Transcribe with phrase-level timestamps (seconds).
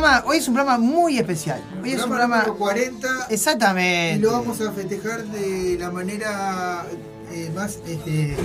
[0.00, 1.60] Programa, hoy es un programa muy especial.
[1.82, 4.18] Hoy es un programa número 40 y exactamente.
[4.24, 6.84] lo vamos a festejar de la manera
[7.32, 8.36] eh, más este,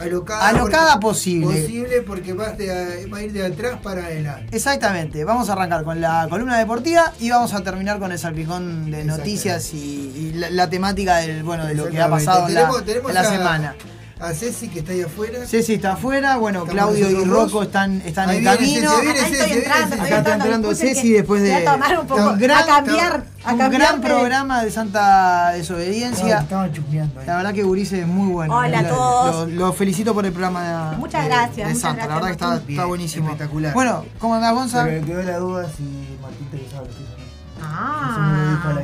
[0.00, 1.60] alocada, Alocada porque- posible.
[1.60, 4.56] posible porque va, de- va a ir de atrás para adelante.
[4.56, 5.24] Exactamente.
[5.24, 9.04] Vamos a arrancar con la columna deportiva y vamos a terminar con el salpicón de
[9.04, 9.78] noticias y,
[10.16, 13.08] y la, la temática del bueno de lo que ha pasado en la, Tenemos- tenemos
[13.10, 13.74] en la a- semana.
[14.22, 15.44] A Ceci que está ahí afuera.
[15.46, 17.24] Ceci está afuera, bueno, Estamos Claudio y.
[17.24, 18.90] Rocco están, están Ahí en viene camino.
[18.92, 22.62] Ceci, viene estoy entrando, Acá está entrando Ceci después de a tomar un poco, gran,
[22.62, 26.38] a cambiar, a un cambiar gran de- programa de Santa Desobediencia.
[26.38, 27.26] estaban chusmeando ahí.
[27.26, 28.54] La verdad que Gurice es muy bueno.
[28.56, 29.48] Hola a todos.
[29.50, 32.06] Lo, lo felicito por el programa de, Muchas gracias, de muchas Santa.
[32.06, 33.26] La verdad que está, está buenísimo.
[33.30, 33.74] espectacular.
[33.74, 34.84] Bueno, ¿cómo andás, Gonza?
[34.84, 35.82] Pero me quedó la duda si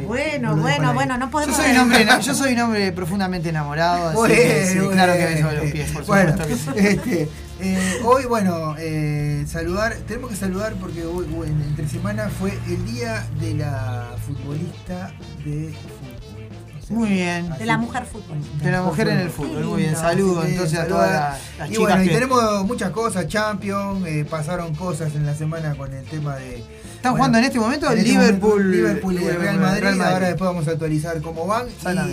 [0.08, 1.56] bueno, Me bueno, bueno, no Yo podemos.
[1.56, 5.22] soy, un hombre, yo soy un hombre profundamente enamorado, así Bueno, que sí, claro que
[5.24, 5.48] bueno.
[5.48, 7.28] beso los pies, por Bueno, supuesto este,
[7.60, 12.84] eh, hoy, bueno, eh, saludar, tenemos que saludar porque hoy, en- entre semana fue el
[12.86, 15.12] día de la futbolista
[15.44, 16.48] de fútbol.
[16.78, 17.50] O sea, Muy bien.
[17.52, 18.38] así- De la mujer fútbol.
[18.62, 19.92] De la mujer en el fútbol, muy bien.
[19.94, 23.26] Así Saludo que entonces a todas las, las y chicas bueno, y tenemos muchas cosas,
[23.26, 26.64] Champions, eh, pasaron cosas en la semana con el tema de...
[26.98, 29.82] están bueno, jugando en este momento en este Liverpool, momento, Liverpool y el Real Madrid,
[29.82, 30.12] Real Madrid.
[30.14, 31.66] ahora después vamos a actualizar cómo van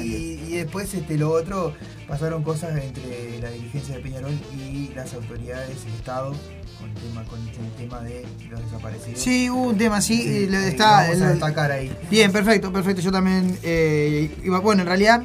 [0.03, 1.73] y, después este lo otro
[2.07, 6.35] pasaron cosas entre la dirigencia de Peñarol y las autoridades del Estado
[6.79, 9.19] con el tema con el tema de los desaparecidos.
[9.19, 11.91] Sí, hubo un tema y lo eh, está, vamos a destacar ahí.
[12.11, 13.01] Bien, perfecto, perfecto.
[13.01, 15.23] Yo también eh, iba, bueno, en realidad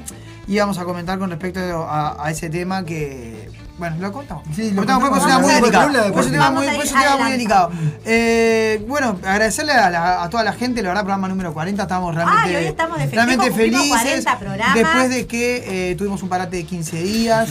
[0.48, 3.39] íbamos a comentar con respecto a, a ese tema que.
[3.80, 4.44] Bueno, lo contamos.
[4.54, 5.50] Sí, lo contamos porque es contamos.
[5.50, 6.20] un tema muy delicado.
[6.20, 7.70] es un tema muy, tema muy delicado.
[8.04, 12.14] Eh, bueno, agradecerle a, la- a toda la gente, la verdad, programa número 40, estamos
[12.14, 13.88] realmente, Ay, hoy estamos de realmente felices.
[14.24, 14.74] 40 programas.
[14.74, 17.48] Después de que eh, tuvimos un parate de 15 días,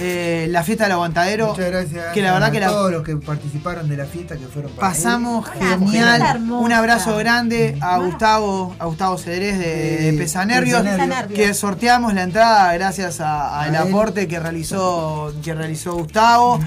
[0.00, 3.02] eh, la fiesta del aguantadero, Muchas gracias que la verdad a que la, todos los
[3.02, 6.42] que participaron de la fiesta que fueron para Pasamos genial.
[6.50, 8.10] Un abrazo grande a Bueno.
[8.10, 15.32] Gustavo, a Gustavo Cedrés de, de que sorteamos la entrada gracias al aporte que realizó,
[15.42, 16.60] que realizó Gustavo.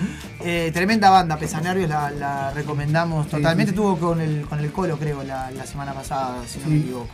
[0.45, 3.71] Eh, tremenda banda, Pesanervios, la, la recomendamos totalmente.
[3.71, 3.81] sí, sí.
[3.81, 7.07] Estuvo con el, con el Colo, creo, la, la semana pasada, si no me equivoco.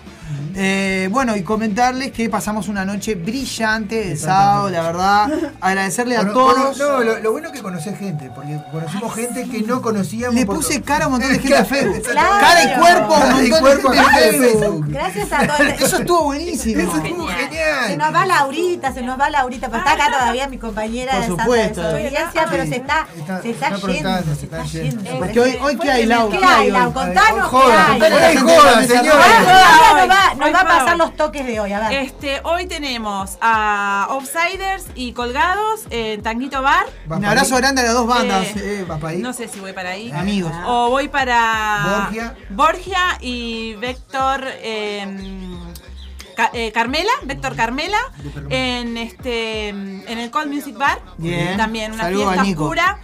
[0.55, 5.27] Eh, bueno, y comentarles que pasamos una noche brillante el sábado, la verdad.
[5.61, 6.77] Agradecerle a todos.
[6.77, 10.35] cono- no, lo, lo bueno es que conocés gente, porque conocimos gente que no conocíamos.
[10.35, 12.03] Le puse cara a un montón de gente de Facebook.
[12.11, 12.29] Claro.
[12.39, 14.85] Cara y cuerpo a un montón cuerpo de a gente de de Facebook.
[14.89, 15.59] Gracias a todos.
[15.79, 16.81] Eso estuvo buenísimo.
[16.81, 17.97] Eso estuvo Se genial.
[17.97, 21.27] nos va Laurita, se nos va Laurita, pero está acá todavía mi compañera Por de
[21.27, 21.81] Santa supuesto.
[21.81, 25.03] Desobediencia, pero se está, Está- se está, está yendo, aprontando, se se está está yendo.
[25.03, 25.19] yendo.
[25.19, 26.29] Porque hoy, hoy ¿qué hay, Lau?
[26.29, 26.93] ¿Qué hay, Lau?
[26.93, 27.99] Contanos qué Joda, hay.
[30.37, 31.93] nos va, a pasar los toques de hoy, a ver.
[32.03, 36.85] Este, hoy tenemos a Offsiders y Colgados en Tanguito Bar.
[37.03, 37.61] Un para abrazo ahí.
[37.61, 38.47] grande a las dos bandas.
[38.55, 39.17] Eh, eh, para ahí.
[39.19, 40.11] No sé si voy para ahí.
[40.11, 40.51] Amigos.
[40.65, 42.35] O voy para Borgia.
[42.49, 45.05] Borgia y Vector eh,
[46.53, 47.99] eh, Carmela, Vector Carmela,
[48.49, 50.99] en este en el Cold Music Bar.
[51.17, 51.57] Bien.
[51.57, 52.99] También una Saludo fiesta oscura.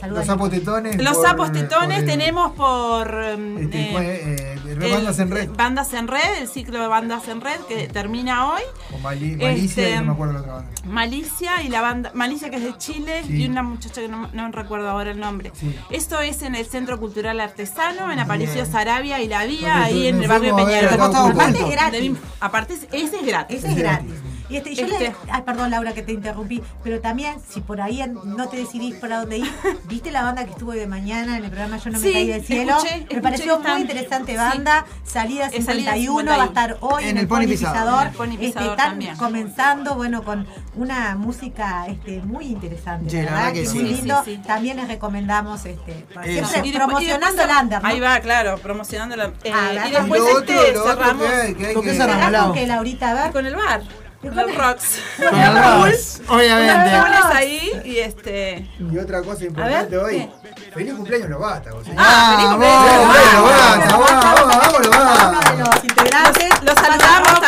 [0.00, 0.18] Saludos.
[0.20, 1.02] Los sapos tetones.
[1.02, 5.18] Los por- sapos tetones por el- tenemos por em, Este, eh, eh, eh, el- bandas
[5.18, 5.48] en red.
[5.56, 8.60] Bandas en red, el ciclo de bandas en red que termina hoy.
[8.92, 10.70] O Mali- Malicia Este, y no me acuerdo la otra banda.
[10.84, 13.42] Malicia y la banda Malicia que es de Chile Sí.
[13.42, 15.50] y una muchacha que no, no recuerdo ahora el nombre.
[15.54, 15.74] Sí.
[15.90, 18.70] Esto es en el Centro Cultural Artesano, en Aparicio Bien.
[18.70, 21.00] Sarabia y la Vía, Porque ahí tú- en el barrio Peñarol.
[21.00, 22.12] Aparte es gratis.
[22.40, 23.58] Aparte, ese es gratis.
[23.58, 24.12] Ese es gratis.
[24.48, 24.98] Y este, yo Este.
[25.10, 28.94] le, ay, perdón Laura que te interrumpí, pero también si por ahí no te decidís
[28.96, 29.50] para dónde ir,
[29.88, 32.12] ¿viste la banda que estuvo hoy de mañana en el programa Yo no me Sí,
[32.12, 32.76] caí del cielo?
[32.76, 34.38] escuché, me pareció muy interesante sí.
[34.38, 38.06] banda, salida Es salida 51, va a estar hoy En en, el el Pony Pisador.
[38.40, 39.16] Este, están también.
[39.16, 40.46] comenzando, bueno, con
[40.76, 43.10] una música este, muy interesante.
[43.10, 43.78] Sí, verdad que sí.
[43.78, 44.22] muy Sí, lindo.
[44.24, 44.42] sí, sí.
[44.46, 47.88] También les recomendamos este, siempre promocionando el under, ¿no?
[47.88, 49.24] Ahí va, claro, promocionando la.
[49.42, 52.16] eh, Ah, y después Y este otro- cerramos que hay- que hay ¿Con qué cerramos?
[52.16, 52.52] ¿Verdad Lau.
[52.52, 53.32] que Laurita, a ver?
[53.32, 53.82] con el bar,
[54.20, 54.98] con el Rocks.
[55.18, 56.98] Con el Rose, obviamente.
[57.00, 58.66] Pones ahí y este.
[58.78, 60.30] Y otra cosa importante hoy.
[60.74, 61.84] Feliz cumpleaños Lobata, vos.
[61.84, 61.98] señor.
[62.06, 62.66] Ah, feliz Vamos.
[62.66, 63.92] cumpleaños.
[63.92, 66.62] Cumpleaños Lobata, vamos, los integrantes.
[66.62, 67.40] Los saludamos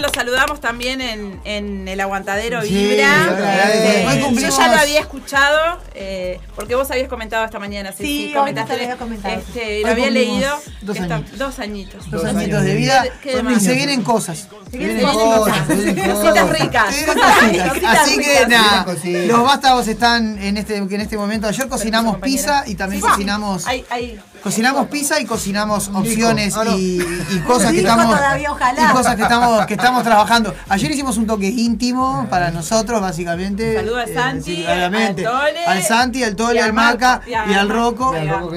[0.00, 4.06] Los saludamos también en, en el aguantadero Sí, Vibra.
[4.08, 7.92] Hoy yo ya lo había escuchado, eh, porque vos habías comentado esta mañana.
[7.92, 8.72] Sí, Sí, hoy comentaste.
[8.72, 9.34] nos había comentado.
[9.36, 10.60] Este, lo Hoy había cumplimos leído.
[10.82, 11.38] dos que está- añitos.
[11.38, 12.10] dos añitos.
[12.10, 12.64] Dos Dos añitos años.
[12.64, 14.48] de vida ¿Qué y se vienen cosas.
[14.70, 15.66] Se vienen cosas.
[15.66, 16.94] se vienen Cositas ricas.
[16.94, 17.68] Se vienen Cositas cositas.
[17.68, 18.48] cositas Así que ricas.
[18.48, 19.26] nada, Cositas.
[19.26, 21.46] los vástagos están en este, en este momento.
[21.48, 22.36] Ayer cocinamos compañera.
[22.62, 23.08] pizza y también Sí.
[23.08, 23.66] cocinamos.
[23.66, 26.78] Hay, hay, Cocinamos pizza y cocinamos opciones Ah, no.
[26.78, 27.02] y,
[27.32, 28.80] y cosas que estamos todavía, ojalá.
[28.90, 30.54] y cosas que estamos que estamos trabajando.
[30.68, 33.74] Ayer hicimos un toque íntimo para nosotros básicamente.
[33.74, 35.26] Saludo a Eh, Santi, obviamente.
[35.26, 38.14] al Tole, al Santi, al Tole, y al Maca y al al Rocco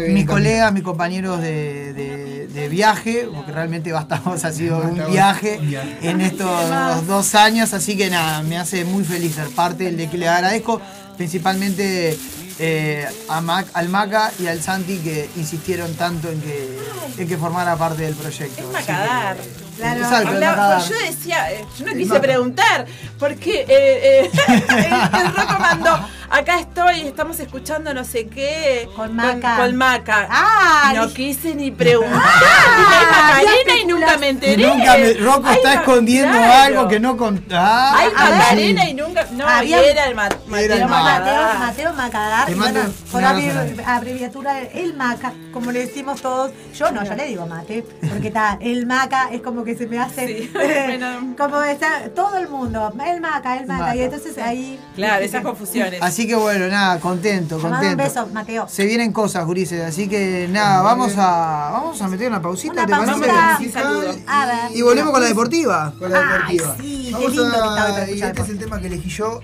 [0.09, 5.11] mis colegas, mis compañeros de, de- de viaje, porque realmente Bastamos ha sido un Bastamos,
[5.11, 5.97] viaje un viaje.
[6.03, 10.07] en estos dos años, así que nada, me hace muy feliz ser parte, el de
[10.07, 10.79] que le agradezco
[11.17, 12.15] principalmente
[12.59, 16.77] eh, a Mac, al Maca y al Santi que insistieron tanto en que,
[17.17, 18.63] en que formara parte del proyecto.
[18.77, 19.68] Es.
[19.79, 20.05] Claro.
[20.29, 22.85] Hablaba- pues yo decía, eh, yo no quise preguntar,
[23.17, 28.87] porque eh, eh, el, el Rocco mandó, acá estoy, estamos escuchando no sé qué.
[28.95, 29.57] Con Maca.
[29.57, 30.27] Con, Maca.
[30.29, 32.21] Ah, Y no quise ni preguntar.
[32.23, 34.67] Ah, Hay Macarena y nunca me enteré.
[34.67, 36.63] nunca me, Rocco Ay, está escondiendo claro.
[36.79, 37.97] algo que no contaba.
[37.97, 38.37] Hay A ver.
[38.39, 39.25] Macarena y nunca.
[39.31, 41.59] No, Había- y era el ma- Era Mateo el.
[41.59, 42.49] Mateo, Macadar.
[42.55, 42.79] Mateo bueno,
[43.11, 46.51] por abrazo abrevi- abreviatura el Maca, como le decimos todos.
[46.77, 49.99] Yo no, yo le digo mate, porque está el Maca, es como que se me
[49.99, 51.35] hace Sí, bueno.
[51.37, 53.95] como está todo el mundo, el Maca, el Maca, Maca.
[53.95, 56.01] y entonces ahí Claro, esas confusiones.
[56.01, 58.03] Así que bueno, nada, contento, te mando un contento.
[58.03, 58.67] beso, Mateo.
[58.67, 62.85] Se vienen cosas, Gurises, así que nada, vamos a vamos a meter una pausita, Una
[62.85, 63.11] ¿te parece?
[63.11, 63.57] pausita.
[63.59, 64.15] Sí, saludo.
[64.27, 64.77] A ver.
[64.77, 65.93] Y volvemos con la deportiva.
[65.97, 66.75] Con la Ay, deportiva.
[66.79, 67.51] sí, qué lindo
[68.05, 69.39] que y este es el tema que elegí yo,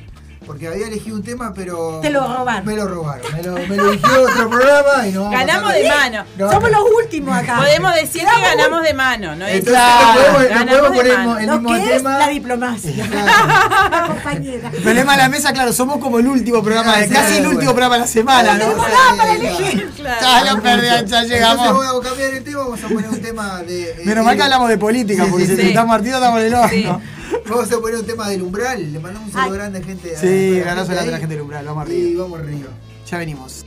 [0.45, 1.99] porque había elegido un tema, pero.
[2.01, 2.65] Te lo robaron.
[2.65, 3.25] Me lo robaron.
[3.35, 5.29] Me lo, me lo eligió otro programa y no.
[5.31, 6.25] Ganamos de mano.
[6.37, 6.79] No, Somos no.
[6.79, 7.57] los últimos acá.
[7.57, 9.45] Podemos decir que ganamos de mano, ¿no?
[9.47, 11.11] Entonces Claro, no podemos, poner
[11.49, 12.17] el mismo tema.
[12.19, 13.05] la diplomacia.
[13.15, 13.89] Claro.
[13.91, 14.69] La compañera.
[14.73, 17.49] El problema de la mesa, claro, somos como el último programa, Sí, casi el bueno.
[17.51, 18.59] último programa de la semana, ¿no?
[18.59, 19.91] tenemos nada para elegir.
[19.95, 20.21] Claro.
[20.21, 21.67] Ya lo perdí, ya Entonces llegamos.
[21.83, 23.91] vamos a cambiar el tema, vamos a poner un tema de.
[23.91, 25.67] eh, Menos mal que eh, hablamos de política, porque sí, si sí.
[25.69, 27.01] estamos partidos estamos en el horno.
[27.49, 28.91] Vamos a poner un tema del umbral.
[28.93, 29.57] Le mandamos un saludo Ay.
[29.59, 30.15] grande, gente.
[30.15, 32.23] a- Sí, a abrazo grande a la gente del umbral, vamos Y arriba.
[32.23, 32.69] vamos arriba.
[33.09, 33.65] Ya venimos.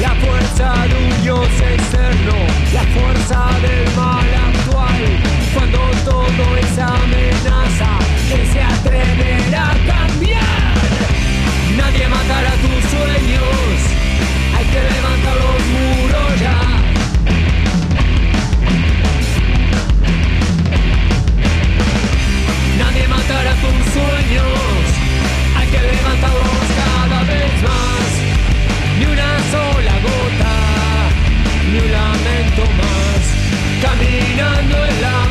[0.00, 2.34] La fuerza de un dios externo,
[2.74, 5.02] la fuerza del mal actual.
[5.54, 9.41] Cuando todo es amenaza, que se atreverá a cambiar
[12.38, 13.76] a tus sueños
[14.56, 16.60] hay que levantar los muros ya.
[22.78, 24.80] Nadie matará tus sueños,
[25.56, 28.10] hay que levantarlos cada vez más.
[28.98, 30.54] Ni una sola gota,
[31.70, 33.22] ni un lamento más.
[33.82, 35.21] Caminando en la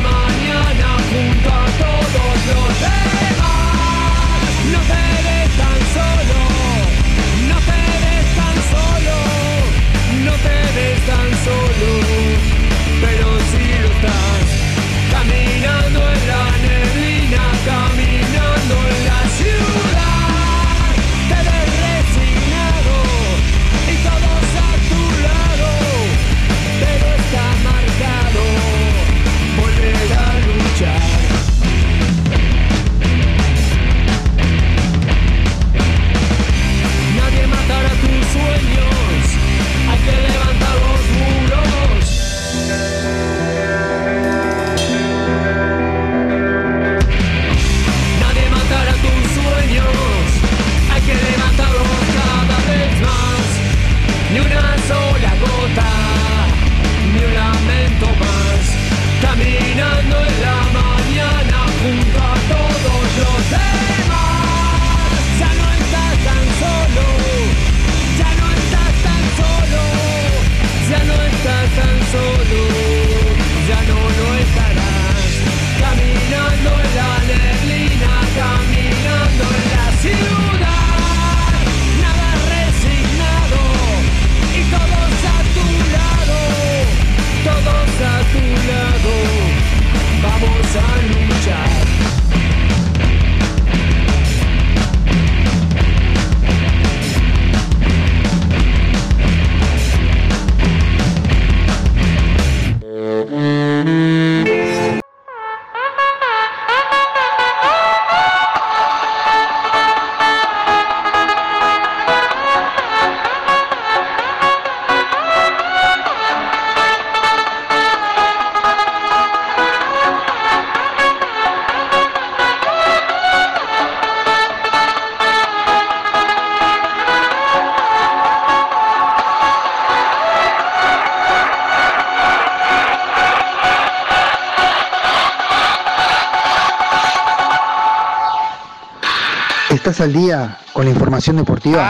[140.02, 141.88] ¿Estás al día con la información deportiva?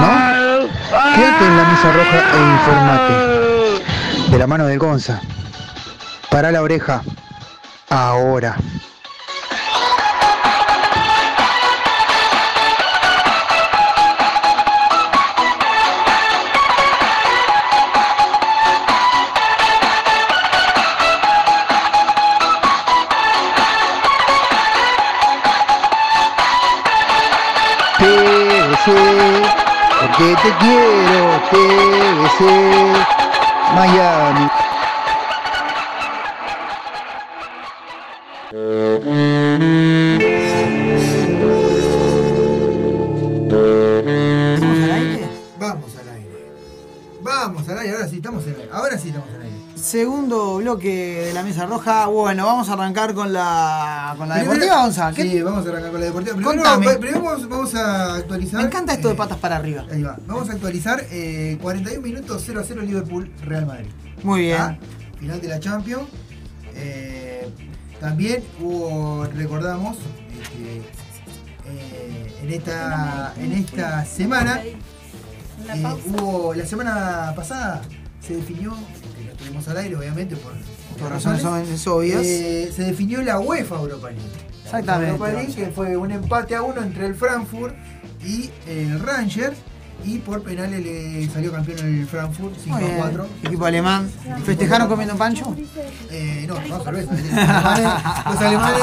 [0.00, 0.66] ¿No?
[1.14, 4.32] Quédate en la mesa roja e informate.
[4.32, 5.20] De la mano del Gonza.
[6.30, 7.00] Para la oreja.
[7.90, 8.56] Ahora.
[30.18, 32.40] Porque te quiero, TBC,
[33.74, 34.50] Miami.
[44.54, 45.28] ¿Estamos al aire?
[45.58, 46.52] Vamos al aire.
[47.20, 48.68] Vamos al aire, ahora sí estamos en aire.
[48.72, 49.58] Ahora sí estamos en aire.
[49.76, 52.06] Segundo bloque de la mesa roja.
[52.06, 55.12] Bueno, vamos a arrancar con la, con la Primero- deportiva, Gonza.
[55.12, 56.36] ¿Qué- Sí, vamos a arrancar con la deportiva.
[56.36, 56.86] Primero, Contame.
[56.86, 58.60] pa- primero vamos, vamos a actualizar.
[58.60, 59.84] Me encanta esto de eh, patas para arriba.
[59.90, 60.18] Ahí va.
[60.26, 63.88] Vamos a actualizar eh, 41 minutos 0 a 0 Liverpool Real Madrid.
[64.22, 64.60] Muy bien.
[64.60, 64.76] Ah,
[65.18, 66.04] Final de la Champions.
[66.74, 67.48] Eh,
[68.00, 69.96] también hubo, recordamos,
[70.40, 70.82] este,
[71.66, 74.76] eh, en, esta, en esta semana, eh,
[76.06, 77.82] hubo, la semana pasada
[78.24, 78.74] se definió,
[79.38, 80.52] tuvimos al aire obviamente por,
[81.00, 82.22] Por razones obvias- obvias.
[82.24, 84.22] eh, se definió la UEFA Europa League.
[84.64, 85.12] Exactamente.
[85.12, 87.74] Europa League, que fue un empate a uno entre el Frankfurt
[88.24, 89.56] y el Rangers.
[90.04, 92.98] Y por penales le salió campeón el Frankfurt 5 Muy a bien.
[93.00, 93.26] 4.
[93.42, 94.08] Equipo alemán.
[94.44, 95.56] ¿Festejaron comiendo pancho?
[96.10, 97.12] Eh, no, no, cerveza.
[98.30, 98.82] Los alemanes.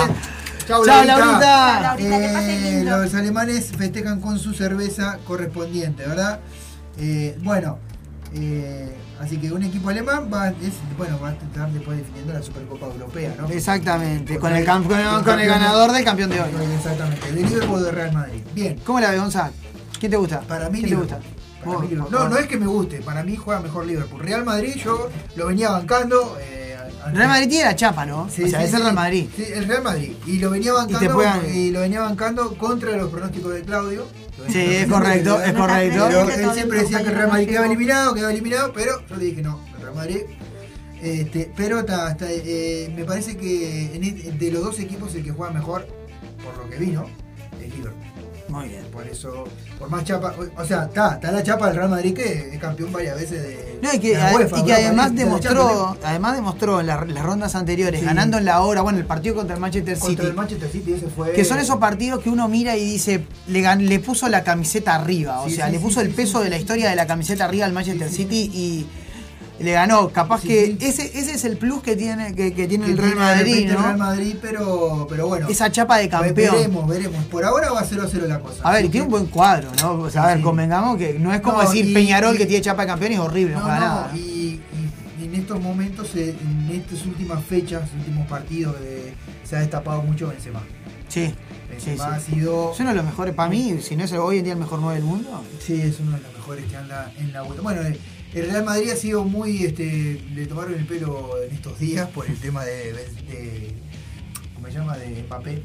[0.68, 1.82] Chau, Chau, Laurita.
[1.82, 1.96] Laurita.
[2.00, 2.98] Eh, lindo.
[2.98, 6.40] los alemanes festejan con su cerveza correspondiente, ¿verdad?
[6.98, 7.78] Eh, bueno,
[8.38, 12.42] eh, así que un equipo alemán va, es, bueno, va a estar después definiendo la
[12.44, 13.48] Supercopa Europea, ¿no?
[13.50, 14.38] Exactamente.
[14.40, 16.50] Con el, camp- con el- con el ganador del campeón de hoy.
[16.76, 18.42] Exactamente, de Liverpool de Real Madrid.
[18.54, 19.52] Bien, ¿Cómo la ves, Gonza?
[20.00, 20.42] ¿Quién te gusta?
[20.42, 21.20] para mí ¿Quién te gusta?
[21.64, 24.20] Para mí No, no es que me guste, para mí juega mejor Liverpool.
[24.22, 26.38] Real Madrid yo lo venía bancando.
[26.42, 26.65] eh,
[27.14, 28.30] Real Madrid tiene la chapa, ¿no?
[28.30, 28.82] Sí, o sea, sí, es el.
[28.82, 29.28] Real Madrid.
[29.36, 30.12] Sí, el Real Madrid.
[30.26, 34.08] Y lo venía bancando, puedan- y lo venía bancando contra los pronósticos de Claudio.
[34.50, 36.08] Sí, es correcto, es correcto.
[36.10, 39.26] Pero él siempre decía que el Real Madrid quedaba eliminado, quedaba eliminado, pero yo le
[39.26, 40.20] dije no, el Real Madrid.
[41.02, 45.54] Este, pero eh, me parece que en el- de los dos equipos el que juega
[45.54, 45.86] mejor,
[46.44, 47.06] por lo que vino.
[48.48, 48.84] Muy bien.
[48.92, 49.46] Por eso,
[49.80, 52.92] por más chapa, o sea, está, está la chapa del Real Madrid que es campeón
[52.92, 53.80] varias veces de.
[53.82, 57.06] No, y que, de la UEFA, y que Europa además demostró, además demostró en la-
[57.06, 58.06] las rondas anteriores, Sí.
[58.06, 60.00] ganando en la hora, bueno, el partido contra el Manchester League.
[60.06, 60.30] Contra City.
[60.30, 61.32] el Manchester City ese fue.
[61.34, 65.50] Que son esos partidos que uno mira y dice, le, puso la camiseta arriba, o
[65.50, 67.74] Sí, sea, sí, le puso el peso de la historia de la camiseta arriba al
[67.74, 68.86] Manchester City y
[69.60, 70.10] le ganó.
[70.10, 70.78] Capaz Sí, que sí.
[70.82, 73.52] Ese, ese es el plus que tiene, que, que tiene que el Real de Madrid,
[73.54, 73.82] repente el ¿no?
[73.84, 75.48] Real Madrid, pero, pero bueno.
[75.48, 76.56] Esa chapa de campeón.
[76.56, 77.24] Veremos, veremos.
[77.26, 78.62] Por ahora va 0 a 0 la cosa.
[78.64, 79.94] A ver, tiene un buen cuadro, ¿no?
[79.94, 82.46] O sea, a ver, convengamos que no es como No, decir y- Peñarol y- que
[82.46, 84.12] tiene chapa de campeón y es horrible, no, No, no, nada.
[84.16, 84.62] y, y-
[85.24, 90.28] en estos momentos, eh, en estas últimas fechas, últimos partidos, eh, se ha destapado mucho
[90.28, 90.62] Benzema.
[91.10, 91.36] Sí, sí,
[91.70, 92.72] Benzema ha sido...
[92.74, 94.80] Es uno de los mejores, para mí, si no es hoy en día el mejor
[94.80, 95.44] 9 del mundo.
[95.60, 97.62] Sí, es uno de los mejores que anda en la vuelta.
[97.64, 98.00] Bueno, eh,
[98.36, 99.66] el Real Madrid ha sido muy.
[99.66, 102.94] Este, le tomaron el pelo en estos días por el tema de.
[102.94, 103.74] de
[104.54, 104.98] ¿Cómo se llama?
[104.98, 105.64] De Mbappé.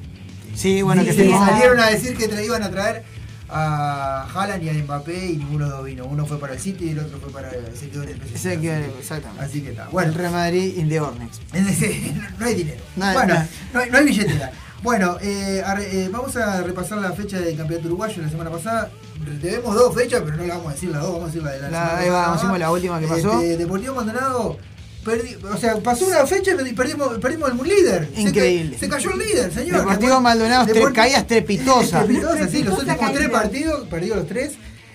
[0.55, 3.05] Sí, bueno, que se salieron a decir que iban a traer
[3.49, 6.07] a Haaland y a Mbappé y ninguno de los vino.
[6.07, 7.77] Uno fue para el City y el otro fue para el.
[7.77, 8.65] Se quedó en el PSG.
[8.99, 9.45] Exactamente.
[9.45, 9.85] Así que está.
[9.87, 11.41] el Bueno, Real Madrid in the Ornex.
[12.39, 12.83] no hay dinero.
[12.95, 13.47] No bueno, no.
[13.75, 14.53] no hay, no hay billetera.
[14.83, 18.91] Bueno, eh, a eh, vamos a repasar la fecha del campeonato uruguayo la semana pasada.
[19.41, 21.51] Debemos dos fechas, pero no la vamos a decir las dos, vamos a decir la
[21.53, 22.37] de la, La- semana ahí va, pasada.
[22.37, 23.33] hicimos la última que pasó.
[23.41, 24.57] Este, Deportivo Maldonado,
[25.05, 28.09] perdi- o sea, pasó una fecha y perdimos, perdimos el líder.
[28.17, 28.79] Increíble.
[28.79, 29.79] Se, cayó el líder, señor.
[29.79, 32.03] Deportivo Maldonado, tres Deport- caídas estrepitosas.
[32.03, 34.53] Estrepitosas, sí, los últimos tres partidos, perdió los tres.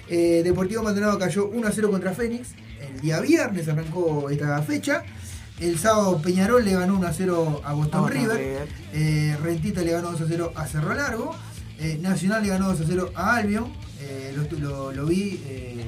[0.09, 2.49] Eh, Deportivo Maldonado cayó 1 a 0 contra Fénix.
[2.79, 5.03] El día viernes arrancó esta fecha.
[5.59, 8.37] El sábado Peñarol le ganó 1 a 0 a Boston A Boston River.
[8.37, 8.67] River.
[8.93, 11.33] Eh, Rentita le ganó 2 a 0 a Cerro Largo.
[11.79, 13.71] Eh, Nacional le ganó 2 a 0 a Albion.
[14.01, 15.41] Eh, lo, lo- lo vi.
[15.45, 15.85] eh,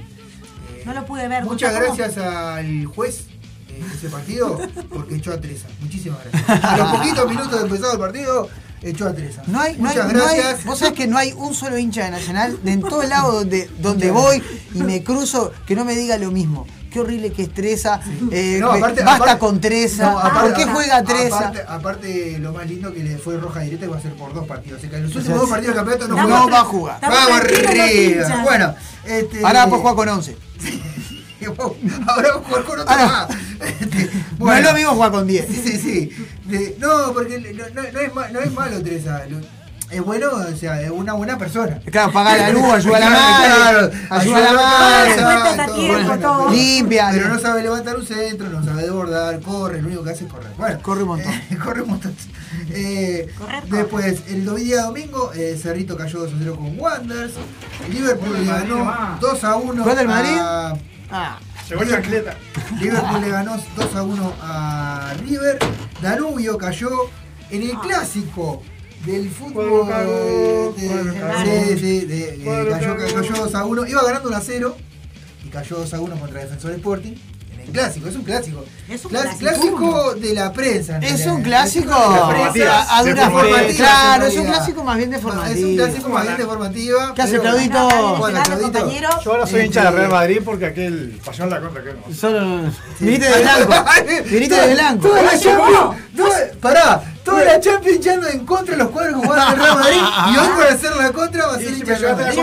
[0.75, 3.25] eh, No lo pude ver, Muchas gracias al juez
[3.67, 5.67] de ese partido porque echó a Teresa.
[5.81, 6.63] Muchísimas gracias.
[6.63, 8.49] A los poquitos minutos de empezado el partido,
[8.81, 9.43] echó a Teresa.
[9.47, 10.65] No hay, no hay, Muchas no hay- gracias.
[10.65, 13.31] vos sabés que no hay un solo hincha de Nacional de en todo el lado
[13.33, 14.41] donde, donde voy
[14.73, 16.65] y me cruzo que no me diga lo mismo.
[16.91, 17.99] Qué horrible que es Treza.
[18.31, 20.11] eh, No, aparte- basta aparte- con Treza.
[20.11, 21.37] No, aparte- ¿Por qué juega Treza?
[21.37, 24.33] Aparte, aparte, lo más lindo que le fue roja directa que va a ser por
[24.33, 24.77] dos partidos.
[24.77, 26.63] O sea, que en los sea, últimos dos partidos del campeonato no, No va a
[26.63, 26.99] jugar.
[27.01, 28.43] Vamos arriba.
[28.43, 29.39] Bueno, este.
[29.45, 30.37] Ahora después juega con 11.
[32.07, 33.27] Ahora vamos a jugar con otro Ahora- más.
[33.79, 35.45] Este, No es lo mismo jugar con 10.
[35.47, 36.27] Sí, sí, sí.
[36.45, 39.23] De- no, porque no, es, no es malo Teresa.
[39.89, 41.79] Es bueno, o sea, es una buena persona.
[41.89, 45.75] Claro, pagar la luz, ayuda a la Claro, madre, ayuda a la madre, casa, todo,
[45.75, 46.49] tiempo, todo.
[46.49, 47.09] limpia.
[47.13, 50.31] Pero no sabe levantar un centro, no sabe desbordar, corre, lo único que hace es
[50.31, 50.51] correr.
[50.57, 51.31] Bueno, Corre un montón.
[51.31, 52.15] eh, corre un montón.
[52.71, 53.33] Eh,
[53.69, 57.33] después, el día domingo, eh, Cerrito cayó 2 a 0 con Wanderers.
[57.89, 60.37] Liverpool le ganó 2 a 1 ¿Cuál del Madrid?
[60.37, 60.73] a.
[61.09, 62.35] Ah, Llegó chancleta.
[62.79, 65.59] Liverpool le ganó 2 a 1 a River.
[66.01, 66.89] Danubio cayó
[67.49, 68.61] en el clásico
[69.07, 69.53] del fútbol.
[69.53, 71.43] Cuadro cagó, de- cuadro cagó.
[71.43, 73.87] sí, sí, de- Cuadro cayó, cayó 2 a 1.
[73.87, 74.75] Iba ganando 1 a 0
[75.45, 77.13] y cayó 2 a 1 contra Defensor Sporting.
[77.53, 78.63] En el clásico, es un clásico.
[78.87, 79.75] Es un Clas- clásico.
[79.77, 80.97] clásico de la prensa.
[80.97, 82.79] en es un clásico Formativa.
[82.83, 85.83] a, a De duras formativa, Claro, es un clásico más bien de Es un formativa.
[85.85, 87.13] clásico más bien de formativa.
[87.15, 88.17] ¿Qué hace, Claudito?
[88.19, 88.91] Bueno, Claudito.
[89.23, 91.93] Yo ahora soy Este- hincha del Real Madrid porque aquel pasó en la contra que
[91.93, 92.13] no.
[92.15, 92.71] Solo.
[92.99, 93.73] Viniste de blanco.
[94.31, 95.09] Viniste de blanco.
[96.61, 99.97] Pará, toda la Champions echando en contra de los cuadros que jugaban el Real Madrid
[100.33, 102.39] y hoy por hacer la contra va a Y ser hincha del Real Madrid.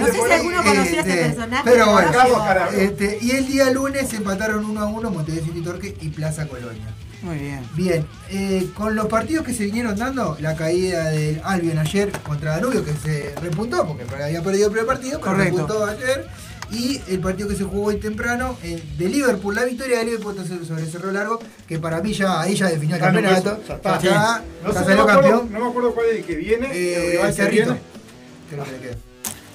[0.00, 1.62] No sé si alguno conocía a este Este, personaje.
[1.64, 2.10] pero bueno.
[2.76, 6.86] Este, y el día lunes empataron 1 a 1 Montevideo City Torque y Plaza Colonia.
[7.22, 7.60] Muy bien.
[7.74, 12.52] Bien, eh, con los partidos que se vinieron dando, la caída del Albion ayer contra
[12.52, 15.56] Danubio, que se repuntó porque había perdido el primer partido, pero Correcto.
[15.66, 16.28] repuntó ayer.
[16.70, 20.36] Y el partido que se jugó hoy temprano, eh, de Liverpool, la victoria de Liverpool
[20.66, 23.52] sobre Cerro Largo, que para mí ya ahí ya definió el Ah, no, campeonato.
[23.52, 23.98] eso, ya está.
[24.00, 25.52] Ya, No, ya sé, no, salió me acuerdo, campeón.
[25.52, 26.68] no me acuerdo cuál es el que viene.
[26.72, 27.64] Eh, el rival que Cerrito.
[27.64, 27.80] viene.
[28.50, 28.96] Creo que le queda.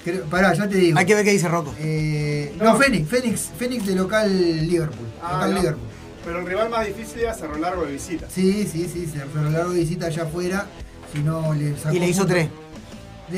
[0.04, 0.98] Creo- pará, ya te digo.
[0.98, 1.74] Hay que ver qué dice Rocco.
[1.78, 2.64] Eh, No.
[2.64, 5.06] no, Fénix, Fénix, Fénix de local Liverpool.
[5.22, 5.60] Ah, local no.
[5.60, 5.88] Liverpool.
[6.24, 8.26] Pero el rival más difícil era Cerro Largo de visita.
[8.30, 10.66] Sí, sí, sí, Cerro Largo visita allá afuera.
[11.12, 12.48] Si no le sacó Y le hizo tres.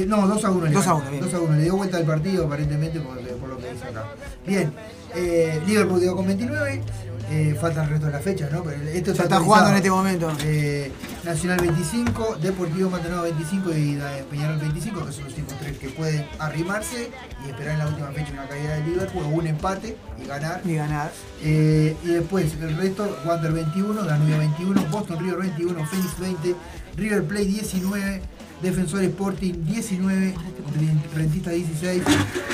[0.07, 0.72] No, 2 a 1.
[0.72, 1.22] 2 a 1, bien.
[1.22, 1.57] 2 a 1.
[1.57, 4.04] Le dio vuelta al partido aparentemente por, por lo que hizo acá.
[4.46, 4.72] Bien.
[5.14, 6.83] Eh, Liverpool quedó con 29.
[7.30, 8.62] Eh, falta el resto de las fechas, ¿no?
[8.62, 10.30] Pero esto Se está jugando en este momento.
[10.42, 10.92] Eh,
[11.24, 15.88] Nacional 25, Deportivo Maldonado 25 y eh, Peñarol 25, que son los últimos tres que
[15.88, 17.11] pueden arrimarse
[17.44, 20.61] y esperar en la última fecha una caída de Liverpool o un empate y ganar.
[20.64, 21.11] Ni ganar.
[21.42, 26.54] Eh, y después el resto, Wander 21, Danubio 21, Boston River 21, Phoenix 20,
[26.96, 28.22] River Plate 19,
[28.64, 30.35] Defensor Sporting 19,
[31.14, 32.03] Rentista 16,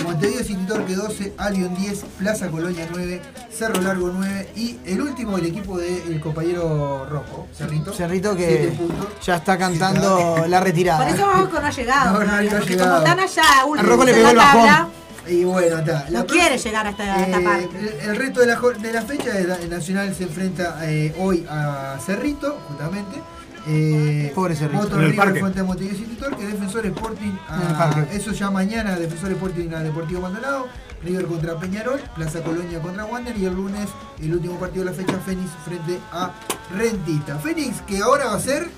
[0.05, 5.39] Montevideo City Torque 12, Albion 10, Plaza Colonia 9, Cerro Largo 9 y el último
[5.39, 7.93] el equipo del compañero Rojo, Cerrito.
[7.93, 8.73] Cerrito que
[9.25, 11.07] ya está cantando la retirada.
[11.07, 12.13] Por eso Rocco no ha llegado.
[12.13, 12.91] No, no, todavía, no ha llegado.
[12.91, 14.67] como están allá últimos Rocco le en pegó la el bajón.
[14.67, 14.89] tabla,
[15.29, 16.07] Y bueno, está.
[16.11, 17.79] no quiere llegar a esta, a esta Eh, parte.
[17.79, 21.97] el, el resto de la, de la fecha, el Nacional se enfrenta eh, hoy a
[22.05, 23.17] Cerrito, justamente.
[23.67, 24.83] Eh, Pobre Cerrito.
[24.83, 25.41] Motor En el River parque.
[25.41, 28.17] frente a Montevideo City Torque, Defensor Sporting En el a, parque.
[28.17, 30.67] eso ya mañana, Defensor Sporting a Deportivo Maldonado,
[31.05, 33.89] River contra Peñarol, Plaza Colonia contra Wander y el lunes
[34.21, 36.31] el último partido de la fecha, Fénix frente a
[36.77, 37.39] Rentista.
[37.39, 38.69] Fénix que ahora va a ser,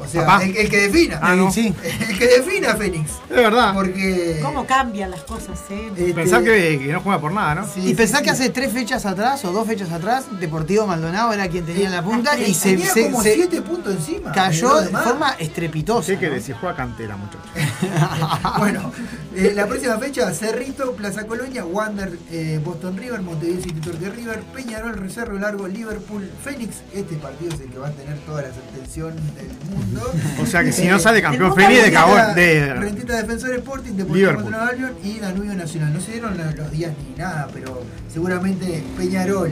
[0.00, 0.44] o sea, Papá.
[0.44, 1.50] el, el que defina, Ah, no.
[1.52, 1.74] Sí.
[2.08, 3.10] el que defina a Fénix.
[3.28, 3.74] Es verdad.
[3.74, 4.38] Porque...
[4.42, 5.90] ¿Cómo cambian las cosas, eh?
[5.96, 7.66] este, Pensar que, que no juega por nada, ¿no?
[7.66, 8.24] sí, Y sí, pensá sí.
[8.24, 11.92] que hace tres fechas atrás o dos fechas atrás, Deportivo Maldonado era quien tenía en
[11.92, 14.32] la punta y se, Tenía se- como se 7 puntos encima.
[14.32, 16.12] cayó de forma estrepitosa.
[16.12, 16.34] ¿Qué que ¿no?
[16.34, 16.54] decir?
[16.60, 17.50] Juega cantera, muchachos.
[18.58, 18.92] bueno,
[19.34, 24.40] eh, la próxima fecha, Cerrito, Plaza Colonia, Wander, eh, Boston River, Montevideo City Torque River,
[24.54, 26.76] Peñarol, Cerro Largo, Liverpool, Fénix.
[26.94, 29.89] Este partido es el que va a tener toda la atención del mundo.
[30.42, 33.54] O sea que si Eh, no sale campeón el Feni de Cabón, de Rentista Defensor
[33.54, 34.32] Sporting, Deportivo.
[34.32, 35.92] Maldonado Albion y Danubio Nacional.
[35.92, 39.48] No se dieron los, días ni nada, pero seguramente Peñarol.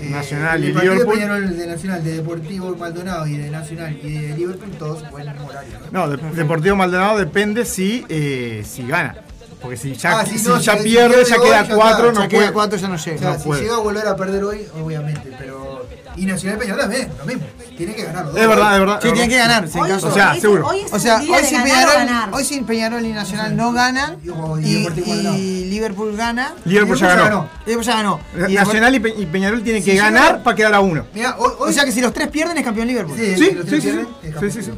[0.00, 1.14] eh, Nacional el y Liverpool.
[1.14, 5.72] Peñarol de Nacional, de Deportivo Maldonado y de Nacional y de Liverpool, todos buen horario.
[5.92, 6.06] ¿no?
[6.06, 9.14] No, de- Deportivo Maldonado depende si, eh, si gana.
[9.60, 12.08] Porque si ya, Ah, si si no, ya si- si pierde, ya queda ya 4,
[12.08, 12.12] está.
[12.14, 12.78] no Ya queda puede.
[12.78, 13.18] ya no O llega.
[13.18, 13.60] sea, No si puede.
[13.62, 15.86] llega a volver a perder hoy, obviamente, pero.
[16.16, 17.42] Y Nacional Peñarol también, lo mismo.
[17.76, 18.42] Tiene que ganar los dos.
[18.42, 18.98] Es verdad, es verdad.
[19.02, 19.68] Sí, tienen que ganar.
[19.68, 20.66] si en caso- O sea, hoy- seguro.
[20.66, 22.28] Hoy es O sea, hoy si, Peñarol, ganar.
[22.32, 24.28] hoy si Peñarol y Nacional no ganan Y-
[24.68, 27.48] y y, y Liverpool gana, Liverpool ya ganó.
[27.64, 28.20] Liverpool ya ganó.
[28.48, 31.06] Y Nacional y, Pe- y Peñarol tienen que ganar para quedar a uno.
[31.14, 33.16] Mira, hoy, hoy- O sea que si los tres pierden es campeón Liverpool.
[33.16, 34.70] Sí, Sí, sí,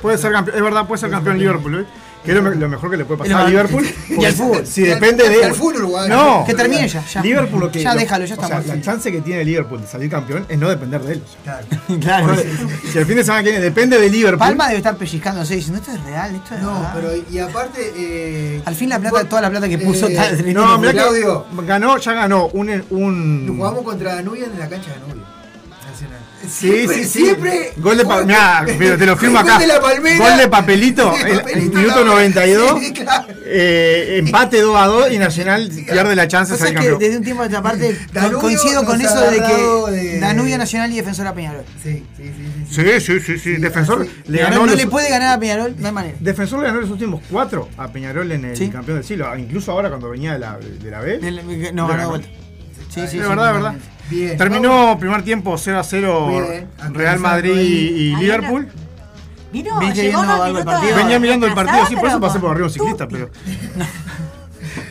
[0.00, 1.86] Puede ser campeón, es verdad, puede ser campeón Liverpool.
[2.24, 3.84] Que es lo, lo mejor que le puede pasar a Liverpool.
[4.08, 4.64] y al fútbol.
[4.66, 5.44] Si depende de.
[5.44, 6.08] al fútbol.
[6.08, 6.44] No.
[6.46, 7.20] Que termine ya, ya.
[7.22, 7.82] Liverpool lo que.
[7.82, 8.66] Ya lo- déjalo, ya o sea, estamos.
[8.66, 11.22] la chance que tiene Liverpool de salir campeón es no depender de él.
[11.42, 11.66] Claro.
[12.00, 12.26] claro.
[12.26, 12.48] Porque
[12.92, 14.38] si el fin de semana que viene depende de Liverpool.
[14.38, 16.92] Palma debe estar pellizcándose diciendo esto es real, esto es No, verdad".
[16.94, 17.92] pero y aparte.
[17.96, 21.44] Eh, Al fin la plata, toda la plata que puso eh, tal- No, mira Claudio.
[21.58, 22.84] que ganó, ya ganó un.
[22.90, 25.31] un Jugamos contra Danubio en la cancha de Danubio.
[26.48, 27.24] Sí, sí, sí.
[27.24, 27.72] Siempre.
[27.76, 29.58] Gol de pa- mirá, mira, te lo firmo Gol acá.
[29.58, 30.18] de la Palmera.
[30.28, 32.06] Gol de papelito, el, papelito, el minuto cabrón.
[32.08, 32.80] 92.
[32.80, 33.26] Sí, claro.
[33.46, 36.98] eh, empate 2 a 2 y Nacional pierde la chance de salir campeón.
[36.98, 40.92] desde un tiempo a esta parte Danubio coincido con eso de que de- Danubio Nacional
[40.92, 41.64] y Defensora Peñarol.
[41.82, 42.32] Sí, sí, sí.
[42.68, 42.82] sí, sí.
[42.82, 43.56] Sí, sí, sí, sí.
[43.56, 46.16] Defensor le ganó no los- le puede ganar a Peñarol, no hay manera.
[46.20, 48.68] Defensor le ganó los últimos cuatro a Peñarol en el Sí.
[48.68, 49.36] campeón del siglo.
[49.36, 51.18] Incluso ahora cuando venía de la, de la B.
[51.72, 52.02] No, ganó ganó.
[52.02, 52.28] de vuelta.
[52.92, 53.74] Sí, sí, de sí, verdad, de verdad.
[54.10, 54.36] Bien.
[54.36, 58.68] Terminó primer tiempo 0 a 0 Bien, Real Madrid y Liverpool.
[59.52, 60.22] Vino, llegó
[60.64, 60.96] partido.
[60.96, 63.30] Venía mirando el partido, sí, por eso pasé por arriba un ciclista, pero.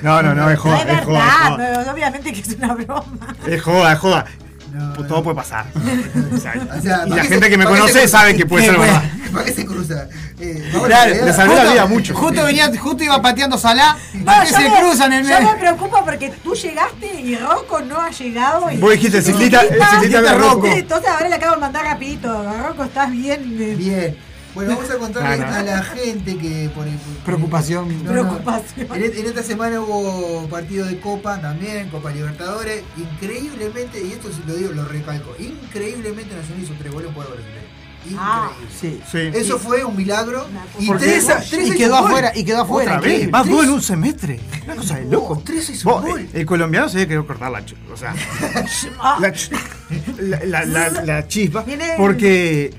[0.03, 1.57] No, no, no, es No joda, es es joda, es verdad, joda.
[1.57, 3.35] pero obviamente que es una broma.
[3.47, 4.25] Es joda, es joda.
[4.71, 5.23] No, Todo no.
[5.23, 5.65] puede pasar.
[5.75, 8.45] O sea, O sea, y ¿para la gente se- que me conoce se- sabe que
[8.45, 9.03] puede ser ¿Qué verdad.
[9.33, 10.07] ¿Para qué se cruza?
[10.39, 12.13] Eh, Claro, la le salvé la vida mucho.
[12.15, 15.35] Justo venía, justo iba pateando Salah, No, ¿para qué se me- cruzan en el Yo
[15.39, 15.57] me medio?
[15.59, 18.69] preocupo porque tú llegaste y Rocco no ha llegado.
[18.71, 20.67] Y Vos dijiste, el ciclista de Rocco.
[20.67, 22.43] Entonces ahora le acabo de mandar rapidito.
[22.67, 23.77] Rocco, ¿estás bien?
[23.77, 24.17] Bien.
[24.53, 27.87] Bueno, vamos a contarle a la gente que por el- por- Preocupación.
[28.03, 28.11] No, no.
[28.11, 28.87] Preocupación.
[28.93, 32.83] En, en esta semana hubo partido de Copa también, Copa Libertadores.
[32.97, 37.31] Increíblemente, y esto sí lo digo, lo recalco, increíblemente Nacional hizo tres goles en juego
[37.31, 37.61] brasileño.
[38.03, 38.19] Increíble.
[38.19, 38.99] Ah, Sí.
[39.11, 39.17] Sí.
[39.33, 40.47] Eso fue un milagro.
[40.79, 42.05] Y tres, tres Y quedó gol.
[42.07, 42.97] afuera, y quedó afuera.
[42.97, 44.39] Otra vez, más en un semestre.
[44.65, 45.41] Una cosa de loco.
[45.45, 46.27] Tres hizo Vos, gol.
[46.33, 47.93] El colombiano se querido cortar la chispa.
[47.93, 48.13] O sea,
[49.19, 49.51] la, ch-
[50.19, 51.63] la, la, la- la chispa.
[51.95, 52.73] Porque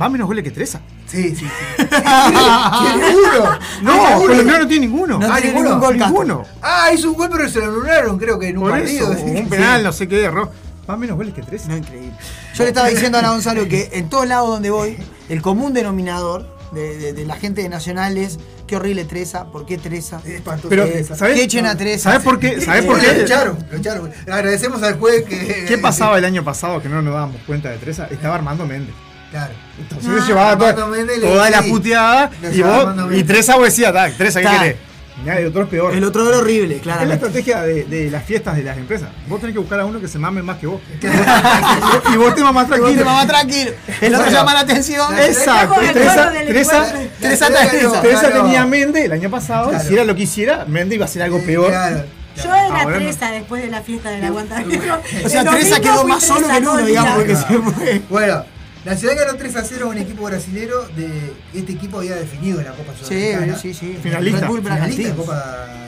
[0.00, 0.80] va menos goles que Treza.
[1.08, 1.46] Sí, sí, sí.
[1.86, 3.58] ¿Tiene uno?
[3.82, 4.26] No, ¿Tiene el uno?
[4.26, 5.18] colombiano no tiene ninguno.
[5.18, 5.68] No Ah, tiene ninguno.
[5.70, 5.98] ningún gol.
[5.98, 6.44] Ninguno.
[6.62, 9.12] Ah, hizo un gol, pero se lo anularon, creo que en un Por partido.
[9.12, 10.50] eso, un penal, no sé qué, error.
[10.88, 11.68] Va menos goles que Treza.
[11.68, 12.12] No, increíble.
[12.54, 14.96] Yo le estaba diciendo a Ana Gonzalo que en todos lados donde voy,
[15.28, 19.64] el común denominador de, de- de la gente de Nacional es qué horrible Treza, ¿por
[19.66, 20.20] qué Treza?
[20.68, 20.86] Pero.
[21.14, 21.34] ¿sabes?
[21.36, 22.10] Que echen a Treza.
[22.10, 22.60] ¿Sabes por qué?
[22.60, 23.22] ¿Sabes por Lo qué?
[23.22, 24.10] echaron, lo echaron.
[24.30, 25.64] Agradecemos al juez que.
[25.66, 28.06] ¿Qué pasaba el año pasado que no nos dábamos cuenta de Treza?
[28.10, 28.94] Estaba Armando Méndez.
[29.30, 29.52] Claro.
[29.78, 34.40] Entonces Ah, se llevaba toda, toda la puteada y, vos, y vos decías, "Dale, Treza,
[34.40, 34.76] ¿qué querés?
[35.20, 35.92] Mirá, el otro es peor.
[35.96, 39.08] El otro era horrible, Es la estrategia de, de las fiestas de las empresas.
[39.26, 40.80] Vos tenés que buscar a uno que se mame más que vos.
[41.02, 42.98] y vos te mamás Y vos tranquilo.
[42.98, 43.70] te mamás tranquilo.
[44.00, 44.38] El otro Bueno.
[44.38, 45.18] llama la atención.
[45.18, 45.80] Exacto.
[45.80, 46.86] El Teresa, Teresa.
[47.20, 48.42] Teresa Claro.
[48.44, 49.70] tenía a Mende el año pasado.
[49.70, 49.84] Claro.
[49.88, 51.68] Si era lo que hiciera, Mende iba a hacer algo peor.
[51.68, 52.04] Claro.
[52.36, 52.90] Yo era Ahora no.
[52.98, 55.00] Teresa después de la fiesta del aguantadero.
[55.24, 58.02] O sea, El Teresa quedó más solo que en uno, el digamos, porque se fue.
[58.08, 58.44] Bueno,
[58.88, 61.08] la ciudad ganó 3 a 0 a un equipo brasilero de
[61.54, 63.58] este equipo había definido en la Copa Sí, Sudamericana.
[63.58, 63.98] sí, sí.
[64.02, 64.40] Finalista.
[64.40, 65.34] Red Bull Finalista Copa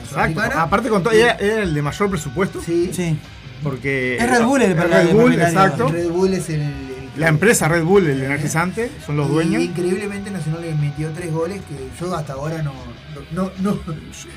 [0.01, 0.09] Exacto.
[0.09, 0.61] Sudamericana.
[0.61, 2.61] Aparte con todo, era, era el de mayor presupuesto.
[2.61, 2.91] Sí.
[2.93, 3.17] Sí.
[3.63, 4.17] Porque.
[4.17, 5.87] Es Red Bull el verdadero Red Bull, exacto.
[5.89, 9.61] Red Bull es el, el- La empresa Red Bull, el energizante, son los Y dueños.
[9.63, 12.73] increíblemente Nacional le metió tres goles que yo hasta ahora no,
[13.31, 13.79] no, no,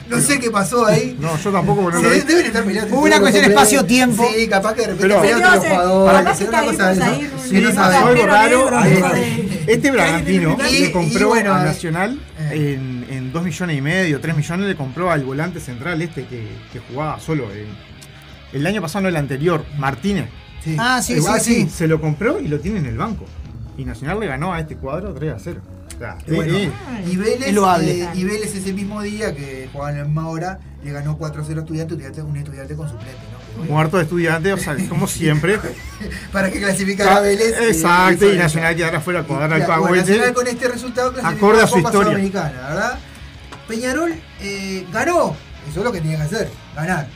[0.08, 1.16] no sé qué pasó ahí.
[1.20, 2.20] No, yo tampoco, porque no Sí, lo vi.
[2.32, 2.94] deben estar peleando.
[2.96, 4.26] Hubo una cuestión espacio-tiempo.
[4.36, 6.18] Sí, capaz que de repente Pero- pelearon los jugadores.
[6.22, 7.38] capaz que una cosa de eso.
[7.48, 8.70] Sí, no algo raro.
[8.82, 12.74] de- Este Bragantino le compró bueno, a eh, Nacional eh.
[12.78, 16.46] en, en 2 millones y medio, 3 millones, le compró al volante central este que,
[16.72, 17.44] que jugaba solo.
[17.52, 17.94] en-
[18.52, 20.26] el año pasado, no el anterior, Martínez.
[20.62, 20.76] Sí.
[20.78, 21.68] Ah, sí, Igual sí, sí.
[21.70, 23.26] Se lo compró y lo tiene en el banco.
[23.76, 25.60] Y Nacional le ganó a este cuadro 3 a 0.
[25.94, 26.70] O sea, Y bueno, sí,
[27.10, 30.92] y Vélez, eh, y Vélez ese mismo día que jugaban en la misma hora le
[30.92, 33.18] ganó 4-0 a estudiante, estudiante, un estudiante con suplente,
[33.56, 33.64] ¿no?
[33.64, 35.58] muerto de estudiante, o sea, como siempre.
[36.32, 37.56] Para que clasificara a Vélez.
[37.58, 38.38] eh, Exacto, y eso.
[38.38, 40.10] Nacional quedara fuera a cuadrar al Claro, bueno, Cahuete.
[40.10, 42.08] Nacional con este resultado clasificó Acorde a su Copa historia.
[42.10, 42.98] Sudamericana, ¿verdad?
[43.68, 45.36] Peñarol eh, ganó,
[45.70, 47.08] eso es lo que tenía que hacer, ganar.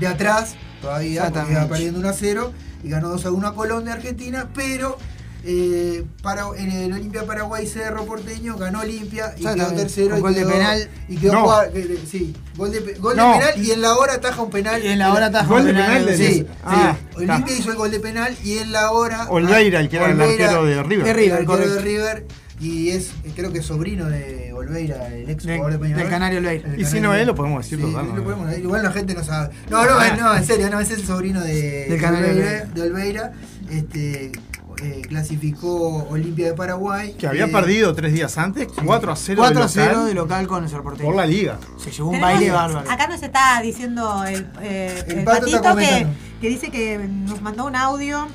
[0.00, 3.84] De atrás, todavía, iba perdiendo 1 a 0 y ganó 2 a 1 a Colón
[3.84, 4.98] de Argentina, pero
[5.46, 10.34] eh, para, en el Olimpia Paraguay Cerro Porteño ganó Olimpia y quedó tercero y gol
[10.34, 10.88] de quedó, penal.
[11.08, 11.62] y quedó No.
[11.64, 13.32] eh, sí, gol de, gol de No.
[13.38, 14.82] penal y en la hora ataja un penal.
[14.82, 16.34] Y en la hora ataja un de penal, penal de- Sí, sí.
[16.40, 16.46] sí.
[16.64, 19.26] Ah, Olimpia hizo el gol de penal y en la hora.
[19.28, 21.04] Olveira, el que era el Olveira, arquero de River.
[21.04, 21.74] De el River, arquero correcto.
[21.74, 22.26] de River
[22.60, 26.02] y es creo que sobrino de Olveira, el ex De- jugador de Peñarol.
[26.04, 26.72] del Canario Olveira.
[26.72, 28.64] El Y si no es, lo podemos decir Sí, total, lo podemos decir.
[28.64, 29.54] Igual la gente no sabe.
[29.68, 30.16] No, no, Ah.
[30.16, 32.74] no, en serio, no, es el sobrino de, Del Canario de Olveira, Olveira.
[32.74, 33.32] de Olveira.
[33.70, 34.32] Este,
[34.82, 37.14] eh, clasificó Olimpia de Paraguay.
[37.18, 40.06] Que había Eh, perdido tres días antes, 4 a 0 4 de a 0 local,
[40.06, 41.06] de local con el Cerro Porteño.
[41.06, 41.58] por la liga.
[41.78, 42.90] Se llevó un baile bárbaro.
[42.90, 46.06] Acá nos está diciendo el, eh, El el Pato está patito que,
[46.40, 48.26] que dice que nos mandó un audio.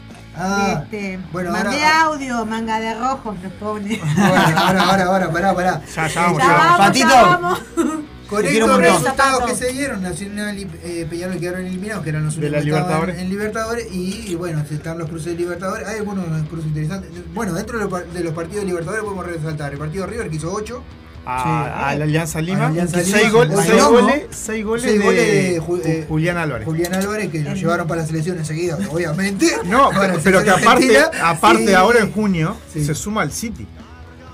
[0.42, 4.00] Ah, este, bueno, mandé ahora- audio, manga de rojo, nos pone.
[4.00, 5.82] Bueno, ahora, ahora, ahora, pará, pará.
[5.94, 7.10] Ya, ya vamos, Ya ya vamos, Patito.
[7.10, 7.60] ya vamos.
[8.30, 12.38] Con estos resultados que se dieron, Nacional y eh, Peñarol quedaron eliminados, que eran los
[12.38, 13.18] estaban Libertadores.
[13.20, 15.88] en Libertadores, y, y bueno, están los cruces de Libertadores.
[15.88, 17.10] Hay algunos cruces interesantes.
[17.34, 20.30] Bueno, dentro de los, de los partidos de Libertadores podemos resaltar el partido de River
[20.30, 20.84] que hizo 8.
[21.26, 21.50] a, Sí.
[21.94, 22.58] a la Alianza Lima.
[22.58, 23.92] A la Alianza seis, Lima, gol- con seis Bailongo.
[24.02, 26.66] goles, seis goles Seis de, goles de Ju- eh, Julián Álvarez.
[26.66, 29.48] Julián Álvarez, que lo llevaron para la selección enseguida, obviamente.
[29.66, 29.90] No,
[30.24, 31.74] pero que aparte, aparte Sí.
[31.74, 32.84] ahora en junio Sí.
[32.86, 33.68] se suma al City.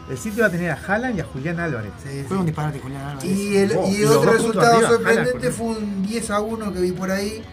[0.10, 1.92] El City va a tener a Haaland y a Julián Álvarez.
[2.04, 2.26] Sí, sí.
[2.28, 3.26] Fue un disparate, Julián Álvarez.
[3.32, 6.80] Y, el, Oh, y y otro resultado arriba, sorprendente fue un 10 a 1 que
[6.82, 7.44] vi por ahí.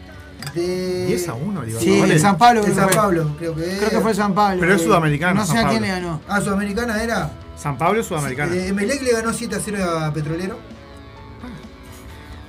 [0.54, 2.10] De 10 a 1, Sí, Libertadores.
[2.12, 2.60] en San Pablo.
[2.60, 3.02] de creo San que fue.
[3.02, 4.60] Pablo, creo que Creo que fue San Pablo.
[4.60, 6.20] Pero es eh, sudamericano, No sé a quién le ganó.
[6.28, 7.30] Ah, Sudamericana era.
[7.56, 8.52] San Pablo es sudamericano.
[8.52, 10.58] Eh, Emelec le ganó 7 a 0 a Petrolero.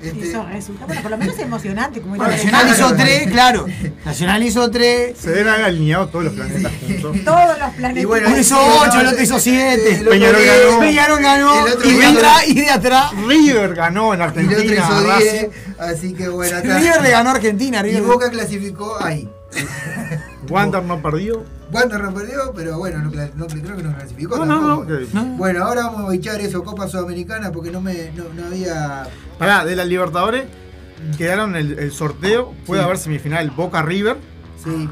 [0.04, 2.02] Este, Eso resulta, bueno, por lo menos es emocionante.
[2.02, 3.66] Como Bueno, Nacional hizo tres, claro.
[4.06, 5.18] Nacional hizo tres.
[5.18, 7.18] Se deben haber alineado todos los planetas juntos.
[7.26, 8.04] Todos los planetas.
[8.04, 10.04] Y bueno, Uno hizo ocho, el otro hizo siete.
[10.10, 10.80] Peñarol ganó.
[10.80, 11.68] Peñarol ganó.
[11.68, 13.12] El otro Y de atrás, y de atrás.
[13.28, 14.74] River ganó en Y el otro Argentina.
[14.76, 15.50] hizo Racing.
[15.50, 15.50] 10.
[15.80, 16.78] Así que bueno, acá.
[16.80, 17.80] River le ganó a Argentina.
[17.80, 18.02] Y River.
[18.04, 19.30] Boca clasificó ahí.
[20.50, 21.44] Wander no perdió.
[21.72, 24.38] Wander no perdió, pero bueno, no, no- creo que no clasificó.
[24.38, 24.68] No, no, no.
[24.80, 24.88] tampoco.
[24.98, 29.08] que- Bueno, ahora vamos a bichar eso, Copa Sudamericana, porque no me no, no había.
[29.40, 30.46] Pará, de la Libertadores
[31.18, 32.54] quedaron el, el sorteo.
[32.66, 32.86] Puede Sí.
[32.86, 34.18] haber semifinal Boca River.
[34.64, 34.88] Sí,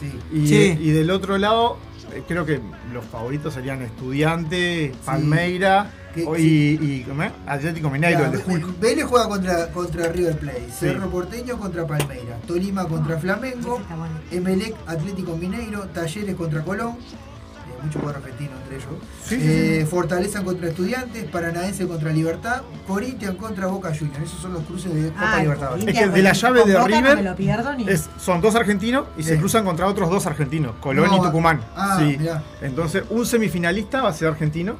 [0.00, 0.18] sí.
[0.36, 0.78] Y, Sí.
[0.80, 1.78] y del otro lado,
[2.14, 2.60] eh, creo que
[2.92, 7.32] los favoritos serían Estudiantes, Palmeira Que- o- y, y ¿cómo es?
[7.46, 8.78] Atlético Mineiro, el de Hulk.
[8.80, 14.14] Vélez juega contra, contra River Plate, Cerro Porteño contra Palmeira, Tolima contra Flamengo, está bueno.
[14.30, 18.88] Emelec Atlético Mineiro, Talleres contra Colón, eh, mucho jugador argentino entre ellos,
[19.24, 24.52] Sí, sí, Eh, Fortaleza contra Estudiantes, Paranaense contra Libertad, Corinthians contra Boca Juniors, esos son
[24.52, 25.86] los cruces de Copa Ay, Libertadores.
[25.86, 29.06] Es que de la llave de no River lo pierdo ni- Es- son dos argentinos
[29.16, 29.38] y se Sí.
[29.38, 31.60] cruzan contra otros dos argentinos, Colón No, y Tucumán.
[31.74, 32.18] ah, Sí.
[32.60, 34.76] Entonces, un semifinalista va a ser argentino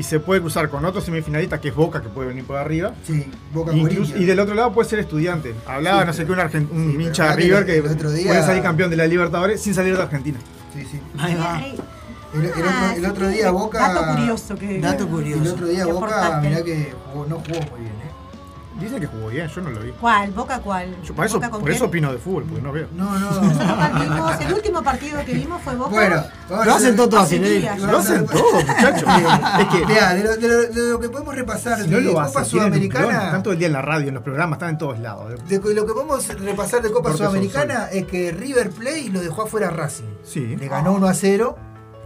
[0.00, 2.94] y se puede cruzar con otro semifinalista que es Boca, que puede venir por arriba.
[3.06, 4.22] Sí, Boca Incluso- Corinthians.
[4.22, 5.54] y del otro lado puede ser estudiante.
[5.66, 8.10] Hablaba, Sí, no sé pero- qué, un, argen- un sí, hincha de River que otro
[8.10, 10.38] día- puede salir campeón de la Libertadores sin salir de Argentina.
[10.74, 11.00] Sí, sí.
[11.18, 11.56] Ahí va.
[11.56, 11.78] Ay,
[12.32, 12.64] El, el otro,
[12.96, 13.78] el otro sí, día Boca.
[13.92, 14.80] Dato curioso que.
[14.80, 15.42] Dato curioso.
[15.42, 18.09] El otro día Boca, mirá que jugó- no jugó muy bien, ¿eh?
[18.80, 19.90] Dice que jugó bien, yo no lo vi.
[20.00, 20.30] ¿Cuál?
[20.30, 20.96] ¿Boca cuál?
[21.04, 22.88] Yo por eso, ¿Boca por eso opino de fútbol, porque no veo.
[22.96, 23.30] No, no.
[23.30, 25.90] Nosotros el último partido que vimos fue Boca.
[25.90, 27.36] Bueno, Lo a hacen todo así.
[27.36, 27.70] ¿eh?
[27.78, 29.08] Lo hacen todo, muchachos.
[29.60, 32.02] es que Mirá, de lo, de lo- de lo que podemos repasar si no de
[32.02, 32.44] lo Copa.
[32.44, 33.26] Sudamericana.
[33.26, 35.32] Están todo el día en la radio, en los programas, están en todos lados.
[35.48, 39.20] De lo que podemos repasar de Copa Porque son Sudamericana es que River Plate lo
[39.20, 40.04] dejó afuera Racing.
[40.24, 40.56] Sí.
[40.56, 41.56] Le ganó 1 a 0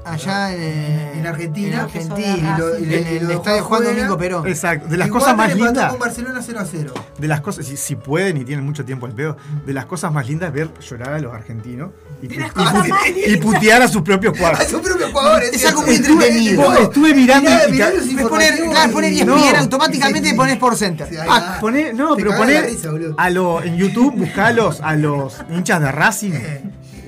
[0.05, 1.69] Allá en, eh, en Argentina.
[1.77, 2.57] En Argentina.
[2.57, 3.85] Y lo- y En el estadio Juan.
[3.85, 4.47] Domingo Perón.
[4.47, 4.89] Exacto.
[4.89, 5.91] De las Igual cosas más lindas.
[5.91, 6.95] con Barcelona 0 a 0.
[7.19, 10.13] De las cosas, si, si pueden y tienen mucho tiempo al pedo, de las cosas
[10.13, 11.91] más lindas es ver llorar a los argentinos
[12.23, 14.69] y, pu- y y putear a sus propios A cuadros.
[14.69, 15.53] sus propios jugadores.
[15.55, 16.63] Es algo muy entretenido.
[16.63, 19.37] Vos estuve mirando Mirá, y poner, claro, poner 10 No.
[19.37, 20.37] automáticamente Sí, sí.
[20.37, 21.09] pones por center.
[21.09, 21.17] Sí.
[21.61, 23.15] Poné, no, pero boludo.
[23.17, 26.33] a lo, en YouTube, buscá a los, a los hinchas de Racing,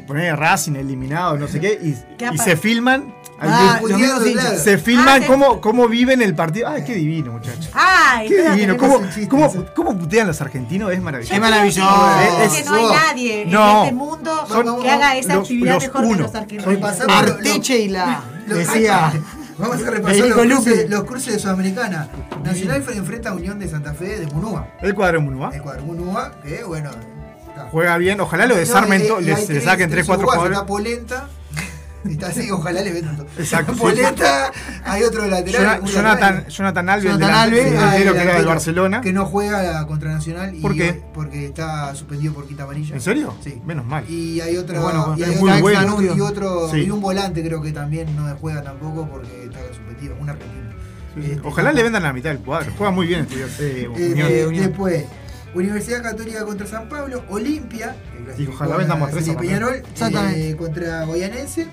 [0.06, 4.26] poné Racing eliminado, no sé qué, y, ¿Qué se filman, Ah, los mismos Claro.
[4.28, 4.62] hinchas.
[4.64, 5.24] se filman Ah, sí.
[5.26, 6.68] cómo, cómo viven el partido.
[6.68, 7.68] Ay, qué divino, muchachos.
[7.74, 9.66] Ay, Qué divino, cómo, cómo, ese.
[9.74, 11.34] cómo putean los argentinos, es maravilloso.
[11.34, 12.16] Es maravilloso.
[12.42, 13.70] Es que Es- no hay nadie no.
[13.80, 16.22] en este mundo Son- que haga esa los- actividad los mejor que uno.
[16.22, 17.08] los argentinos.
[17.08, 18.22] Arteche y la.
[18.46, 19.12] lo- Decía.
[19.58, 22.08] Vamos a repasar los cruces, los cruces de Sudamericana.
[22.42, 24.68] Nacional fre- enfrenta a Unión de Santa Fe de Munúa.
[24.80, 26.90] El cuadro Munúa El cuadro Munúa, que bueno.
[27.70, 30.56] Juega bien, ojalá lo desarmen, No, les saquen 3, 4 uruguayos, jugadores.
[30.58, 31.28] Está Polenta.
[32.08, 33.18] Está así, ojalá le vendan.
[33.36, 33.72] Exacto.
[33.76, 34.52] Polenta,
[34.84, 35.82] hay otro lateral.
[35.84, 36.46] Jonathan, lateral.
[36.48, 39.00] Jonathan Alves, el Jonathan Alves, Ah, el delantero que era del Barcelona.
[39.00, 40.54] Que no juega contra Nacional.
[40.54, 40.90] Y ¿Por qué?
[40.90, 42.94] hoy- porque está suspendido por quita amarilla.
[42.94, 43.34] ¿En serio?
[43.42, 43.60] Sí.
[43.66, 44.08] Menos mal.
[44.08, 46.00] Y hay otro, Bueno, y hay otro- bueno.
[46.00, 46.76] y otro, y, otro- Sí.
[46.84, 50.70] y un volante creo que también no juega tampoco porque está suspendido, un argentino.
[51.16, 51.30] Sí, sí.
[51.32, 52.70] Este, Ojalá le vendan la mitad del cuadro.
[52.78, 54.28] Juega muy bien eh, Eh, Unión.
[54.30, 54.66] eh, Unión.
[54.66, 55.06] Después,
[55.56, 57.96] Universidad Católica contra San Pablo, Olimpia,
[58.46, 59.82] ojalá vendamos tres Peñarol,
[60.34, 61.66] eh, contra Goyanense,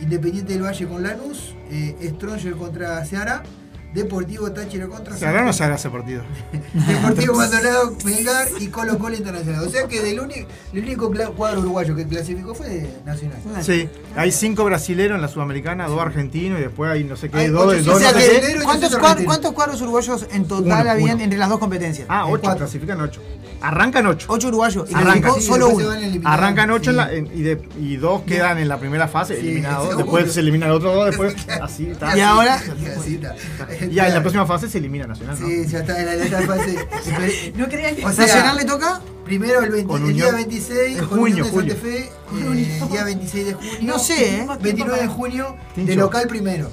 [0.00, 3.44] Independiente del Valle con Lanús, eh, Stronger contra Ceará,
[3.94, 6.22] Deportivo Táchira contra o no se ese partido.
[6.74, 9.66] Deportivo Maldonado, Melgar y Colo Colo Internacional.
[9.66, 13.38] O sea que del uni- el único cuadro uruguayo que clasificó fue Nacional.
[13.62, 17.38] Sí, hay cinco brasileros en la Sudamericana, dos argentinos y después hay no sé qué,
[17.38, 19.26] Hay dos, ocho- dos no sé brasileños y ¿cuántos, ocho cuar- argentinos.
[19.34, 21.24] ¿Cuántos cuadros uruguayos en total Uno, habían uno.
[21.24, 22.06] entre las dos competencias?
[22.08, 23.20] Ah, ocho, clasifican ocho.
[23.62, 24.26] Arrancan ocho.
[24.30, 24.90] Ocho uruguayos.
[24.90, 25.32] Y Arranca.
[25.34, 25.90] Sí, solo uno.
[26.24, 29.40] Arrancan ocho en la- en- y, de- y dos quedan en la primera fase, Sí,
[29.48, 29.96] eliminados.
[29.96, 32.16] Después se eliminan otros dos, después así está.
[32.16, 32.54] Y ahora-
[32.98, 33.34] Así está.
[33.86, 35.46] Y ya en la próxima fase se elimina Nacional, ¿no?
[35.46, 36.88] Sí, ya está en la, en la fase.
[37.56, 39.00] No crean que O sea, ¿Nacional le toca?
[39.24, 40.36] Primero el, 20 Con el día Unión.
[40.36, 41.50] 26, En con junio, de.
[41.52, 41.98] Santa Fe,
[42.34, 43.70] eh, día 26 de junio.
[43.82, 44.46] No sé, ¿eh?
[44.60, 46.70] 29 de junio, de local primero.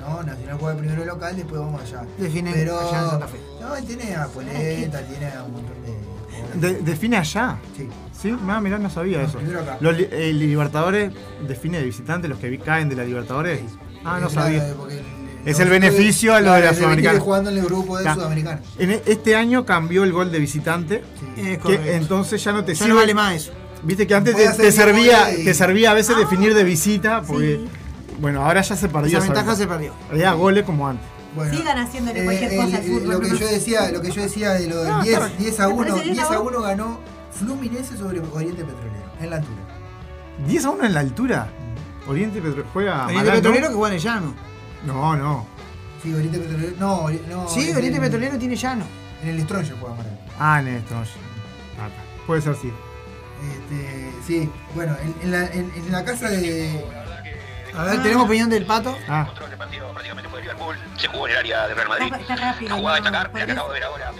[0.00, 2.02] No, Nacional juega primero de local, después vamos allá.
[2.18, 3.38] Define Pero, allá en Santa Fe.
[3.68, 5.94] No, tiene a Polenta, tiene a un montón de.
[6.68, 7.56] De- define allá.
[7.76, 7.88] Sí.
[8.20, 9.38] Sí, ah, mirá, no sabía No, eso.
[9.38, 9.76] acá.
[9.80, 11.12] Los eh, Libertadores
[11.46, 13.60] define de visitante, los que vi- caen de la Libertadores.
[14.04, 14.62] Ah, no Es sabía.
[14.68, 15.04] la- Porque el,
[15.48, 17.20] Es el beneficio a lo de la Sudamericana.
[17.20, 18.08] jugando en el grupo de.
[18.78, 21.02] En e- este año cambió el gol de visitante,
[21.36, 21.86] Es que correcto.
[21.90, 22.90] entonces ya no te Ya sirve.
[22.90, 23.52] no vale más eso.
[23.82, 27.60] Viste que antes te, servía, y- te servía a veces definir de visita, porque
[28.20, 29.18] bueno, ahora ya se perdió.
[29.18, 29.56] Esa ventaja ventaja.
[29.56, 29.92] se perdió.
[30.10, 31.06] Había goles como antes.
[31.34, 33.12] Bueno, Sigan haciéndole eh, cualquier el- cosa al el- fútbol.
[33.14, 33.34] lo que ¿no?
[33.36, 35.76] yo decía, lo que yo decía de lo del No, 10, está- 10 a 1,
[35.78, 36.46] parece bien 10 a a vos?
[36.52, 37.00] 1 ganó
[37.32, 39.62] Fluminense sobre Oriente Petrolero, en la altura.
[40.46, 41.48] 10 a 1 en la altura.
[42.06, 43.30] Oriente Petro juega Oriente.
[43.32, 44.34] Petrolero que juega en el llano.
[44.86, 45.46] No, no.
[46.02, 48.84] Sí, Oriente Petrolero, no, Ori- no Sí, en Oriente el- Petrolero tiene llano.
[49.22, 50.20] En el Stronge juega Amaral.
[50.38, 50.94] Ah, en esto.
[50.94, 51.00] no.
[51.00, 51.88] Ah.
[52.26, 52.70] Puede ser sí.
[53.42, 56.84] Este, sí, bueno, en, en la, en, en la casa de.
[57.76, 58.96] A ver, tenemos opinión del pato.
[59.08, 60.76] Ah, control del partido prácticamente fue de Liverpool.
[60.96, 62.04] Se jugó en el área de Real Madrid.
[62.06, 62.68] Está, está rápido.
[62.70, 64.12] La jugada la que porque- acabo de ver ahora.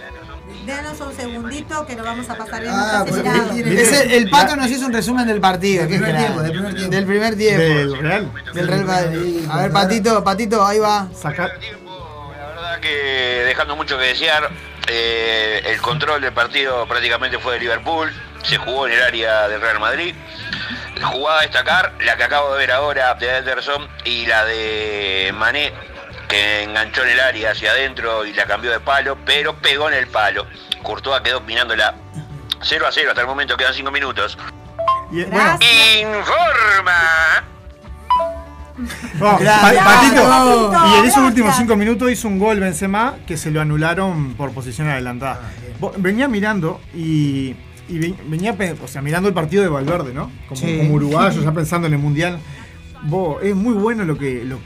[0.65, 2.73] Denos un segundito que lo vamos a pasar bien.
[2.75, 5.85] Ah, el, el pato nos hizo un resumen del partido.
[5.85, 6.95] Del primer tiempo, del primer tiempo.
[6.95, 7.61] Del primer tiempo.
[7.63, 8.31] del Real.
[8.53, 9.47] Del Real Madrid.
[9.49, 11.07] A ver, patito, patito, ahí va.
[11.13, 11.51] Sacar.
[11.59, 14.49] La verdad que dejando mucho que desear,
[14.87, 18.11] eh, el control del partido prácticamente fue de Liverpool.
[18.43, 20.15] Se jugó en el área del Real Madrid.
[21.03, 25.73] Jugada a destacar, la que acabo de ver ahora de Ederson y la de Mané,
[26.27, 29.95] que enganchó en el área hacia adentro y la cambió de palo, pero pegó en
[29.95, 30.45] el palo.
[30.83, 31.95] Courtois quedó mirándola
[32.61, 34.37] 0 a 0 hasta el momento, quedan 5 minutos.
[35.11, 36.01] Y, bueno, Gracias.
[36.01, 37.43] Informa.
[39.39, 39.83] Gracias.
[39.83, 40.23] Patito.
[40.29, 44.33] Patito, Y en esos últimos 5 minutos hizo un gol Benzema que se lo anularon
[44.35, 45.39] por posición adelantada.
[45.79, 47.55] Vo- Venía mirando y,
[47.89, 50.31] y ve- venía o sea, mirando el partido de Valverde, ¿no?
[50.47, 50.77] Como, Sí.
[50.77, 52.39] como uruguayo, ya pensando en el Mundial.
[53.03, 54.43] Vos, es muy bueno lo que.
[54.43, 54.59] lo-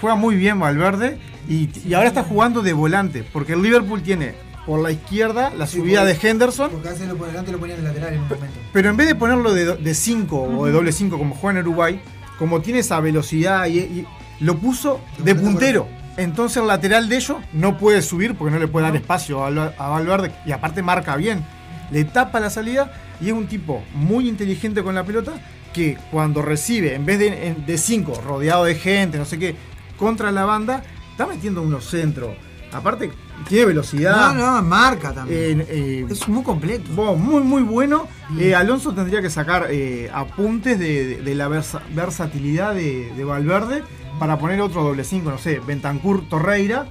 [0.00, 4.34] juega muy bien Valverde y, y ahora está jugando de volante, porque el Liverpool tiene
[4.66, 8.20] por la izquierda la Sí, subida de Henderson, Porque antes lo, ponían en lateral en
[8.20, 8.56] un momento.
[8.72, 12.00] pero en vez de ponerlo de 5 o de doble 5 como juega en Uruguay,
[12.38, 14.06] como tiene esa velocidad y, y
[14.40, 15.86] lo puso de puntero.
[16.16, 19.48] Entonces el lateral de ellos no puede subir porque no le puede dar espacio a
[19.78, 21.44] a Valverde y aparte marca bien.
[21.90, 25.32] Le tapa la salida y es un tipo muy inteligente con la pelota
[25.72, 29.56] que cuando recibe, en vez de 5, rodeado de gente, no sé qué,
[29.98, 32.30] contra la banda, está metiendo unos centros.
[32.72, 33.10] Aparte,
[33.48, 34.34] tiene velocidad.
[34.34, 35.60] No, no, marca también.
[35.60, 36.90] Eh, eh, Es muy completo.
[37.16, 38.08] Muy, muy bueno.
[38.38, 43.24] Eh, Alonso tendría que sacar eh, apuntes de, de- de la versa- versatilidad de, de
[43.24, 43.82] Valverde
[44.18, 46.86] para poner otro doble 5, no sé, Bentancur Torreira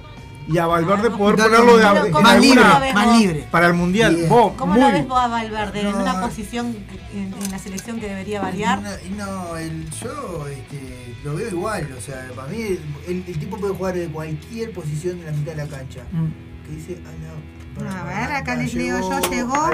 [0.46, 2.62] y a Valverde poder Dale, ponerlo de, de- en ¿cómo Más libre,
[2.94, 4.26] más para el mundial.
[4.28, 6.76] ¿Cómo muy, lo ves vos a Valverde en una posición
[7.14, 8.80] en, en la selección que debería variar?
[8.82, 8.90] No,
[9.26, 11.88] no, el, yo este, lo veo igual.
[11.96, 12.58] O sea, para mí
[13.06, 16.00] el, el tipo puede jugar de cualquier posición de la mitad de la cancha.
[16.12, 16.66] Mm.
[16.66, 17.90] Que dice, ah, no.
[17.90, 19.70] A ver, acá les leo yo, llegó.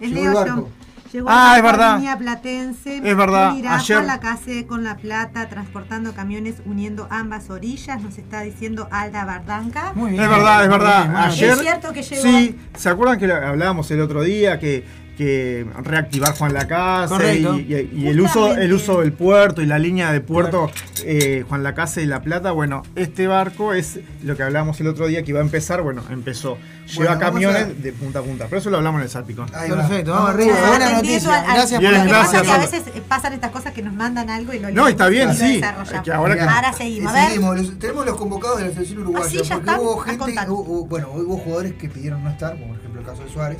[0.00, 0.68] Les Llegó leo yo.
[1.12, 1.96] Llegó Ah, la es verdad.
[1.96, 2.96] línea platense.
[3.04, 8.16] Es verdad, Mira, ayer- Juan Lacase con la plata, transportando camiones uniendo ambas orillas, nos
[8.16, 9.92] está diciendo Alda Bardanca.
[9.94, 10.22] Muy bien.
[10.22, 10.98] Es verdad, es verdad.
[11.00, 11.26] bien, bueno.
[11.26, 12.22] Ayer, Es cierto que llegó.
[12.22, 14.84] Sí, ¿se acuerdan que hablábamos el otro día que,
[15.22, 17.58] que reactivar Juan Lacase Correcto.
[17.58, 20.70] y, y- y el uso el uso del puerto y la línea de puerto
[21.04, 22.50] eh, Juan Lacase y La Plata?
[22.52, 26.02] Bueno, este barco es lo que hablábamos el otro día que iba a empezar, bueno,
[26.10, 26.58] empezó.
[26.86, 29.46] Lleva Bueno, camiones a- de punta a punta, pero eso lo hablamos en el Salpicón.
[29.48, 30.56] Perfecto, vamos arriba.
[30.68, 31.40] Buena atendiendo noticia.
[31.40, 32.84] al- Gracias Bien, lo por que la pasa es que a gracias.
[32.84, 35.60] veces eh, pasan estas cosas que nos mandan algo y lo No, está bien, sí.
[36.04, 37.12] que ahora que- Ahora seguimos.
[37.12, 37.26] A ver.
[37.28, 39.26] Seguimos, los- tenemos los convocados de la selección uruguaya.
[39.26, 39.80] Ah, sí, ya porque están.
[39.80, 43.06] hubo Ah, gente, hubo- bueno, hubo jugadores que pidieron no estar, como por ejemplo el
[43.06, 43.58] caso de Suárez.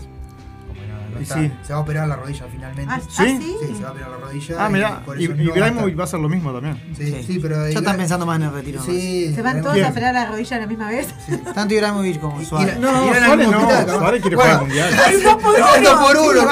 [1.22, 1.52] Está, sí.
[1.62, 2.92] Se va a operar la rodilla finalmente.
[2.92, 3.08] Ah, ¿Sí?
[3.18, 3.56] ah, sí.
[3.60, 4.54] Sí, se va a operar la rodilla.
[4.58, 6.80] Ah, y mirá, y, eso y no va a va hacer lo mismo también.
[6.96, 7.22] Sí, Sí.
[7.26, 7.68] sí, pero.
[7.68, 8.82] Ya están pensando más en el retiro.
[8.82, 9.86] Sí, ¿Se van todos Bien.
[9.86, 11.08] a operar la rodilla a la misma vez?
[11.54, 12.78] Tanto Ibrahimovic como Y- y Suárez.
[12.78, 14.90] No, y Suárez no, Suárez quiere jugar al mundial.
[15.06, 15.66] ¡Ay, dos por uno!
[15.82, 16.42] Dos por uno,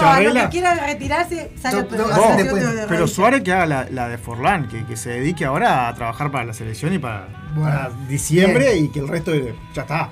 [0.00, 0.44] a arregla.
[0.44, 3.06] que quieran retirarse, sale No, no, Pero.
[3.06, 6.92] Suárez que haga la, de Forlán, que, se dedique ahora a trabajar para la selección
[6.92, 7.28] y para,
[8.08, 9.32] diciembre y que el resto
[9.74, 10.10] ya está.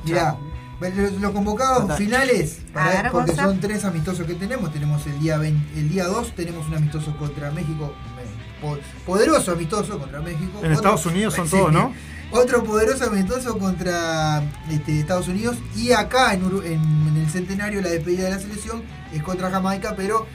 [0.81, 1.99] Los, convocados Total.
[1.99, 4.73] finales, para- A ver, porque son tres amistosos que tenemos.
[4.73, 7.93] Tenemos el día 20 el día 2 tenemos un amistoso contra México,
[8.61, 10.61] po- poderoso amistoso contra México.
[10.63, 11.93] En Estados Unidos son todos, ¿no?
[12.31, 16.75] Otro poderoso amistoso contra este, Estados Unidos y acá en, Uru- en,
[17.09, 18.83] en el centenario la despedida de la selección
[19.15, 20.27] es contra Jamaica, pero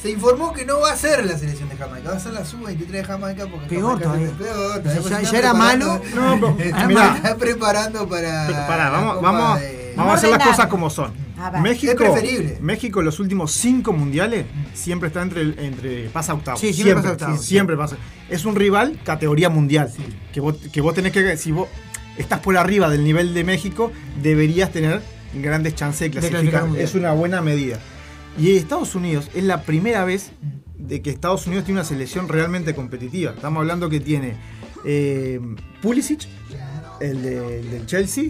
[0.00, 2.44] se informó que no va a ser la selección de Jamaica, va a ser la
[2.44, 4.26] sub-23 de Jamaica porque Peor Jamaica todavía.
[4.26, 6.00] es peor, ya- era preparando- malo.
[6.40, 6.70] No, pero,
[7.14, 10.66] está preparando para Pero pará, la vamos, Copa vamos, de- vamos a hacer las cosas
[10.66, 11.12] como son.
[11.38, 11.62] A ver.
[11.62, 12.58] México, Es preferible.
[12.60, 16.60] México los últimos cinco mundiales siempre está entre, entre pasa octavos.
[16.60, 17.40] Sí, siempre pasa octavos.
[17.40, 17.96] sí, siempre pasa.
[18.28, 19.92] Es un rival categoría mundial.
[20.32, 21.68] Que, vos, que vos tenés que, si vos
[22.16, 25.02] estás por arriba del nivel de México, deberías tener
[25.34, 27.78] grandes chances de clasificar es una buena medida.
[28.38, 30.32] Y Estados Unidos es la primera vez
[30.76, 33.32] de que Estados Unidos tiene una selección realmente competitiva.
[33.32, 34.34] Estamos hablando que tiene
[34.84, 35.40] eh,
[35.80, 36.26] Pulisic,
[37.10, 38.24] el, de- el del Chelsea.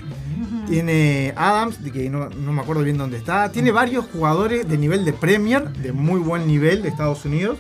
[0.68, 3.50] Tiene Adams, que no, no me acuerdo bien dónde está.
[3.52, 7.58] Tiene varios jugadores de nivel de Premier, de muy buen nivel de Estados Unidos.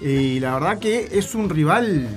[0.00, 2.08] Y la verdad que es un rival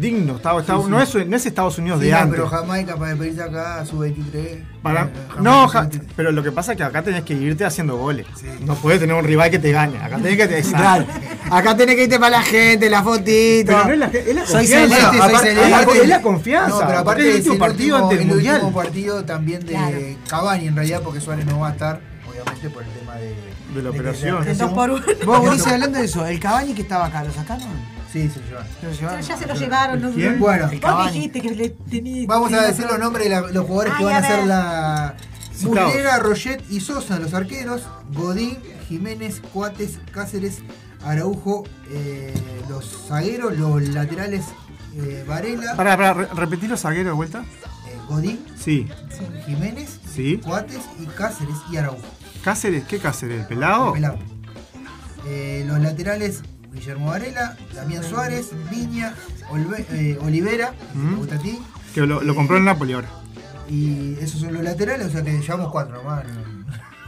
[0.00, 0.36] digno.
[0.36, 0.90] Está- está- Sí, sí.
[0.90, 2.30] No, es, no es Estados Unidos Sí, de no, antes.
[2.36, 4.58] pero Jamaica para pedirse acá a su 23.
[4.82, 5.08] Para- eh,
[5.40, 6.12] no, Jamaica ja- sub-23.
[6.16, 8.26] pero lo que pasa es que acá tenés que irte haciendo goles.
[8.60, 9.98] No puedes tener un rival que te gane.
[9.98, 11.06] Acá tenés que Claro.
[11.50, 13.72] Acá tenés que irte para la gente, la fotito.
[13.72, 14.96] Pero no es la, es la Soy confianza.
[14.96, 15.74] celeste, soy celeste.
[15.74, 16.68] aparte- es la confianza.
[16.80, 18.54] No, pero aparte es el último partido último, ante el el mundial.
[18.56, 19.98] último partido también de Claro.
[20.28, 23.34] Cavani en realidad porque Suárez no va a estar, obviamente por el tema de,
[23.74, 24.44] De la que operación.
[25.26, 27.68] Vos, Gurice, hablando de eso, el Cavani que estaba acá, ¿lo sacaron?
[28.14, 28.66] Sí, se lo llevan.
[28.80, 29.22] ¿Se lo llevaron?
[29.22, 30.00] Ya se lo llevaron.
[30.02, 30.10] ¿no?
[30.12, 30.38] ¿Quién?
[30.38, 32.26] Bueno, Vos dijiste que le tenía.
[32.28, 34.36] Vamos a decir los nombres de la- los jugadores que Ay, van a a ser
[34.38, 34.46] ver.
[34.46, 35.14] la
[35.52, 35.86] Citados.
[35.88, 38.58] Muslera, Roget y Sosa, los arqueros, Godín,
[38.88, 40.58] Jiménez, Cuates, Cáceres,
[41.04, 42.32] Araujo, eh,
[42.68, 44.44] los zagueros, los laterales,
[44.96, 47.40] eh, Varela, Pará, pará, re- repetí los zagueros de vuelta.
[47.40, 48.86] eh, Godín, Sí.
[49.44, 50.38] Jiménez, Sí.
[50.44, 51.98] Cuates y Cáceres y Araujo.
[52.44, 53.40] Cáceres, ¿qué Cáceres?
[53.40, 53.92] ¿El pelado?
[53.92, 54.18] Pelado.
[55.26, 56.42] Eh, los laterales,
[56.74, 59.14] Guillermo Varela, Damián Suárez, Viña,
[59.50, 61.10] Olve- eh, Olivera, que Mm.
[61.10, 61.58] te gusta a ti.
[61.94, 63.08] Que lo, lo compró el Napoli ahora.
[63.68, 66.24] Y esos son los laterales, o sea que llevamos cuatro nomás.
[66.24, 66.64] ¿no?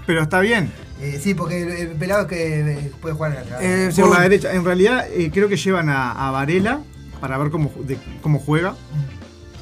[0.07, 0.71] Pero está bien.
[1.01, 3.59] Eh, sí, porque el, el pelado es que eh, puede jugar en la.
[3.63, 4.53] Eh, Por la derecha.
[4.55, 6.81] En realidad, eh, creo que llevan a, a Varela
[7.21, 8.75] para ver cómo, de- cómo juega.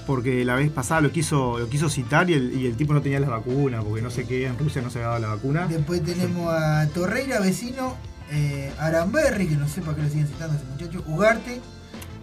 [0.06, 3.00] Porque la vez pasada lo quiso, lo quiso citar y el, y el tipo no
[3.00, 5.66] tenía la vacuna, porque no sé qué, en Rusia no se había dado la vacuna.
[5.66, 7.96] Después tenemos a Torreira, vecino,
[8.30, 11.60] eh, Aramberri, que no sé para qué lo siguen citando a ese muchacho, Ugarte,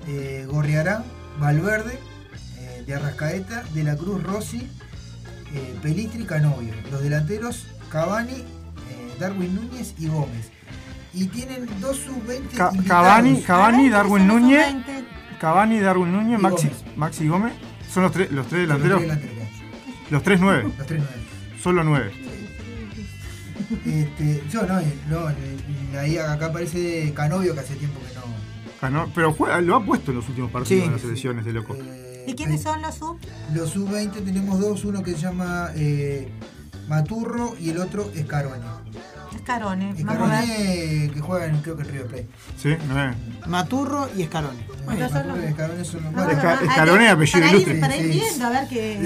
[0.07, 1.03] eh, Gorriarán,
[1.39, 1.99] Valverde,
[2.59, 4.67] eh, de Arrascaeta, De la Cruz Rossi,
[5.53, 6.73] eh, Pelistri, Canovio.
[6.91, 10.51] Los delanteros, Cavani, eh, Darwin Núñez y Gómez.
[11.13, 12.87] Y tienen dos sub-20 Ca- invitados.
[12.87, 15.05] Cavani, Cavani, Darwin Núñez, Sub-20.
[15.39, 16.97] Cavani, Darwin Núñez, Y Maxi, Gómez.
[16.97, 17.53] Maxi Gómez.
[17.93, 19.01] Son los tres, los tres Los tres delanteros.
[19.01, 19.49] delanteros.
[20.09, 20.63] Los tres nueve.
[20.77, 21.25] Los tres nueve.
[21.61, 22.11] Solo nueve.
[23.85, 28.21] Este, yo no, eh, no, eh, ahí acá aparece Canovio que hace tiempo que no.
[29.13, 30.85] Pero juega- lo ha puesto en los últimos partidos Sí.
[30.87, 31.75] en las selecciones de loco.
[31.75, 33.17] eh, ¿Y quiénes son los sub?
[33.53, 36.31] Los sub-20 tenemos dos, uno que se llama eh,
[36.87, 38.80] Maturro y el otro es.
[39.31, 39.39] Ver.
[39.41, 39.93] Escarone
[41.13, 42.27] que juega en, creo que en River Plate.
[42.57, 43.13] Sí, nueve.
[43.47, 44.65] Maturro y Escarone.
[44.85, 46.59] Bueno, son Maturro y Escarone son los Vamos Esca- a ver.
[46.61, 47.79] Ah, Escarone, apellido para ir- ilustre.
[47.79, 48.19] Para ir Sí, sí.
[48.19, 48.99] viendo, a ver qué.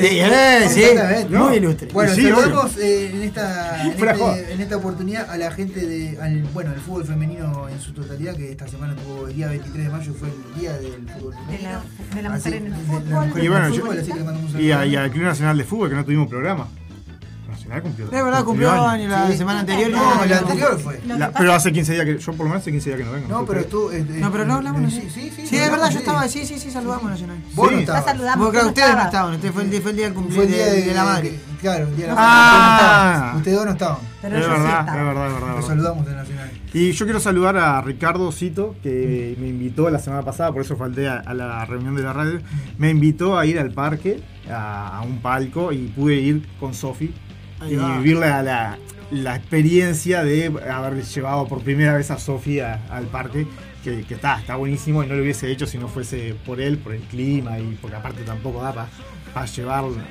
[0.65, 0.84] Eh, sí.
[1.30, 1.45] No.
[1.47, 1.88] muy ilustre.
[1.93, 6.17] Bueno, Sí, saludamos eh, en, esta, en, este- en esta oportunidad a la gente de,
[6.21, 9.84] al, bueno, el fútbol femenino en su totalidad, que esta semana tuvo el día 23
[9.86, 11.69] de mayo, fue el día del fútbol De femenino.
[12.09, 13.28] la, de la Así- mujer en el de- de la fútbol.
[13.28, 14.95] mujer Y en bueno, el yo- fútbol, así que le mandamos un Y, a- y
[14.95, 16.67] al Club Nacional de Fútbol, que no tuvimos programa.
[17.68, 18.05] Nacional cumplió.
[18.05, 19.38] Es verdad, cumplió años la Sí.
[19.38, 19.91] semana anterior.
[19.91, 21.01] No, no, la anterior fue.
[21.07, 22.18] La- pero hace 15 días que.
[22.20, 23.28] Yo por lo menos hace 15 días que no vengo.
[23.28, 23.89] No, pero tú.
[23.91, 24.93] eh, No, pero no hablamos.
[24.93, 25.01] eh.
[25.01, 25.47] Sí, sí, sí.
[25.47, 27.38] Sí, es verdad, yo estaba, sí, sí, sí, saludamos Nacional.
[27.53, 28.05] Vos no estabas.
[28.05, 28.45] Saludamos.
[28.45, 29.09] Porque ¿cómo ustedes no estaba?
[29.09, 30.88] estaban, usted fue el, día- fue el día del Fue el cumpleaños día de, de,
[30.88, 31.39] de la madre.
[31.61, 33.20] Claro, el día de la Ah.
[33.26, 33.38] madre.
[33.38, 33.97] Ustedes dos no estaban.
[34.22, 35.55] Pero es verdad, es verdad, es verdad.
[35.55, 36.51] Los saludamos en Nacional.
[36.74, 40.76] Y yo quiero saludar a Ricardo Cito, que me invitó la semana pasada, por eso
[40.76, 42.39] falté a, a la reunión de la radio.
[42.78, 47.13] Me invitó a ir al parque, a, a un palco, y pude ir con Sofi
[47.70, 48.78] y vivir la, la-
[49.11, 53.45] la experiencia de haber llevado por primera vez a Sofi a- al parque.
[53.84, 56.80] Que, que está, está buenísimo y no lo hubiese hecho si no fuese por él,
[56.80, 60.03] por el clima y porque aparte tampoco da para llevar una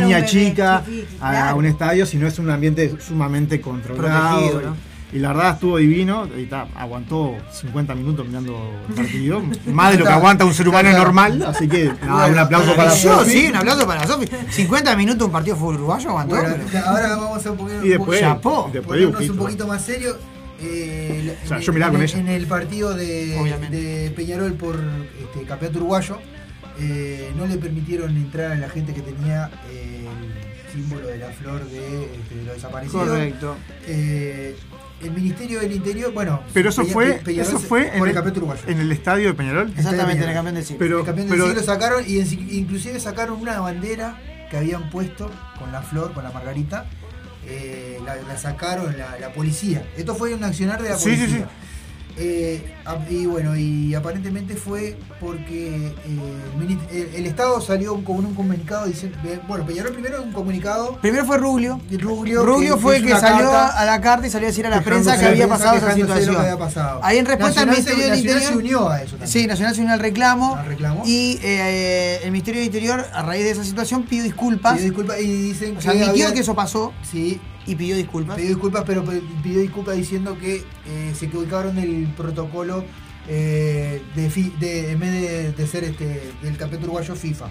[0.00, 0.82] niña chica
[1.18, 4.74] a, a un estadio, si no es un ambiente sumamente controlado.
[5.10, 9.42] Y la verdad estuvo divino, y ta, aguantó 50 minutos mirando el partido,
[9.72, 12.90] más de lo que aguanta un ser humano normal, así que nada, un aplauso para
[12.90, 13.30] Sofi.
[13.30, 14.26] sí, un aplauso para Sofi.
[14.50, 16.36] 50 minutos un partido de fútbol uruguayo aguantó.
[16.36, 18.70] Bueno, pero- ahora vamos a poner Y después, Chapó.
[18.70, 20.16] después ponernos un poquito más serio.
[20.60, 22.18] Eh, O sea, en- yo miraba con en, ella.
[22.18, 24.76] en el partido de, Peñarol por
[25.22, 26.18] este, campeonato uruguayo,
[26.80, 30.04] eh, no le permitieron entrar a la gente que tenía eh,
[30.66, 33.08] el símbolo de la flor de, este, de los desaparecidos.
[33.08, 33.56] Correcto.
[33.86, 34.56] Eh,
[35.02, 38.14] el Ministerio del Interior, bueno, Pero eso Peña- fue, Peñarol eso fue en el el,
[38.14, 38.62] campeonato uruguayo.
[38.66, 39.72] en el estadio de Peñarol.
[39.76, 40.78] Exactamente, en el campeón del siglo.
[40.78, 44.18] Pero, el campeón pero del siglo sacaron y en- inclusive sacaron una bandera
[44.50, 46.86] que habían puesto con la flor, con la margarita.
[47.50, 49.82] eh, la, la sacaron la, la policía.
[49.96, 51.38] Esto fue un accionar de la Sí, sí, policía.
[51.38, 51.67] sí.
[52.18, 52.74] Eh,
[53.08, 55.92] y bueno, y aparentemente fue porque
[56.90, 59.16] eh, el, Estado salió con un comunicado diciendo.
[59.46, 60.98] Bueno, Peñarol primero un comunicado.
[61.00, 61.80] Primero fue Ruglio.
[61.90, 64.66] y Ruglio, Rubio que fue el que salió a la carta y salió a decir
[64.66, 66.34] a la prensa que había pasado esa situación.
[66.34, 67.00] que había pasado.
[67.02, 68.52] Ahí en respuesta al Nacional Ministerio del Nacional Interior.
[68.52, 69.28] se unió a eso también.
[69.28, 70.56] Sí, Nacional se unió al reclamo.
[70.56, 71.02] Al reclamo.
[71.06, 74.74] Y eh, el Ministerio del Interior, a raíz de esa situación, pidió disculpas.
[74.74, 77.96] Pidió disculpas y dicen O sea, que admitió había- que eso pasó Sí, y pidió
[77.96, 78.36] disculpas.
[78.36, 82.84] pidió disculpas, pero pe- pidió disculpas diciendo que eh, se equivocaron el protocolo
[83.28, 87.48] eh, de, de- en vez de, de ser este del campeonato uruguayo FIFA.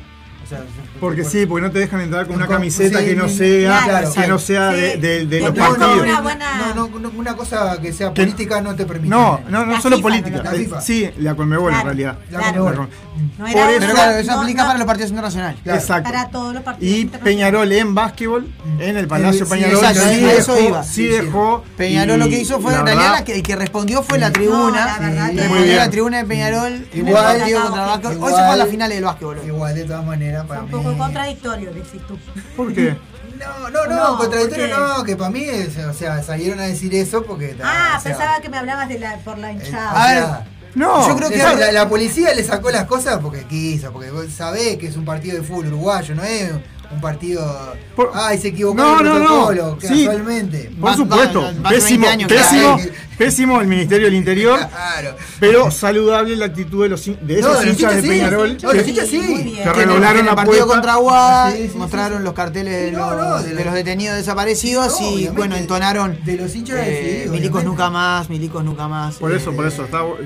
[0.48, 0.60] O sea,
[1.02, 3.82] Porque sí, porque no te dejan entrar con una Con- camiseta sí, que no sea,
[3.84, 4.78] claro, que no sea sí.
[4.78, 6.02] de, de- de los partidos.
[6.04, 9.10] una buena- no, no, no, una cosa que sea Que- política no te permite.
[9.10, 10.38] No, no, no La solo FIFA, política.
[10.38, 10.82] no la FIFA.
[10.82, 12.18] Sí, la Conmebol en Claro, realidad.
[12.32, 12.64] La claro.
[12.64, 12.90] Conmebol.
[13.38, 15.60] No Por era eso- Pero claro, eso no- aplica no- para los partidos internacionales.
[15.64, 15.80] Claro.
[15.80, 16.10] Exacto.
[16.12, 16.96] para todos los partidos.
[16.98, 17.06] Y.
[17.06, 18.48] Peñarol en básquetbol,
[18.80, 20.84] en el Palacio sí, Peñarol, exacto, sí eso iba.
[20.84, 21.64] sí dejó.
[21.76, 24.18] Peñarol lo que hizo fue, la en realidad, verdad, la que- el que respondió fue
[24.18, 24.98] la No, tribuna.
[25.02, 27.42] la tribuna de Peñarol Igual-.
[27.42, 29.40] Hoy se fue a la final del básquetbol.
[29.46, 30.72] Igual de todas maneras Para un mí.
[30.72, 32.18] poco contradictorio, decís tú.
[32.56, 32.96] ¿Por qué?
[33.38, 36.96] No, no, no, No, contradictorio no, que para mí, es, o sea, salieron a decir
[36.96, 37.56] eso porque.
[37.64, 39.92] Ah, o sea, pensaba que me hablabas de la, por la eh, hinchada.
[39.92, 43.20] A o ver, sea, No, Yo creo que la, la policía le sacó las cosas
[43.22, 46.52] porque quiso, porque vos sabés que es un partido de fútbol uruguayo, no es
[46.90, 47.76] un partido.
[47.96, 49.26] Por- Ay, se equivocó No, el no, no.
[49.26, 50.06] protocolo, Sí.
[50.06, 50.72] casualmente.
[50.82, 52.80] Por supuesto, pésimo, 20 años que pésimo.
[53.18, 55.16] Pésimo el Ministerio del Interior, Claro.
[55.40, 58.58] pero saludable la actitud de, los, de esos No, de los hinchas de sí, Peñarol
[58.62, 59.20] no, los hinchas sí.
[59.22, 62.24] que el la partido contra Aguada Sí, sí, mostraron sí.
[62.24, 66.36] los carteles de, No, los, no, de los detenidos desaparecidos No, y bueno, entonaron De
[66.38, 69.16] los hinchas eh, Milicos nunca más, Milicos nunca más.
[69.16, 69.86] Por eso, eh, por eso,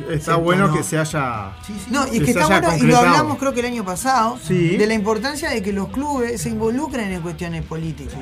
[0.10, 1.52] está, bueno que se haya...
[1.66, 1.92] Sí, sí.
[1.92, 4.38] No, y es que que está bueno, y lo hablamos creo que el año pasado,
[4.46, 4.78] Sí.
[4.78, 8.16] de la importancia de que los clubes se involucren en cuestiones políticas.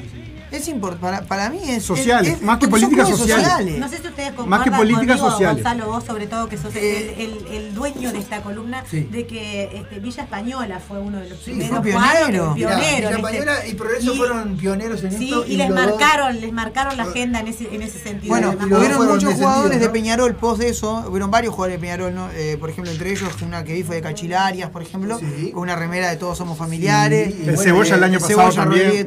[0.51, 1.83] Es importante, para, para mí es...
[1.83, 3.77] Sociales, es- es- más que políticas sociales.
[3.79, 5.63] No sé si ustedes concuerdan Más que políticas conmigo, sociales.
[5.63, 9.01] Gonzalo, vos sobre todo que sos Eh, el, el- el dueño de esta columna, Sí.
[9.11, 12.53] de que este, Villa Española fue uno de los Sí, primeros fue cuadros, pionero.
[12.53, 13.17] que- Mirá, pionero, Villa.
[13.17, 15.45] Española y Progreso Y- fueron pioneros en Sí, esto.
[15.45, 18.29] y les los dos- marcaron, les marcaron la agenda en ese, en ese sentido.
[18.33, 19.91] Bueno, y hubieron muchos jugadores de ¿no?
[19.93, 22.29] Peñarol post de eso, hubieron varios jugadores de Peñarol, ¿no?
[22.31, 25.51] Eh, por ejemplo, entre ellos una que vi fue de Cachilarias, por ejemplo, Sí.
[25.51, 27.27] con una remera de Todos Somos Familiares.
[27.27, 29.05] Sí, y El bueno, Cebolla el eh, año el pasado también.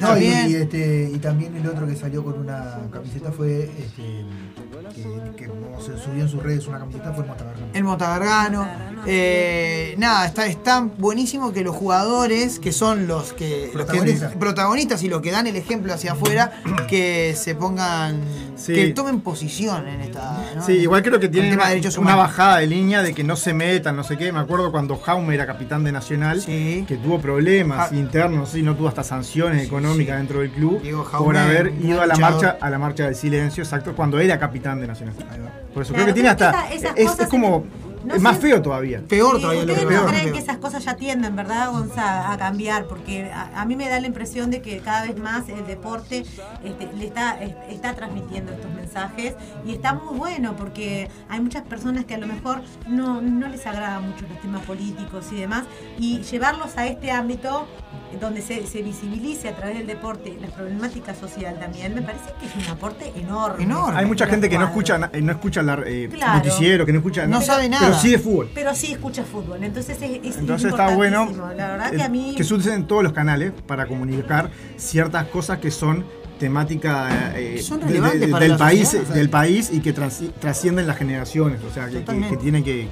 [1.33, 1.57] También.
[1.57, 4.27] el otro que salió con una camiseta fue este,
[5.37, 7.71] que, se subió en sus redes una camiseta fue Mota Gargano.
[7.73, 8.69] El Mota Gargano.
[9.07, 15.03] Eh, nada, está, está buenísimo que los jugadores, que son los que, los que- Protagonistas.
[15.03, 16.53] y los que dan el ejemplo hacia afuera,
[16.89, 18.21] que se pongan,
[18.57, 18.75] Sí.
[18.75, 20.39] que tomen posición en esta.
[20.55, 20.65] ¿no?
[20.65, 23.55] Sí, igual creo que tema una, de una bajada de línea de que no se
[23.55, 24.31] metan, no sé qué.
[24.33, 26.85] Me acuerdo cuando Jaume era capitán de Nacional, Sí.
[26.87, 31.03] que tuvo problemas Ja- internos, si no tuvo hasta sanciones económicas dentro del club Diego
[31.05, 34.39] Jaume, por haber ido a la marcha a la marcha del silencio, exacto, cuando era
[34.39, 35.15] capitán de Nacional.
[35.75, 37.65] Por eso Claro, creo que tiene hasta esa- es como
[38.05, 39.01] no es más feo todavía.
[39.09, 42.33] Peor Sí, todavía lo ustedes que no creen que esas cosas ya tienden, ¿verdad, Gonza,
[42.33, 42.87] a cambiar?
[42.87, 46.25] Porque a, a mí me da la impresión de que cada vez más el deporte
[46.65, 49.35] este, le está, es- está transmitiendo estos mensajes
[49.67, 53.67] y está muy bueno porque hay muchas personas que a lo mejor no, no les
[53.67, 55.65] agrada mucho los temas políticos y demás
[55.99, 57.67] y llevarlos a este ámbito
[58.21, 62.47] donde se, se visibilice a través del deporte la problemática social también, me parece que
[62.47, 63.65] es un aporte enorme.
[63.65, 63.99] Enorme.
[63.99, 66.35] Hay mucha gente que no escucha eh, no escucha la, eh, Claro.
[66.39, 67.89] noticiero, que no escucha No sabe nada.
[67.93, 68.51] Pero sí de fútbol.
[68.55, 71.31] Pero sí escucha fútbol, entonces es, es Entonces está bueno.
[71.57, 74.51] La verdad eh, que a mí que se usen en todos los canales para comunicar
[74.77, 76.05] ciertas cosas que son
[76.39, 79.15] temática eh, Son de- relevantes de- para del país sociedad.
[79.15, 82.89] del país y que trasci- trascienden las generaciones, o sea, que, que, que tiene que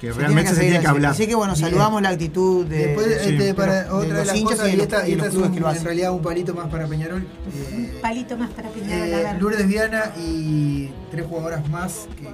[0.00, 0.86] que Se realmente se tiene que así.
[0.88, 1.12] hablar.
[1.12, 1.64] Así que bueno, Bien.
[1.70, 4.74] saludamos la actitud de, Después, de- este, de para los- otra de las hinchas cosas,
[4.74, 6.66] y esta, los, y esta es clubes un- que lo en realidad un palito más
[6.68, 7.22] para Peñarol.
[7.22, 9.08] eh, palito más para Peñarol.
[9.08, 9.36] eh.
[9.40, 12.24] Lourdes Viana y tres jugadoras más, que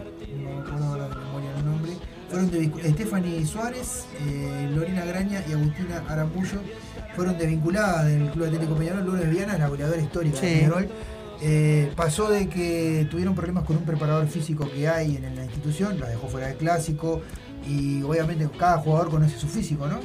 [2.33, 6.61] fueron de Stephanie Suárez, eh, Lorena Graña y Agustina Arambullo,
[7.15, 9.05] fueron desvinculadas del Club Atlético Peñarol.
[9.05, 10.47] Lourdes Viana es la goleadora histórica Sí.
[10.47, 10.89] de Peñarol.
[11.43, 15.99] Eh, pasó de que tuvieron problemas con un preparador físico que hay en la institución,
[16.01, 17.21] la dejó fuera del clásico
[17.69, 19.99] y obviamente cada jugador conoce su físico, ¿no?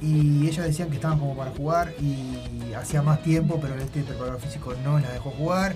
[0.00, 4.40] Y ellas decían que estaban como para jugar y hacía más tiempo, pero este preparador
[4.40, 5.74] físico no la dejó jugar.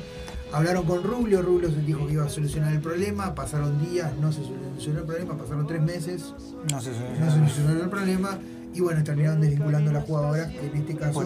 [0.55, 4.31] Hablaron con Rubio, Rubio se dijo que iba a solucionar el problema, pasaron días, no
[4.33, 6.33] se solucionó el problema, pasaron tres meses,
[6.71, 8.39] No se solucionó el problema
[8.73, 11.23] y bueno, terminaron desvinculando a las jugadoras, que en este caso...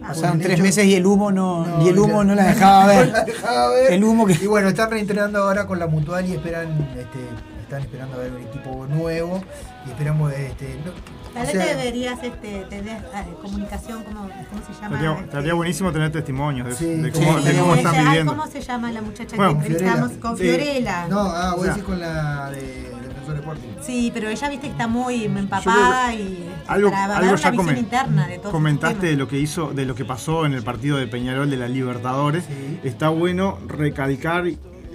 [0.00, 2.44] Pasaron tres hecho- meses y el humo no, No, y el humo ya- no la
[2.46, 3.06] dejaba ver.
[3.06, 3.92] No la dejaba ver.
[3.92, 7.18] El humo que Y bueno, están reentrenando ahora con la mutual y esperan, este,
[7.62, 9.40] están esperando a ver un equipo nuevo
[9.86, 10.90] y esperamos, este, no,
[11.32, 14.96] Tal o vez sea, deberías este, tener eh, comunicación, ¿cómo, cómo se llama?
[14.96, 18.04] Estaría, Este, estaría buenísimo tener testimonios de, Sí, de sí, cómo, de cómo están Ay,
[18.04, 18.32] viviendo.
[18.36, 20.08] ¿Cómo se llama la muchacha Bueno, que entrevistamos?
[20.12, 20.20] Fiorella.
[20.20, 20.42] Con Sí.
[20.44, 21.08] Fiorella.
[21.08, 23.68] No, ah, voy O sea, a decir con la de Defensor Sporting.
[23.82, 27.40] Sí, pero ella, viste, que está muy empapada y este, Algo, para dar algo una
[27.40, 30.52] ya comen- interna de todo comentaste de lo que hizo, de lo que pasó en
[30.54, 32.44] el partido de Peñarol de la Libertadores.
[32.44, 32.80] Sí.
[32.84, 34.44] Está bueno recalcar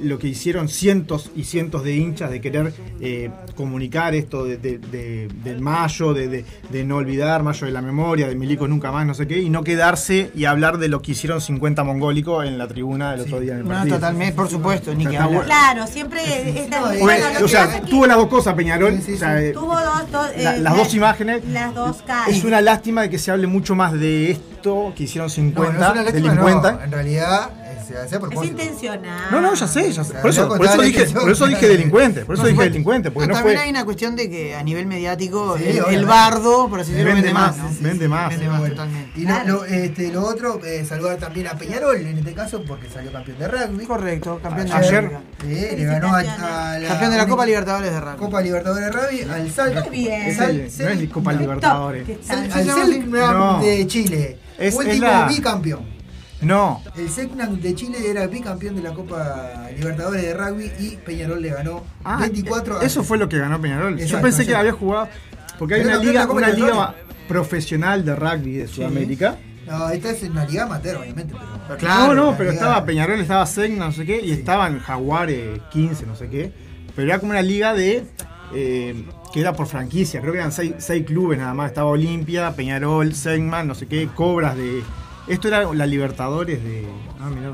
[0.01, 4.77] lo que hicieron cientos y cientos de hinchas de querer eh, comunicar esto de, de-
[4.77, 8.91] de- del Mayo, de, de- de no olvidar, Mayo de la memoria, de Milicos nunca
[8.91, 12.45] más, no sé qué, y no quedarse y hablar de lo que hicieron 50 mongólicos
[12.45, 13.95] en la tribuna del otro día en el No, partido.
[13.95, 15.29] totalmente, por supuesto, ni que hablar.
[15.29, 15.43] bueno.
[15.45, 16.21] Claro, siempre
[16.61, 18.93] esta No, es que o sea, tuvo las dos cosas, Peñarol.
[18.99, 21.43] o sea, eh, tuvo dos, dos, la- eh, las la- dos imágenes.
[21.45, 22.29] Las dos caras.
[22.35, 25.71] Es una lástima de que se hable mucho más de esto que hicieron No, 50
[25.71, 26.71] no es una lástima, delincuentes.
[26.73, 27.49] no, en realidad
[27.87, 29.31] se hace a Es intencional.
[29.31, 30.13] No, no, ya sé, ya sé.
[30.15, 33.57] Por eso, por dije, por eso dije delincuente, por eso dije delincuente, porque no también
[33.57, 33.63] fue.
[33.65, 37.27] hay una cuestión de que a nivel mediático Sí, el, bardo, por así decirlo, Vende
[37.27, 37.81] vende más.
[37.81, 38.29] Vende más.
[38.29, 39.19] Vende más, Bueno, totalmente.
[39.19, 43.11] Y lo, este, lo otro, eh, saludar también a Peñarol en este caso porque salió
[43.11, 43.85] campeón de rugby.
[43.85, 45.21] Correcto, campeón de Ayer- la Liga.
[45.69, 48.17] Sí, le ganó a, a la Campeón de la Copa Libertadores de Rugby.
[48.17, 49.73] Copa Libertadores de Rugby al Sal.
[49.87, 50.21] Muy bien.
[50.23, 52.05] Es Sal- el- no es ni Copa Libertadores.
[52.05, 53.61] Que está- Cel- ¿Se al No.
[53.61, 54.37] de Chile.
[54.57, 55.96] Es- Último es la- bicampeón.
[56.41, 61.41] No, El Selknam de Chile era bicampeón de la Copa Libertadores de Rugby y Peñarol
[61.41, 63.97] le ganó Ah, 24 a eso fue lo que ganó Peñarol.
[63.97, 65.09] Yo pensé que había jugado.
[65.57, 66.93] Porque hay una liga, una
[67.27, 69.37] profesional de rugby de Sudamérica.
[69.65, 71.33] No, esta es una liga amateur, obviamente.
[71.67, 74.79] Pero, Claro, no, no, pero liga- estaba Peñarol, estaba Segna, no sé qué, y estaban
[74.79, 76.53] Jaguares 15, no sé qué.
[76.95, 78.05] Pero era como una liga de.
[78.53, 81.67] eh, que era por franquicia, creo que eran seis, seis clubes nada más.
[81.71, 84.83] Estaba Olimpia, Peñarol, Segman, no sé qué, Cobras de.
[85.27, 86.87] Esto era la Libertadores de.
[87.19, 87.49] Ah, mirá,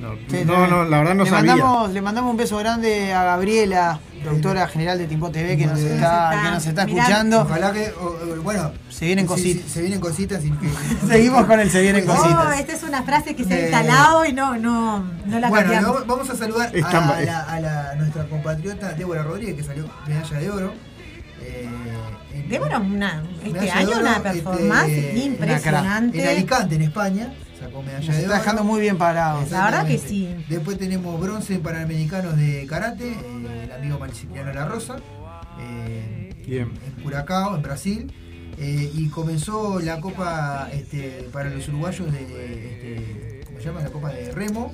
[0.00, 1.56] no, Sí, no, no, la verdad no le sabía.
[1.56, 5.78] Mandamos, le mandamos un beso grande a Gabriela, productora general de Timpo TV, que nos
[5.78, 7.40] está, que nos está Mirá, escuchando.
[7.42, 8.04] Ojalá que, o-
[8.38, 9.62] o- bueno, Se vienen cositas.
[9.64, 10.44] sí, se vienen cositas.
[10.44, 10.68] y que-
[11.08, 12.46] Seguimos con el se vienen Oh, cositas.
[12.48, 15.48] Oh, esta es una frase que se ha Eh, instalado y no, no, no la
[15.48, 16.06] Bueno, cambiamos.
[16.06, 20.50] vamos a saludar a, la, a la- nuestra compatriota Débora Rodríguez, que salió medalla de
[20.50, 20.72] oro.
[21.44, 21.68] Eh,
[22.34, 26.22] en- Débora, una, este año oro, una este, performance impresionante.
[26.22, 28.38] En Alicante, en España, sacó medalla Nos de está oro.
[28.40, 29.50] dejando muy bien parados.
[29.50, 30.34] La verdad que sí.
[30.48, 34.96] Después tenemos bronce en Panamericanos de Karate, eh, el amigo Maximiliano La Rosa,
[35.60, 36.70] eh, Bien.
[36.96, 38.12] en Curacao, en Brasil.
[38.56, 43.80] eh, y comenzó la Copa este, para los uruguayos de, este, ¿cómo se llama?
[43.80, 44.72] La Copa de Remo.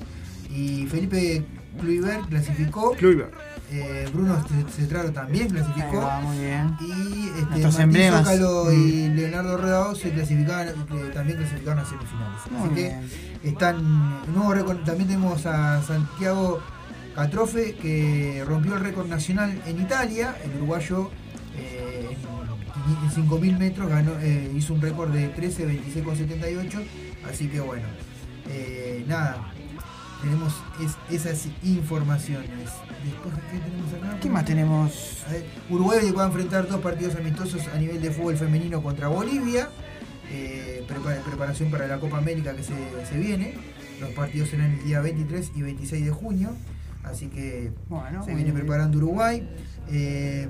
[0.50, 1.42] Y Felipe
[1.78, 2.92] Kluivert clasificó.
[2.92, 3.32] Kluivert.
[3.72, 5.98] Eh, Bruno Cetraro también clasificó.
[5.98, 6.76] va, muy bien.
[6.80, 8.24] Y este, Nuestros Martín emblemas.
[8.24, 12.40] Zócalo y Leonardo Redao se clasificaban, que también clasificaron a semifinales.
[12.50, 14.78] Muy Así que están nuevo récord.
[14.84, 16.60] También tenemos a Santiago
[17.14, 20.36] Catrofe que rompió el récord nacional en Italia.
[20.44, 21.10] El uruguayo
[21.56, 22.16] eh,
[22.86, 26.80] en, en 5.000 metros ganó, eh, hizo un récord de 13.26,78.
[27.30, 27.86] Así que bueno,
[28.48, 29.52] eh, nada.
[30.22, 32.50] Tenemos es- esas informaciones.
[33.04, 34.20] Después, ¿qué tenemos acá?
[34.20, 35.24] ¿Qué más tenemos?
[35.26, 39.08] A ver, Uruguay va a enfrentar dos partidos amistosos a nivel de fútbol femenino contra
[39.08, 39.68] Bolivia.
[40.30, 42.74] Eh, prepa- preparación para la Copa América que se,
[43.08, 43.54] se viene.
[44.00, 46.50] Los partidos serán el día 23 y 26 de junio.
[47.02, 48.56] Así que Bueno, se viene bien.
[48.56, 49.48] preparando Uruguay.
[49.90, 50.48] Eh,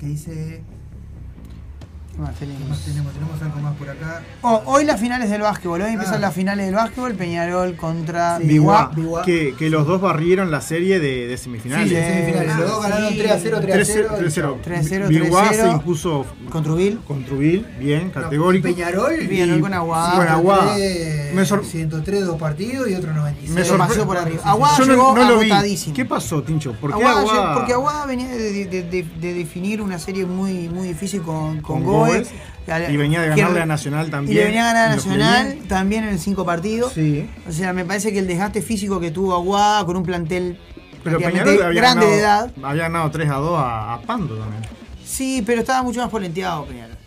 [0.00, 0.62] ¿Qué dice?
[2.18, 2.80] ¿Qué más ¿Qué más tenemos?
[2.84, 3.12] tenemos?
[3.12, 4.22] Tenemos algo más por acá.
[4.42, 5.82] Oh, hoy las finales del básquetbol.
[5.82, 6.18] Hoy empiezan Ah.
[6.18, 7.14] las finales del básquetbol.
[7.14, 8.90] Peñarol contra Sí, Biguá.
[8.92, 9.22] Biguá.
[9.22, 11.88] Que, que los dos barrieron la serie de, de semifinales.
[11.88, 12.56] Sí, semifinales.
[12.56, 14.08] Los dos ganaron 3 a 0, 3 a 0.
[14.18, 14.56] 3-0.
[14.64, 15.62] 3-0, Biguá 3-0.
[15.62, 16.98] se impuso Con Trubil.
[17.06, 18.66] con Trubil, bien, categórico.
[18.66, 19.14] Peñarol.
[19.16, 20.16] Peñarol con Aguada.
[20.16, 20.74] Con Aguada.
[20.74, 23.50] 103, Me sor- 103 dos partidos y otro 96.
[23.54, 24.38] Me Se sorpre- pasó por arriba.
[24.38, 24.48] Sí, sí.
[24.48, 25.50] Aguada Yo no, llegó no lo vi.
[25.52, 25.94] agotadísimo.
[25.94, 26.72] ¿Qué pasó, Tincho?
[26.72, 27.42] ¿Por qué Aguada Aguada?
[27.42, 31.60] llegó- porque Aguada venía de, de- de- de definir una serie muy, muy difícil con,
[31.60, 32.07] con, Con Goe.
[32.90, 34.36] Y venía de ganarle a Nacional también.
[34.36, 36.92] Y le venía a ganar a Nacional también en cinco partidos.
[36.92, 37.28] Sí.
[37.48, 40.58] O sea, me parece que el desgaste físico que tuvo Aguada con un plantel
[41.02, 42.50] Pero prácticamente Peñarol había grande ganado, de edad.
[42.62, 44.62] había ganado 3 a 2 a, a Pando también.
[45.04, 46.98] Sí, pero estaba mucho más polenteado Peñarol.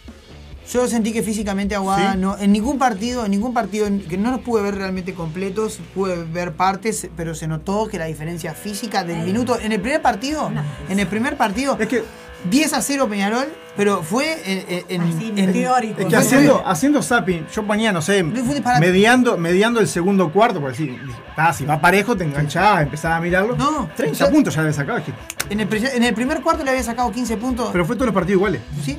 [0.72, 2.20] Yo sentí que físicamente Aguada ¿Sí?
[2.20, 6.24] no, en ningún partido, en ningún partido, que no los pude ver realmente completos, pude
[6.24, 10.50] ver partes, pero se notó que la diferencia física del minuto, en el primer partido,
[10.88, 12.04] en el primer partido, Es que,
[12.50, 13.46] 10 a 0 Peñarol,
[13.78, 16.02] pero fue en, en, Así, en- teórico.
[16.02, 18.24] es que haciendo, haciendo zapping, yo ponía, no sé,
[18.80, 20.98] mediando, mediando el segundo cuarto, porque si,
[21.38, 23.56] ah, si va parejo, te enganchás, empezás a mirarlo.
[23.56, 25.14] No, 30 yo- puntos ya le es que-
[25.50, 27.70] en, el, pre- en el primer cuarto le había sacado 15 puntos.
[27.72, 28.62] pero fue todos los partidos iguales.
[28.84, 28.98] ¿sí?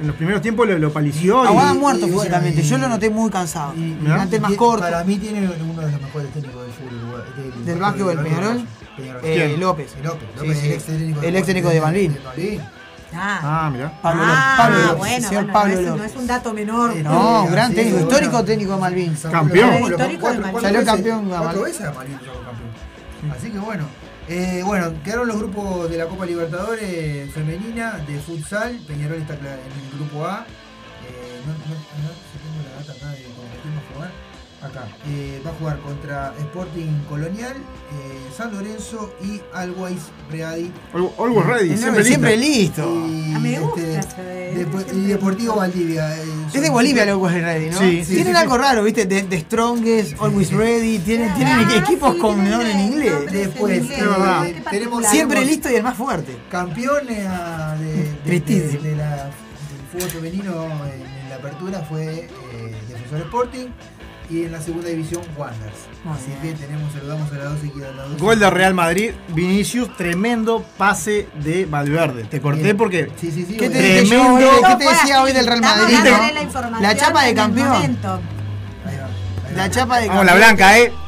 [0.00, 1.48] En los primeros tiempos lo, lo palició y.
[1.48, 3.72] Aguada muerto y físicamente, y- yo lo noté muy cansado.
[3.76, 4.82] Y- plantel más y- corto.
[4.82, 7.24] Para mí tiene uno de los mejores técnicos del fútbol.
[7.36, 8.40] Del, Del básquetbol, Peñarol.
[8.56, 8.66] Peñarol.
[8.98, 9.56] Eh.
[9.58, 9.94] López.
[10.02, 10.62] López, Sí, López, sí.
[10.62, 12.18] el ex técnico El ex técnico de Malvin.
[13.16, 13.92] Ah, Ah, mirá.
[14.02, 16.00] Pablo, Ah, Pablo López, bueno, señor bueno, Pablo no, es, López.
[16.00, 16.92] no es un dato menor.
[16.96, 18.10] Eh, No, gran sí, técnico, bueno.
[18.10, 19.14] histórico técnico de Malvin.
[19.30, 19.82] Campeón.
[19.84, 20.60] Histórico de Malvin.
[20.62, 21.64] Salió campeón, Cuatro Malvin.
[21.64, 23.32] veces a Malvin salió campeón.
[23.36, 23.84] Así que bueno.
[24.26, 28.78] Eh, bueno, quedaron los grupos de la Copa Libertadores femenina de futsal.
[28.86, 30.46] Peñarol está en el grupo A.
[31.06, 32.43] Eh, no, no, no,
[34.66, 34.86] acá.
[35.06, 39.98] Eh, va a jugar contra Sporting Colonial, eh, San Lorenzo y Always
[40.30, 40.72] Ready.
[40.92, 42.82] Al- Always ready, El siempre listo.
[42.82, 43.06] listo.
[43.08, 46.16] Y, Ah, me gusta este, eso de- Depo- y Deportivo Valdivia.
[46.16, 47.78] eh, Es de Bolivia lo Always Ready, ¿no?
[47.78, 49.06] Sí, sí, Tienen sí, algo raro, ¿viste?
[49.06, 50.98] De, de Strongest, Always Ready.
[51.00, 53.12] Tienen, tienen Ah, equipos sí, con nombre en inglés.
[53.12, 53.98] nombres en Después, inglés.
[54.70, 55.06] Tenemos-.
[55.06, 56.36] Siempre tenemos- listo y el más fuerte.
[56.50, 58.82] Campeón eh, a- de, de, de, Tristísimo.
[58.82, 59.32] de la, del
[59.92, 63.66] fútbol femenino en, en la apertura fue eh, Defensor Sporting
[64.30, 65.76] y en la segunda división Wanderers.
[66.10, 66.56] Así bien.
[66.56, 67.82] que tenemos, saludamos a las dos equipos.
[67.82, 72.24] a las dos Gol de Real Madrid, Vinicius, tremendo pase de Valverde.
[72.24, 72.76] Te corté Bien.
[72.76, 73.56] porque Sí, sí, sí.
[73.56, 74.02] ¿Qué te?
[74.04, 74.38] Tremendo.
[74.68, 75.96] ¿Qué te decía hoy del Real Madrid?
[76.02, 77.72] la, La chapa de campeón.
[78.86, 79.08] Ahí va,
[79.54, 80.92] La chapa de Vamos, la blanca, ¿eh?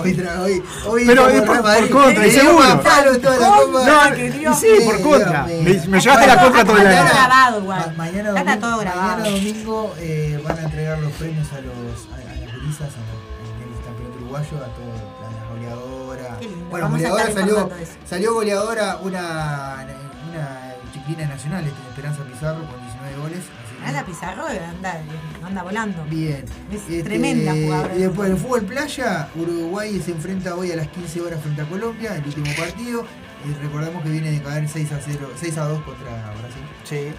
[0.00, 1.90] Hoy, hoy, hoy Pero es por- Madrid.
[1.90, 2.58] por contra, y seguro.
[2.68, 3.66] más palo en toda la Contra.
[3.66, 4.08] copa.
[4.10, 5.42] No, que y Dios sí, por contra.
[5.44, 7.10] Me, llevaste la contra todo el Está año.
[7.12, 7.80] grabado igual.
[7.96, 9.18] Ma- mañana está domingo, todo grabado.
[9.18, 13.04] mañana domingo eh, van a entregar los premios a los a, a las gurisas en,
[13.10, 16.38] el- en el campeonato uruguayo a todas las goleadoras.
[16.70, 17.70] Bueno, goleadora salió,
[18.08, 19.86] salió goleadora una,
[20.30, 23.40] una chiquilina nacional, este, Esperanza Pizarro, con 19 goles.
[23.84, 25.00] Anda Pizarro anda,
[25.44, 26.04] anda volando.
[26.04, 26.44] Bien.
[26.72, 27.94] Este, Es tremenda jugadora.
[27.96, 31.64] Y después del fútbol playa, Uruguay se enfrenta hoy a las 15 horas frente a
[31.64, 33.04] Colombia, el último partido.
[33.48, 36.62] Y recordamos que viene de caer 6 a 0, 6 a 2 contra Brasil.
[36.84, 37.12] Sí.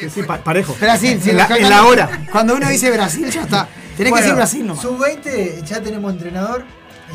[0.00, 0.74] Sí, sí, pa- parejo.
[0.80, 2.26] Brasil, sí, en la, en hora.
[2.32, 3.68] Cuando uno dice Brasil, ya está.
[3.96, 4.82] Tenés que decir Brasil nomás.
[4.82, 6.64] Sub-20, ya tenemos entrenador.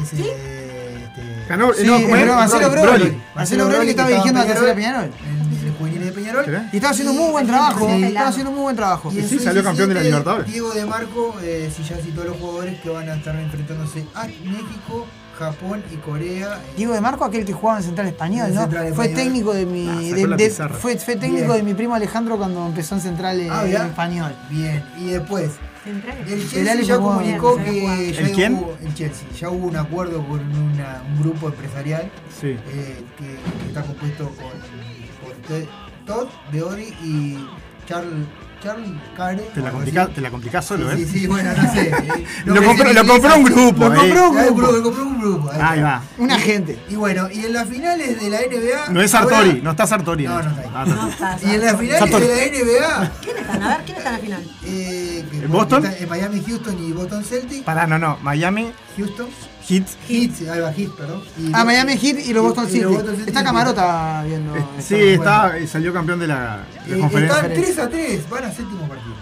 [0.02, 2.36] Es, eh, este, Ganó, Sí, no, ¿cómo pero es?
[2.38, 2.88] Marcelo Broly.
[3.04, 3.22] Broly.
[3.34, 5.12] Marcelo Broly que estaba dirigiendo a la tercera Peñarol.
[6.44, 6.70] Peñarol.
[6.72, 7.88] Y estaba haciendo un muy buen trabajo.
[7.90, 9.12] Estaba haciendo un muy buen trabajo.
[9.12, 10.52] Y Sí, salió campeón de la sub-17, Libertadores.
[10.52, 14.06] Diego de Marco, eh, si ya citó a los jugadores que van a estar enfrentándose
[14.14, 15.06] a México,
[15.38, 16.56] Japón y Corea.
[16.64, 18.62] eh, Diego de Marco, aquel que jugaba en Central Español, ¿no?
[18.62, 19.16] Central fue Español.
[19.16, 19.90] técnico de mi.
[19.90, 21.58] Ah, de- de- fue, fue técnico Bien.
[21.58, 23.66] de mi primo Alejandro cuando empezó en Central eh, Ah.
[23.68, 24.34] Español.
[24.50, 25.52] Bien, y después,
[25.84, 26.18] Central.
[26.26, 28.54] el El Chelsea Ale ya comunicó bien, que ¿El ya quién?
[28.56, 32.10] hubo, el Chelsea, ya hubo un acuerdo con una- un grupo empresarial
[32.40, 32.48] Sí.
[32.70, 35.68] eh, que, que está compuesto con, con Te-
[36.06, 37.38] Todd, Beori y
[37.88, 38.26] Charles
[38.64, 39.38] Charles Care.
[39.54, 40.98] Te la, complica, te la complicás solo, ¿eh?
[40.98, 41.92] Sí, sí, bueno, no sé.
[42.46, 43.98] Lo compró- lo compró un grupo, Lo eh.
[43.98, 44.72] compró un grupo.
[44.72, 45.52] Lo compró un grupo.
[45.52, 46.02] ahí va.
[46.18, 46.80] Un agente.
[46.90, 48.90] Y bueno, y en las finales de la NBA.
[48.92, 50.24] No es ahora- Sartori, no está Sartori.
[50.24, 50.70] No, no está ahí.
[50.74, 50.86] Ah.
[50.88, 52.26] No está, Y en las finales Sartori.
[52.28, 53.12] de la NBA.
[53.22, 53.64] ¿Quién están?
[53.64, 54.44] A ver, ¿quién está en la final?
[54.66, 55.86] Eh, ¿En Boston?
[55.86, 57.64] está en Miami, Houston y Boston Celtic.
[57.66, 58.18] Pará, no, no.
[58.24, 59.28] Miami, Houston.
[59.68, 59.88] Heat.
[60.08, 61.24] Heat, ahí va, Heat, perdón.
[61.40, 62.86] Y- Ah, Miami Heat y los Boston City.
[63.26, 64.56] Está Camarota viendo.
[64.56, 64.64] Eh.
[64.80, 67.38] Sí, está, salió campeón de la, de la Eh, conferencia.
[67.38, 69.16] están 3 a 3, van a séptimo partido.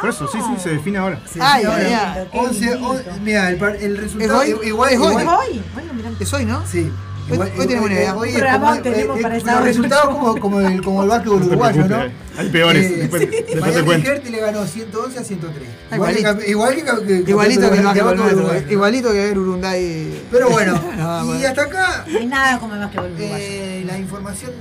[0.00, 1.18] Por eso, sí, sí, se define ahora.
[1.40, 2.12] Ay, define ay, ahora.
[2.12, 2.88] ay, qué 11, lindito.
[2.90, 4.68] 11, mira, el, el resultado ¿Es hoy?
[4.68, 5.22] igual, ¿Es hoy?
[5.22, 6.16] igual-.
[6.20, 6.66] Es hoy, ¿no?
[6.66, 6.92] Sí.
[7.30, 8.16] Hoy- tenemos igual- idea.
[8.16, 11.32] hoy es como- tenemos eh, para eh, los resultados como, como, el, como el básquet
[11.32, 11.96] uruguayo, ¿no?
[12.38, 14.10] hay peores, Eh, después- después te cuento.
[14.30, 15.68] Le ganó 111 a 103.
[15.90, 16.50] Ah, Igual que, igualito.
[16.50, 16.74] igual
[17.06, 18.42] que, que Igualito que el básquetbol nuestro.
[18.52, 18.70] ¿no?
[18.72, 20.22] Igualito que ver Urunday.
[20.30, 23.36] Pero bueno, No, y hasta acá No hay nada como el básquetbol uruguayo.
[23.38, 24.52] eh, la información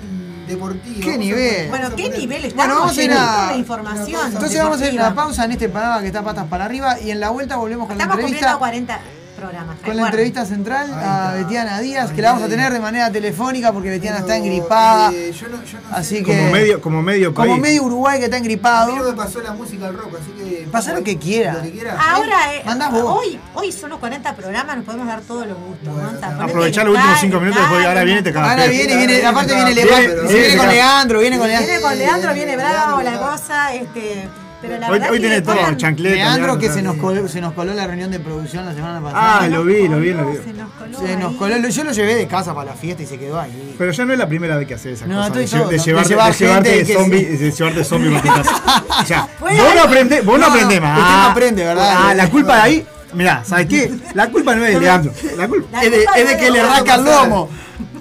[0.47, 1.01] deportiva.
[1.03, 1.69] ¿Qué nivel?
[1.69, 2.65] Bueno, ¿qué nivel estamos?
[2.67, 4.21] Bueno, vamos a ir a- información.
[4.33, 5.15] Entonces vamos a ir a una deportiva.
[5.15, 7.97] pausa en este programa que está patas para arriba y en la vuelta volvemos con
[7.97, 8.57] la Estamos cumpliendo entrevista.
[8.59, 8.99] 40
[9.37, 9.77] programas.
[9.85, 11.33] Con la entrevista central a.
[11.35, 15.11] Betiana Díaz, que la vamos a tener de manera telefónica porque Betiana está engripada.
[15.13, 18.19] eh, yo no, yo no Así sé- que- Como medio, como medio Como medio Uruguay
[18.19, 18.95] que está A mí no engripado.
[18.95, 20.67] me pasó la música al rock, así que.
[20.71, 21.53] Pasa lo que quiera.
[21.53, 21.97] Lo que quiera.
[21.99, 23.03] Ahora, eh, Mandás vos.
[23.05, 25.87] hoy, hoy son los 40 programas, nos podemos dar todos los gustos.
[25.87, 28.51] El los últimos cal, 5 minutos, después ahora viene y te cagas.
[28.51, 30.67] Ahora viene, viene, aparte viene, Leandro, viene, con.
[30.67, 31.67] Leandro, viene con Leandro.
[31.67, 34.27] Viene con Leandro, viene bravo la cosa, este.
[34.61, 36.15] Pero la Hoy, tiene todo, chancleta.
[36.15, 38.99] Leandro que se nos, coló, se nos coló en la reunión de producción la semana
[39.01, 39.39] pasada.
[39.41, 40.37] Ah, lo vi, lo vi, lo vi.
[40.37, 43.05] Se nos coló Se nos coló, yo lo llevé de casa para la fiesta y
[43.05, 43.75] se quedó ahí.
[43.77, 45.27] Pero ya no es la primera vez que haces esa No, cosa.
[45.27, 48.09] estoy De, todo, de de llevarte, llevar de llevarte que zombie, se- de llevarte zombie
[48.11, 48.83] por tu casa.
[49.01, 50.99] O sea, Bueno, vos no aprendés, vos no, no, no, aprendés más.
[50.99, 51.93] usted no aprende, ¿verdad?
[51.97, 52.87] Ah, la culpa de ahí.
[53.13, 53.91] Mirá, ¿sabes qué?
[54.15, 55.13] La culpa no es de Leandro.
[55.37, 55.67] La culpa.
[55.71, 56.69] La Es de, culpa es de no que le vos.
[56.69, 57.49] rasca el lomo.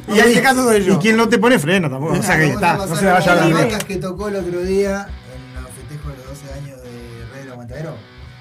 [0.08, 0.98] Y en este caso soy Y yo.
[1.00, 2.14] quien no te pone freno tampoco.
[2.14, 5.06] O sea que ya está, no se vaya a la que tocó el otro día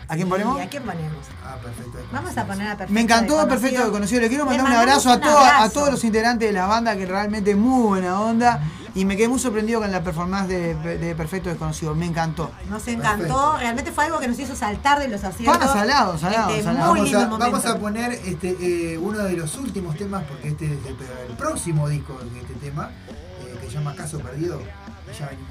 [0.07, 0.57] ¿A quién ponemos?
[0.57, 1.25] ¿Y a quién ponemos?
[1.43, 1.97] Ah, perfecto.
[2.11, 3.47] Vamos a poner a Perfecto Me encantó Desconocido.
[3.61, 4.21] Perfecto Desconocido.
[4.21, 7.05] Le quiero Le mandar un abrazo a, a todos los integrantes de la banda que
[7.05, 8.61] realmente muy buena onda.
[8.93, 11.93] Y me quedé muy sorprendido con la performance de, de Perfecto Desconocido.
[11.95, 12.49] Me encantó.
[12.69, 13.57] Nos encantó, Perfecto.
[13.57, 15.57] realmente fue algo que nos hizo saltar de los asientos.
[15.57, 16.91] Para salado, salado, Este, salado.
[16.93, 17.51] Muy Vamos lindo a, momento.
[17.51, 18.55] vamos a poner este,
[18.93, 20.95] eh, uno de los últimos temas, porque este es el,
[21.31, 22.89] el próximo disco de este tema,
[23.41, 24.61] eh, que se llama Caso Perdido.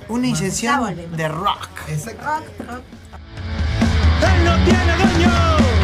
[0.08, 1.68] Una inyección de rock.
[1.88, 2.24] Exacto.
[2.24, 3.93] Rock, rock.
[4.20, 5.83] Él no tiene dueño.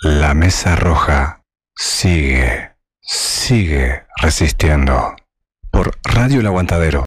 [0.00, 1.40] la Mesa Roja
[1.74, 5.16] sigue, sigue resistiendo.
[5.70, 7.06] Por Radio El Aguantadero,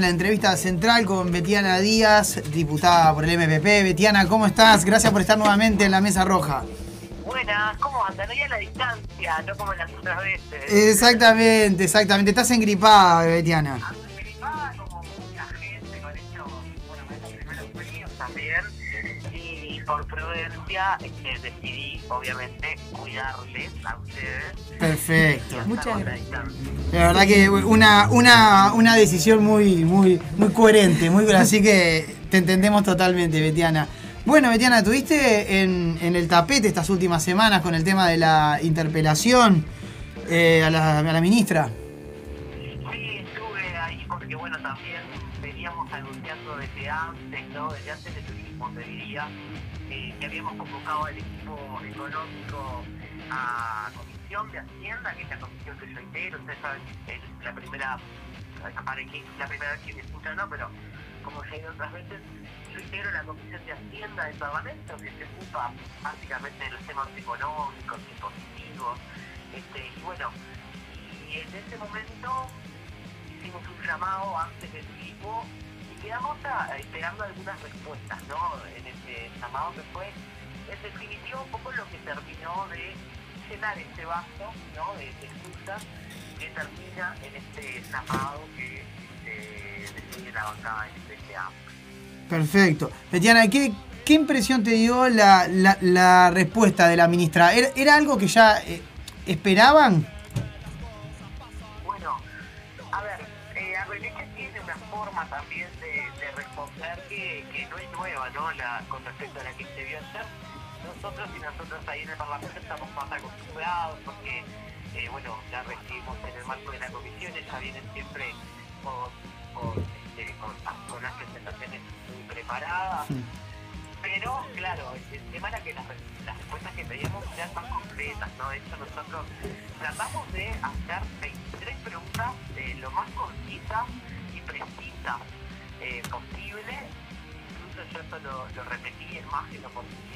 [0.00, 3.64] la entrevista central con Betiana Díaz, diputada por el MPP.
[3.84, 4.84] Betiana, ¿cómo estás?
[4.84, 6.62] Gracias por estar nuevamente en la Mesa Roja.
[7.24, 8.28] Buenas, ¿cómo andan?
[8.28, 10.72] Hoy a la distancia, no como las otras veces.
[10.72, 12.30] Exactamente, exactamente.
[12.30, 13.78] Estás engripada, Betiana.
[25.70, 26.40] Muchas gracias.
[26.92, 32.38] La verdad que una, una, una decisión muy, muy, muy coherente, muy, así que te
[32.38, 33.86] entendemos totalmente, Betiana.
[34.26, 38.58] Bueno, Betiana, tuviste en, en el tapete estas últimas semanas con el tema de la
[38.62, 39.64] interpelación
[40.28, 41.68] eh, a, la, a la ministra.
[42.92, 45.00] Sí, estuve ahí porque, bueno, también
[45.40, 47.72] veníamos anunciando desde antes, ¿no?
[47.72, 49.28] Desde antes de turismo, te diría,
[49.88, 52.82] eh, que habíamos convocado al equipo económico
[53.30, 55.59] a Comisión de Hacienda, que es la comisión
[56.28, 56.82] Ustedes saben,
[57.42, 57.98] la primera,
[59.38, 60.48] la primera vez que me escuchan, ¿no?
[60.50, 60.70] Pero
[61.24, 62.20] como ya he ido otras veces,
[62.72, 65.72] yo integro la Comisión de Hacienda del Parlamento, que se ocupa
[66.02, 68.98] básicamente de los temas económicos, impositivos,
[69.54, 70.30] este, y bueno,
[71.26, 72.46] y en ese momento
[73.34, 75.44] hicimos un llamado antes del equipo
[75.90, 76.36] y quedamos
[76.78, 78.62] esperando algunas respuestas, ¿no?
[78.76, 80.12] En ese llamado que fue,
[80.68, 82.94] en definitiva, un poco lo que terminó de
[83.48, 84.94] llenar este vaso, ¿no?
[84.94, 85.82] De, de excusas
[86.40, 88.82] que termina en este llamado que
[89.26, 92.28] eh, decide la bancada en este ámbito.
[92.28, 92.90] Perfecto.
[93.12, 93.72] Betiana, ¿qué,
[94.04, 97.52] qué impresión te dio la, la, la respuesta de la ministra?
[97.54, 98.82] ¿Era, era algo que ya eh,
[99.26, 100.06] esperaban?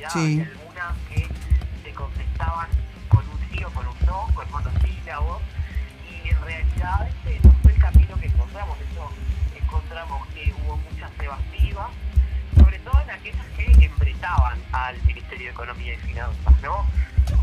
[0.04, 0.10] Oportunidad.
[0.10, 0.40] Sí.
[0.40, 1.28] Hay algunas que
[1.82, 2.68] se contestaban
[3.08, 5.42] con un sí o con un no, con monosílabos.
[6.10, 8.78] Y en realidad este no fue el camino que encontramos.
[8.80, 9.10] Hecho,
[9.56, 11.90] encontramos que hubo muchas evasivas
[12.54, 16.86] sobre todo en aquellas que embretaban al Ministerio de Economía y Finanzas, ¿no?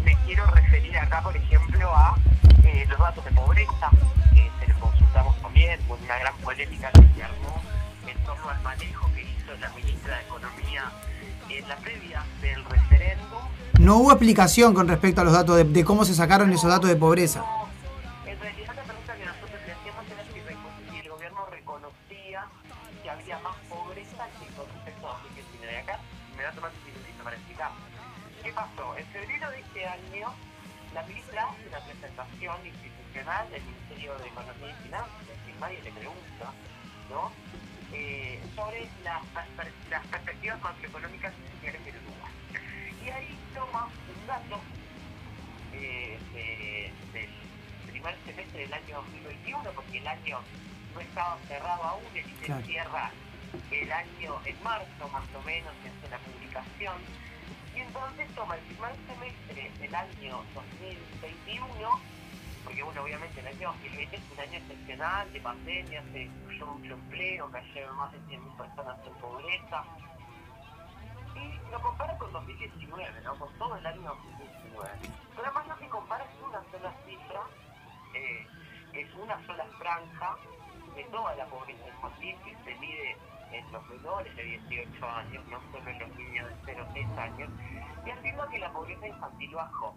[0.06, 2.16] Me quiero referir acá, por ejemplo, a
[2.64, 3.90] eh, los datos de pobreza,
[4.34, 7.62] que se los consultamos también, con una gran polémica que se armó
[8.08, 10.92] en torno al manejo que hizo la ministra de Economía
[11.58, 12.62] en la previa del.
[13.80, 16.88] No hubo explicación con respecto a los datos de, de cómo se sacaron esos datos
[16.88, 17.44] de pobreza.
[52.42, 52.66] INE Claro.
[52.66, 53.12] cierra
[53.72, 56.96] el año en marzo más o menos, se hace la publicación,
[57.76, 62.02] y entonces toma el primer semestre del año 2021,
[62.64, 66.94] porque bueno, obviamente el año 2020 es un año excepcional, de pandemia, se destruyó mucho
[66.94, 69.84] empleo, cayeron más de 100.000 personas en pobreza,
[71.36, 73.36] y lo compara con 2019, ¿no?
[73.38, 74.90] Con todo el año 2019.
[75.36, 77.42] Pero además lo que compara es una sola cifra,
[78.16, 78.48] eh,
[78.94, 80.36] es una sola franja
[80.96, 83.16] de toda la pobreza infantil que se mide
[83.54, 87.08] en los menores de 18 años, no solo en los niños de 0 a 6
[87.18, 87.50] años,
[88.06, 89.96] y afirma que la pobreza infantil bajó.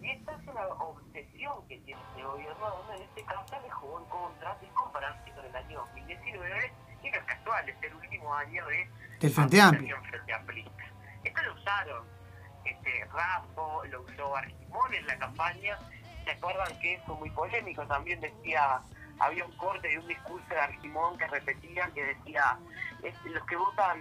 [0.00, 4.00] Y esta es una obsesión que tiene este gobierno, donde en este caso le jugó
[4.00, 6.72] en contra de compararse con el año 2019,
[7.02, 8.90] que no es casual, es el último año de
[9.20, 9.96] Del Frente Amplio.
[10.02, 10.84] Frente Amplista.
[11.22, 12.22] Esto lo usaron
[12.64, 15.78] este, Raffo, lo usó Argimón en la campaña.
[16.24, 17.86] ¿Se acuerdan que fue muy polémico?
[17.86, 18.80] También decía,
[19.18, 22.58] había un corte de un discurso de Argimón que repetía, que decía,
[23.02, 24.00] es- los que votan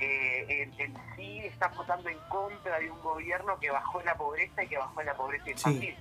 [0.00, 4.62] eh, en, en sí están votando en contra de un gobierno que bajó la pobreza
[4.62, 5.96] y que bajó la pobreza infantil.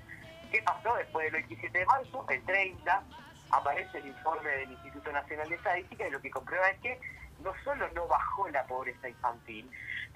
[0.51, 2.25] ¿Qué pasó después del 27 de marzo?
[2.29, 3.03] El 30
[3.51, 6.99] aparece el informe del Instituto Nacional de Estadística y lo que comprueba es que
[7.43, 9.69] no solo no bajó la pobreza infantil,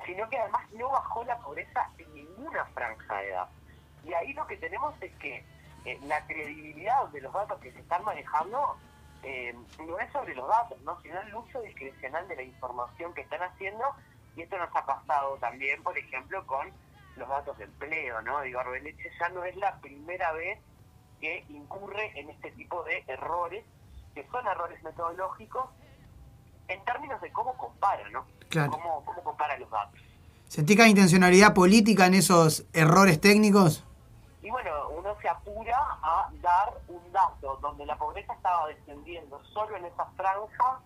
[0.05, 3.49] sino que además no bajó la pobreza en ninguna franja de edad.
[4.05, 5.43] Y ahí lo que tenemos es que
[5.85, 8.77] eh, la credibilidad de los datos que se están manejando
[9.23, 9.55] eh,
[9.85, 10.99] no es sobre los datos, ¿no?
[11.01, 13.83] sino el uso discrecional de la información que están haciendo
[14.35, 16.71] y esto nos ha pasado también, por ejemplo, con
[17.17, 18.41] los datos de empleo, ¿no?
[18.41, 20.59] Digo, Arbeleche ya no es la primera vez
[21.19, 23.65] que incurre en este tipo de errores,
[24.15, 25.69] que son errores metodológicos,
[26.67, 28.25] en términos de cómo compara, ¿no?
[28.49, 28.71] Claro.
[28.71, 29.99] Cómo, cómo compara los datos.
[30.47, 33.83] ¿Sentí que hay intencionalidad política en esos errores técnicos?
[34.41, 39.77] Y bueno, uno se apura a dar un dato donde la pobreza estaba descendiendo solo
[39.77, 40.80] en esa franja,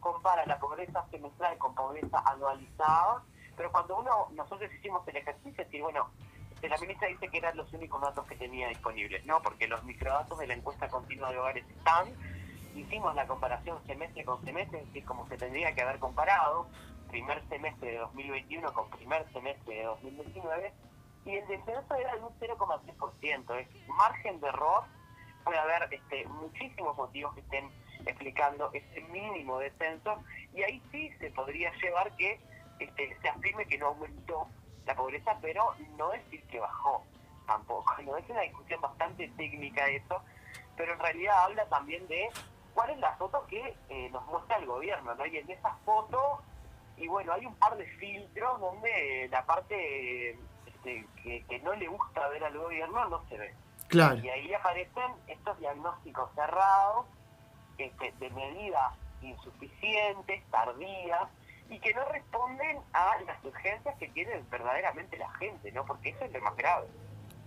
[0.00, 3.22] compara la pobreza semestral con pobreza anualizada,
[3.56, 6.08] pero cuando uno, nosotros hicimos el ejercicio, es decir, bueno,
[6.68, 9.42] la ministra dice que eran los únicos datos que tenía disponibles, ¿no?
[9.42, 12.06] Porque los microdatos de la encuesta continua de hogares están,
[12.74, 16.66] hicimos la comparación semestre con semestre, es decir, como se tendría que haber comparado,
[17.10, 20.72] primer semestre de 2021 con primer semestre de 2019,
[21.24, 24.84] y el descenso era de un 0,3%, es margen de error,
[25.44, 27.70] puede haber este, muchísimos motivos que estén
[28.06, 30.22] explicando ese mínimo descenso,
[30.54, 32.40] y ahí sí se podría llevar que
[32.78, 34.48] este, se afirme que no aumentó
[34.86, 37.04] la pobreza, pero no decir que bajó
[37.46, 40.22] tampoco, no es una discusión bastante técnica eso,
[40.76, 42.28] pero en realidad habla también de
[42.74, 45.26] cuál es la foto que eh, nos muestra el gobierno, ¿no?
[45.26, 46.42] Y en esa foto,
[46.96, 50.36] y bueno, hay un par de filtros donde la parte
[50.84, 53.54] este, que, que no le gusta ver al gobierno no se ve.
[53.88, 54.16] Claro.
[54.22, 57.06] Y ahí aparecen estos diagnósticos cerrados
[57.78, 58.92] este, de medidas
[59.22, 61.22] insuficientes, tardías,
[61.70, 65.84] y que no responden a las urgencias que tiene verdaderamente la gente, ¿no?
[65.86, 66.86] Porque eso es lo más grave.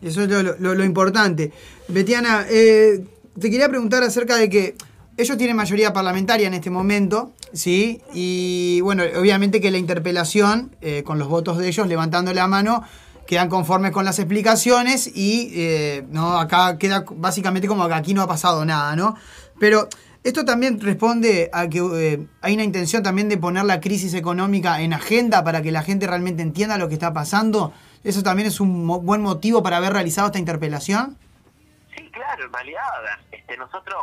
[0.01, 1.51] Eso es lo, lo- lo importante.
[1.87, 3.03] Betiana, eh,
[3.39, 4.75] te quería preguntar acerca de que
[5.17, 8.01] ellos tienen mayoría parlamentaria en este momento, ¿sí?
[8.13, 12.83] Y bueno, obviamente que la interpelación, eh, con los votos de ellos levantando la mano,
[13.27, 18.21] quedan conformes con las explicaciones y eh, no acá queda básicamente como que aquí no
[18.23, 19.15] ha pasado nada, ¿no?
[19.59, 19.87] Pero
[20.23, 24.81] esto también responde a que eh, hay una intención también de poner la crisis económica
[24.81, 27.71] en agenda para que la gente realmente entienda lo que está pasando.
[28.03, 31.17] ¿Eso también es un mo- buen motivo para haber realizado esta interpelación?
[31.95, 32.83] Sí, claro, en realidad,
[33.31, 33.97] este, nosotros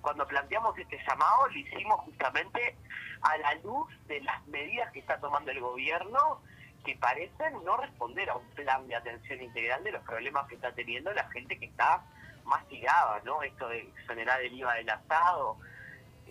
[0.00, 2.76] cuando planteamos este llamado lo hicimos justamente
[3.22, 6.40] a la luz de las medidas que está tomando el gobierno
[6.86, 10.72] que parecen no responder a un plan de atención integral de los problemas que está
[10.72, 12.04] teniendo la gente que está
[12.44, 13.42] más tirada, ¿no?
[13.42, 15.58] Esto de exonerar el IVA del asado.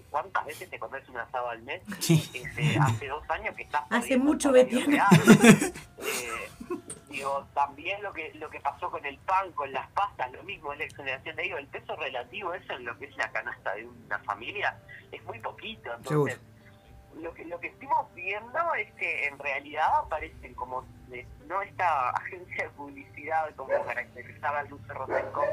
[0.09, 1.81] ¿Cuántas veces te comes un asado al mes?
[1.99, 5.07] Este, hace dos años que estás Hace mucho, Betiana.
[5.97, 6.49] Eh,
[7.09, 10.71] digo, también lo que lo que pasó con el pan, con las pastas, lo mismo
[10.71, 13.73] es la exoneración de IVA, el peso relativo eso en lo que es la canasta
[13.73, 14.77] de una familia
[15.11, 16.39] es muy poquito, entonces
[17.15, 22.09] lo que lo que estuvimos viendo es que en realidad aparecen como de- no esta
[22.21, 25.43] agencia de publicidad como caracterizaba Luce Rosenco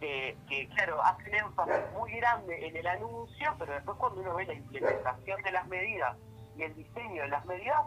[0.00, 4.44] que, que claro hacen énfasis muy grande en el anuncio pero después cuando uno ve
[4.46, 6.16] la implementación de las medidas
[6.56, 7.80] y el diseño de las medidas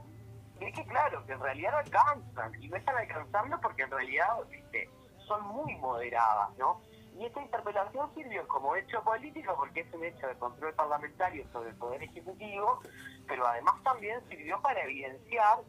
[0.59, 4.27] es que claro que en realidad no alcanzan y no están alcanzando porque en realidad
[4.51, 4.89] este,
[5.27, 6.81] son muy moderadas no
[7.19, 11.71] y esta interpelación sirvió como hecho político porque es un hecho de control parlamentario sobre
[11.71, 12.79] el Poder Ejecutivo,
[13.27, 15.59] pero además también sirvió para evidenciar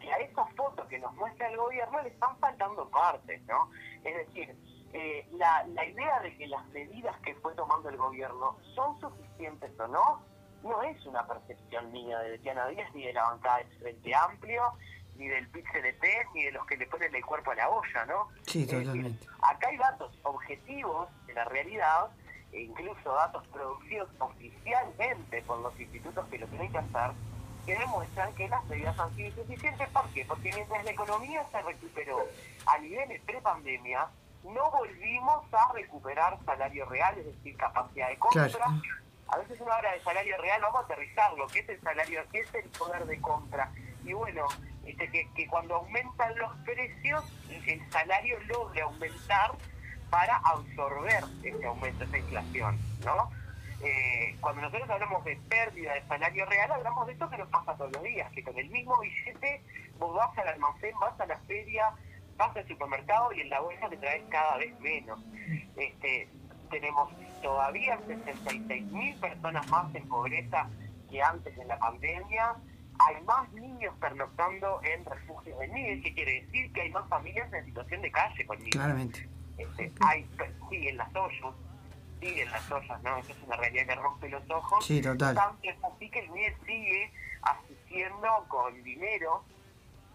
[0.00, 3.70] que a esas fotos que nos muestra el gobierno le están faltando partes, ¿no?
[4.04, 4.54] Es decir,
[4.92, 9.80] eh, la, la idea de que las medidas que fue tomando el gobierno son suficientes
[9.80, 10.22] o no,
[10.62, 14.62] no es una percepción mía de Betiana Díaz ni de la bancada del Frente Amplio,
[15.18, 16.04] ni del PIT-CNT,
[16.34, 18.28] ni de los que le ponen el cuerpo a la olla, ¿no?
[18.46, 19.26] Sí, totalmente.
[19.42, 22.06] Acá hay datos objetivos de la realidad,
[22.52, 27.10] e incluso datos producidos oficialmente por los institutos que lo tienen que hacer,
[27.66, 29.88] que demuestran que las medidas han sido insuficientes.
[29.90, 30.24] ¿Por qué?
[30.24, 32.24] Porque mientras la economía se recuperó
[32.66, 34.08] a niveles pre-pandemia,
[34.44, 38.48] no volvimos a recuperar salario real, es decir, capacidad de compra.
[38.48, 38.80] Claro.
[39.30, 42.22] A veces uno habla de salario real, vamos a aterrizarlo, ¿qué es el salario?
[42.32, 43.70] ¿Qué es el poder de compra?
[44.04, 44.46] Y bueno,
[44.88, 47.24] este, que, que cuando aumentan los precios,
[47.66, 49.52] el salario logra aumentar
[50.10, 53.30] para absorber ese aumento, esa inflación, ¿no?
[53.80, 57.76] Eh, cuando nosotros hablamos de pérdida de salario real, hablamos de esto que nos pasa
[57.76, 59.62] todos los días, que con el mismo billete
[59.98, 61.92] vos vas al almacén, vas a la feria,
[62.36, 65.20] vas al supermercado y en la bolsa te traes cada vez menos.
[65.76, 66.28] Este,
[66.70, 67.12] tenemos
[67.42, 70.68] todavía 66 mil personas más en pobreza
[71.08, 72.56] que antes de la pandemia.
[72.98, 77.52] Hay más niños pernoctando en refugios de niños, que quiere decir que hay más familias
[77.52, 78.72] en situación de calle con niños.
[78.72, 79.28] Claramente.
[79.56, 80.28] Este, hay,
[80.68, 81.54] siguen las ollas,
[82.20, 83.16] siguen las ollas, ¿no?
[83.18, 84.84] Eso es una realidad que rompe los ojos.
[84.84, 85.34] Sí, total.
[85.34, 87.12] Tanto es así que el MIE sigue
[87.42, 89.44] asistiendo con dinero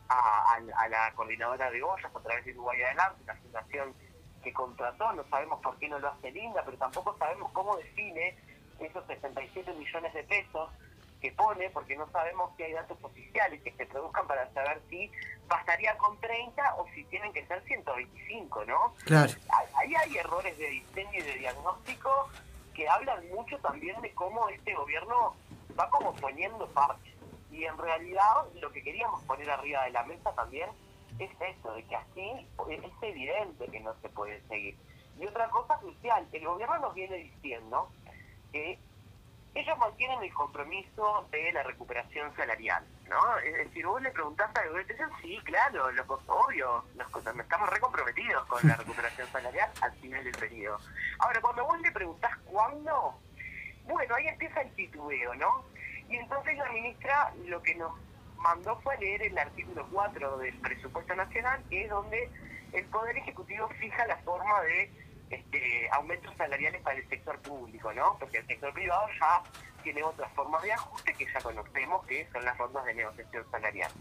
[0.09, 3.93] a, a- a la coordinadora de ollas a través de Uruguay Adelante, la fundación
[4.43, 8.35] que contrató, no sabemos por qué no lo hace Linda, pero tampoco sabemos cómo define
[8.79, 10.69] esos 67 millones de pesos
[11.23, 15.09] que pone, porque no sabemos si hay datos oficiales que se produzcan para saber si
[15.47, 18.93] bastaría con 30 o si tienen que ser 125, ¿no?
[19.05, 19.31] Claro.
[19.77, 22.29] Ahí hay errores de diseño y de diagnóstico
[22.73, 25.33] que hablan mucho también de cómo este gobierno
[25.79, 27.15] va como poniendo parches.
[27.53, 30.69] Y en realidad lo que queríamos poner arriba de la mesa también
[31.19, 34.75] es eso, de que así es evidente que no se puede seguir.
[35.17, 37.89] Y otra cosa crucial, el gobierno nos viene diciendo
[38.51, 38.77] que
[39.55, 43.37] ellos mantienen el compromiso de la recuperación salarial, ¿no?
[43.39, 48.67] Es decir, vos le preguntás gobierno, dicen, sí, claro, lo, obvio, nos, estamos recomprometidos con
[48.67, 50.79] la recuperación salarial al final del periodo.
[51.19, 53.19] Ahora, cuando vos le preguntás cuándo,
[53.85, 55.65] bueno, ahí empieza el titubeo, ¿no?
[56.09, 57.91] Y entonces la ministra lo que nos
[58.37, 62.29] mandó fue leer el artículo 4 del presupuesto nacional, que es donde
[62.73, 64.91] el Poder Ejecutivo fija la forma de
[65.33, 68.17] este, aumentos salariales para el sector público, ¿no?
[68.19, 69.43] Porque el sector privado ya
[69.83, 73.91] tiene otras formas de ajuste que ya conocemos, que son las formas de negociación salarial.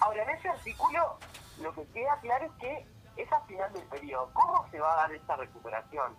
[0.00, 1.18] Ahora, en ese artículo
[1.60, 2.86] lo que queda claro es que
[3.16, 4.30] es a final del periodo.
[4.32, 6.14] ¿Cómo se va a dar esta recuperación?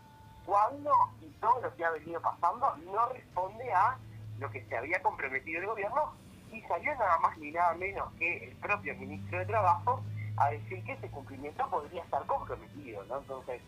[0.45, 0.91] ¿Cuándo?
[1.21, 3.97] Y todo lo que ha venido pasando no responde a
[4.39, 6.13] lo que se había comprometido el gobierno
[6.51, 10.03] y salió nada más ni nada menos que el propio ministro de Trabajo
[10.37, 13.19] a decir que ese cumplimiento podría estar comprometido, ¿no?
[13.19, 13.61] Entonces,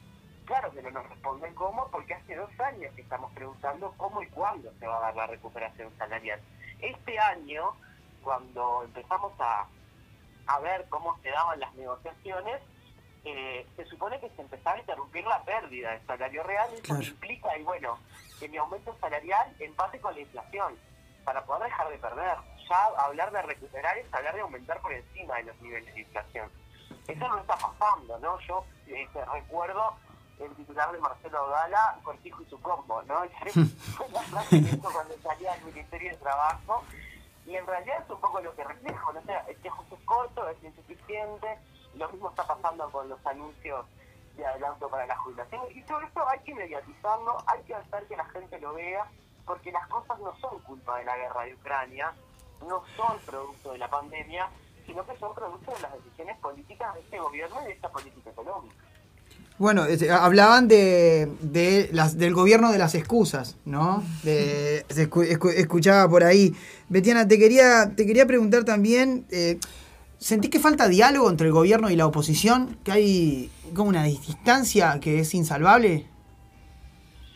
[0.45, 4.27] claro que no nos responden cómo, porque hace dos años que estamos preguntando cómo y
[4.27, 6.39] cuándo se va a dar la recuperación salarial.
[6.79, 7.75] Este año,
[8.23, 9.67] cuando empezamos a,
[10.47, 12.61] a ver cómo se daban las negociaciones,
[13.23, 17.57] eh, se supone que se empezaba a interrumpir la pérdida de salario real, eso implica,
[17.57, 17.97] y bueno,
[18.39, 20.77] que mi aumento salarial empate con la inflación,
[21.25, 22.37] para poder dejar de perder.
[22.69, 26.49] Ya hablar de recuperar es hablar de aumentar por encima de los niveles de inflación.
[27.07, 28.39] Eso no está pasando, ¿no?
[28.41, 29.95] Yo eh, recuerdo
[30.39, 33.23] el titular de Marcelo Dala, Cortijo y su combo, ¿no?
[33.53, 36.83] Fue cuando salía del Ministerio de Trabajo,
[37.45, 39.19] y en realidad es un poco lo que reflejo, ¿no?
[39.19, 41.59] O sea, este ajuste es corto, es insuficiente,
[41.95, 43.85] lo mismo está pasando con los anuncios
[44.35, 48.17] de adelanto para la jubilación, y todo esto hay que mediatizarlo, hay que hacer que
[48.17, 49.05] la gente lo vea,
[49.45, 52.13] porque las cosas no son culpa de la guerra de Ucrania,
[52.67, 54.49] no son producto de la pandemia,
[54.85, 58.29] sino que son producto de las decisiones políticas de este gobierno y de esta política
[58.29, 58.75] económica.
[59.57, 64.03] Bueno, este, hablaban de, las, del gobierno de las excusas, ¿no?
[64.23, 65.09] De, se
[65.57, 66.53] escuchaba por ahí.
[66.89, 69.57] Betiana, te quería, te quería preguntar también, eh,
[70.17, 72.77] ¿sentís que falta diálogo entre el gobierno y la oposición?
[72.83, 76.05] ¿Que hay como una distancia que es insalvable?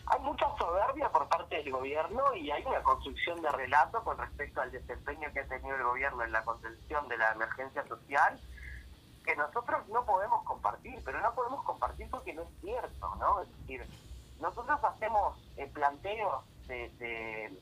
[0.04, 4.60] Hay mucha soberbia por parte del gobierno y hay una construcción de relato con respecto
[4.60, 8.38] al desempeño que ha tenido el gobierno en la contención de la emergencia social
[9.30, 13.42] que nosotros no podemos compartir, pero no podemos compartir porque no es cierto, ¿no?
[13.42, 13.86] Es decir,
[14.40, 17.52] nosotros hacemos el planteo de,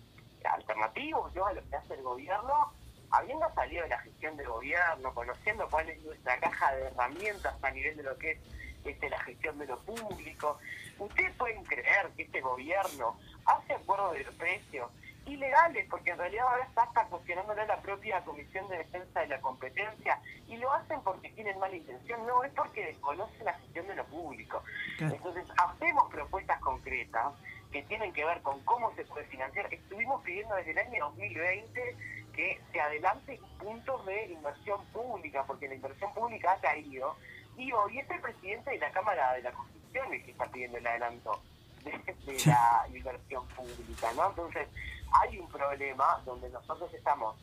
[0.45, 2.73] alternativos a lo que hace el gobierno,
[3.11, 7.71] habiendo salido de la gestión del gobierno, conociendo cuál es nuestra caja de herramientas a
[7.71, 8.39] nivel de lo que es
[8.85, 10.59] este, la gestión de lo público.
[10.99, 14.91] Ustedes pueden creer que este gobierno hace acuerdos de precios
[15.29, 19.41] ilegales, porque en realidad ahora está hasta cuestionándole la propia Comisión de Defensa de la
[19.41, 23.97] Competencia, y lo hacen porque tienen mala intención, no, es porque desconocen la gestión de
[23.97, 24.63] lo público.
[24.99, 27.35] Entonces, hacemos propuestas concretas
[27.71, 29.73] que tienen que ver con cómo se puede financiar.
[29.73, 31.97] Estuvimos pidiendo desde el año 2020
[32.35, 37.17] que se adelante puntos de inversión pública, porque la inversión pública ha caído,
[37.57, 40.79] y hoy es el presidente de la Cámara de la Constitución el que está pidiendo
[40.79, 41.43] el adelanto
[41.85, 44.31] de, de la inversión pública, ¿no?
[44.31, 44.69] Entonces,
[45.13, 47.37] hay un problema donde nosotros estamos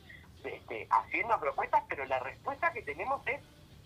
[0.43, 3.41] este, haciendo propuestas, pero la respuesta que tenemos es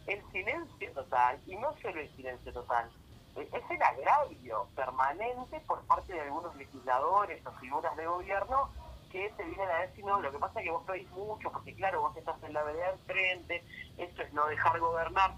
[0.07, 2.89] el silencio total, y no solo el silencio total,
[3.35, 8.69] e-, es el agravio permanente por parte de algunos legisladores o figuras de gobierno
[9.11, 11.73] que se vienen a decir, no, lo que pasa es que vos pedís mucho, porque
[11.75, 13.63] claro, vos estás en la vereda del frente,
[13.97, 15.33] esto es no dejar gobernar.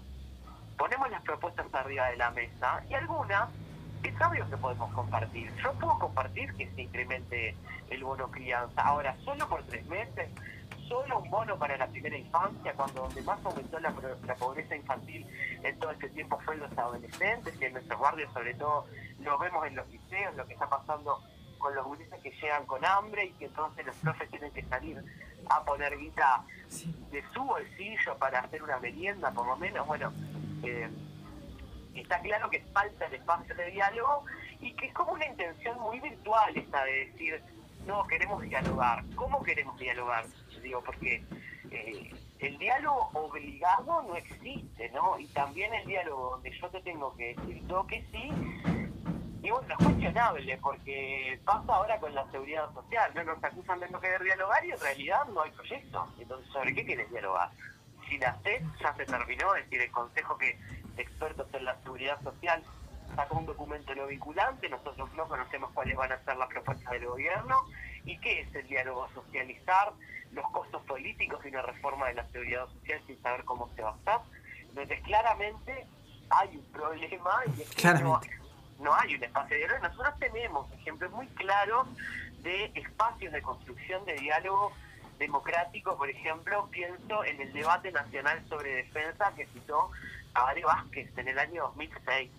[0.76, 3.48] Ponemos las propuestas arriba de la mesa y algunas
[4.08, 5.52] es obvio que podemos compartir.
[5.62, 7.54] Yo puedo compartir que se incremente
[7.90, 8.82] el bono crianza.
[8.82, 10.28] Ahora, solo por tres meses,
[10.88, 13.92] solo un bono para la primera infancia, cuando donde más aumentó la,
[14.38, 15.26] pobreza infantil
[15.62, 18.86] en todo este tiempo fue en los adolescentes, y en nuestros barrios sobre todo
[19.20, 21.22] lo vemos en los liceos, lo que está pasando
[21.58, 25.02] con los gurises que llegan con hambre y que entonces los profes tienen que salir
[25.48, 26.42] a poner guita
[27.10, 30.12] de su bolsillo para hacer una merienda, por lo menos, bueno,
[30.64, 30.90] eh,
[32.00, 34.24] está claro que falta el espacio de diálogo
[34.60, 37.42] y que es como una intención muy virtual esta de decir,
[37.86, 39.04] no, queremos dialogar.
[39.14, 40.24] ¿Cómo queremos dialogar?
[40.62, 41.24] Digo, porque
[41.70, 45.18] eh, el diálogo obligado no existe, ¿no?
[45.18, 48.30] Y también el diálogo donde yo te tengo que decir todo que sí,
[49.42, 53.24] Y bueno, es cuestionable porque pasa ahora con la seguridad social, ¿no?
[53.24, 56.06] Nos acusan de no querer dialogar y en realidad no hay proyecto.
[56.18, 57.50] Entonces, ¿sobre qué quieres dialogar?
[58.08, 60.56] Si la CES ya se terminó, es decir, el Consejo que
[60.96, 62.62] expertos en la seguridad social
[63.14, 67.06] sacó un documento no vinculante, nosotros no conocemos cuáles van a ser las propuestas del
[67.06, 67.64] gobierno
[68.04, 69.92] y qué es el diálogo socializar,
[70.32, 73.90] los costos políticos de una reforma de la seguridad social sin saber cómo se va
[73.90, 74.26] a hacer.
[74.68, 75.86] Entonces, claramente
[76.30, 78.20] hay un problema y es que no,
[78.80, 79.88] no hay un espacio de diálogo.
[79.88, 81.86] Nosotros tenemos ejemplos muy claros
[82.42, 84.72] de espacios de construcción de diálogo
[85.18, 89.90] democrático, por ejemplo, pienso en el debate nacional sobre defensa que citó
[90.32, 92.30] Tabaré Vázquez en el año 2006.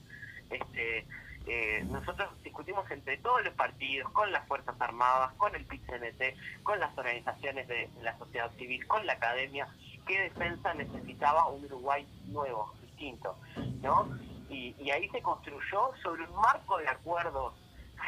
[0.50, 1.06] Este,
[1.46, 6.80] eh, nosotros discutimos entre todos los partidos, con las Fuerzas Armadas, con el PIT-CNT, con
[6.80, 9.68] las organizaciones de la sociedad civil, con la academia,
[10.08, 13.38] qué defensa necesitaba un Uruguay nuevo, distinto,
[13.82, 14.18] ¿no?
[14.50, 17.56] Y ahí se construyó sobre un marco de acuerdos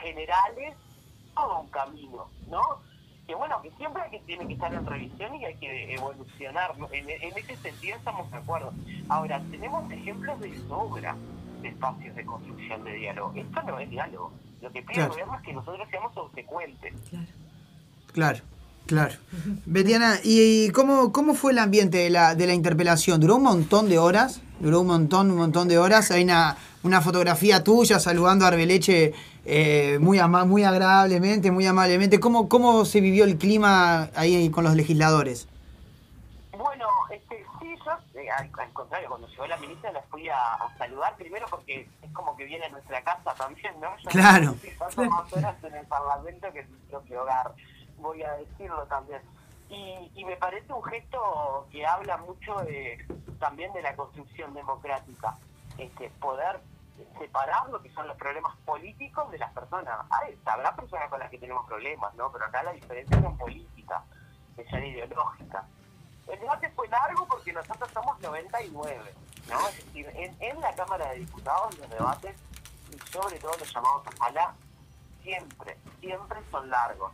[0.02, 0.76] generales
[1.34, 2.62] todo un camino, ¿no?
[3.28, 6.74] Que bueno, que siempre hay que, tiene que estar en revisión y hay que evolucionar.
[6.92, 8.72] En, en ese sentido estamos de acuerdo.
[9.10, 11.16] Ahora, tenemos ejemplos de sobra
[11.62, 13.34] de espacios de construcción de diálogo.
[13.36, 14.32] Esto no es diálogo.
[14.62, 15.04] Lo que pide Claro.
[15.06, 16.94] el gobierno es que nosotros seamos subsecuentes.
[17.10, 17.28] Claro,
[18.14, 18.40] claro.
[19.66, 23.20] Betiana, ¿y cómo, cómo fue el ambiente de la, de la interpelación?
[23.20, 24.41] ¿Duró un montón de horas?
[24.60, 26.12] Duró un montón, un montón de horas.
[26.12, 29.14] Hay una, una fotografía tuya saludando a Arbeleche
[29.45, 32.20] eh, muy, ama- muy agradablemente, muy amablemente.
[32.20, 35.48] ¿Cómo, ¿Cómo se vivió el clima ahí con los legisladores?
[36.57, 40.36] Bueno, este, sí, yo eh, al, al contrario, cuando llegó la ministra la fui a,
[40.53, 43.90] a saludar primero porque es como que viene a nuestra casa también, ¿no?
[44.03, 44.56] Yo Claro.
[44.80, 47.52] paso más horas en el Parlamento que en mi propio hogar,
[48.06, 49.22] voy a decirlo también.
[49.69, 52.56] Y, me parece un gesto que habla mucho
[53.40, 55.38] también de la construcción democrática,
[55.77, 56.60] este, poder
[57.19, 60.06] separar lo que son los problemas políticos de las personas.
[60.10, 62.32] Hay, habrá personas con las que tenemos problemas, ¿no?
[62.32, 64.02] Pero acá la diferencia son políticas,
[64.56, 65.65] que son ideológicas.
[66.27, 69.14] El debate fue largo porque nosotros somos 99,
[69.49, 69.68] ¿no?
[69.68, 72.36] Es decir, en, la Cámara de Diputados los debates,
[72.91, 74.56] y sobre todo los llamados a sala,
[75.22, 77.11] siempre, siempre son largos.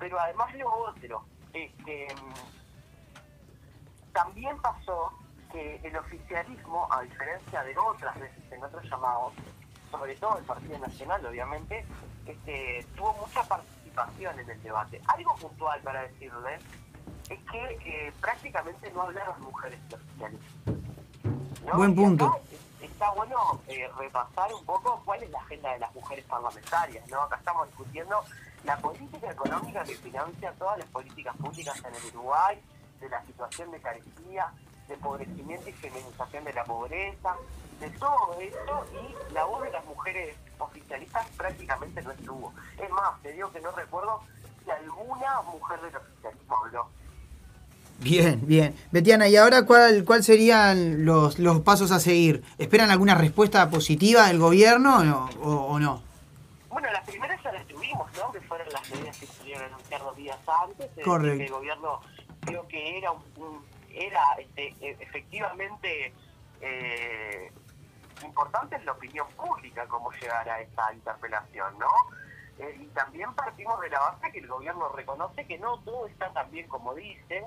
[0.00, 2.08] Pero además lo otro, este,
[4.12, 5.12] también pasó
[5.52, 9.32] que el oficialismo, a diferencia de otras veces en otros llamados,
[9.90, 11.84] sobre todo el Partido Nacional, obviamente,
[12.26, 15.00] este, tuvo mucha participación en el debate.
[15.06, 16.58] Algo puntual para decirle
[17.28, 20.46] es que eh, prácticamente no hablaron mujeres de oficialismo.
[21.66, 21.76] ¿no?
[21.76, 22.40] Buen punto.
[22.50, 27.06] es- está bueno eh, repasar un poco cuál es la agenda de las mujeres parlamentarias.
[27.08, 27.20] ¿no?
[27.22, 28.22] Acá estamos discutiendo
[28.64, 32.58] la política económica que financia todas las políticas públicas en el Uruguay,
[33.00, 34.52] de la situación de carestía,
[34.88, 37.36] de empobrecimiento y feminización de la pobreza,
[37.80, 42.52] de todo esto y la voz de las mujeres oficialistas prácticamente no estuvo.
[42.78, 44.20] Es más, te digo que no recuerdo
[44.62, 46.88] si alguna mujer del oficialismo habló.
[48.00, 48.74] Bien, bien.
[48.90, 52.42] Betiana, ¿y ahora cuál, cuál serían los, los pasos a seguir?
[52.58, 55.48] ¿Esperan alguna respuesta positiva del gobierno o?
[55.48, 56.09] O, o no?
[56.70, 58.30] Bueno, las primeras ya las tuvimos, ¿no?
[58.32, 60.80] Que fueron las medidas que se pudieron anunciar dos días antes.
[60.86, 61.42] es decir, Correcto.
[61.42, 62.00] el gobierno
[62.40, 66.14] creo que era un, un- era este, e- efectivamente
[66.60, 67.52] eh,
[68.24, 71.88] importante en la opinión pública cómo llegar a esta interpelación, ¿no?
[72.58, 76.30] Eh, y también partimos de la base que el gobierno reconoce que no todo está
[76.32, 77.44] tan bien como dicen,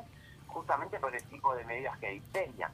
[0.48, 2.72] justamente por el tipo de medidas que diseña.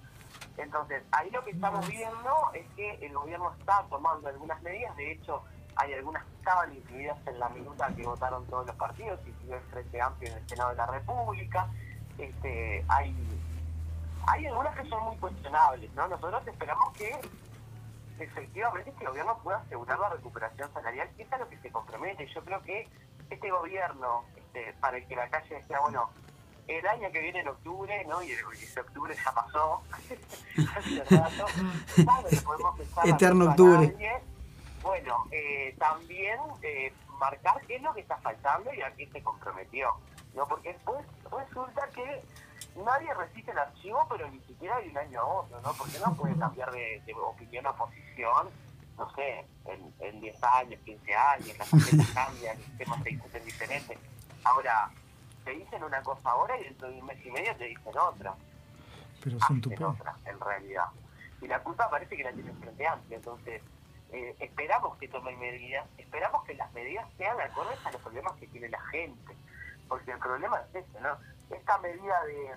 [0.57, 5.11] Entonces, ahí lo que estamos viendo es que el gobierno está tomando algunas medidas, de
[5.11, 5.43] hecho,
[5.79, 9.63] hay algunas que estaban incluidas en la minuta que votaron todos los partidos, incluido el
[9.63, 11.67] Frente Amplio en el Senado de la República.
[12.17, 13.15] Este, hay,
[14.27, 16.07] hay algunas que son muy cuestionables, ¿no?
[16.09, 17.17] Nosotros esperamos que
[18.19, 22.27] efectivamente este gobierno pueda asegurar la recuperación salarial, que es a lo que se compromete.
[22.27, 22.85] Yo creo que
[23.29, 26.09] este gobierno, este, para el que la calle decía, bueno,
[26.67, 28.21] el año que viene en octubre, ¿no?
[28.21, 29.81] Y, ese octubre ya pasó,
[30.75, 31.45] hace rato.
[32.29, 33.87] Le podemos pensar Eterno a octubre.
[33.87, 34.38] nadie.
[34.81, 39.21] Bueno, eh, también eh, marcar qué es lo que está faltando y a qué se
[39.21, 39.93] comprometió,
[40.33, 40.47] ¿no?
[40.47, 42.23] Porque después resulta que
[42.83, 45.73] nadie resiste el archivo, pero ni siquiera de un año a otro, ¿no?
[45.73, 48.49] Porque no puede cambiar de, de opinión a posición,
[48.97, 53.45] no sé, en, en 10 años, 15 años, las cosas cambian, los temas se discuten
[53.45, 53.97] diferentes.
[54.43, 54.89] Ahora,
[55.43, 58.33] te dicen una cosa ahora y dentro de un mes y medio te dicen otra.
[59.23, 60.85] Pero son tu otra, en realidad.
[61.41, 63.61] Y la culpa parece que la tiene el Frente Amplio, entonces
[64.11, 68.47] eh, esperamos que tomen medidas, esperamos que las medidas sean acordes a los problemas que
[68.47, 69.35] tiene la gente,
[69.87, 71.17] porque el problema es ese, ¿no?
[71.49, 72.55] Esta medida de,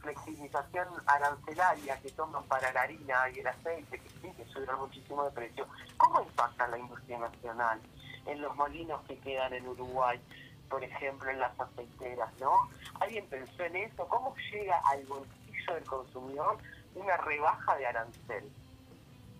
[0.00, 5.24] flexibilización arancelaria que toman para la harina y el aceite, que sí que subieron muchísimo
[5.24, 5.66] de precio,
[5.96, 7.80] ¿cómo impacta la industria nacional
[8.26, 10.20] en los molinos que quedan en Uruguay?
[10.68, 12.70] Por ejemplo, en las aceiteras, ¿no?
[13.00, 14.06] ¿Alguien pensó en eso?
[14.06, 16.58] ¿Cómo llega al bolsillo del consumidor
[16.94, 18.52] una rebaja de arancel?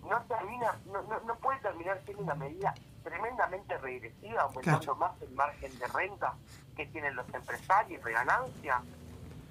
[0.09, 2.75] No termina, no, no, no puede terminar siendo una medida
[3.05, 6.35] tremendamente regresiva, aumentando más el margen de renta
[6.77, 8.81] que tienen los empresarios de ganancia.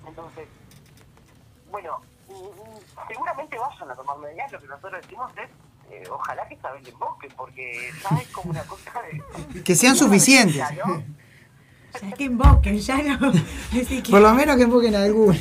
[0.08, 0.48] Entonces,
[1.70, 2.02] bueno,
[3.08, 5.50] seguramente vayan a tomar medidas, lo que nosotros decimos es,
[5.92, 9.64] eh, ojalá que vez le invoquen, porque ya es como una cosa de...
[9.64, 10.56] Que sean suficientes.
[10.86, 11.04] ¿no?
[12.02, 13.32] Ya que invoquen, ya no.
[13.72, 15.38] Que- Por lo menos que enfoquen a alguno.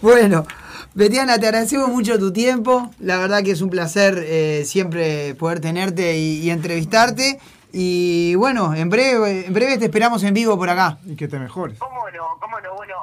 [0.00, 0.44] Bueno,
[0.94, 2.90] Betiana, te agradecemos mucho tu tiempo.
[2.98, 7.38] La verdad que es un placer eh, siempre poder tenerte y, y entrevistarte.
[7.72, 10.98] Y bueno, en breve, en breve te esperamos en vivo por acá.
[11.06, 11.78] Y que te mejores.
[11.78, 12.38] ¿Cómo no?
[12.40, 12.74] ¿Cómo no?
[12.74, 12.94] Bueno,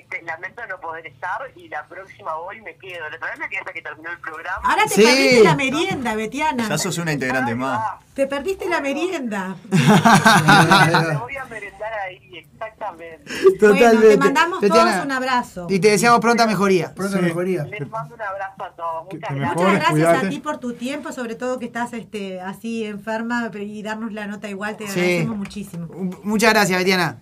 [0.00, 3.08] este, lamento no poder estar y la próxima voy me quedo.
[3.08, 4.60] La me quedé hasta que terminó el programa.
[4.62, 5.02] Ahora te Sí.
[5.02, 6.68] perdiste la merienda, Betiana.
[6.68, 7.96] Ya sos una integrante más.
[8.14, 9.56] Te perdiste la merienda.
[9.70, 13.24] Me voy a merendar ahí, exactamente.
[13.60, 15.66] Bueno, te mandamos Betiana, todos un abrazo.
[15.68, 16.94] Y te deseamos pronta mejoría.
[16.94, 17.64] Pronta mejoría.
[17.64, 19.04] Les mando un abrazo a todos.
[19.12, 19.56] Muchas gracias.
[19.56, 23.82] Muchas gracias a ti por tu tiempo, sobre todo que estás este, así enferma y
[23.82, 24.92] darnos la nota igual, te Sí.
[25.00, 25.86] agradecemos muchísimo.
[26.22, 27.18] Muchas gracias, Betiana.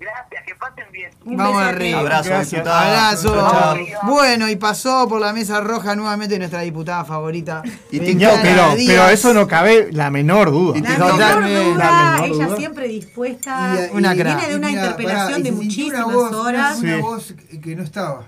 [0.00, 1.10] Gracias, que pasen bien.
[1.24, 2.00] Vamos arriba.
[2.00, 2.50] Abrazo, Gracias.
[2.50, 3.08] diputada.
[3.08, 3.34] Abrazo.
[3.34, 4.00] Chao, chao.
[4.10, 7.62] Bueno, y pasó por la mesa roja nuevamente nuestra diputada favorita.
[7.64, 10.78] No, Betiana pero, pero eso no cabe la menor duda.
[10.80, 11.34] La menor duda,
[11.76, 12.56] La menor ella duda.
[12.56, 13.76] siempre dispuesta.
[13.92, 14.36] Y- Una y- crack.
[14.38, 16.78] Viene de una y mira, interpelación pará, y de muchísimas una voz, horas.
[16.78, 16.94] Una, Sí.
[16.94, 18.26] una voz que no estaba.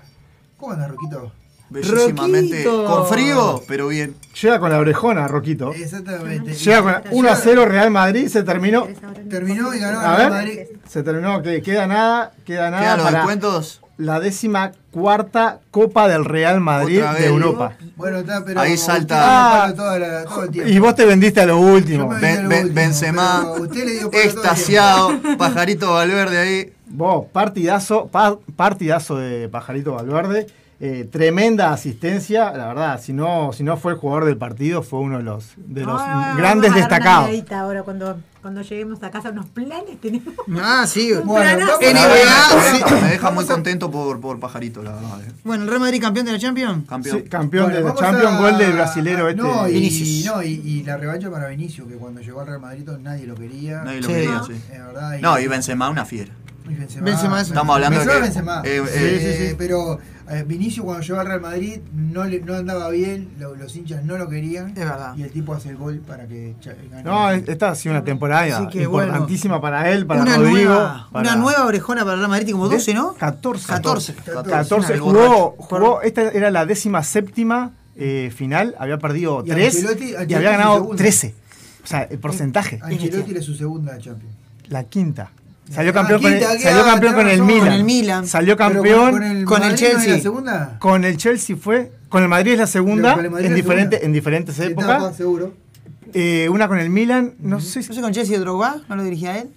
[0.57, 1.31] ¿Cómo andas, Roquito?
[1.71, 2.63] Bellísimamente.
[2.63, 2.85] Roquito.
[2.85, 4.15] Con frío, pero bien.
[4.41, 5.73] Llega con la orejona, Roquito.
[5.73, 6.53] Exactamente.
[6.53, 8.87] Llega con 1 a 0 Real Madrid, se terminó.
[9.29, 10.59] Terminó y ganó A Real ver, Madrid.
[10.87, 13.81] se terminó, que queda nada, queda nada ¿Quedan los para descuentos?
[13.97, 17.25] la décima cuarta Copa del Real Madrid de.
[17.27, 17.73] Europa.
[17.95, 19.73] Bueno, está, pero Ahí salta- Ah.
[19.73, 20.69] toda la- todo el tiempo.
[20.69, 22.03] Y vos te vendiste a lo último.
[22.05, 23.45] Yo me- Ben- lo Ben- último, Benzema,
[24.11, 26.73] extasiado, pajarito Valverde ahí.
[26.87, 30.47] Vos, partidazo, pa- partidazo de Pajarito Valverde.
[30.83, 34.99] Eh, tremenda asistencia, la verdad, si no, si no fue el jugador del partido, fue
[34.99, 37.51] uno de los, de los Ahora grandes vamos a dar una destacados.
[37.61, 40.33] Ahora, cuando, cuando lleguemos a casa, unos planes tenemos.
[40.59, 41.11] Ah, sí.
[41.23, 43.01] Bueno, NBA.
[43.01, 45.21] Me deja muy contento por, por Pajarito, la verdad.
[45.27, 45.31] eh.
[45.43, 46.87] Bueno, el Real Madrid campeón de la Champions.
[46.87, 47.17] Campeón.
[47.17, 49.41] Sí, campeón Bueno, de la Champions, a- gol del brasilero este.
[49.41, 50.25] No, y, Vinicius.
[50.33, 53.35] no, y, y la revancha para Vinicius, que cuando llegó al Real Madrid nadie lo
[53.35, 53.83] quería.
[53.83, 54.13] Nadie lo Sí.
[54.13, 54.43] quería, No.
[54.45, 54.53] sí.
[54.71, 55.19] Verdad.
[55.21, 56.31] No, y Benzema una fiera.
[56.69, 58.61] y Benzema, Benzema es- Estamos hablando de que- Benzema.
[58.65, 59.99] eh, Sí, eh, sí, sí, Pero
[60.45, 64.17] Vinicius cuando llegó al Real Madrid no, le, no andaba bien, lo- los hinchas no
[64.17, 64.69] lo querían.
[64.69, 65.15] Es verdad.
[65.17, 66.55] Y el tipo hace el gol para que
[66.89, 67.03] gane.
[67.03, 69.07] No, es- esta ha sido una temporada que, bueno.
[69.07, 70.69] importantísima para él, para Una Rodrigo.
[70.73, 73.13] nueva, para- una nueva orejona para el Real Madrid, como 12, ¿no?
[73.15, 73.67] 14.
[73.67, 74.13] 14.
[74.15, 74.93] 14.
[74.93, 75.55] El Jugó, borracho.
[75.57, 80.33] jugó, esta era la décima séptima eh, final, había perdido Y 3 Ancelotti- y Ancelotti
[80.35, 80.95] había ganado segunda.
[80.97, 81.35] 13.
[81.83, 82.79] O sea, el porcentaje.
[82.81, 84.33] Ancelotti era su segunda Champions.
[84.69, 85.31] La quinta.
[85.73, 87.41] Salió Ah, campeón, con, el, salió ah, campeón con el.
[87.43, 87.59] Milan.
[87.65, 88.27] Con el Milan.
[88.27, 90.15] Salió campeón con, el, con el Chelsea.
[90.15, 90.75] la segunda.
[90.79, 91.91] con el Chelsea fue.
[92.09, 94.05] Con el Madrid es la segunda, Con el Madrid en, es diferente, segunda.
[94.05, 95.15] en diferentes Etapa, épocas.
[95.15, 95.53] seguro.
[96.13, 97.87] Eh, una con el Milan, no sé si.
[97.89, 98.81] ¿No sé con Chelsea de Drogba?
[98.89, 99.47] ¿No lo dirigía él?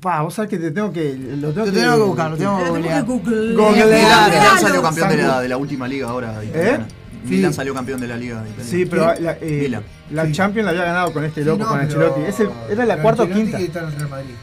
[0.00, 1.14] Pa, vos sabés que te tengo que.
[1.14, 3.04] Lo tengo Lo tengo que buscar, lo tengo que googlear.
[3.04, 6.86] Milan, salió campeón de la, de la última liga ahora italiana.
[7.24, 8.64] Milan salió campeón de la liga italiana.
[8.64, 9.82] Sí, pero la, eh, Milan.
[10.12, 10.32] la Sí.
[10.32, 12.20] Champions la había ganado con este Sí, loco, no, con Ancelotti.
[12.22, 13.58] Es el- era la cuarta o quinta.
[13.58, 14.34] está en el Real Madrid.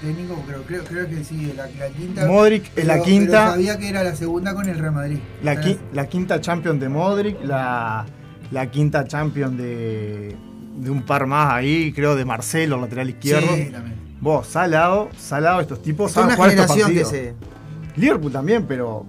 [0.00, 2.26] Técnico, creo, creo, creo que sí, la, la quinta.
[2.26, 3.32] Modric es pero- la quinta.
[3.40, 5.18] Pero sabía que era la segunda con el Real Madrid.
[5.42, 8.06] La, Era qui- la quinta Champions de Modric, la,
[8.50, 10.36] la quinta Champions de,
[10.76, 13.54] de un par más ahí, creo de Marcelo, lateral izquierdo.
[13.56, 13.96] Sí, también.
[14.20, 17.34] Vos, salado, salado, estos tipos Es saben una jugar estos generación que se.
[18.00, 19.04] Liverpool también, pero.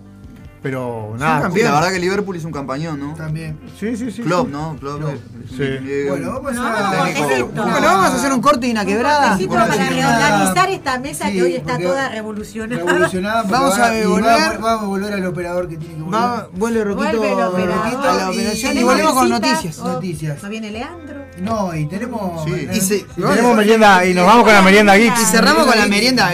[0.61, 1.49] Pero nada.
[1.53, 3.13] Sí, la verdad que Liverpool hizo un campañón, ¿no?
[3.15, 3.57] También.
[3.79, 4.21] Sí, sí, sí.
[4.23, 4.51] Klopp, sí.
[4.51, 4.75] ¿no?
[4.79, 4.99] Klopp.
[4.99, 5.13] Klopp.
[5.13, 5.19] eh,
[5.49, 5.55] Sí.
[5.63, 7.05] eh, Bueno, vamos No, a.
[7.53, 9.37] Bueno, vamos a hacer un corte y una quebrada.
[9.47, 12.83] Para reorganizar esta mesa sí, que hoy está toda revolucionada.
[12.83, 13.43] Revolucionada.
[13.43, 14.25] Vamos va- a y volver.
[14.25, 16.19] Va, va a volver al operador que tiene que volver.
[16.21, 18.07] Va, vuelve Roquito Vuelve el operador.
[18.07, 19.79] a la operación y volvemos con noticias.
[19.79, 20.43] Oh, Noticias.
[20.43, 21.19] ¿No viene Leandro?
[21.41, 22.43] No, y tenemos.
[22.43, 22.67] Sí.
[22.73, 25.21] Y se- Tenemos merienda y nos vamos con la merienda Geeks.
[25.21, 26.31] Y cerramos con la merienda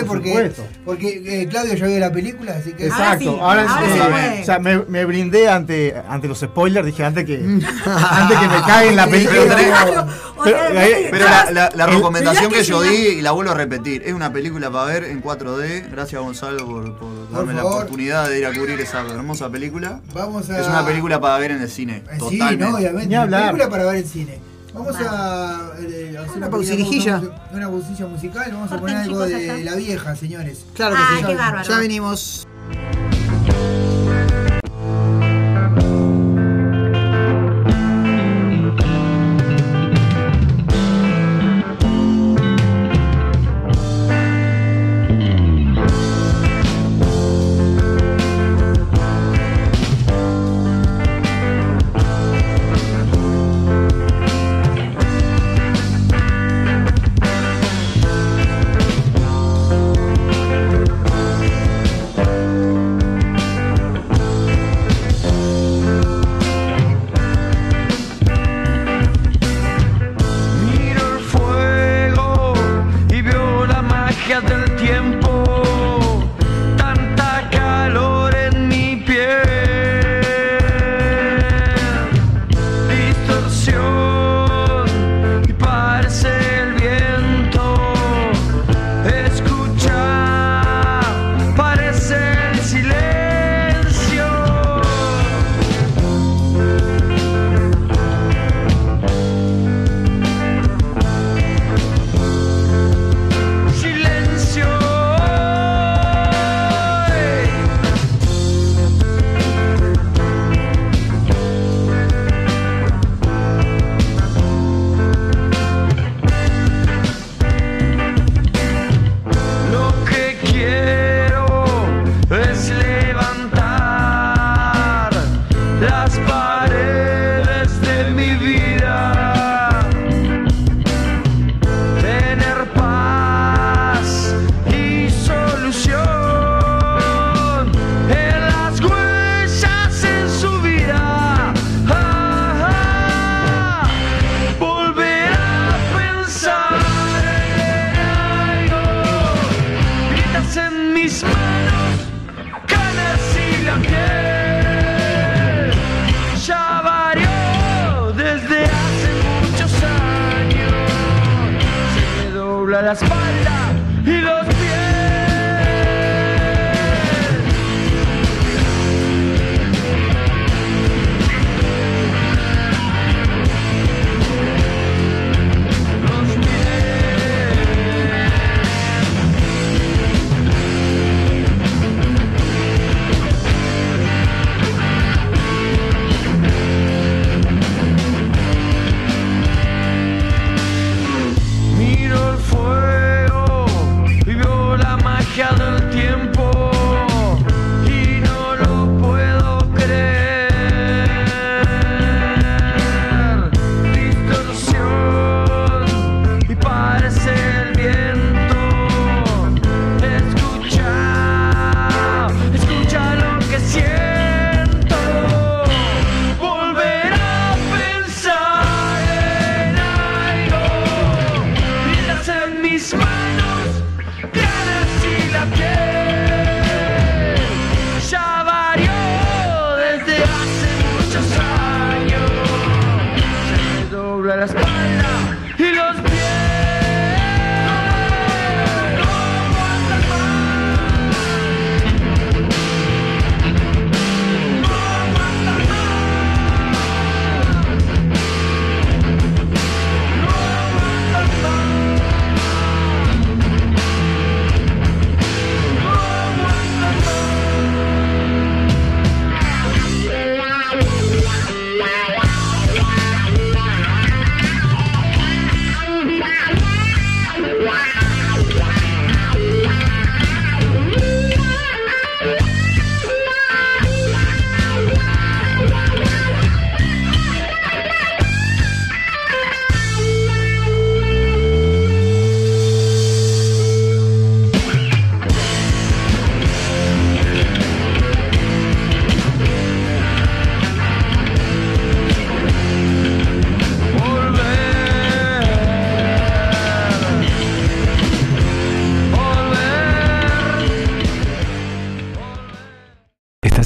[0.00, 0.52] Por porque,
[0.84, 2.88] porque eh, Claudio ya vio la película, así que.
[2.90, 4.42] Ahora Exacto, sí, ahora, ahora eh, se puede.
[4.42, 7.36] o sea, me, me brindé ante, ante los spoilers, dije antes que,
[7.84, 10.06] antes que me caguen la película.
[10.44, 13.52] Pero eh, Pero la, la- la El- recomendación que que yo di, y la vuelvo
[13.52, 15.90] a repetir, es una película para ver en 4D.
[15.90, 20.00] Gracias Gonzalo por, por darme la oportunidad de ir a cubrir esa hermosa película.
[20.14, 20.60] Vamos a.
[20.60, 22.02] Es una película para ver en el cine.
[22.10, 22.64] Eh, Sí, Totalmente.
[22.70, 23.06] no, obviamente.
[23.08, 23.42] Ni hablar.
[23.52, 24.38] Película para ver en cine.
[24.74, 27.20] Vamos a eh, hacer Una pausirijilla.
[27.52, 28.50] Una pausilla musical.
[28.52, 30.64] Vamos a poner algo de la vieja, señores.
[30.74, 31.26] Claro que Ay, sí.
[31.26, 31.68] qué.
[31.68, 32.46] Ya venimos.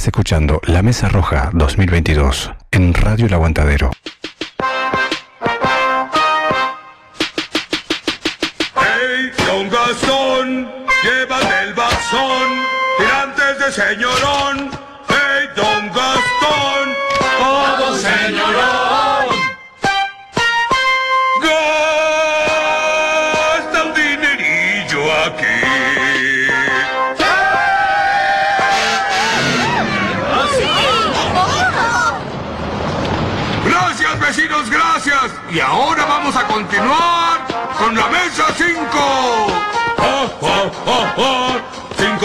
[0.03, 3.89] Estás escuchando La Mesa Roja 2022 en Radio El Aguantadero.
[8.75, 10.69] Hey, don Gastón,
[11.05, 12.49] llévate el bastón,
[12.97, 14.71] tirantes de señorón.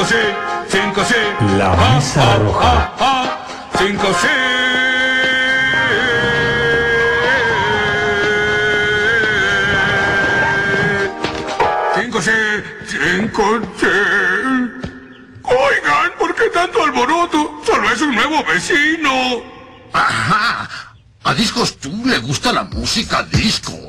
[0.09, 0.15] 5C,
[0.71, 1.13] 5C.
[1.59, 2.95] La ah, mesa ah, roja.
[2.99, 4.27] Ah, ah, 5C.
[15.45, 17.61] Oigan, ¿por qué tanto alboroto?
[17.67, 19.43] Solo es un nuevo vecino.
[19.93, 20.71] Ajá.
[21.25, 23.89] A Discos tú le gusta la música disco.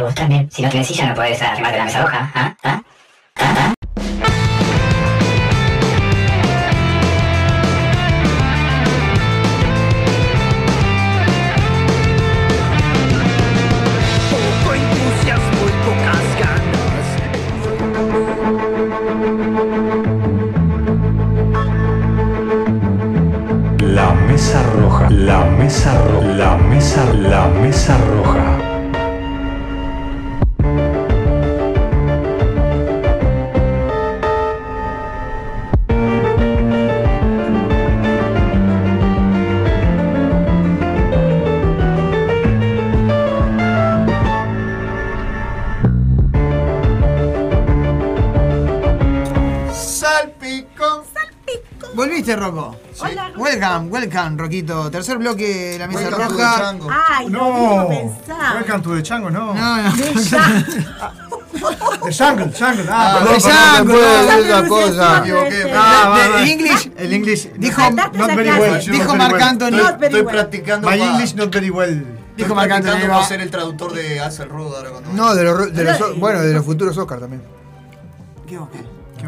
[0.00, 0.50] Vos también.
[0.50, 2.30] Si no tenés silla no podés arrimarte la mesa roja.
[2.34, 2.51] ¿Ah?
[54.12, 54.90] Welcome, Roquito.
[54.90, 56.74] Tercer bloque de la mesa Welcome to roja.
[57.08, 57.76] Ay, no, No.
[57.82, 58.54] no pensaba.
[58.56, 59.54] Welcome to the Chango, no.
[59.54, 59.90] No, no.
[62.02, 62.84] The Jungle, Jungle.
[62.90, 64.92] Ah, Ah, de perdón, Jungle, perdón, no, perdón, no, otra cosa.
[64.92, 65.18] no, Me
[65.48, 65.64] equivoqué.
[65.72, 66.42] no, Ah, no, va, de- va.
[66.42, 67.52] el English- El English.
[67.54, 68.80] Dijo- not, very well.
[68.92, 69.40] Dijo Marc.
[69.40, 69.80] Anthony.
[70.02, 72.04] Estoy practicando My English not very well.
[72.36, 73.08] Dijo Marc Anthony.
[73.08, 73.24] va.
[73.26, 76.52] ser el traductor de Axel Rose ahora cuando No, de los, de los, bueno, de
[76.52, 77.42] los futuros Oscar también.
[78.46, 78.58] ¿Qué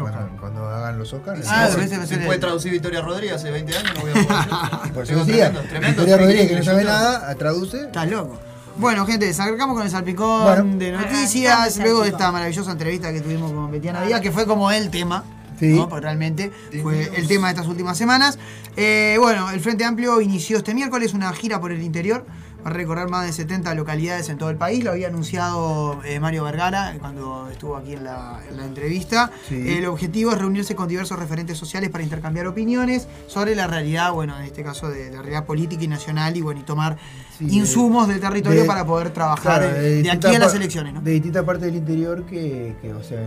[0.03, 1.37] Cuando, cuando hagan los Oscar.
[1.47, 4.81] Ah, si, ser puede el- traducir Victoria Rodríguez hace 20 años, no voy a.
[4.93, 7.81] Por eso decía, tremendo, tremendo Victoria Rodríguez, que no sabe nada, traduce.
[7.81, 8.39] Estás loco.
[8.77, 10.77] Bueno, gente, acercamos con el salpicón Bueno.
[10.77, 14.31] de Arrancamos noticias, el luego de esta maravillosa entrevista que tuvimos con Betiana Díaz, que
[14.31, 15.23] fue como el tema.
[15.57, 15.73] Sí.
[15.73, 15.87] ¿no?
[15.87, 16.51] Porque realmente
[16.81, 18.37] fue el tema de estas últimas semanas.
[18.75, 22.25] Eh, bueno, el Frente Amplio inició este miércoles una gira por el interior.
[22.65, 24.83] Va a recorrer más de 70 localidades en todo el país.
[24.83, 29.29] Lo había anunciado eh, Mario Vergara cuando estuvo aquí en la, en la entrevista.
[29.47, 29.77] Sí.
[29.77, 34.35] El objetivo es reunirse con diversos referentes sociales para intercambiar opiniones sobre la realidad, bueno,
[34.37, 36.97] en este caso de la realidad política y nacional, y bueno, y tomar
[37.37, 40.39] Sí, insumos de- del territorio de- para poder trabajar Claro, de, de distintas aquí a
[40.39, 41.01] las elecciones, ¿no?
[41.01, 43.19] De distintas partes del interior que, que o sea,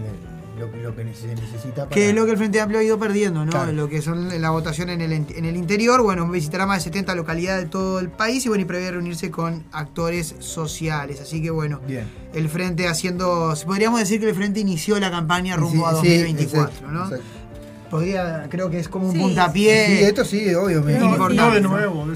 [0.58, 1.88] lo, lo que se necesita para.
[1.90, 3.50] Que es lo que el Frente Amplio ha ido perdiendo, ¿no?
[3.50, 3.72] Claro.
[3.72, 6.02] Lo que son la votación en el, en el interior.
[6.02, 9.30] Bueno, visitará más de 70 localidades de todo el país y bueno, y prevé reunirse
[9.30, 11.20] con actores sociales.
[11.20, 12.06] Así que bueno, Bien.
[12.34, 13.54] el Frente haciendo.
[13.66, 17.04] Podríamos decir que el Frente inició la campaña rumbo a Sí, sí, 2024, exacto, ¿no?
[17.04, 17.24] exacto.
[17.90, 19.86] Podría, creo que es como un Sí, puntapié.
[19.86, 20.82] Sí, esto sí, obvio.
[20.82, 22.06] No, No, no de nuevo.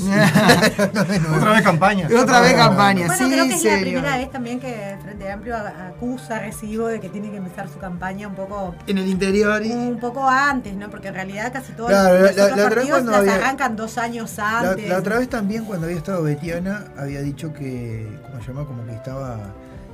[1.36, 2.08] Otra vez campaña.
[2.20, 5.56] Otra vez campaña, Bueno, sí, creo que es la primera vez también que Frente Amplio
[5.56, 9.64] a- acusa, recibo de que tiene que empezar su campaña un poco En el interior.
[9.64, 10.90] y- un poco antes, ¿no?
[10.90, 13.98] Porque en realidad casi todos Claro, los, la- los partidos cuando las había- arrancan dos
[13.98, 14.88] años antes.
[14.88, 18.66] la otra vez también cuando había estado Betiana había dicho que, ¿cómo se llama?
[18.66, 19.38] Como que estaba,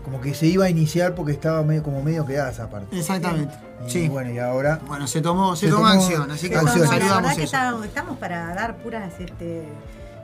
[0.08, 2.96] como que se iba a iniciar porque estaba medio, como medio quedada esa parte.
[2.98, 3.54] Exactamente.
[3.86, 4.08] Y Sí.
[4.08, 6.88] bueno, y ahora Bueno, se tomó, se, Se tomó tomó acción, así que acción.
[6.88, 9.68] la verdad que estamos, estamos para dar puras este,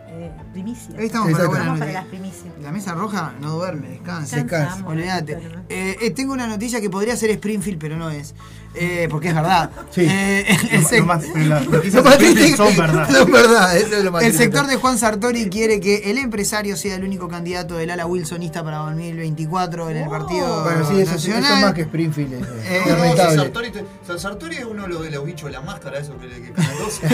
[0.08, 0.98] eh, primicias.
[0.98, 2.54] Ahí estamos para Estamos para las primicias.
[2.62, 4.36] La mesa roja no duerme, descansa.
[4.36, 5.38] Descansamos, Olvídate.
[5.68, 8.34] Eh, eh, tengo una noticia que podría ser Springfield, pero no es.
[8.76, 9.70] Eh, porque es verdad.
[9.90, 10.00] Sí.
[10.08, 13.08] Eh, el, Lo más- las noticias son verdad.
[13.10, 16.76] son verdad, eso es lo más el sector de Juan Sartori quiere que el empresario
[16.76, 21.18] sea el único candidato del ala wilsonista para 2024 en el partido Bueno, sí, eso,
[21.18, 21.62] sí, eso nacional.
[21.62, 22.34] más que Springfield.
[22.34, 23.16] Es, Eh, es No.
[23.42, 26.50] Sartori, te- San Sartori es uno de los, bichos de la máscara, eso que, que
[26.52, 27.06] Canal 12.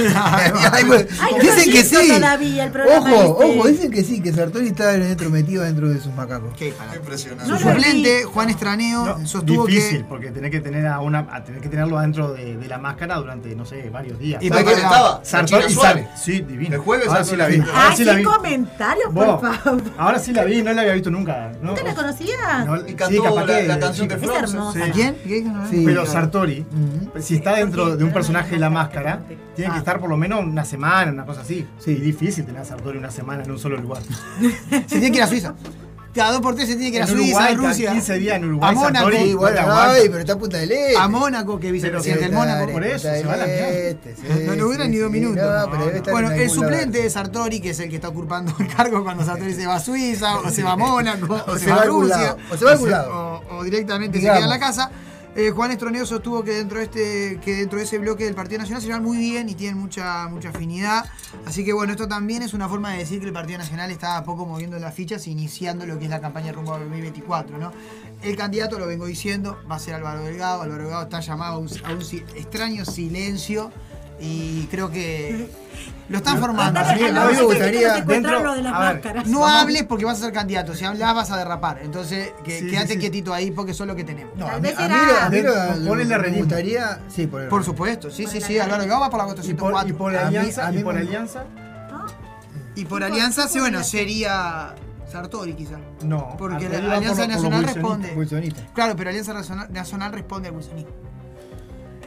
[0.73, 2.09] Ay, bueno, Ay, no dicen que sí.
[2.09, 3.59] todavía el programa Ojo, este.
[3.59, 6.55] ojo, dicen que sí, que Sartori está dentro metido dentro de sus macacos.
[6.57, 6.73] Qué.
[6.97, 7.53] Impresionante.
[7.53, 10.05] Su suplente, Juan Estraneo, No, sostuvo difícil, que.
[10.05, 13.17] porque tenés que tener a una, a tener que tenerlo adentro de, de la máscara
[13.17, 14.43] durante, no sé, varios días.
[14.43, 15.25] Y ¿Sabes para- quién estaba?
[15.25, 16.07] Sartori China y Suárez.
[16.17, 16.75] Sí, divino.
[16.77, 17.59] El jueves Ahora sí la vi.
[17.61, 18.25] Ahora Ay, sí la qué vi.
[18.25, 19.83] comentarios, Vos, por favor.
[19.99, 21.53] Ahora sí la vi, no la había visto nunca.
[21.63, 21.73] ¿no?
[21.73, 22.65] ¿Usted la conocía?
[22.65, 24.25] No, Y sí, cantó capaz la, que la canción de sí.
[24.25, 24.93] Es.
[25.27, 25.43] ¿Qué?
[25.43, 25.83] No, Sí.
[25.85, 26.07] Pero.
[26.07, 26.65] Sartori,
[27.21, 29.21] si está dentro de un personaje de la máscara,
[29.57, 29.75] tiene Ah.
[29.75, 31.67] que estar por lo menos una semana, una cosa así.
[31.79, 31.95] Sí.
[31.95, 34.03] Difícil tener a Sartori una semana en un solo lugar.
[34.71, 35.55] Se tiene que ir a Suiza.
[36.15, 37.85] Cada dos por tres se tiene que ir a Suiza, a Rusia.
[37.87, 39.11] cada 15 días en Uruguay, A Mónaco.
[39.13, 40.97] Sí, bueno, ay, pero está a punta del este.
[40.97, 42.73] A Mónaco, que es vicepresidente del Mónaco.
[42.73, 45.21] por eso, se va a la Este, sí, No le duran sí, ni dos sí,
[45.21, 45.45] minutos.
[45.45, 46.69] no, pero debe estar bueno, en el algún lado.
[46.73, 49.77] suplente de Sartori, que es el que está ocupando el cargo cuando Sartori se va
[49.77, 52.71] a Suiza, o se va a Mónaco, o, se, va a Rusia, o se va
[52.71, 53.43] a algún o lado.
[53.51, 54.91] o- directamente se queda en la casa.
[55.37, 58.59] Eh, Juan Estroneo sostuvo que dentro de este que dentro de ese bloque del Partido
[58.59, 61.05] Nacional se llevan muy bien y tienen mucha mucha afinidad.
[61.47, 64.17] Así que bueno, esto también es una forma de decir que el Partido Nacional está
[64.17, 67.73] a poco moviendo las fichas, iniciando lo que es la campaña rumbo al 2024, ¿no?
[68.23, 70.63] El candidato, lo vengo diciendo, va a ser Álvaro Delgado.
[70.63, 71.93] Álvaro Delgado está llamado a un, a
[72.37, 73.71] extraño silencio
[74.21, 75.49] y creo que
[76.11, 76.81] lo están formando.
[76.81, 79.27] A mí- a mí me gustaría- secuestraron lo de las a ver, máscaras.
[79.29, 79.63] No Vamos.
[79.63, 80.75] hables porque vas a ser candidato.
[80.75, 81.79] Si hablas vas a derrapar.
[81.83, 82.99] Entonces, que, Sí, quédate sí, sí.
[82.99, 84.37] quietito ahí porque eso es lo que tenemos.
[84.37, 86.99] No, a mí, a mí lo- a mí lo- lo que me gustaría.
[87.09, 88.59] Sí, por, Por supuesto, sí, sí, sí.
[88.59, 89.75] Álvaro va por la votación Y por,
[90.17, 91.45] alianza, y por alianza,
[92.77, 94.75] Y por alianza, sí, bueno, sería
[95.11, 95.77] Sartori quizá.
[96.03, 96.35] no.
[96.39, 98.55] Porque la Alianza por lo- por lo Nacional responde.
[98.75, 100.91] Claro, pero Alianza Nacional, Nacional responde al wilsonismo.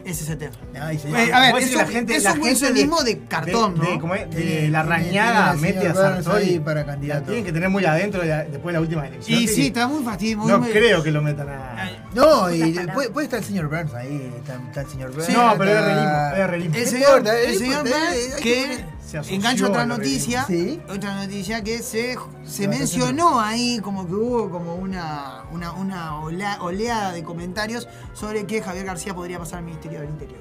[0.05, 0.51] Ese es el tema.
[0.81, 1.07] Ay, sí.
[1.07, 4.13] Eh, a ver, eso- la gente- es la un wilsonismo de, de- cartón, de- ¿no?
[4.13, 6.59] de- es, la rañada mete a Sartori.
[6.59, 7.25] para candidato.
[7.27, 9.39] tienen que tener muy adentro después de la última elección.
[9.39, 10.37] Y sí, está muy fastidio.
[10.39, 11.89] muy- No muy- creo que lo metan a.
[12.13, 14.31] No, y puede, puede estar el señor Burns ahí.
[14.37, 15.29] Está, está el señor Burns.
[15.29, 16.35] no, pero es realismo.
[16.35, 16.75] Es realismo.
[16.75, 18.85] El señor, el señor Burns, que
[19.29, 20.81] Engancha otra noticia, Sí.
[20.89, 26.57] otra noticia que se, se mencionó ahí como que hubo como una, una, una ola-
[26.61, 30.39] oleada de comentarios sobre que Javier García podría pasar al Ministerio del Interior.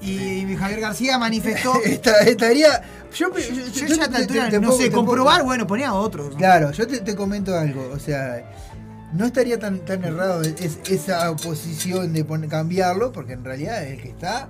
[0.00, 1.74] Y Javier García manifestó.
[1.84, 2.82] Esta- estaría.
[3.14, 5.88] Yo, yo, Yo, yo ya te- altura, te- te no pongo- sé, comprobar, bueno, ponía
[5.88, 6.30] a otros.
[6.32, 6.36] ¿no?
[6.36, 7.90] Claro, yo te, te comento algo.
[7.92, 8.42] O sea,
[9.12, 14.08] no estaría tan, tan errado es- esa oposición de cambiarlo, porque en realidad el que
[14.10, 14.48] está.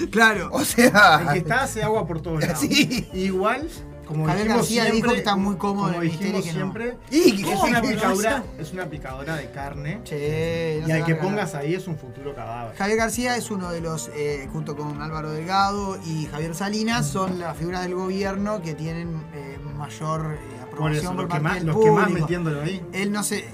[0.10, 0.48] Claro.
[0.52, 1.20] O sea.
[1.22, 2.60] El que está hace agua por todos lados.
[2.60, 3.08] Sí.
[3.12, 3.68] Igual,
[4.06, 6.48] como Javier García siempre, dijo que está muy cómodo en como el ministerio dijimos y
[6.48, 6.72] que no.
[6.72, 10.00] siempre, Y que- es una picadora, es una picadora de carne.
[10.04, 12.76] Che, no y al que pongas ahí es un futuro cadáver.
[12.76, 17.38] Javier García es uno de los, eh, junto con Álvaro Delgado y Javier Salinas, son
[17.40, 20.38] las figuras del gobierno que tienen eh, mayor eh,
[20.76, 22.82] Por eso, aprobación por, los que parte más, del los que más metiéndolo ahí.
[22.92, 23.44] Él no sé.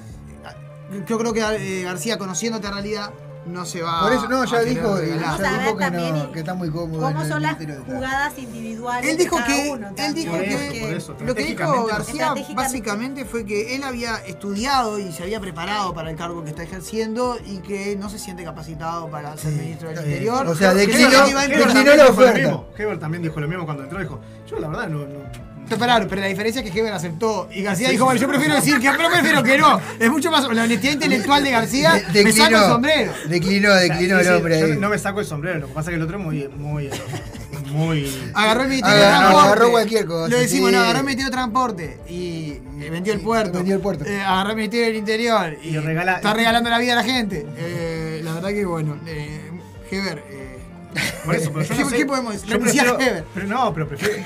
[1.09, 3.11] Yo creo que eh, García, conociéndote en realidad,
[3.47, 6.71] no se va Por eso, no, ya dijo, ya dijo que, no, que está muy
[6.71, 7.03] cómodo.
[7.03, 9.89] ¿Cómo son las de jugadas individuales Él dijo de cada que, uno?
[9.97, 11.87] él dijo Por eso, que por eso, lo que dijo.
[11.87, 16.51] García básicamente fue que él había estudiado y se había preparado para el cargo que
[16.51, 19.99] está ejerciendo y que no se siente capacitado para ser Sí, ministro del.
[19.99, 20.47] Interior.
[20.47, 22.61] O sea, Que declinó- la oferta.
[22.79, 23.99] Heber también dijo lo mismo cuando entró.
[23.99, 24.99] Dijo, yo la verdad no...
[25.01, 28.55] no Pero, pero la diferencia es que Heber aceptó y García dijo, bueno, yo prefiero
[28.55, 29.81] decir que pero prefiero que no.
[29.99, 32.03] Es mucho más la honestidad intelectual de García.
[32.13, 33.13] De- me saco el sombrero.
[33.29, 35.97] Declinó, declinó el hombre yo no me saco el sombrero, lo que pasa es que
[35.97, 36.49] el otro es muy...
[36.57, 36.91] muy,
[37.71, 39.47] muy Agarró el Ministerio Agarró- de Transporte.
[39.49, 40.77] agarró cualquier cosa, Lo decimos, sí.
[40.77, 42.59] no, agarró el Ministerio de Transporte y
[42.91, 43.53] vendió el puerto.
[43.59, 44.05] vendió el puerto.
[44.05, 47.05] Eh, agarró el Ministerio del Interior y, Y regala- está regalando la vida a la
[47.05, 47.47] gente.
[47.57, 49.51] Eh, la verdad que bueno, eh,
[49.91, 50.19] Heber.
[50.29, 50.59] eh,
[51.25, 51.97] Por eso, pero yo ¿Qué, no sé.
[51.97, 52.49] qué podemos decir?
[52.51, 53.25] Yo prefiero- Heber.
[53.35, 54.23] Pero no, pero prefiero.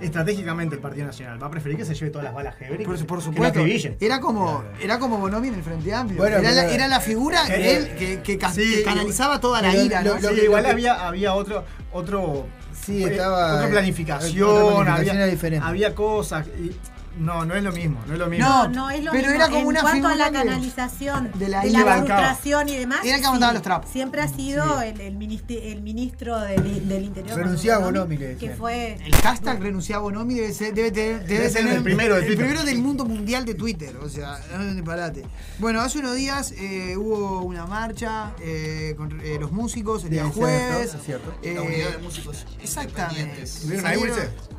[0.00, 2.84] Estratégicamente el Partido Nacional va a preferir que se lleve todas las balas Heber y
[2.84, 3.60] Por, que- por supuesto.
[4.00, 6.18] Era como, era como Bonomi en el Frente Amplio.
[6.20, 9.40] Bueno, era, la, pero- era la figura Eh, él que, que ca- sí, que canalizaba
[9.40, 10.20] toda la ira, lo- ¿no?
[10.20, 12.46] lo Sí, igual había, había otro, otro,
[12.84, 13.56] Sí, estaba.
[13.56, 15.66] otra planificación, otra planificación había, era diferente.
[15.66, 16.46] había cosas.
[16.58, 16.72] y-
[17.18, 18.46] no, no es lo mismo, no es lo mismo.
[18.46, 19.36] No, No, es lo pero mismo.
[19.36, 22.20] era como en una cuanto a la canalización de de la la, ira bancaba.
[22.20, 23.00] frustración y demás.
[23.04, 23.90] Era el que aguantaba los trapos.
[23.90, 27.36] Siempre ha sido el, el, ministri- el ministro del, del Interior.
[27.38, 28.98] Renunciaba Bonomi, Bonomi, le Que fue.
[29.04, 32.26] El hashtag renunciaba Bonomi debe, ser, debe, tener- debe Debe ser tener el primero de
[32.26, 33.96] el primero del mundo mundial de Twitter.
[33.98, 35.24] O sea, no es un disparate.
[35.58, 40.14] Bueno, hace unos días eh, hubo una marcha eh, con eh, los músicos el Sí,
[40.14, 40.90] día es jueves.
[40.90, 41.34] cierto, es cierto.
[41.42, 43.42] Eh, La unidad de músicos Exactamente.
[43.42, 43.98] ¿Estuvieron ahí?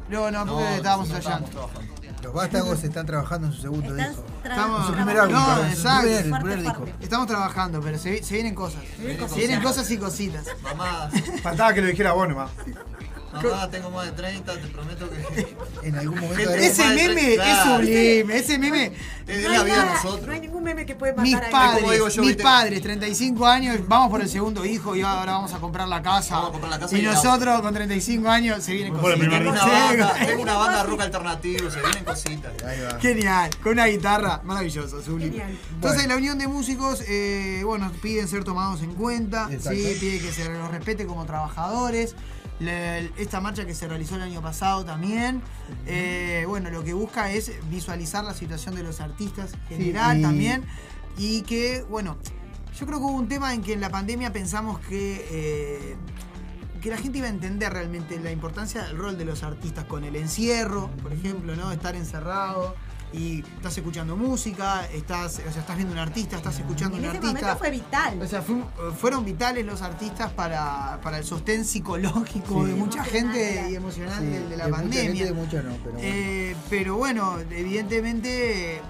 [0.09, 1.69] No, no, porque No, estábamos no ensayando.
[2.23, 4.25] Los vástagos están trabajando en su segundo Están disco.
[4.43, 5.51] Estamos- su primer trabajando.
[5.51, 6.85] álbum, No, primer- el Fuerte, primer disco.
[7.01, 8.81] Estamos trabajando, pero se, se vienen cosas.
[8.97, 10.45] Se vienen cosas y cositas.
[10.63, 11.09] Mamá,
[11.43, 12.51] Faltaba que lo dijera vos nomás.
[13.33, 15.55] Mamá, tengo más de 30, te prometo que.
[15.87, 16.49] En algún momento.
[16.51, 18.91] Ese meme es sublime, ese meme.
[19.27, 20.25] Es No la hay, vida de nosotros.
[20.27, 22.43] no hay ningún meme que puede Mis matar a padres, yo, mis ¿viste?
[22.43, 26.35] padres, 35 años, vamos por el segundo hijo y ahora vamos a comprar la casa.
[26.35, 29.29] Vamos a comprar la casa y y nosotros con 35 años se vienen cositas.
[29.29, 32.51] Tengo una banda, tengo una banda rock alternativo, se vienen cositas.
[32.63, 32.99] Ahí va.
[32.99, 35.31] Genial, con una guitarra maravilloso, sublime.
[35.31, 35.59] Genial.
[35.75, 36.09] Entonces Bueno.
[36.13, 40.49] la unión de músicos, eh, bueno, piden ser tomados en cuenta, sí, pide que se
[40.49, 42.15] los respete como trabajadores.
[42.59, 45.41] Esta marcha que se realizó el año pasado también,
[45.85, 50.21] eh, bueno, lo que busca es visualizar la situación de los artistas en general y-
[50.23, 50.63] también
[51.17, 52.17] y que, bueno,
[52.79, 55.95] yo creo que hubo un tema en que en la pandemia pensamos que eh,
[56.81, 60.03] que la gente iba a entender realmente la importancia del rol de los artistas con
[60.03, 61.71] el encierro, por ejemplo, ¿no?
[61.71, 62.75] Estar encerrado.
[63.13, 67.09] Y estás escuchando música, estás, o sea, estás viendo un artista, estás escuchando En un
[67.09, 67.39] ese artista.
[67.39, 68.21] momento fue vital.
[68.21, 68.63] O sea, fue-
[68.99, 72.71] fueron vitales los artistas para, para el sostén psicológico Sí.
[72.71, 75.25] de mucha gente y emocional Sí, de, de la de pandemia.
[75.25, 75.99] de mucha no, pero bueno.
[76.01, 78.81] Eh, pero bueno, evidentemente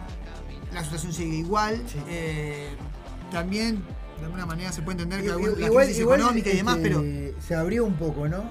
[0.74, 1.82] la situación sigue igual.
[2.10, 2.70] Eh,
[3.32, 3.84] también,
[4.20, 7.04] de alguna manera, se puede entender que algún- la crisis económica y demás, este, pero
[7.48, 8.44] Se abrió un poco, ¿no?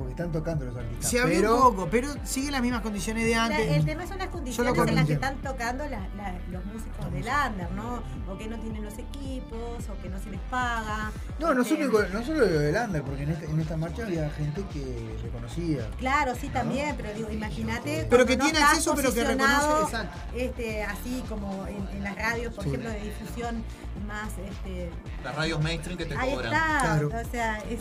[0.00, 1.10] Como que están tocando los artistas.
[1.10, 3.70] se abrió pero, un poco, pero siguen las mismas condiciones de La- antes.
[3.70, 7.24] el tema son las condiciones en las que están tocando la- la- los músicos del
[7.50, 8.02] under, ¿no?
[8.26, 9.60] O que no tienen los equipos,
[9.90, 11.12] o que no se les paga.
[11.38, 14.04] No, no Este, solo, no solo lo del under, porque en esta, en esta marcha
[14.06, 15.86] había gente que reconocía.
[15.98, 18.06] Claro, sí, también, pero digo, imagínate.
[18.08, 20.18] Pero que no tiene acceso, pero que reconoce- exacto.
[20.34, 22.70] Este, así como en, en las radios, por Sí.
[22.70, 23.62] ejemplo, de difusión
[24.08, 24.30] más.
[24.30, 24.88] Este,
[25.22, 26.52] Las radios mainstream que te ahí cobran.
[26.54, 27.80] está, o sea, es.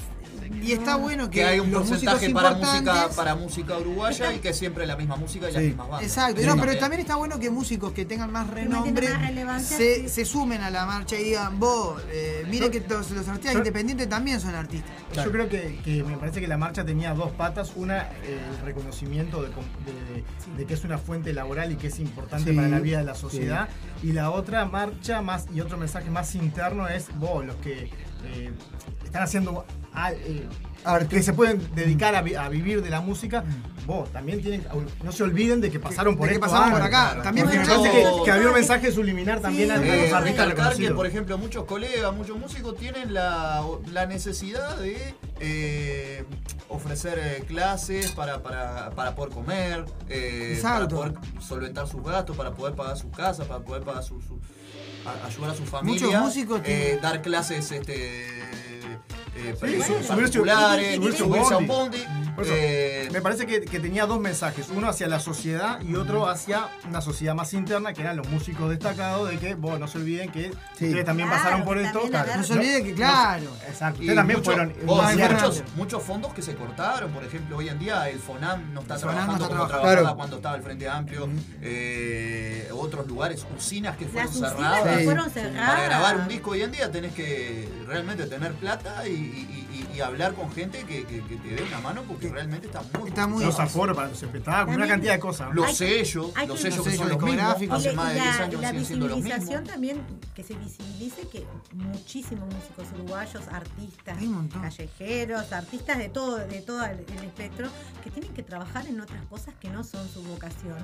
[0.61, 4.53] Y está bueno Que hay un los porcentaje para música, para música uruguaya y que
[4.53, 6.07] siempre la misma música y las mismas bandas.
[6.07, 7.01] Exacto, no, pero también.
[7.01, 9.09] está bueno que músicos que tengan más renombre
[9.45, 10.09] más se, sí.
[10.09, 13.59] se sumen a la marcha y digan, vos, eh, miren que los, los artistas yo-
[13.59, 14.91] independientes también son artistas.
[15.15, 17.71] Yo creo que, que me parece que la marcha tenía dos patas.
[17.75, 21.87] Una, eh, el reconocimiento de, com- de- de que es una fuente laboral y que
[21.87, 23.69] es importante Sí, para la vida de la sociedad.
[24.03, 27.89] Y la otra marcha más y otro mensaje más interno es vos, los que
[28.25, 28.51] eh,
[29.03, 29.65] están haciendo
[29.95, 30.47] eh,
[31.09, 33.43] que se pueden dedicar a, vi- a vivir de la música,
[33.85, 34.65] vos también tienen,
[35.03, 37.19] no se olviden de que pasaron por de que esto pasaron por acá.
[37.21, 40.03] También Porque me muchos- parece que, que había un mensaje subliminar también a, a Eh,
[40.03, 43.61] los artistas que, por ejemplo, muchos colegas, muchos músicos tienen la,
[43.91, 46.23] la necesidad de eh,
[46.69, 52.51] ofrecer eh, clases para, para, para poder comer, eh, para poder solventar sus gastos, para
[52.53, 54.39] poder pagar su casa, para poder pagar su, su-
[55.05, 58.38] a- ayudar a su familia, Muchos músicos eh, tienen- dar clases este,
[59.35, 59.81] eh, Sí,
[61.17, 61.97] subirse, a un bondi.
[61.97, 66.27] eso, eh, me parece que, que tenía dos mensajes, uno hacia la sociedad y otro
[66.27, 69.97] hacia una sociedad más interna, que eran los músicos destacados, de que vos no se
[69.97, 72.01] olviden que ustedes también Claro, pasaron por esto.
[72.37, 73.45] No se olviden que, claro.
[73.67, 77.57] exacto, Y ustedes también mucho- fueron vos, muchos, muchos fondos que se cortaron, por ejemplo,
[77.57, 79.67] hoy en día el FONAM no está El FONAM no trabajando está como trabajando.
[79.67, 80.15] trabajaba Claro.
[80.17, 81.29] cuando estaba el Frente Amplio,
[81.61, 84.97] eh, otros lugares, usinas que fueron usinas cerradas.
[84.97, 85.85] que fueron Para cerradas.
[85.85, 90.01] grabar un disco hoy en día tenés que realmente tener plata y, y- y- y
[90.01, 93.27] hablar con gente que, que- que te dé una mano porque realmente está muy Está
[93.27, 95.49] muy Los aforos para los espectáculos, una cantidad de cosas.
[95.53, 98.37] Los que- sellos, los que- sellos Los que son los mismos, hace más de 10
[98.37, 99.33] la, años la siguen siendo los mismos.
[99.39, 100.01] visibilización también,
[100.35, 104.17] que se visibilice que muchísimos músicos uruguayos, artistas,
[104.61, 107.67] callejeros, artistas de todo, de todo el, el espectro,
[108.03, 110.77] que tienen que trabajar en otras cosas que no son su vocación.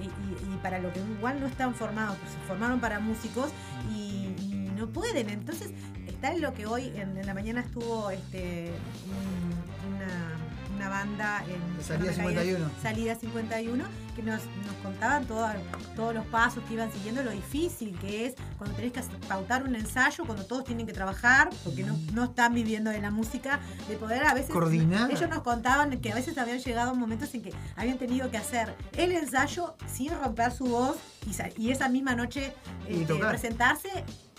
[0.00, 3.50] Y, y- y para lo que igual no están formados, pues se formaron para músicos
[3.90, 5.28] y, y no pueden.
[5.30, 5.70] Entonces,
[6.06, 8.70] está en lo que hoy, en, en la mañana estuvo este
[9.06, 12.70] un- una, una banda en Salida en una calle- 51.
[12.82, 13.84] Salida 51,
[14.16, 15.56] que nos, nos contaban toda-
[15.96, 19.74] todos los pasos que iban siguiendo, lo difícil que es cuando tenés que pautar un
[19.74, 23.96] ensayo, cuando todos tienen que trabajar, porque no, no están viviendo de la música, de
[23.96, 24.50] poder a veces...
[24.50, 25.10] Coordinar.
[25.10, 28.74] Ellos nos contaban que a veces habían llegado momentos en que habían tenido que hacer
[28.96, 30.96] el ensayo sin romper su voz
[31.26, 32.52] y, sa- y esa misma noche
[32.88, 33.30] Y tocar.
[33.30, 33.88] presentarse,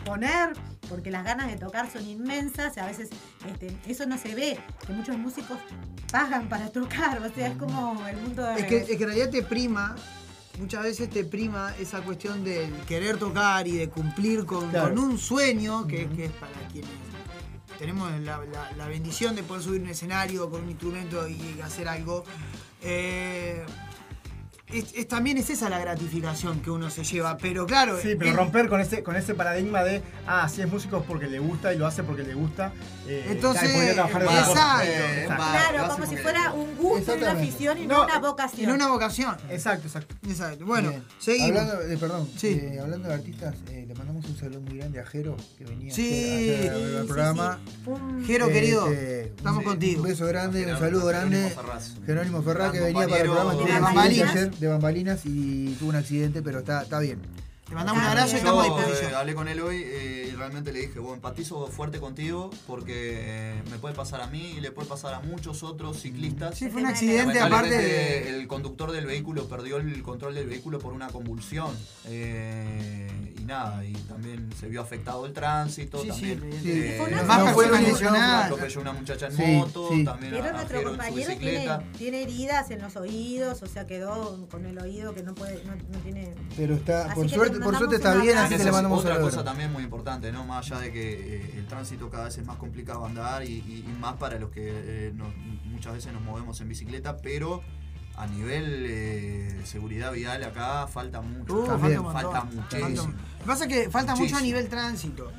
[0.04, 0.54] poner,
[0.90, 3.10] porque las ganas de tocar son inmensas, y a veces
[3.48, 5.58] este, eso no se ve, que muchos músicos
[6.12, 8.62] pagan para tocar, o sea, es como el mundo de...
[8.62, 9.96] Es que, es que en realidad te prima,
[10.60, 14.90] muchas veces te prima esa cuestión del querer tocar y de cumplir con, Claro.
[14.94, 16.92] con un sueño, que, que es para quienes
[17.80, 21.88] tenemos la, la- la bendición de poder subir un escenario con un instrumento y hacer
[21.88, 22.24] algo.
[22.82, 23.66] Eh,
[24.74, 28.00] es, es- también es esa la gratificación que uno se lleva, pero claro.
[28.02, 31.28] Sí, pero romper con ese, con ese paradigma de, ah, si es músico es porque
[31.28, 32.72] le gusta y lo hace porque le gusta.
[33.08, 34.84] eh, Entonces, trabajar exacto.
[34.84, 35.44] Eh, Exacto.
[35.52, 38.70] Claro, como si fuera un gusto y una afición y no, No, una vocación.
[38.70, 39.36] En una vocación.
[39.50, 40.16] Exacto, exacto.
[40.28, 40.66] Exacto.
[40.66, 41.04] Bueno, Bien.
[41.20, 41.50] seguimos.
[41.62, 42.48] Hablando de, perdón, Sí.
[42.62, 45.94] eh, hablando de artistas, eh, le mandamos un saludo muy grande a Jero, que venía
[45.94, 47.60] Sí, ayer- ayer a ver sí, el sí, programa.
[47.86, 50.02] Un- Jero, Eh, querido, este, estamos un- contigo.
[50.04, 51.38] Un beso grande, un saludo grande.
[51.50, 51.92] Jerónimo Ferraz.
[52.06, 53.54] Jerónimo Ferraz, que venía para el programa,
[54.60, 57.20] de de bambalinas y tuvo un accidente, pero está, está bien.
[57.68, 59.12] Te mandamos un abrazo y estamos a Yo disposición.
[59.12, 62.94] eh, hablé con él hoy eh, y realmente le dije, bueno, empatizo fuerte contigo porque
[63.56, 66.58] eh, me puede pasar a mí y le puede pasar a muchos otros ciclistas.
[66.58, 68.30] Sí, fue un accidente aparte de...
[68.42, 71.76] El conductor del vehículo perdió el control del vehículo por una convulsión.
[72.06, 73.08] eh,
[73.40, 76.02] y nada, y también se vio afectado el tránsito.
[76.02, 78.46] Sí, sí, también, eh, Fue una Más No, personas lesionadas.
[78.46, 80.04] atropelló una muchacha en Sí, moto, sí.
[80.06, 81.68] también Pero nuestro compañero tiene,
[81.98, 85.76] tiene heridas en los oídos, o sea, quedó con el oído que no puede, no,
[85.76, 86.34] no tiene.
[86.56, 89.00] Pero está, Así por que le suerte, por suerte está bien, así que le mandamos
[89.00, 90.44] otra cosa también muy importante, ¿no?
[90.46, 93.86] Más allá de que eh, el tránsito cada vez es más complicado andar y, y-
[93.88, 95.36] y más para los que eh, nos-
[95.66, 97.62] muchas veces nos movemos en bicicleta, pero
[98.16, 101.62] a nivel eh, seguridad vial acá falta mucho.
[101.64, 103.08] Uh, También, falta falta muchísimo.
[103.08, 104.42] Lo que pasa es que falta mucho a Muchísimo.
[104.42, 105.32] nivel tránsito.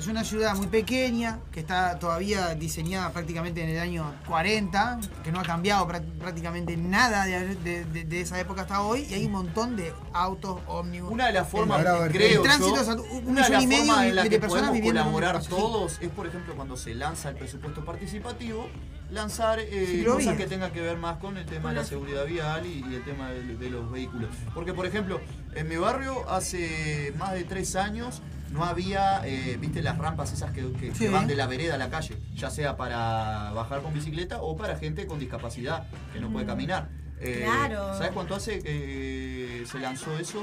[0.00, 5.30] Es una ciudad muy pequeña, que está todavía diseñada prácticamente en el año 40, que
[5.30, 9.12] no ha cambiado prá- prácticamente nada de, de- de- de esa época hasta hoy, y
[9.12, 11.12] hay un montón de autos, ómnibus.
[11.12, 13.66] Una de las formas, el, creo el tránsito yo, un una millón de las y
[13.66, 16.54] medio formas de, en la de que personas podemos viviendo colaborar todos es, por ejemplo,
[16.56, 18.68] cuando se lanza el presupuesto participativo,
[19.10, 22.24] lanzar eh, cosas que tengan que ver más con el tema de la la- seguridad
[22.24, 24.30] vial y, y el tema de, de los vehículos.
[24.54, 25.20] Porque, por ejemplo,
[25.54, 30.50] en mi barrio hace más de tres años no había, eh, viste, las rampas esas
[30.52, 31.08] que, que- que Sí.
[31.08, 34.76] van de la vereda a la calle, ya sea para bajar con bicicleta o para
[34.76, 36.48] gente con discapacidad que no puede Mm.
[36.48, 36.88] caminar.
[37.20, 37.94] Eh, Claro.
[37.94, 40.42] ¿Sabes cuánto hace que se lanzó eso?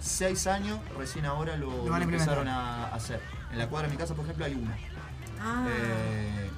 [0.00, 3.20] Seis años, recién ahora lo, empezaron a hacer.
[3.52, 4.76] En la cuadra de mi casa, por ejemplo, hay una.
[5.40, 5.66] Ah.
[5.68, 6.50] Eh,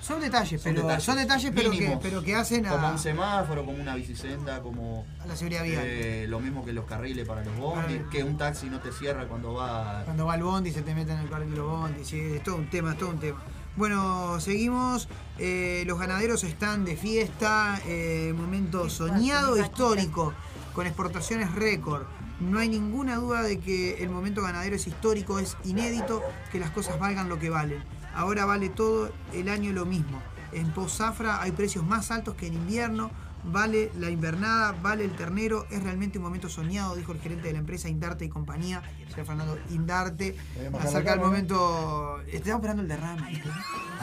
[0.00, 2.98] Son detalles, son pero detalles, son detalles pero que, pero que hacen a, Como un
[2.98, 5.04] semáforo, como una bicisenda, como.
[5.20, 5.82] a la seguridad vial.
[5.84, 8.10] eh, lo mismo que los carriles para los bondis, Claro.
[8.10, 10.02] que un taxi no te cierra cuando va.
[10.04, 12.42] Cuando va al bondi se te mete en el carril de los bondi, sí, es
[12.42, 13.38] todo un tema, es todo un tema.
[13.76, 15.08] Bueno, seguimos.
[15.38, 20.32] Eh, los ganaderos están de fiesta, eh, momento soñado histórico,
[20.74, 22.02] con exportaciones récord.
[22.40, 26.22] No hay ninguna duda de que el momento ganadero es histórico, es inédito,
[26.52, 27.82] que las cosas valgan lo que valen.
[28.18, 30.20] Ahora vale todo el año lo mismo.
[30.50, 33.12] En Pozafra hay precios más altos que en invierno.
[33.44, 37.52] Vale la invernada, vale el ternero, es realmente un momento soñado, dijo el gerente de
[37.52, 40.36] la empresa Indarte y compañía, señor Fernando Indarte.
[40.80, 41.22] Acerca el cámara.
[41.28, 42.20] momento.
[42.26, 43.40] Estaba esperando el derrame.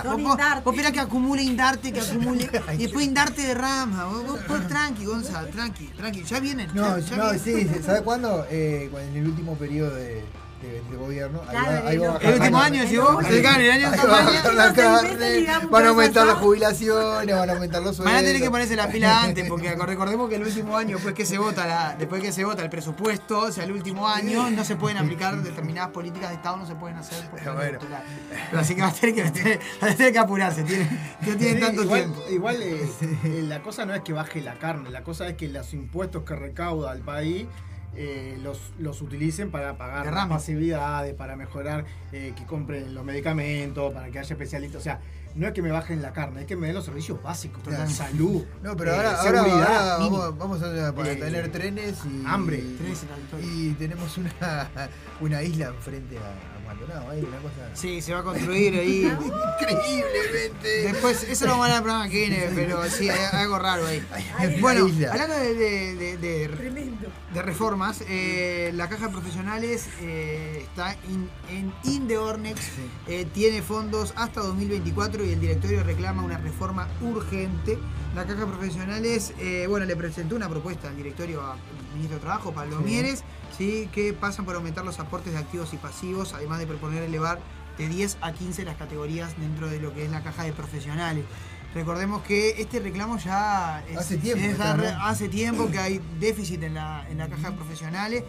[0.02, 0.64] Don Vos- vos-.
[0.64, 2.50] Vos que acumule Indarte, que acumule.
[2.76, 4.06] y después Indarte derrama.
[4.06, 4.40] Vos,
[4.70, 6.24] tranqui, Gonzalo, tranqui, tranqui.
[6.24, 6.70] Ya vienen.
[6.74, 7.40] No, ya, ya no, vienen.
[7.42, 8.46] sí, sí, ¿sabe cuándo?
[8.50, 10.24] Eh, en el último periodo de,
[10.66, 11.42] de- de gobierno.
[11.42, 14.44] ahí Claro, va- ahí va a el último año, decís vos, el año de campaña.
[15.70, 18.24] Van a aumentar las jubilaciones, van a aumentar los Van a sueldos.
[18.26, 21.38] tener que ponerse la pila antes, porque recordemos que el último año, después que se
[21.38, 24.76] vota la, después que se vota el presupuesto, o sea, el último año, no se
[24.76, 27.80] pueden aplicar determinadas políticas de Estado, no se pueden hacer por Bueno.
[28.50, 30.64] Pero así que va a tener que, va a tener- va a tener que apurarse,
[30.64, 30.90] tiene,
[31.22, 32.24] no tiene Sí, tanto igual, tiempo.
[32.30, 32.90] Igual eh,
[33.24, 36.24] eh, la cosa no es que baje la carne, la cosa es que los impuestos
[36.24, 37.46] que recauda el país
[37.96, 43.94] eh, los, los utilicen para pagar las pasividades, para mejorar eh, que compren los medicamentos,
[43.94, 44.82] para que haya especialistas.
[44.82, 45.00] O sea,
[45.36, 47.94] no es que me bajen la carne, es que me den los servicios básicos, Totalmente.
[47.94, 52.24] salud, No, pero eh, ahora, vamos, vamos a, para Eh, tener trenes y.
[52.26, 52.58] hambre.
[52.78, 53.46] Trenes y la victoria.
[53.46, 54.70] Y tenemos una,
[55.20, 57.70] una isla enfrente a, a una cosa.
[57.74, 59.04] Sí, se va a construir ahí.
[59.62, 60.82] Increíblemente.
[60.92, 63.86] Después, eso lo vamos a hablar el programa que viene, pero sí, hay algo raro
[63.86, 64.04] ahí.
[64.60, 67.08] Bueno, hablando de, de- de- de- Tremendo.
[67.34, 72.60] de reformas, eh, la caja de profesionales eh, está in- en In the Ornex,
[73.08, 77.78] eh, tiene fondos hasta 2024 y el directorio reclama una reforma urgente.
[78.16, 81.58] La caja de profesionales, eh, bueno, le presentó una propuesta al directorio al
[81.94, 83.24] ministro de Trabajo, Pablo Mieres,
[83.58, 83.90] ¿sí?
[83.94, 87.40] que pasan por aumentar los aportes de activos y pasivos, además de proponer elevar
[87.78, 91.26] de 10 a 15 las categorías dentro de lo que es la caja de profesionales.
[91.74, 94.64] Recordemos que este reclamo ya es- Hace tiempo
[95.02, 98.24] hace tiempo que hay déficit en la, en la caja de profesionales.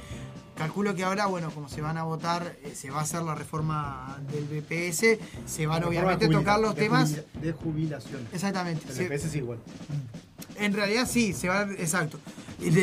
[0.57, 3.35] Calculo que ahora, bueno, como se van a votar, eh, se va a hacer la
[3.35, 7.15] reforma del BPS, se van obviamente a tocar los de temas.
[7.41, 8.27] De jubilación.
[8.33, 8.91] Exactamente.
[8.91, 9.59] El EPS es igual.
[10.59, 12.19] En realidad sí, se va, exacto.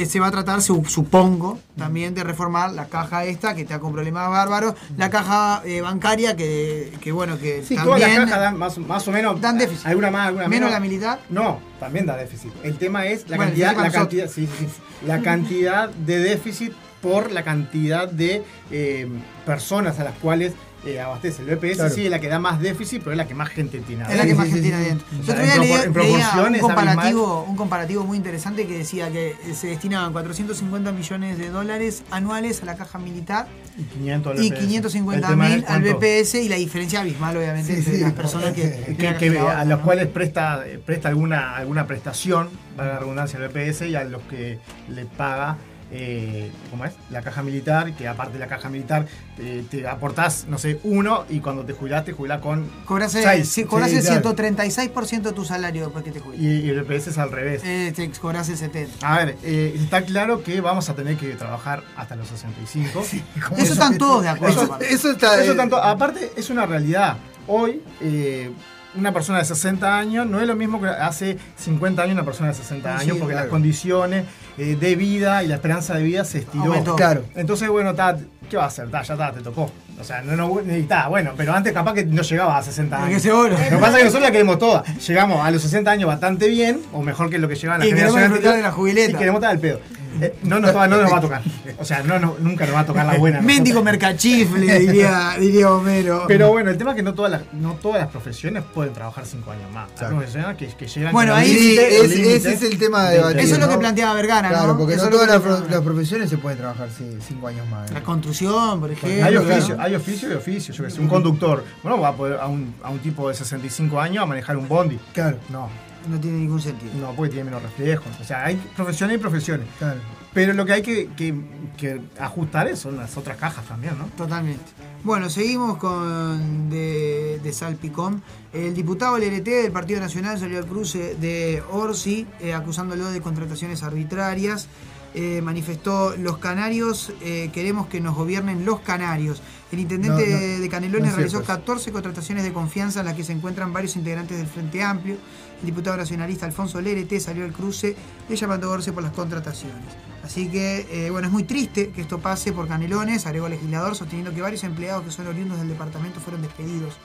[0.08, 3.92] Se va a tratar, su- supongo, también de reformar la caja esta, que está con
[3.92, 8.58] problemas bárbaros, la caja eh, bancaria, que, que bueno, que Sí, todas las cajas dan
[8.60, 9.42] más, más o menos.
[9.42, 9.88] dan déficit.
[9.88, 10.72] Alguna más, alguna Menos menos.
[10.74, 11.20] la militar.
[11.30, 12.52] No, también da déficit.
[12.64, 15.08] El tema es la Bueno, cantidad, la cantidad, sí, sí, sí.
[15.08, 16.72] la cantidad de déficit
[17.02, 19.08] por la cantidad de eh,
[19.44, 20.54] personas a las cuales
[20.86, 21.44] eh, abastece.
[21.44, 21.94] El BPS Claro.
[21.96, 24.04] sí es la que da más déficit, pero es la que más gente tiene.
[24.04, 25.08] Es la que Sí, más sí, gente sí, tiene adentro.
[25.12, 29.10] O Yo sea, otro día leía- leía un comparativo, un comparativo muy interesante que decía
[29.12, 33.48] que se destinaban 450 millones de dólares anuales a la caja militar
[33.78, 34.60] Y 500 al y BPS.
[34.60, 38.02] 550 El tema es mil al BPS y la diferencia abismal obviamente Sí, entre sí.
[38.02, 42.50] las personas que, que, que- que que- a los cuales presta, presta alguna, alguna prestación,
[42.76, 45.58] para la redundancia, el BPS y a los que le paga,
[45.96, 46.94] eh, ¿cómo es?
[47.12, 49.06] La caja militar, que aparte de la caja militar
[49.38, 53.24] eh, te aportás, no sé, uno y cuando te jubilás te jubilás con Cobras el,
[53.24, 53.48] seis.
[53.50, 54.36] sí, cobras Sí, el claro.
[54.36, 56.44] 136% de tu salario después que te jubilas.
[56.44, 57.62] Y, y el BPS es al revés.
[57.64, 58.88] Eh, te cobras el 70%.
[59.04, 63.06] A ver, eh, está claro que vamos a tener que trabajar hasta los 65.
[63.58, 64.64] Eso están todos de acuerdo.
[64.64, 65.42] Eso, eso está.
[65.42, 67.18] Eso eh, tanto, aparte es una realidad.
[67.48, 68.52] Hoy, eh,
[68.96, 72.50] una persona de 60 años no es lo mismo que hace 50 años una persona
[72.50, 73.46] de 60 Sí, años, porque claro.
[73.48, 74.26] las condiciones
[74.58, 76.66] eh, de vida y la esperanza de vida se estiró.
[76.66, 76.96] Aumentó.
[76.96, 77.24] Claro.
[77.36, 78.18] Entonces, bueno, ta,
[78.50, 78.90] ¿qué va a hacer?
[78.90, 79.72] Ta, ya está, te tocó.
[80.00, 83.16] O sea, no, está, bueno, pero antes capaz que no llegaba a 60 Es años.
[83.16, 83.50] que seguro.
[83.50, 84.84] Lo que pasa es que nosotros la queremos toda.
[84.84, 87.92] Llegamos a los 60 años bastante bien, o mejor que lo que llegaban las Y
[87.92, 89.12] queremos generaciones disfrutar de la jubileta.
[89.12, 89.80] Y queremos estar al pedo.
[90.22, 91.42] Eh, no, nos va, no nos va a tocar.
[91.80, 93.42] O sea, no, no- nunca nos va a tocar la buena.
[93.42, 96.26] Mendigo mercachifle, diría, diría Homero.
[96.28, 99.26] Pero bueno, el tema es que no todas las, no todas las profesiones pueden trabajar
[99.26, 99.90] 5 años más.
[99.92, 100.18] Hay Claro.
[100.18, 103.18] profesiones que, que llegan Bueno, ahí ese, es el tema de.
[103.42, 104.56] Eso es lo que planteaba Vergara, ¿no?
[104.56, 105.66] Claro, porque Eso no todas las, planteaba.
[105.68, 107.92] pro- las profesiones se pueden trabajar sí, cinco años más.
[107.92, 109.26] La construcción, por ejemplo.
[109.26, 110.74] Hay oficio, hay oficio y oficio.
[110.74, 111.64] Yo que sé, un conductor.
[111.82, 114.68] Bueno, va a poder a un, a un tipo de 65 años a manejar un
[114.68, 115.00] bondi.
[115.14, 115.38] Claro.
[115.50, 115.70] No,
[116.08, 116.92] No tiene ningún sentido.
[117.00, 118.08] no, porque tiene menos reflejos.
[118.20, 119.68] O sea, hay profesiones y profesiones.
[119.80, 120.00] Claro.
[120.34, 121.36] Pero lo que hay que, que-
[121.78, 124.06] que ajustar es- son las otras cajas también, ¿no?
[124.18, 124.64] Totalmente.
[125.04, 128.22] Bueno, seguimos con de, de Salpicón.
[128.52, 133.84] El diputado LRT del Partido Nacional salió al cruce de Orsi eh, acusándolo de contrataciones
[133.84, 134.68] arbitrarias.
[135.16, 139.44] Eh, manifestó los canarios, eh, queremos que nos gobiernen los canarios.
[139.72, 141.60] El intendente No, no, de Canelones no realizó cierto eso.
[141.60, 145.18] 14 contrataciones de confianza en las que se encuentran varios integrantes del Frente Amplio.
[145.64, 147.96] El diputado nacionalista Alfonso Lerete salió al cruce
[148.28, 149.80] de Orsi por las contrataciones.
[150.22, 153.96] Así que, eh, bueno, es muy triste que esto pase por Canelones, agregó el legislador,
[153.96, 156.96] sosteniendo que varios empleados que son oriundos del departamento fueron despedidos.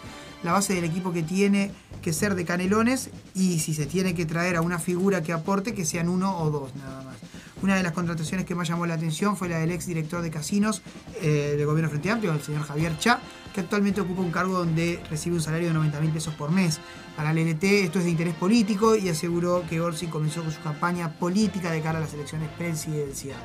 [0.42, 1.70] La base del equipo que tiene
[2.02, 5.72] que ser de Canelones y si se tiene que traer a una figura que aporte,
[5.72, 7.16] que sean uno o dos nada más.
[7.62, 10.30] Una de las contrataciones que más llamó la atención fue la del ex director de
[10.30, 10.82] casinos
[11.20, 13.20] eh, del gobierno Frente Amplio, el señor Javier Cha,
[13.52, 16.80] que actualmente ocupa un cargo donde recibe un salario de 90 mil pesos por mes.
[17.18, 20.60] Para el LT esto es de interés político y aseguró que Orsi comenzó con su
[20.60, 23.42] campaña política de cara a las elecciones presidenciales.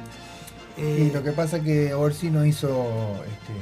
[0.77, 3.53] Eh, Y lo que pasa es que Orsi no hizo, este,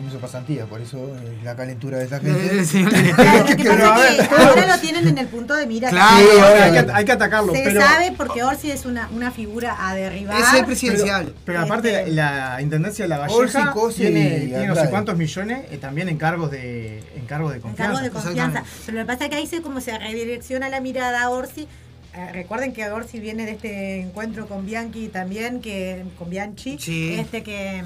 [0.00, 2.64] no hizo pasantía, por eso eh, la calentura de esa gente.
[2.64, 2.84] Sí,
[3.14, 5.54] Claro, lo que Pero, pasa a es que ver, ahora lo tienen en el punto
[5.54, 5.90] de mira.
[5.90, 7.52] Claro, que- Sí, ahora hay que, hay que atacarlo.
[7.54, 10.40] Se pero, sabe porque Orsi es una, una figura a derribar.
[10.40, 11.24] Es el presidencial.
[11.26, 14.66] Pero, pero aparte, Este- la, la intendencia de la Orsi, Valleja Cosi tiene, y tiene
[14.66, 17.92] no sé cuántos millones eh, también en cargos de, en cargos de en confianza.
[17.94, 18.64] cargo de confianza.
[18.86, 21.68] Pero lo que pasa es que ahí se como se redirecciona la mirada a Orsi.
[22.16, 27.12] Eh, recuerden que Orsi viene de este encuentro con Bianchi también, que con Bianchi, Sí.
[27.18, 27.82] este que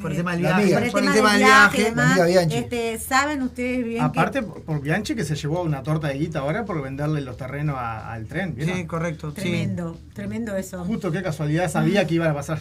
[0.00, 0.72] Por el eh, tema del viaje.
[0.72, 1.90] por el por tema, el tema del viaje, viaje.
[1.90, 2.56] Demás, Bianchi.
[2.56, 6.64] este, saben ustedes bien Aparte, por Bianchi que se llevó una torta de guita ahora
[6.64, 8.54] por venderle los terrenos a- al tren.
[8.54, 8.76] ¿vieron?
[8.76, 9.30] Sí, correcto.
[9.36, 9.42] sí.
[9.42, 10.82] tremendo, tremendo eso.
[10.86, 12.58] Justo qué casualidad sabía que iba a pasar.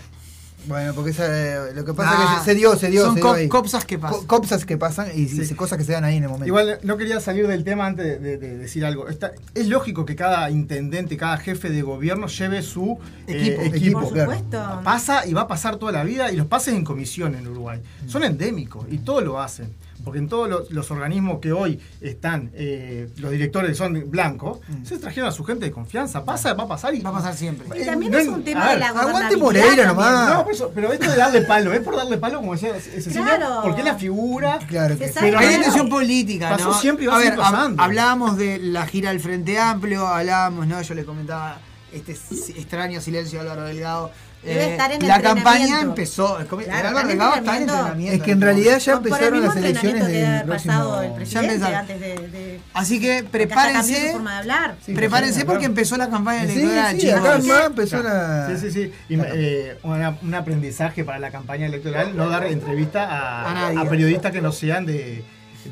[0.68, 3.06] Bueno, porque esa, lo que pasa Ah, es que se, se dio, se dio.
[3.06, 3.48] son se dio cop- ahí.
[3.48, 4.20] copsas que pasan.
[4.22, 6.48] Co- copsas que pasan y, cosas que se dan ahí en el momento.
[6.48, 9.08] Igual no quería salir del tema antes de, de- de decir algo.
[9.08, 12.98] Está- es lógico que cada intendente, cada jefe de gobierno lleve su
[13.28, 13.76] eh, Equipo, equipo.
[13.76, 14.32] equipo, Por claro.
[14.34, 14.82] supuesto.
[14.84, 17.80] Pasa y va a pasar toda la vida y los pases en comisión en Uruguay.
[18.08, 19.74] Son endémicos y todo lo hacen.
[20.06, 24.98] Porque en todos los, los organismos que hoy están, eh, los directores son blancos, se
[25.00, 26.24] trajeron a su gente de confianza.
[26.24, 27.68] Pasa, va a pasar y Va a pasar siempre.
[27.82, 30.30] Y también no es un a tema ver, de la aguante Moreira nomás.
[30.30, 33.24] No, por eso, pero esto de darle palo, es por darle palo, como decía Cecilia,
[33.24, 33.60] Claro.
[33.64, 34.60] porque es la figura.
[34.68, 36.74] Claro que Pero Hay intención política, pasó ¿no?
[36.80, 37.82] siempre y va a ver, seguir pasando.
[37.82, 40.82] hab- hablábamos de la gira del Frente Amplio, hablábamos, ¿no?
[40.82, 41.60] Yo le comentaba
[41.92, 44.12] este extraño silencio a Álvaro Delgado.
[44.46, 46.38] Eh, Debe estar en la campaña empezó.
[46.38, 48.16] Claro, Álvaro está en Delgado está en entrenamiento.
[48.18, 50.74] Es que en realidad ya empezaron las elecciones del próximo.
[50.74, 51.64] pasado el empezaron.
[51.76, 54.12] antes de, de- Así que prepárense.
[54.12, 54.76] forma de hablar.
[54.86, 55.72] Sí, prepárense sí, porque claro.
[55.72, 58.48] empezó la campaña electoral, sí, acá más empezó la.
[58.50, 58.94] Sí, sí, sí.
[59.10, 63.80] Y, eh, una- un aprendizaje para la campaña electoral, no dar entrevista a, A nadie.
[63.80, 65.24] a periodistas que no sean de,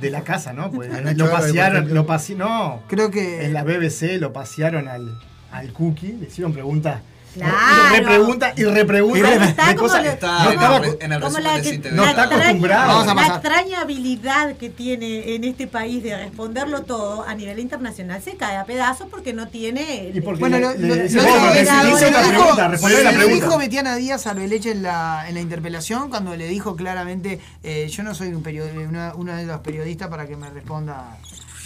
[0.02, 0.72] de la casa, ¿no?
[0.72, 3.46] Pues lo pasearon, lo pase- no, Creo que.
[3.46, 5.20] en la BBC lo pasearon al,
[5.52, 7.02] al cookie, le hicieron preguntas.
[7.34, 7.56] Claro.
[7.92, 9.34] Y repregunta, y repregunta.
[9.46, 11.78] Está de como cosas- lo- no como- estaba- en el como la, que-.
[11.92, 13.14] No está acostumbrado.
[13.16, 18.36] La extraña habilidad que tiene en este país de responderlo todo a nivel internacional se
[18.36, 20.12] cae a pedazos porque no tiene.
[20.14, 22.28] Y porque Bueno, le- lo, le lo- lo dijo- porque lo se hizo dijo- la
[22.28, 23.46] pregunta, respondió la lo pregunta.
[23.46, 27.88] dijo Betiana Díaz a Arbeleche en la, en la interpelación cuando le dijo claramente eh,
[27.90, 28.44] yo no soy un
[28.88, 31.18] una, uno de los periodistas para que me responda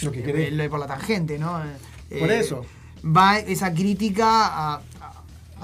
[0.02, 1.60] Lo que eh, por la tangente, ¿no?
[2.10, 2.64] Eh, Por eso.
[3.04, 4.80] Va esa crítica a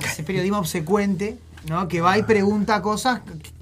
[0.03, 1.37] ese periodismo obsecuente,
[1.69, 1.89] ¿no?
[1.89, 3.21] Que va y pregunta cosas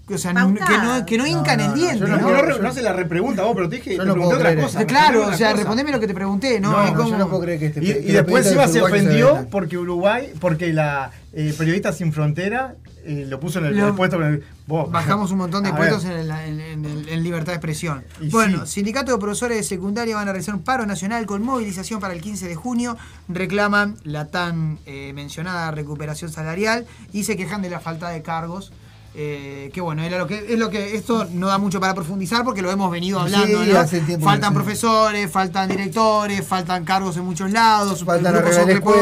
[0.08, 2.06] que, o sea, no- que no, que no No, hincan no, el no, diente, Yo
[2.08, 2.16] ¿no?
[2.18, 4.50] no, no, no hace la repregunta vos, pero te dije, Yo te no pregunté otra
[4.50, 4.86] creer cosa.
[4.86, 5.52] claro, o sea, cosa.
[5.54, 6.72] respondeme lo que te pregunté, ¿no?
[6.72, 8.82] No, Es no, como- Yo no puedo creer que este Y, después periodistas encima se
[8.82, 13.88] ofendió porque Uruguay, porque la eh, periodista sin frontera eh, lo puso en el, Lo-
[13.88, 14.16] el puesto.
[14.18, 18.04] con el- vos, Bajamos un montón de puestos en, el- en- en libertad de expresión.
[18.20, 18.74] Y bueno, sí.
[18.74, 22.20] sindicatos de profesores de secundaria van a realizar un paro nacional con movilización para el
[22.20, 22.96] 15 de junio.
[23.28, 28.72] Reclaman la tan eh, mencionada recuperación salarial y se quejan de la falta de cargos
[29.14, 32.44] Eh, que bueno, era lo que, es lo que esto no da mucho para profundizar
[32.44, 33.62] porque lo hemos venido hablando.
[33.62, 33.78] Sí, ¿no?
[33.78, 34.64] hace tiempo Faltan que sí.
[34.64, 38.32] profesores, faltan directores, faltan cargos en muchos lados, Faltan
[38.66, 38.96] grupos,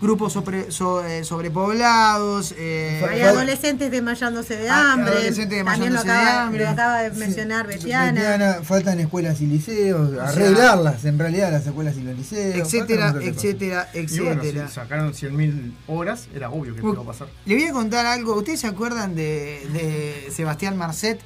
[0.00, 2.54] grupos sobre- so- eh, sobrepoblados.
[2.58, 5.12] eh, Hay adolescentes desmayándose de Ah, hambre.
[5.14, 6.64] adolescentes También lo desmayándose de acaba, hambre.
[6.64, 8.12] lo acaba de mencionar Betiana.
[8.12, 12.56] Betiana, faltan escuelas y liceos, sea, arreglarlas en realidad las escuelas y los liceos.
[12.66, 14.68] etcétera, etcétera, Y bueno, etcétera.
[14.68, 17.28] si sacaron 100.000 horas, era obvio que iba a pasar.
[17.44, 18.34] Le voy a contar algo.
[18.36, 21.20] ¿Ustedes se acuerdan de, de Sebastián Marcet?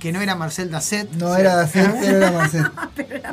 [0.00, 1.10] Que no era Marcel Dasset.
[1.12, 1.56] No era
[2.00, 2.66] pero era Marcet.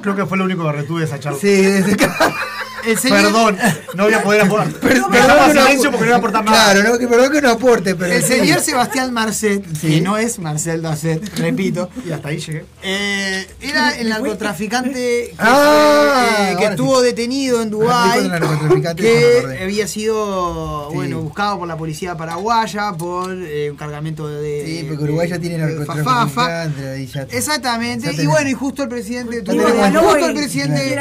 [0.02, 1.38] Creo que fue lo único que retuve esa charla.
[1.40, 2.08] Sí, desde que-
[2.86, 3.58] El señor- Perdón,
[3.96, 4.74] no voy a poder aportar.
[4.82, 6.74] Perdón silencio porque no voy a aportar nada.
[6.74, 8.14] Claro, no, que perdón que no aporte, pero.
[8.14, 9.88] El señor Sebastián Marcet, Sí.
[9.90, 12.66] que no es Marcel Dasset, repito, Y hasta ahí llegué.
[12.82, 16.72] eh, era el narcotraficante que, Ah, eh, que ahora sí.
[16.72, 18.30] estuvo detenido en Dubái,
[18.96, 20.96] que había sido Sí.
[20.96, 24.64] bueno buscado por la policía paraguaya por eh, un cargamento de.
[24.66, 29.42] Sí, porque Uruguay ya tiene narcotraficante, ya- Exactamente, Ya y bueno, y justo el presidente
[29.42, 30.96] tuvo, justo el presidente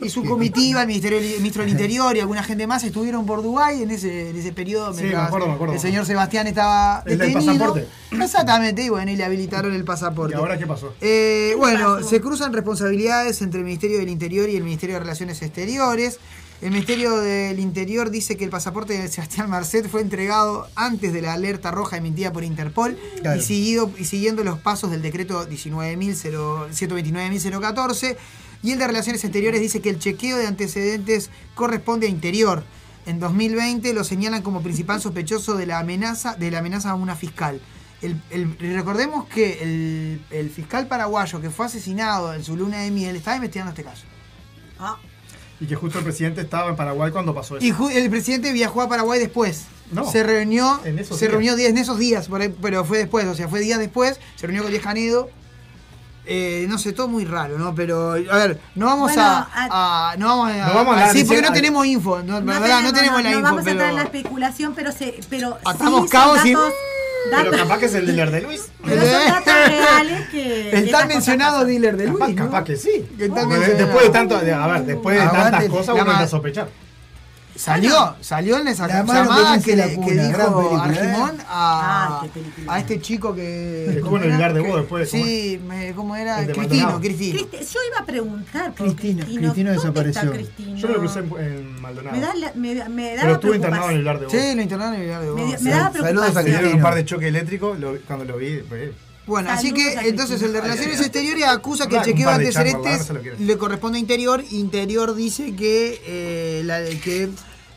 [0.00, 3.82] y su comitiva, el ministerio, ministro del Interior y alguna gente más estuvieron por Dubái
[3.82, 5.74] en ese, en ese periodo Sí, mientras me acuerdo, me acuerdo.
[5.74, 7.52] el señor Sebastián estaba El del detenido.
[7.52, 7.86] pasaporte.
[8.12, 10.34] Exactamente, y bueno, y le habilitaron el pasaporte.
[10.34, 10.94] ¿Y ahora qué pasó?
[11.00, 15.40] Eh, bueno, se cruzan responsabilidades entre el Ministerio del Interior y el Ministerio de Relaciones
[15.42, 16.18] Exteriores.
[16.60, 21.20] El Ministerio del Interior dice que el pasaporte de Sebastián Marcet fue entregado antes de
[21.20, 23.40] la alerta roja emitida por Interpol Claro.
[23.40, 28.16] y, seguido, y siguiendo los pasos del decreto 19.000 129.014.
[28.62, 32.62] Y el de Relaciones Exteriores dice que el chequeo de antecedentes corresponde a Interior.
[33.06, 37.16] En 2020 lo señalan como principal sospechoso de la amenaza, de la amenaza a una
[37.16, 37.60] fiscal.
[38.00, 42.90] El- el- recordemos que el, el fiscal paraguayo que fue asesinado en su luna de
[42.92, 44.04] miel estaba investigando este caso.
[45.60, 47.64] Y que justo el presidente estaba en Paraguay cuando pasó eso.
[47.90, 49.64] Y el presidente viajó a Paraguay después.
[49.92, 51.32] No, se reunió, en esos se días.
[51.32, 52.28] reunió días- en esos días,
[52.62, 55.28] pero fue después, o sea, fue días después, se reunió con Díaz Canedo.
[56.24, 57.74] Eh, no sé, todo muy raro, ¿no?
[57.74, 60.66] Pero, a ver, no vamos Bueno, a, a- No vamos a.
[60.68, 62.22] No vamos a sí, porque no tenemos info.
[62.22, 63.42] No, la verdad, no tenemos la no info.
[63.50, 66.72] vamos a entrar en la pero, especulación, pero se, pero Atamos sí cabos y- datos,
[67.30, 68.68] Pero datos- capaz que es el dealer de Luis.
[68.84, 72.18] pero son datos reales que el tan mencionado dealer de Luis.
[72.20, 72.44] Capaz, ¿no?
[72.44, 73.04] capaz que sí.
[73.16, 73.48] Después
[74.04, 76.68] de tanto, a ver, después de tantas cosas uno a sospechar.
[77.54, 81.44] Salió, salió en esa La llamada que la que dijo película, Argimón ¿eh?
[81.48, 82.26] a, Ah,
[82.68, 83.42] a este chico que.
[83.42, 84.30] Que estuvo ¿cómo en el?
[84.32, 86.46] Vilar de Bo después, ¿cómo Sí, me- ¿cómo era?
[86.46, 86.98] Cristino.
[87.00, 87.38] Cristino.
[87.40, 89.40] Cristi- Yo iba a preguntar por Cristino, Cristino.
[89.52, 90.22] Cristino ¿Dónde desapareció.
[90.22, 90.76] Está Cristino?
[90.78, 92.16] Yo lo crucé en, en Maldonado.
[92.16, 94.02] Me da, la- me, da- me daba pero estuve internado en el preocupación.
[94.02, 94.30] Vilar de Bo.
[94.50, 95.36] Sí, lo internaron en el Vilar de Bo.
[95.36, 96.44] Me, me daba Saludos a Me preocupación.
[96.44, 96.82] dieron un Cristino.
[96.84, 98.56] par de choques eléctricos cuando lo vi.
[98.68, 98.90] pues,
[99.26, 100.60] Bueno, así que entonces el de.
[100.60, 103.08] Relaciones Exteriores acusa que el chequeo de antecedentes
[103.40, 104.44] le corresponde a Interior.
[104.50, 107.28] Interior dice que, eh, la- que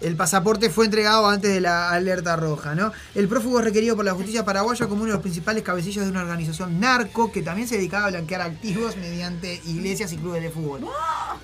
[0.02, 2.76] el pasaporte fue entregado antes de la alerta roja.
[2.76, 2.92] ¿no?
[3.14, 6.12] El prófugo es requerido por la justicia paraguaya como uno de los principales cabecillos de
[6.12, 10.50] una organización narco que también se dedicaba a blanquear activos mediante iglesias y clubes de
[10.50, 10.82] fútbol.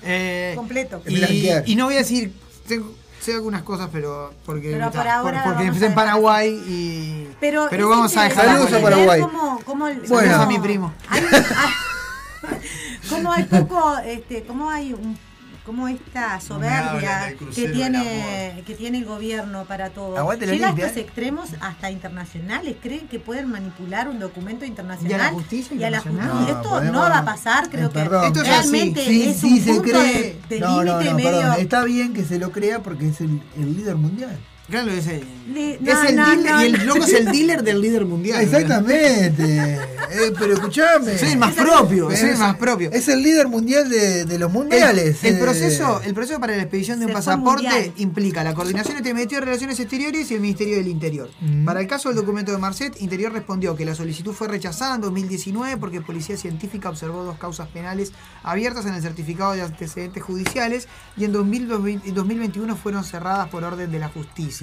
[0.02, 1.00] Eh, Completo.
[1.06, 2.32] y, y no voy a decir,
[2.66, 2.92] tengo-
[3.22, 7.28] sé algunas cosas, pero porque, Pero por ahora porque empecé en Paraguay y...
[7.40, 9.20] Pero, Pero vamos a dejar Saludos a Paraguay.
[9.20, 10.32] Cómo, cómo el- Bueno.
[10.32, 10.92] cómo- a mi primo.
[11.08, 12.58] Hay, hay-
[13.10, 15.16] cómo hay poco, este, cómo hay un
[15.64, 20.96] cómo esta soberbia que tiene que tiene el gobierno para todo Aguante llega a estos
[20.96, 25.84] extremos hasta internacionales creen que pueden manipular un documento ¿Y a internacional la justicia y
[25.84, 26.24] a la justicia.
[26.26, 28.02] No, esto podemos- no va a pasar creo Eh, que.
[28.26, 30.40] Esto es realmente Sí, es sí un punto cree.
[30.48, 31.56] de, de no, no, límite no, medio perdón.
[31.60, 34.38] Está bien que se lo crea porque es el, el líder mundial.
[34.72, 35.20] Claro, es el,
[35.52, 36.84] Li- es no, el no, dealer, no, y el no.
[36.94, 38.40] loco es el dealer del líder mundial.
[38.42, 39.78] Exactamente.
[40.14, 41.16] Eh, pero escuchame.
[41.16, 42.90] Soy el más propio, soy el más propio.
[42.92, 45.24] Es el líder mundial de, de los mundiales.
[45.24, 45.42] El, el eh.
[45.42, 47.92] proceso, el proceso para la expedición de un Se pasaporte mundial.
[47.96, 51.30] implica la coordinación entre el Ministerio de Relaciones Exteriores y el Ministerio del Interior.
[51.40, 51.64] Mm.
[51.64, 55.00] Para el caso del documento de Marcet, Interior respondió que la solicitud fue rechazada en
[55.00, 58.12] 2019 porque Policía Científica observó dos causas penales
[58.42, 63.64] abiertas en el certificado de antecedentes judiciales y en 2020 en 2021 fueron cerradas por
[63.64, 64.61] orden de la justicia.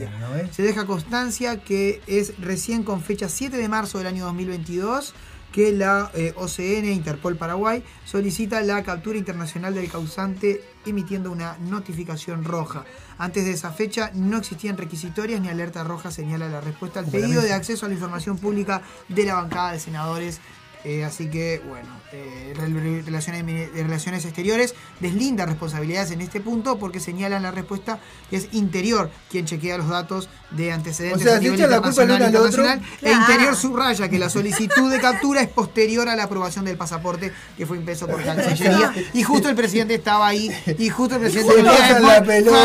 [0.52, 5.14] Se deja constancia que es recién con fecha 7 de marzo del año 2022
[5.52, 12.44] que la eh, OCN, Interpol Paraguay, solicita la captura internacional del causante emitiendo una notificación
[12.44, 12.86] roja.
[13.18, 17.42] Antes de esa fecha no existían requisitorias ni alerta roja, señala la respuesta al pedido
[17.42, 20.40] de acceso a la información pública de la bancada de senadores.
[20.86, 26.78] Eh, así que, bueno, eh, Rel- relaciones, de Relaciones Exteriores deslinda responsabilidades en este punto
[26.80, 28.00] porque señalan la respuesta
[28.30, 31.82] que es Interior quien chequea los datos de antecedentes O sea, a nivel echan la
[31.82, 32.64] culpa internacional, uno al otro.
[32.64, 33.22] internacional, e Claro.
[33.32, 37.66] Interior subraya que la solicitud de captura es posterior a la aprobación del pasaporte que
[37.66, 38.92] fue impreso por Cancillería.
[39.14, 40.50] Y justo el presidente estaba ahí.
[40.80, 41.62] Y justo el presidente
[42.02, 42.58] la pelota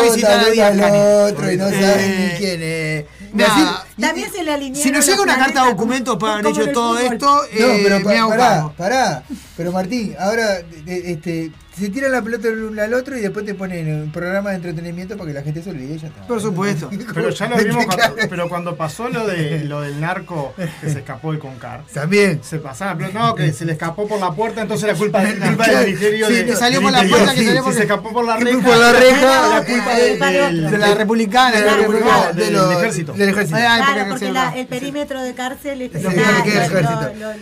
[0.87, 3.05] a otro y no Eh, saben ni quién es.
[3.33, 3.85] Nada.
[3.99, 6.71] También se le alinearon Si nos llega una carta de planetas, documentos para haber hecho
[6.71, 9.23] todo esto, No, eh, pero me pa- hago pará, pará.
[9.57, 13.53] Pero Martín, ahora este, se tira la pelota el uno al otro y después te
[13.53, 16.25] ponen un programa de entretenimiento para que la gente se olvide y ya está.
[16.27, 16.89] Por supuesto.
[17.13, 20.99] Pero ya lo vimos cuando, pero cuando pasó lo de lo del narco que se
[20.99, 21.83] escapó de Concar.
[21.93, 22.39] También.
[22.43, 25.47] Se pasaba, pero no, que se le escapó por la puerta, entonces la culpa, la
[25.47, 28.13] culpa del ministerio sí, de, que salió por la puerta, que salió porque- se escapó
[28.13, 28.59] por la reja.
[28.59, 33.13] por la reja, la culpa del, De la republicana, de la del- republicana, del- ejército.
[33.13, 33.57] Del ejército.
[33.57, 35.91] Ay, Claro, porque la- el perímetro de cárcel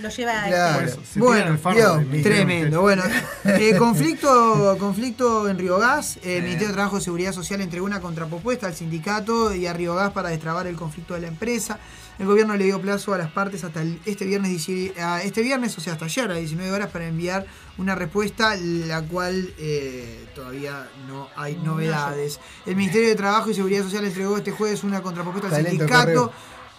[0.02, 0.86] Lo lleva a Claro.
[0.86, 2.82] Eso, se Bueno, tiran tremendo.
[2.82, 3.04] Bueno,
[3.46, 3.76] eh,
[4.28, 6.18] conflicto, conflicto en Río Gas.
[6.24, 9.74] Eh, El Ministerio de Trabajo y Seguridad Social entregó una contrapropuesta al sindicato y a
[9.74, 11.80] Río Gas para destrabar el conflicto de la empresa.
[12.20, 15.42] El gobierno le dio plazo a las partes hasta el- este viernes, 10 a este
[15.42, 17.46] viernes, o sea, hasta ayer a 19 horas para enviar
[17.78, 22.40] una respuesta, la cual eh, todavía no hay novedades.
[22.66, 26.04] El Ministerio de Trabajo y Seguridad Social entregó este jueves una contrapropuesta al el sindicato
[26.04, 26.32] correo.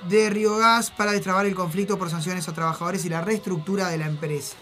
[0.08, 3.98] de Río Gas para destrabar el conflicto por sanciones a trabajadores y la reestructura de
[3.98, 4.54] la empresa.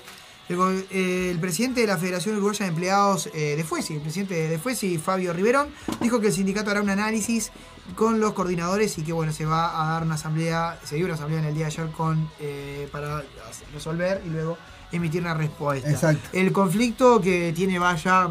[0.48, 4.34] El, eh, el presidente de la Federación Uruguaya de Empleados eh, de Fuesi, el presidente
[4.48, 5.68] de Fuesi, Fabio Riverón,
[6.00, 7.52] dijo que el sindicato hará un análisis
[7.94, 11.14] con los coordinadores y que bueno, se va a dar una asamblea, se dio una
[11.14, 13.22] asamblea en el día de ayer con eh, para
[13.72, 14.58] resolver y luego
[14.90, 15.90] emitir una respuesta.
[15.90, 16.28] Exacto.
[16.32, 18.28] El conflicto que tiene va ya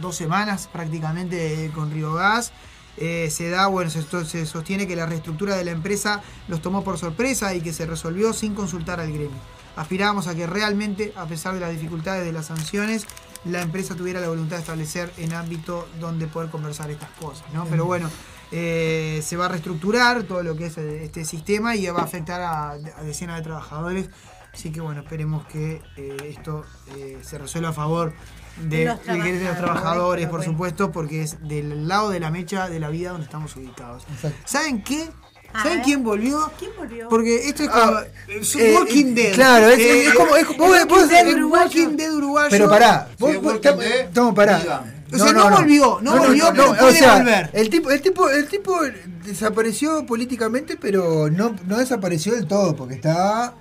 [0.00, 2.52] dos semanas prácticamente con Río Gas.
[2.96, 6.84] eh, se da, bueno, se, se sostiene que la reestructura de la empresa los tomó
[6.84, 9.38] por sorpresa y que se resolvió sin consultar al gremio.
[9.76, 13.06] Aspirábamos a que realmente, a pesar de las dificultades de las sanciones,
[13.44, 17.64] la empresa tuviera la voluntad de establecer en ámbito donde poder conversar estas cosas, ¿no?
[17.66, 18.10] Pero bueno,
[18.52, 22.04] eh, se va a reestructurar todo lo que es eh, este sistema y va a
[22.04, 24.10] afectar a, a decenas de trabajadores.
[24.52, 26.64] Así que bueno, esperemos que eh, esto
[26.96, 28.12] eh, se resuelva a favor
[28.60, 32.30] de, los de que- de los trabajadores, por supuesto, porque es del lado de la
[32.32, 34.04] mecha de la vida donde estamos ubicados.
[34.12, 34.36] Exacto.
[34.44, 35.08] ¿Saben qué?
[35.52, 36.50] ¿Saben quién volvió?
[36.58, 37.08] ¿Quién volvió?
[37.08, 39.34] Porque esto es como Ah, es eh, Walking eh, Dead.
[39.34, 41.64] claro, es- Eh, es como- es como- vos- el vos- Walking Dead el uruguayo.
[41.64, 42.48] Walking Dead uruguayo.
[42.50, 44.84] Pero pará, vos, vos- Walking estamos- Dead, estamos pará.
[45.12, 47.50] O sea, no volvió, no volvió, pero puede o sea, volver.
[47.52, 48.78] El tipo, el tipo, el tipo
[49.24, 53.54] desapareció políticamente, pero no, no desapareció del todo, porque está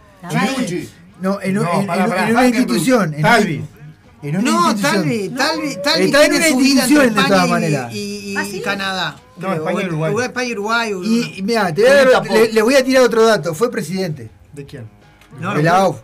[1.21, 3.13] no, en, No, en- en- en una institución.
[3.15, 3.65] En Talvi.
[4.21, 4.75] En una No.
[4.75, 6.45] Talvi, Talvi, Talvi Está en una
[6.85, 7.93] entre de todas maneras.
[7.93, 8.61] y, y ¿Ah, sí?
[8.61, 9.15] Canadá.
[9.37, 9.53] No.
[9.53, 10.13] España y Uruguay.
[10.25, 10.93] España y Uruguay.
[11.03, 13.53] Y, y mira, te voy a dar- le, le voy a tirar otro dato.
[13.55, 14.89] Fue presidente ¿De quién?
[15.39, 15.97] No, de la AUF.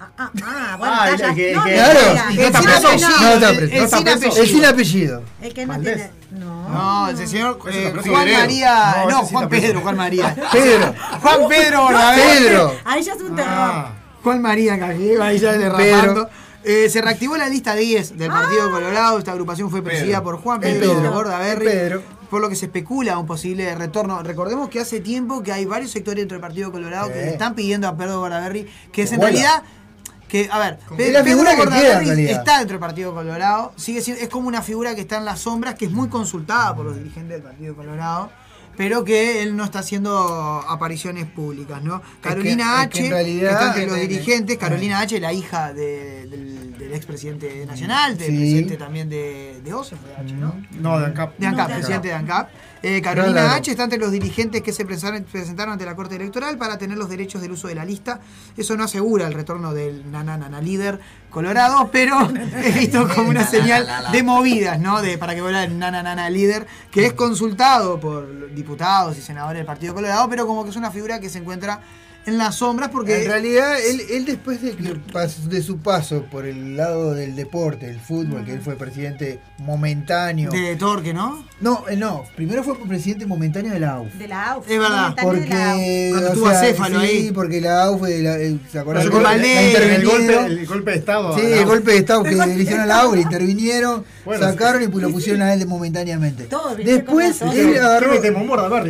[0.00, 1.56] Ah, ah, ah, bueno, Ah, el que- ya.
[1.58, 2.00] No, que- Claro.
[2.30, 2.88] El No está sin preso.
[2.88, 5.22] apellido, No está el- sin apellido.
[5.42, 5.94] El que no Valdés.
[5.96, 6.10] tiene.
[6.44, 6.68] No.
[6.68, 8.38] No, el señor eh, Juan Figueredo.
[8.38, 8.94] María.
[9.04, 9.48] No, No, Juan.
[9.48, 10.34] Pedro, Juan María.
[10.52, 10.94] Pedro.
[11.20, 11.88] Juan Pedro.
[12.14, 12.76] Pedro.
[12.84, 13.50] Ahí ya es un terror.
[13.52, 13.92] Ah,
[14.22, 16.28] Juan María Cajero, ahí ya Pedro.
[16.64, 19.18] Eh, se reactivó la lista 10 del Partido Colorado.
[19.18, 20.24] Esta agrupación fue presidida Pedro.
[20.24, 21.58] por Juan Pedro, Pedro.
[21.58, 22.02] Pedro.
[22.28, 24.22] Por lo que se especula un posible retorno.
[24.22, 27.54] Recordemos que hace tiempo que hay varios sectores dentro del Partido Colorado que le están
[27.54, 29.62] pidiendo a Pedro Bordaberry, que es Que en realidad.
[30.28, 32.38] Que, a ver, Es Pe- la Pedro figura que queda, en Bordaberry realidad.
[32.38, 35.40] está dentro del Partido Colorado, sigue siendo, es como una figura que está en las
[35.40, 38.30] sombras, que es muy consultada por los dirigentes del Partido Colorado,
[38.78, 42.00] pero que él no está haciendo apariciones públicas, ¿no?
[42.22, 44.58] Carolina es que H, en realidad- está entre los dirigentes, eh.
[44.58, 48.36] Carolina H, la hija de- del, del expresidente nacional, del Sí.
[48.36, 50.54] presidente también de, de OCE, fue H, ¿no?
[50.80, 51.36] no, de ANCAP.
[51.38, 52.48] De ANCAP, No, presidente de ANCAP.
[52.82, 53.54] Eh, Carolina.
[53.54, 57.08] H está entre los dirigentes que se presentaron ante la Corte Electoral para tener los
[57.08, 58.20] derechos del uso de la lista.
[58.56, 61.00] Eso no asegura el retorno del nana nana líder
[61.30, 62.30] colorado, pero
[62.64, 65.02] es visto como una señal de movidas, ¿no?
[65.02, 69.58] De, para que vuelva el nana nana líder, que es consultado por diputados y senadores
[69.58, 71.80] del Partido Colorado, pero como que es una figura que se encuentra
[72.26, 73.22] en las sombras porque...
[73.22, 78.00] En realidad, él, él después de, de su paso por el lado del deporte, el
[78.00, 80.50] fútbol, que él fue presidente momentáneo.
[80.50, 81.46] de Torque, ¿no?
[81.60, 84.14] No, eh, no, primero fue presidente momentáneo de la AUF.
[84.14, 84.70] De la AUF.
[84.70, 85.14] Es verdad.
[85.20, 86.08] Porque.
[86.12, 87.32] Cuando estuvo acéfalo sí, ahí.
[87.32, 89.04] porque la AUF, de la- eh, ¿se acuerdan?
[89.04, 89.10] El
[90.06, 91.36] golpe, el golpe de Estado.
[91.38, 94.82] Sí, el golpe de Estado que le hicieron a la AUF, le intervinieron, Bueno, sacaron
[94.84, 96.44] y pues lo pusieron a él de momentáneamente.
[96.84, 98.12] Después él ¿Qué agarró.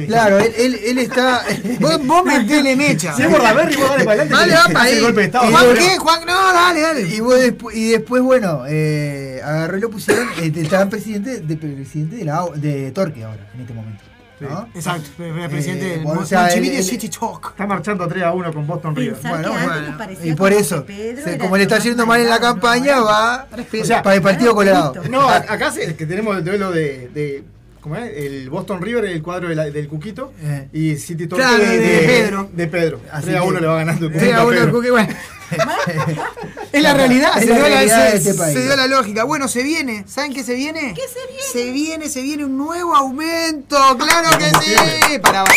[0.06, 1.42] Claro, él, él, él está.
[1.80, 3.14] Vos, vos metele mecha.
[3.16, 4.34] Si es Bordaberry, vos dale para adelante.
[4.34, 4.94] Dale, va hace para ahí.
[4.96, 5.50] el golpe de Estado.
[5.50, 5.98] ¿Juan qué?
[5.98, 7.00] Juan, no, dale, dale.
[7.14, 10.28] Y, vos despu- y después, bueno, eh, agarró y lo pusieron.
[10.58, 14.02] Eh, estaba presidente de, presidente de, la, de Torque ahora, en este momento.
[14.40, 14.68] ¿no?
[14.72, 17.48] Exacto, el presidente Eh, del bueno, Mon- o sea, Montevideo él- City Talk.
[17.50, 19.16] Está marchando 3 a 1 con Boston River.
[19.20, 19.96] Bueno, bueno.
[20.22, 23.04] Y por eso, se- como le está yendo mal en la campaña, ¿no?
[23.06, 23.48] va
[23.80, 24.94] O sea, para el Partido Colorado.
[25.10, 27.42] No, a- acá se- que tenemos el duelo de, de
[27.80, 28.10] ¿cómo es?
[28.16, 30.32] El Boston River, el cuadro de la- del Cuquito.
[30.42, 30.68] Eh.
[30.72, 32.50] Y City Torque Claro, de Pedro.
[32.52, 33.00] De Pedro.
[33.12, 34.72] Así 3 a que- 1 le va ganando el 3 Cuquito a a 1 Pedro.
[34.72, 35.14] Cookie, bueno.
[36.72, 38.54] es la realidad, Es se, la dio la, se- de este país.
[38.54, 39.24] se dio la lógica.
[39.24, 40.04] Bueno, se viene.
[40.06, 40.92] ¿Saben qué se viene?
[40.94, 41.42] ¿Qué se viene?
[41.52, 43.76] Se viene, se viene un nuevo aumento.
[43.96, 45.18] ¡Claro que sí!
[45.22, 45.54] Para, para,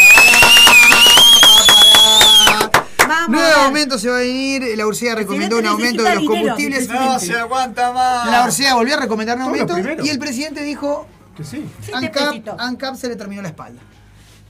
[3.07, 3.29] Vamos.
[3.41, 4.63] Nuevo aumento se va a venir.
[4.77, 6.87] La Ursea recomendó un aumento de los combustibles.
[6.87, 8.27] No se aguanta más.
[8.31, 11.05] La Ursea volvió a recomendar un aumento y el presidente dijo
[11.41, 11.69] Que sí.
[11.81, 12.59] Sí, ANCAP.
[12.59, 13.81] ANCAP se le terminó la espalda.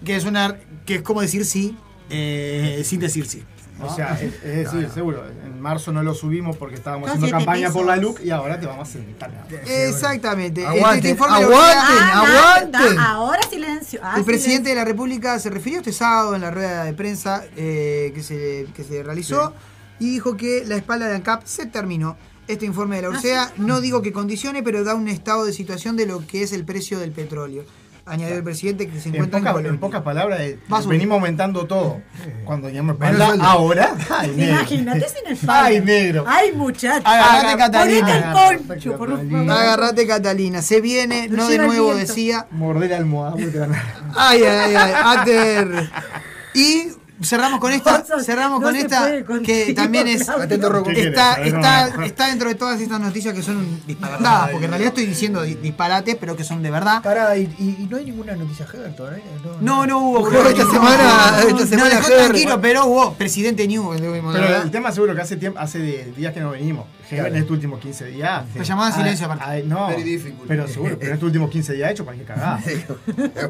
[0.03, 1.77] Que es una que es como decir sí
[2.09, 3.43] eh, sin decir sí.
[3.83, 7.71] O sea, es, es decir, seguro, en marzo no lo subimos porque estábamos haciendo campaña
[7.71, 7.95] por la.
[7.95, 9.31] LUC y ahora te vamos a sentar.
[9.65, 10.63] Exactamente.
[10.65, 11.53] Aguanten, Este aguanten,
[11.97, 12.21] Ah,
[12.61, 12.95] aguanten.
[12.95, 13.99] da- Ahora silencio.
[14.03, 14.69] Ah, El presidente silencio.
[14.69, 18.67] de la República se refirió este sábado en la rueda de prensa eh, que, se,
[18.75, 19.53] que se realizó
[19.99, 22.17] y dijo que la espalda de ANCAP se terminó.
[22.51, 25.95] Este informe de la Ursea no digo que condicione, pero da un estado de situación
[25.95, 27.63] de lo que es el precio del petróleo.
[28.03, 29.69] Añadió el presidente que se En, encuentra en, pocas- Colombia.
[29.75, 32.01] en pocas palabras, eh, venimos aumentando todo.
[32.43, 33.43] Cuando espalda, sueldo.
[33.45, 33.95] ahora.
[34.09, 34.55] Ay, negro.
[34.55, 35.65] Imagínate sin espalda.
[35.65, 36.25] Ay, negro.
[36.27, 37.07] Ay, muchacho.
[37.07, 37.99] Agarrate, Aga- Catalina.
[38.07, 39.37] Ponete el Agarrate, poncho, por Catalina.
[39.39, 39.51] favor.
[39.51, 42.47] Agarrate Catalina, se viene, no de el nuevo decía.
[42.51, 43.35] Morder la almohada.
[44.15, 45.89] Ay, ay, ay, Ater.
[46.55, 46.87] Y
[47.21, 49.09] cerramos con esta, cerramos no con esta,
[49.43, 50.27] que también es.
[50.29, 50.89] Atento, Rocco.
[50.89, 51.53] ¿Qué está, quieres?
[51.53, 55.41] está, está dentro de todas estas noticias que son disparatadas, porque en realidad estoy diciendo
[55.43, 57.01] di- disparates, pero que son de verdad.
[57.01, 59.23] Pará, y, y- y no hay ninguna noticia Heber todavía.
[59.61, 60.29] No, no hubo.
[60.29, 62.19] No, esta no, semana- no, esta no, semana dejó Heber.
[62.25, 63.91] tranquilo, pero hubo presidente New.
[63.91, 64.63] Pero verdad.
[64.63, 66.85] el tema seguro que hace tiempo, hace de- días que no venimos.
[67.09, 68.43] Heber en estos últimos 15 días.
[68.55, 69.63] Me llamaban Ah, silencio aparte.
[69.63, 69.89] no,
[70.47, 72.59] pero seguro, pero en estos últimos 15 días ha hecho cagada.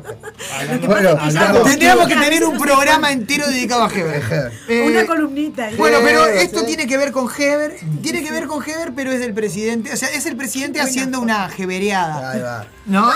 [0.60, 4.24] Hablando- Bueno, hablando- Tendríamos que tener un programa entero dedicado a Heber.
[4.24, 4.52] Heber.
[4.68, 5.70] Eh, Una columnita.
[5.78, 6.66] Bueno, pero esto sí.
[6.68, 9.98] tiene que ver con Heber, tiene que ver con Heber, pero es del presidente, o
[9.98, 12.66] sea, es el presidente haciendo una hebereada, Ahí va.
[12.86, 13.12] ¿no?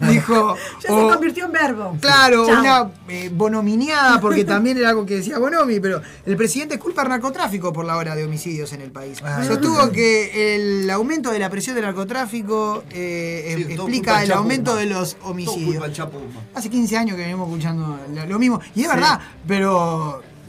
[0.08, 1.96] Dijo, Ya o- se convirtió en verbo.
[2.00, 2.60] claro, Chao.
[2.60, 7.08] una eh, bonominiada, porque también era algo que decía Bonomi, pero el presidente culpa al
[7.08, 9.18] narcotráfico por la hora de homicidios en el país.
[9.24, 14.32] Ah, Sostuvo que el aumento de la presión del narcotráfico eh, Sí, eh, explica el
[14.32, 15.84] aumento de los Todo culpa homicidios.
[16.54, 18.94] Hace 15 años que venimos escuchando lo, lo mismo, y es Sí.
[18.94, 19.81] verdad, pero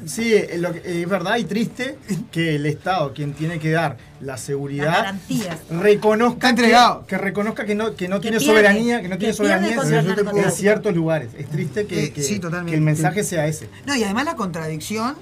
[0.06, 1.98] Sí, lo que- es verdad y triste
[2.30, 5.58] que el Estado, quien tiene que dar la seguridad, garantías.
[5.70, 7.02] reconozca entregado.
[7.06, 9.34] Que, que reconozca que no, que no Que tiene pierde, soberanía, que no que tiene
[9.34, 11.30] soberanía en- ciertos lugares.
[11.38, 13.70] Es triste que, Eh, que- sí, el mensaje sea ese.
[13.86, 15.16] No, y además la contradicción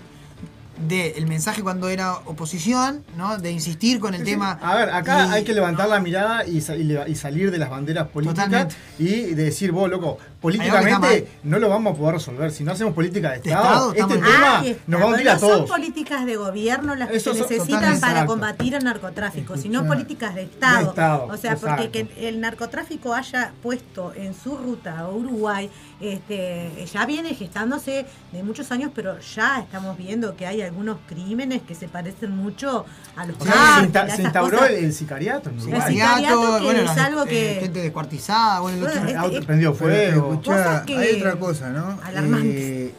[0.87, 3.37] del mensaje cuando era oposición, ¿no?
[3.37, 4.31] De insistir con el Sí, sí.
[4.31, 4.53] tema.
[4.63, 8.45] A ver, acá y- hay que levantar la mirada y, salir de las banderas políticas
[8.45, 8.75] Totalmente.
[8.97, 12.51] y de decir, vos, loco, políticamente no lo vamos a poder resolver.
[12.51, 14.81] Si no hacemos política de De Estado, este tema está.
[14.87, 15.69] nos vamos a ir a no son todos.
[15.69, 18.25] políticas de gobierno las que Eso se necesitan para Exacto.
[18.25, 20.77] combatir el narcotráfico, sino políticas de Estado.
[20.83, 25.69] De Estado, o sea, porque que el narcotráfico haya puesto en su ruta a Uruguay,
[25.99, 31.61] este, ya viene gestándose de muchos años, pero ya estamos viendo que hay algunos crímenes
[31.61, 34.71] que se parecen mucho a los O sea, se, insta- se instauró cosas.
[34.71, 35.93] el, el sicariato en El Uruguay.
[35.93, 40.30] sicariato que es las- algo eh, que- gente descuartizada, bueno, Bueno, este- Auto prendió fuego.
[40.33, 41.99] Escuchá, Cosas que- hay otra cosa, ¿no?
[42.03, 42.55] alarmantes.
[42.55, 42.93] Eh,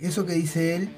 [0.00, 0.88] eso que dice él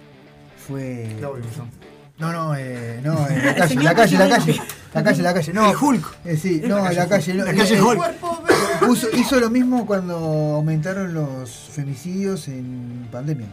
[0.66, 1.14] fue.
[1.18, 1.82] Claudio, no.
[2.18, 4.60] No, no, eh, no, en la El calle, la calle, la calle,
[4.94, 5.70] la calle, la calle, no.
[5.70, 6.16] El Hulk.
[6.24, 8.00] Eh, sí, no, en la calle, no, La calle eh, Hulk.
[8.80, 13.48] puso- hizo lo mismo cuando aumentaron los femicidios en pandemia.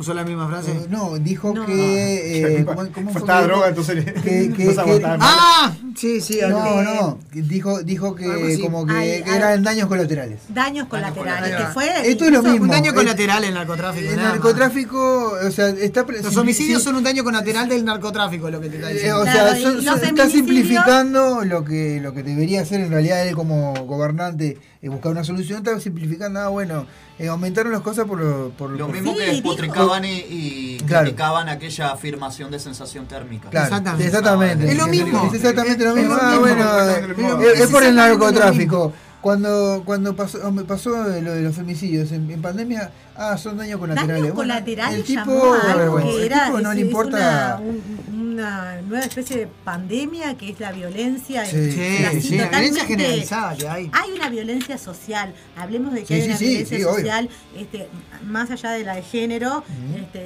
[0.00, 0.70] Usó la misma frase.
[0.72, 1.66] Eh, no, dijo No.
[1.66, 2.58] que.
[2.60, 5.20] eh, ¿cómo, cómo fue que- droga, entonces que- no que- aguantaba que-.
[5.22, 5.76] ¡Ah!
[5.96, 8.60] Sí, sí, No, no, dijo, dijo que así.
[8.62, 9.36] como que, Ay, que ay.
[9.36, 10.38] eran daños colaterales.
[10.48, 11.86] Daños colaterales, que fue...
[12.10, 12.62] Esto es lo mismo.
[12.64, 14.08] Un daño colateral el narcotráfico.
[14.10, 16.06] El narcotráfico, o sea, está.
[16.22, 19.20] Los homicidios sí, son un daño colateral del narcotráfico, lo que te está Eh, diciendo.
[19.20, 24.56] o sea, está simplificando lo que, lo que debería hacer en realidad él como gobernante,
[24.82, 26.86] eh, buscar una solución, está simplificando, ah, bueno,
[27.18, 30.24] eh, aumentaron las cosas por lo, por, Lo por- mismo Sí, que dijo- despotricaban y,
[30.28, 31.04] y Claro.
[31.04, 33.50] criticaban aquella afirmación de sensación térmica.
[33.50, 34.06] Claro, Exactamente.
[34.06, 34.70] exactamente.
[34.72, 35.26] Es lo mismo.
[35.26, 36.16] Es exactamente lo mismo.
[36.18, 38.92] Ah, bueno, Es por el narcotráfico.
[39.20, 43.78] Cuando, cuando pasó, me pasó lo de los femicidios en, en pandemia, ah, son daños
[43.78, 44.22] colaterales.
[44.22, 46.76] Daños Bueno, colaterales el tipo, llamó a algo bueno, que el era tipo no es-
[46.76, 47.60] le importa.
[47.60, 52.20] una, un- una nueva especie de pandemia que es la violencia Sí, en- Sí, así
[52.22, 53.90] sí, la violencia totalmente- generalizada que hay.
[53.92, 56.94] hay una violencia social hablemos de que Sí, hay una sí, violencia obvio.
[56.94, 57.88] social este,
[58.26, 59.64] más allá de la de género
[59.96, 60.20] este,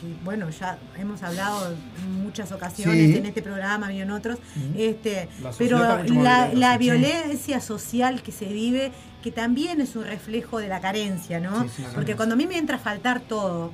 [0.00, 3.16] que bueno ya hemos hablado en muchas ocasiones Sí.
[3.18, 4.38] en este programa y en otros
[4.76, 5.78] este, La pero
[6.22, 6.78] la, la sí.
[6.78, 8.92] violencia social que se vive
[9.22, 11.64] que también es un reflejo de la carencia, ¿no?
[11.64, 11.88] Sí, sí, sí.
[11.94, 13.72] Porque cuando a mí me entra a faltar todo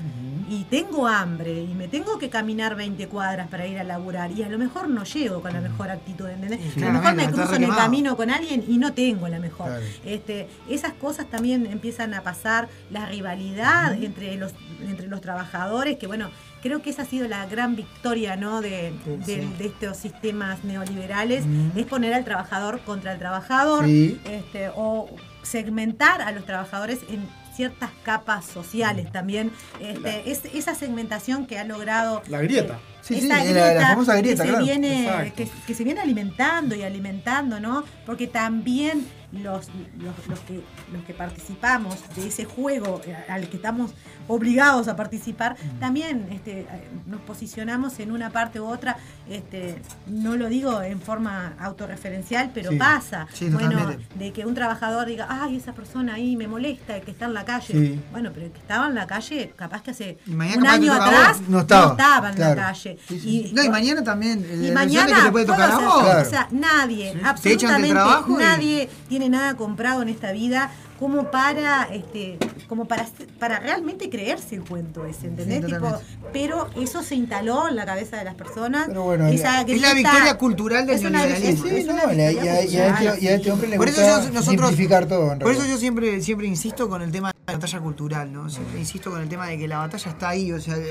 [0.48, 4.42] y tengo hambre y me tengo que caminar 20 cuadras para ir a laburar y
[4.42, 6.76] a lo mejor no llego con la mejor actitud, ¿entendés?
[6.76, 9.66] a lo mejor me cruzo en el camino con alguien y no tengo la mejor.
[9.66, 9.84] Claro.
[10.04, 16.06] Este, esas cosas también empiezan a pasar, la rivalidad entre los entre los trabajadores, que
[16.06, 16.30] bueno,
[16.62, 18.60] creo que esa ha sido la gran victoria ¿no?
[18.60, 19.34] de, Sí.
[19.34, 21.44] del- de estos sistemas neoliberales,
[21.76, 24.20] es poner al trabajador contra el trabajador, Sí.
[24.30, 25.08] este, o
[25.42, 29.50] segmentar a los trabajadores en ciertas capas sociales también.
[29.78, 32.74] Este, es, esa segmentación que ha logrado La grieta.
[32.74, 34.64] eh, Sí, sí, esa la- la grieta famosa grieta, que se, claro.
[34.64, 35.34] viene, Exacto.
[35.36, 37.84] que, que se viene alimentando y alimentando, ¿no?
[38.06, 39.68] Porque también los,
[39.98, 40.60] los, los que,
[40.92, 43.90] los que participamos de ese juego eh, al que estamos
[44.28, 45.78] obligados a participar, Mm.
[45.80, 46.66] también este, eh,
[47.06, 48.96] nos posicionamos en una parte u otra,
[49.28, 53.26] este, no lo digo en forma autorreferencial, pero Sí, pasa.
[53.32, 53.80] sí, bueno,
[54.14, 57.34] de que un trabajador diga, ay, esa persona ahí me molesta, el que está en
[57.34, 57.72] la calle.
[57.74, 58.00] Sí.
[58.12, 61.40] Bueno, pero el que estaba en la calle, capaz que hace Y un año atrás.
[61.48, 62.54] No estaba, en claro.
[62.56, 62.98] la calle.
[63.08, 63.52] Sí.
[63.54, 64.44] no, y mañana también.
[64.50, 66.02] el- Y mañana puede tocar a vos.
[66.02, 66.22] Claro.
[66.26, 70.70] O sea, nadie, absolutamente y- nadie tiene nada comprado en esta vida
[71.02, 73.06] como para este como para
[73.40, 75.58] para realmente creerse el cuento ese, ¿entendés?
[75.58, 76.28] Sí, Tipo, totalmente.
[76.32, 78.86] pero eso se instaló en la cabeza de las personas.
[78.86, 81.66] Pero bueno, Esa Es la victoria cultural del es una- neoliberalismo.
[81.66, 83.18] es- Sí, es no, una y a- y a- victoria y a este- cultural.
[83.22, 85.32] y a este hombre le Por eso gusta yo- nosotros- simplificar todo.
[85.32, 88.48] en Por eso yo siempre, siempre insisto con el tema de la batalla cultural, ¿no?
[88.48, 90.86] Siempre insisto con el tema de que la batalla está ahí, o sea, eh,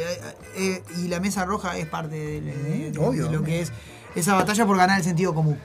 [0.58, 3.26] eh, y la mesa roja es parte de, de- de- obvio.
[3.28, 3.72] de lo que es
[4.14, 5.58] esa batalla por ganar el sentido común.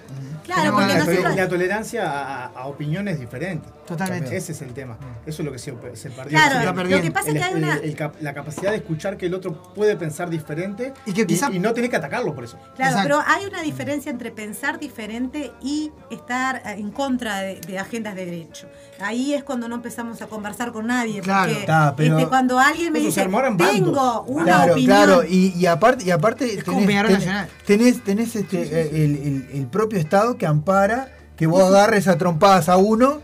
[0.47, 3.70] Claro, porque que- La, nosotros- la tolerancia a, a opiniones diferentes.
[3.86, 4.36] Totalmente.
[4.36, 4.97] Ese es el tema.
[5.26, 6.31] Eso es lo que se, se perdió.
[6.39, 6.65] Claro, Se
[6.97, 9.34] lo que pasa es que hay el- una- el la capacidad de escuchar que el
[9.34, 12.58] otro puede pensar diferente Y que quizá- y no tenés que atacarlo por eso.
[12.75, 13.02] Claro, Exacto.
[13.02, 18.15] pero hay una diferencia entre pensar diferente y estar eh, en contra de, de agendas
[18.16, 18.68] de derecho.
[19.00, 21.20] Ahí es cuando no empezamos a conversar con nadie.
[21.20, 21.47] Claro.
[21.49, 24.97] porque Está, pero- este, cuando alguien me dice, tengo una claro, opinión.
[25.07, 27.49] claro, y, y aparte, y aparte como tenés, tenés- Nacional.
[27.66, 32.16] tenés, tenés, este, eh, el, el- el propio Estado que ampara que vos agarres a
[32.16, 33.20] trompadas a uno,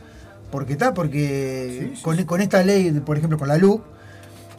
[0.51, 3.81] porque está, porque con, con esta ley, por ejemplo, con la luz,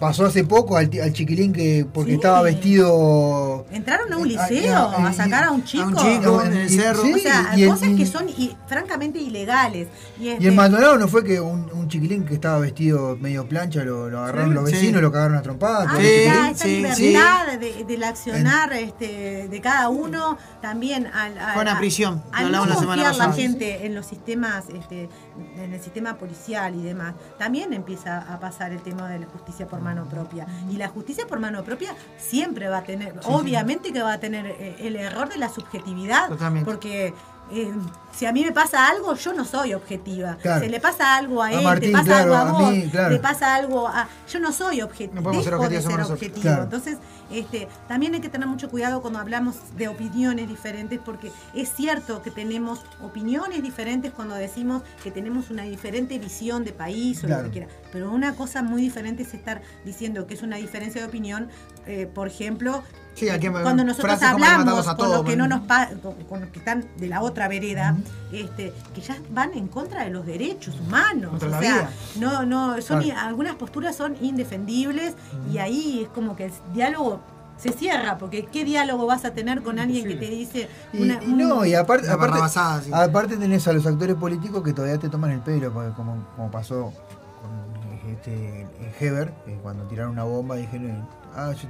[0.04, 2.16] pasó hace poco al, chiquilín que porque Sí.
[2.16, 5.84] estaba vestido Entraron a un Eh, liceo a y- sacar a un chico.
[5.84, 7.04] a un chico en el y- cerro.
[7.04, 8.28] sí, O sea, y cosas y- que son
[8.68, 9.88] francamente ilegales.
[10.20, 13.48] Y, Y este, en Maldonado no fue que un, un chiquilín que estaba vestido medio
[13.48, 14.76] plancha lo, lo agarraron Sí, los sí.
[14.76, 15.88] vecinos, lo cagaron a trompadas.
[15.90, 16.86] Ah, chiquilín.
[16.86, 21.76] esa sí, libertad de- del accionar este, de cada uno también al, al- Fue una
[21.76, 25.08] a- prisión, al no hablamos la semana la gente en los sistemas este,
[25.58, 29.68] en el sistema policial y demás también empieza a pasar el tema de la justicia
[29.68, 34.02] por mano propia y la justicia por mano propia siempre va a tener obviamente que
[34.02, 36.70] va a tener eh, el error de la subjetividad Totalmente.
[36.70, 37.14] porque
[37.52, 37.74] eh,
[38.14, 40.38] si a mí me pasa algo, yo no soy objetiva.
[40.42, 40.64] Claro.
[40.64, 42.72] Si le pasa algo a A él, Martín, te pasa claro, algo a a vos,
[42.72, 43.10] mí, claro.
[43.10, 44.08] le pasa algo a...
[44.32, 45.16] Yo no soy objetiva.
[45.16, 46.50] No podemos ser de ser objetivo.
[46.64, 46.98] Entonces,
[47.32, 52.22] este, también hay que tener mucho cuidado cuando hablamos de opiniones diferentes, porque es cierto
[52.22, 57.44] que tenemos opiniones diferentes cuando decimos que tenemos una diferente visión de país o lo
[57.44, 57.68] que quiera.
[57.94, 61.48] Pero una cosa muy diferente es estar diciendo que es una diferencia de opinión,
[61.86, 62.84] eh, por ejemplo,
[63.16, 65.62] Sí, aquí me- cuando nosotros hablamos con los que no nos
[66.02, 67.96] con, con los que están de la otra vereda,
[68.32, 71.30] este, que ya van en contra de los derechos humanos.
[71.30, 71.90] Contra o la sea, vida.
[72.20, 73.20] no, no, son Claro.
[73.28, 75.14] algunas posturas son indefendibles
[75.54, 77.22] y ahí es como que el diálogo
[77.58, 81.28] se cierra, porque ¿qué diálogo vas a tener con alguien que te dice una, y
[81.34, 82.40] no, y aparte, aparte,
[82.92, 86.50] aparte tenés a los actores políticos que todavía te toman el pelo, porque como, como
[86.50, 86.92] pasó
[88.26, 91.68] este, en Heber, que cuando tiraron una bomba dijeron, ah, yo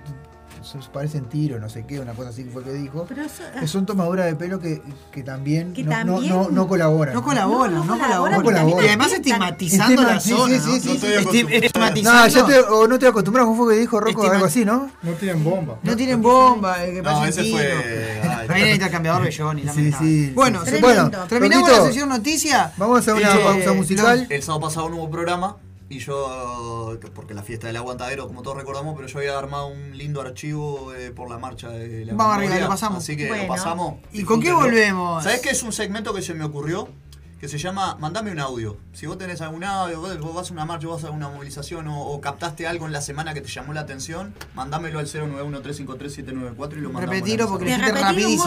[0.94, 3.06] parecen tiros, no sé qué, una cosa así fue que dijo.
[3.10, 6.50] Pero eso- que son tomaduras de pelo que, que también, Que no, no- también- no,
[6.50, 7.14] no colaboran.
[7.16, 8.86] No colaboran, No, no, no colaboran, colaboran.
[8.86, 10.60] Y además estigmatizando la Sí, zona.
[10.60, 12.28] sí, sí, sí, estigmatizando.
[12.28, 14.22] ya te, o no te acostumbras, ¿cómo fue que dijo Rocco?
[14.22, 14.90] Estigma- Algo así, ¿no?
[15.02, 15.80] No tienen bomba.
[15.82, 17.58] No tienen bomba, eh, que No, ese tiro.
[17.58, 18.22] fue.
[18.62, 20.32] el intercambiador de Johnny, Sí, sí.
[20.36, 20.72] Bueno, sí.
[20.72, 22.72] se- Bueno, terminamos Roquito, la sesión noticia.
[22.78, 24.28] Vamos a hacer una Eh, pausa musical.
[24.30, 25.58] El sábado pasado no hubo programa
[25.94, 29.96] y yo, porque la fiesta del aguantadero, como todos recordamos, pero yo había armado un
[29.96, 32.98] lindo archivo eh, por la marcha de la Vamos arriba, lo pasamos.
[33.04, 34.00] Así que lo pasamos.
[34.12, 35.24] ¿Y con qué volvemos?
[35.24, 36.90] ¿Sabés que es un segmento que se me ocurrió?
[37.40, 38.78] que se llama Mandame un audio.
[38.94, 42.22] Si vos tenés algún audio, vos, vas a una marcha, vas a una movilización o,
[42.22, 46.90] captaste algo en la semana que te llamó la atención, mandámelo al 091-353-794 y lo
[46.90, 47.02] mandamos.
[47.02, 48.46] Repetilo porque lo rapidísimo.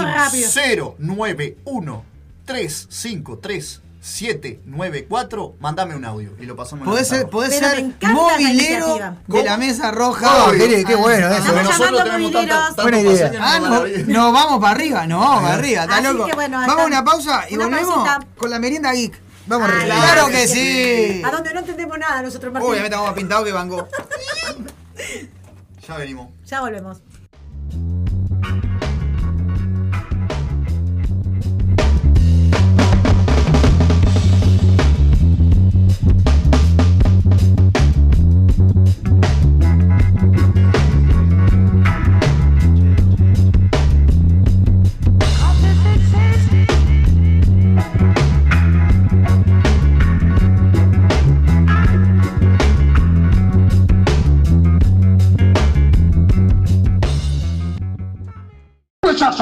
[2.48, 6.86] 091-353 794, mandame un audio y lo pasamos.
[6.86, 10.52] Podés ser, podés ser movilero de la mesa roja.
[10.52, 11.52] Mire, qué bueno eso.
[11.52, 12.02] Nosotros
[13.40, 13.58] ah,
[14.06, 16.28] no, vamos para arriba, no, para arriba, está loco.
[16.36, 19.20] Vamos a una pausa y una volvemos con la merienda geek.
[19.48, 19.96] Vamos Ay, arriba.
[19.96, 21.22] Claro que sí.
[21.24, 22.70] A donde no entendemos nada nosotros, Martín.
[22.70, 23.68] Obviamente vamos pintado que Van
[25.86, 26.28] ya venimos.
[26.44, 27.02] Ya volvemos.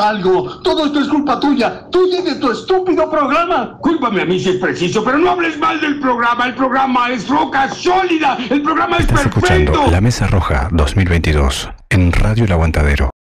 [0.08, 0.60] algo.
[0.62, 1.88] Todo esto es culpa tuya.
[1.90, 3.78] Tuya y de tu estúpido programa.
[3.80, 6.46] Cúlpame a mí si es preciso, pero no hables mal del programa.
[6.46, 8.36] El programa es roca sólida.
[8.50, 9.48] El programa es Estás perfecto.
[9.48, 13.13] Escuchando la Mesa Roja 2022 en Radio El Aguantadero.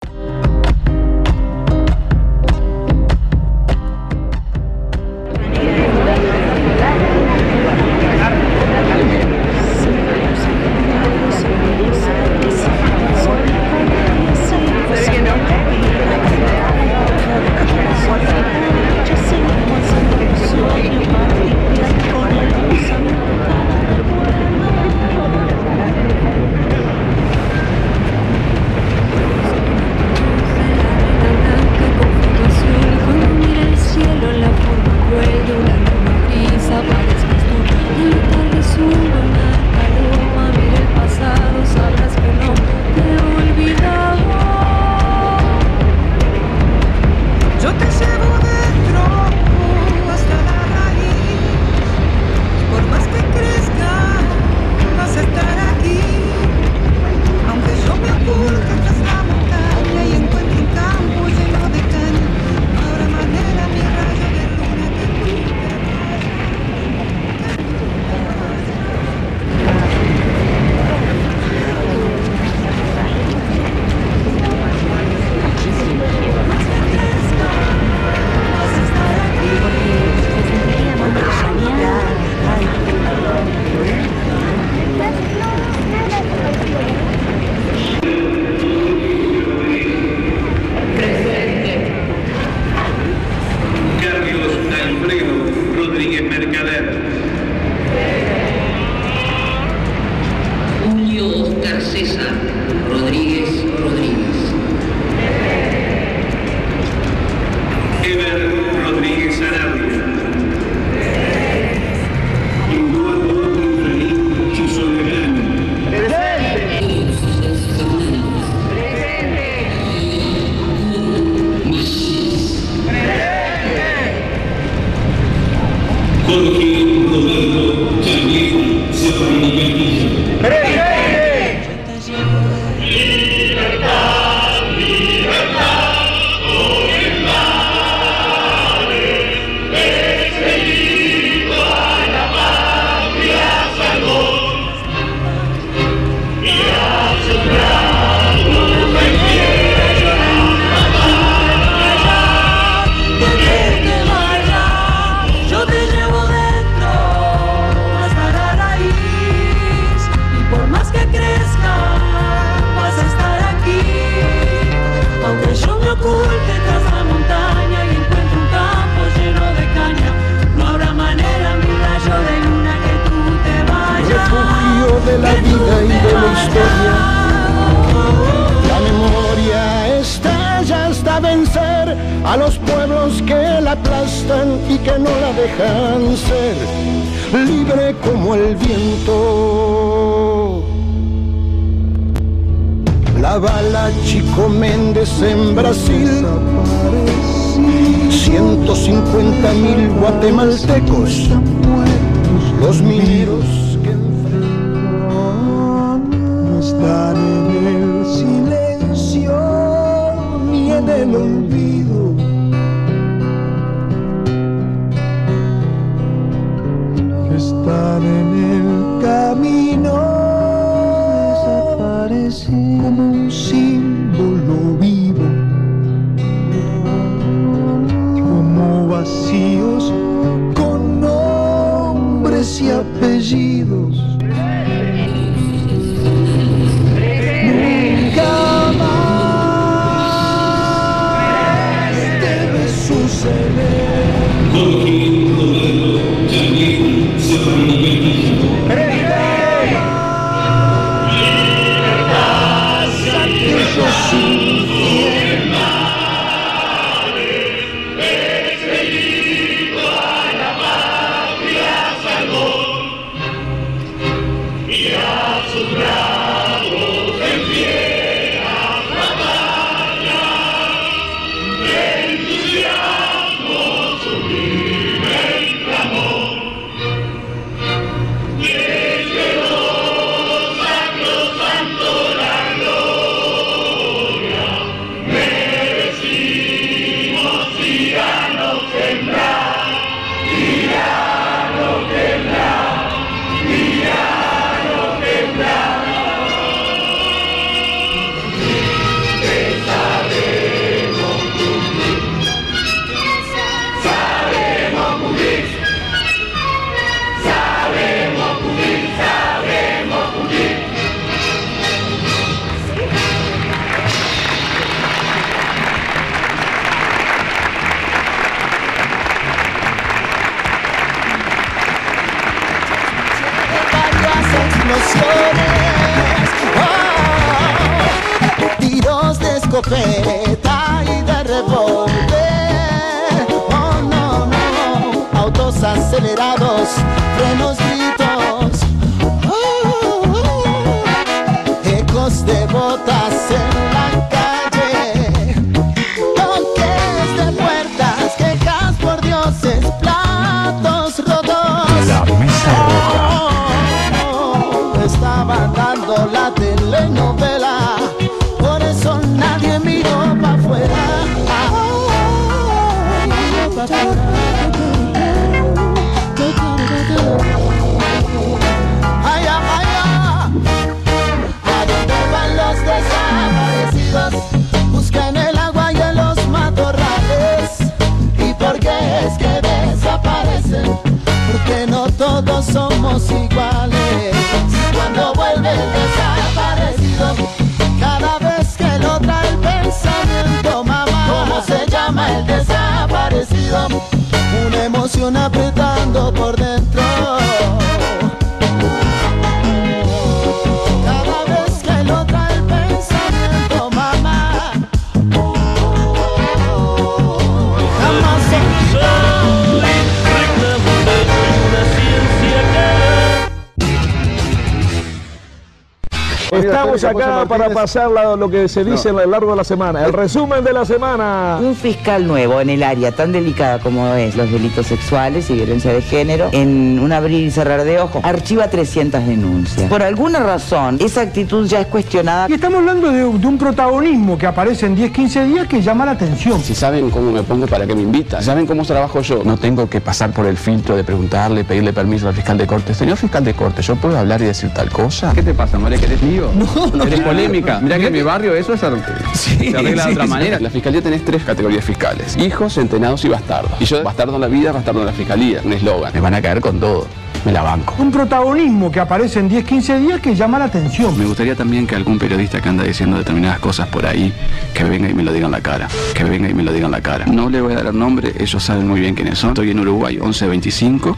[416.88, 419.84] Estamos acá para pasar la- lo que se dice a lo largo de la semana.
[419.84, 421.38] El resumen de la semana.
[421.40, 425.72] Un fiscal nuevo en el área tan delicada como es los delitos sexuales y violencia
[425.72, 429.68] de género, en un abrir y cerrar de ojos, archiva 300 denuncias.
[429.68, 432.26] Por alguna razón, esa actitud ya es cuestionada.
[432.28, 435.84] Y estamos hablando de, de un protagonismo que aparece en 10, 15 días que llama
[435.84, 436.40] la atención.
[436.40, 438.20] Si saben cómo me pongo, ¿para qué me invitan?
[438.20, 441.72] Si saben cómo trabajo yo, no tengo que pasar por el filtro de preguntarle, pedirle
[441.72, 442.74] permiso al fiscal de corte.
[442.74, 445.12] Señor fiscal de corte, ¿yo puedo hablar y decir tal cosa?
[445.14, 445.78] ¿Qué te pasa, More?
[445.78, 446.30] ¿Que eres lío?
[446.34, 446.84] No, no.
[446.86, 447.60] Eres polémica.
[447.60, 450.36] Mira que en mi barrio eso es se arregla de otra manera.
[450.36, 452.16] En la fiscalía tenés tres categorías fiscales.
[452.16, 453.52] Hijos, centenados y bastardos.
[453.60, 455.40] Y yo, bastardo en la vida, bastardo en la fiscalía.
[455.44, 455.92] Un eslogan.
[455.92, 456.86] Me van a caer con todo.
[457.24, 457.76] Me la banco.
[457.78, 460.98] Un protagonismo que aparece en 10, 15 días que llama la atención.
[460.98, 464.12] Me gustaría también que algún periodista que anda diciendo determinadas cosas por ahí,
[464.52, 465.68] que venga y me lo diga en la cara.
[465.94, 467.06] Que venga y me lo diga en la cara.
[467.06, 469.30] No le voy a dar el nombre, ellos saben muy bien quiénes son.
[469.30, 470.96] Estoy en Uruguay 1125.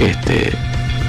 [0.00, 0.52] Este,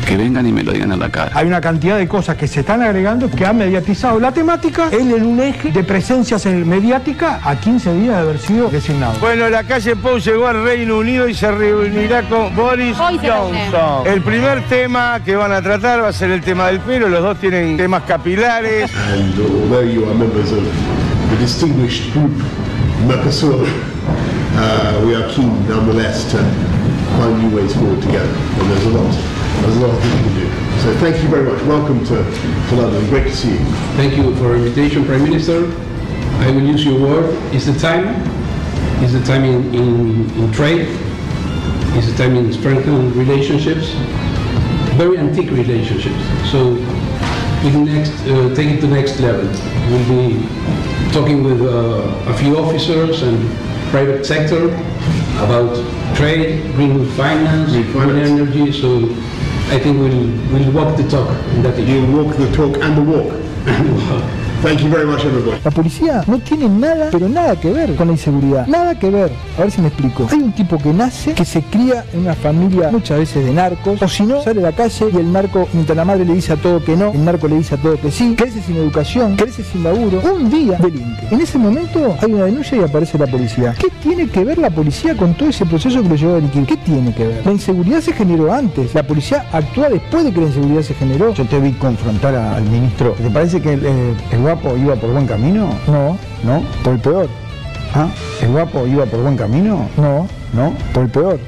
[0.09, 1.31] que vengan y me lo digan en la cara.
[1.35, 4.89] Hay una cantidad de cosas que se están agregando que han mediatizado la temática.
[4.91, 9.19] Él en un eje de presencias en mediática a 15 días de haber sido designado.
[9.19, 12.97] Bueno, la calle Pou llegó al Reino Unido y se reunirá con Boris.
[12.97, 14.07] Johnson.
[14.07, 17.07] El primer tema que van a tratar va a ser el tema del pelo.
[17.07, 18.89] Los dos tienen temas capilares.
[19.13, 20.63] And although you are members of
[21.29, 22.31] the distinguished group
[23.05, 23.63] Mercosur,
[24.55, 26.37] uh, we are keen nonetheless to
[27.17, 28.27] find new ways forward together.
[28.27, 30.49] And there's a lot, a lot of things we can do.
[30.81, 31.61] So thank you very much.
[31.63, 33.05] Welcome to, to London.
[33.09, 33.59] Great to see you.
[33.97, 35.65] Thank you for invitation, Prime Minister.
[36.39, 37.37] I will use your word.
[37.53, 38.05] It's the time.
[39.03, 40.87] It's the time in, in, in trade.
[41.97, 43.91] It's the time in strengthening relationships.
[44.95, 46.23] Very antique relationships.
[46.51, 46.75] So
[47.63, 49.47] we can next uh, take it to the next level.
[49.89, 50.47] We'll be
[51.11, 53.37] talking with uh, a few officers and
[53.89, 54.67] private sector
[55.43, 55.75] about
[56.15, 58.71] trade, green finance, green energy.
[58.71, 59.07] So
[59.71, 60.09] I think we'll
[60.51, 64.35] we'll walk the talk in that You walk the talk and the walk.
[64.61, 65.57] Thank you very much, everybody.
[65.63, 68.67] La policía no tiene nada, pero nada que ver con la inseguridad.
[68.67, 69.31] Nada que ver.
[69.57, 70.27] A ver si me explico.
[70.29, 74.01] Hay un tipo que nace, que se cría en una familia muchas veces de narcos,
[74.01, 76.53] o si no, sale a la calle y el narco, mientras la madre le dice
[76.53, 79.37] a todo que no, el narco le dice a todo que sí, crece sin educación,
[79.37, 81.27] crece sin laburo, un día delinque.
[81.31, 83.73] En ese momento hay una denuncia y aparece la policía.
[83.79, 86.65] ¿Qué tiene que ver la policía con todo ese proceso que lo llevó a delinquir?
[86.65, 87.45] ¿Qué tiene que ver?
[87.45, 88.93] La inseguridad se generó antes.
[88.93, 91.33] La policía actúa después de que la inseguridad se generó.
[91.33, 93.11] Yo te vi confrontar a- al ministro.
[93.13, 95.69] ¿Te parece que el, eh, el guapo iba por buen camino?
[95.87, 96.17] No.
[96.43, 96.63] ¿No?
[96.83, 97.29] Por el peor.
[97.93, 98.07] ¿Ah?
[98.41, 99.87] ¿El guapo iba por buen camino?
[99.95, 100.27] No.
[100.53, 100.73] ¿No?
[100.91, 101.39] Por el peor.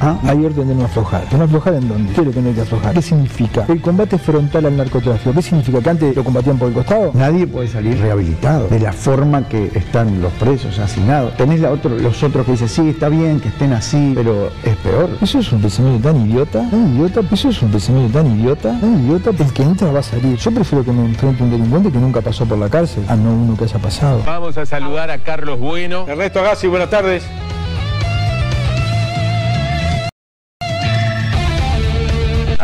[0.00, 0.18] ¿Ah?
[0.24, 1.28] Hay orden de no aflojar.
[1.28, 2.12] ¿De no aflojar en dónde?
[2.12, 2.92] ¿Qué es lo que no hay que aflojar?
[2.94, 3.64] ¿Qué significa?
[3.68, 5.32] El combate frontal al narcotráfico.
[5.34, 5.80] ¿Qué significa?
[5.80, 7.10] ¿Que antes lo combatían por el costado?
[7.14, 11.36] Nadie puede salir rehabilitado de la forma que están los presos asignados.
[11.36, 14.76] Tenés la otro- los otros que dicen, sí, está bien que estén así, pero es
[14.76, 15.08] peor.
[15.22, 19.04] Eso es un pensamiento tan idiota, tan idiota, eso es un pensamiento tan idiota, tan
[19.04, 20.36] idiota, el que entra va a salir.
[20.36, 23.32] Yo prefiero que me enfrente un delincuente que nunca pasó por la cárcel, a no
[23.32, 24.22] uno que haya pasado.
[24.26, 26.04] Vamos a saludar a Carlos Bueno.
[26.06, 27.22] Ernesto Agassi, buenas tardes.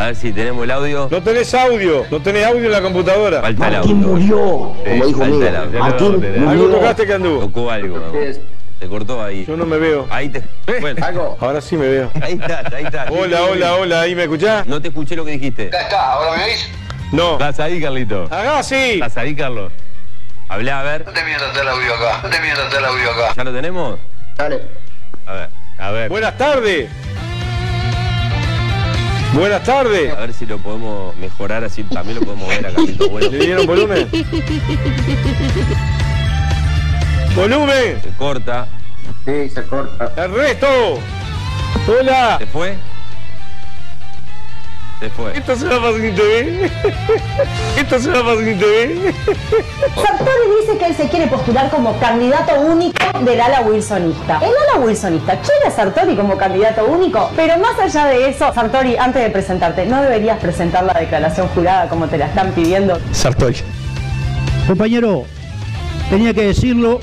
[0.02, 1.06] A ver si tenemos el audio.
[1.12, 3.40] No tenés audio, no tenés audio en la computadora.
[3.40, 4.08] Falta el Martín audio.
[4.08, 5.78] murió, Sí, como dijo falta el audio.
[5.78, 6.50] Martín murió.
[6.50, 7.40] Algo tocaste que anduvo.
[7.42, 8.12] Tocó algo.
[8.80, 9.44] Se cortó ahí.
[9.46, 10.08] Yo no me veo.
[10.10, 10.42] Ahí te.
[10.80, 11.36] Bueno.
[11.38, 12.10] Ahora sí me veo.
[12.20, 13.10] Ahí estás, ahí estás.
[13.16, 14.66] Hola, hola, hola, ¿ahí me escuchás?
[14.66, 15.66] No te escuché lo que dijiste.
[15.66, 16.68] está, ¿ahora me oís?
[17.12, 17.34] No.
[17.34, 18.24] ¿Estás ahí, Carlito?
[18.28, 18.94] Agassi.
[18.94, 19.70] ¿Estás ahí, Carlos?
[20.48, 21.06] Hablá, a ver.
[21.06, 22.20] No te mientas el audio acá.
[22.24, 23.34] No te mientas el audio acá.
[23.36, 24.00] ¿Ya lo tenemos?
[24.36, 24.62] Dale.
[25.26, 25.48] A ver.
[25.78, 26.08] A ver.
[26.08, 26.90] Buenas tardes.
[29.34, 30.12] Buenas tardes.
[30.12, 33.30] A ver si lo podemos mejorar así también lo podemos ver a Carlito Bueno.
[33.30, 34.08] ¿Le dieron volumen?
[37.34, 38.02] ¡Volumen!
[38.02, 38.68] Se corta.
[39.24, 40.12] Sí, se corta.
[40.22, 40.98] ¡Ernesto!
[41.88, 42.36] ¡Hola!
[42.38, 42.76] ¿Se fue?
[45.02, 45.36] Se fue.
[45.36, 46.70] Esto se va para sin TV.
[47.76, 49.12] Esto se va sin TV.
[49.96, 54.38] Sartori dice que él se quiere postular como candidato único del ala wilsonista.
[54.38, 58.96] El ala wilsonista quiere a Sartori como candidato único, pero más allá de eso, Sartori,
[58.96, 63.00] antes de presentarte, ¿no deberías presentar la declaración jurada como te la están pidiendo?
[63.10, 63.56] Sartori.
[64.68, 65.24] Compañero,
[66.10, 67.00] tenía que decirlo,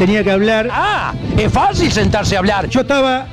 [0.00, 0.70] tenía que hablar.
[0.72, 2.68] Ah, es fácil sentarse a hablar.
[2.68, 3.28] Yo estaba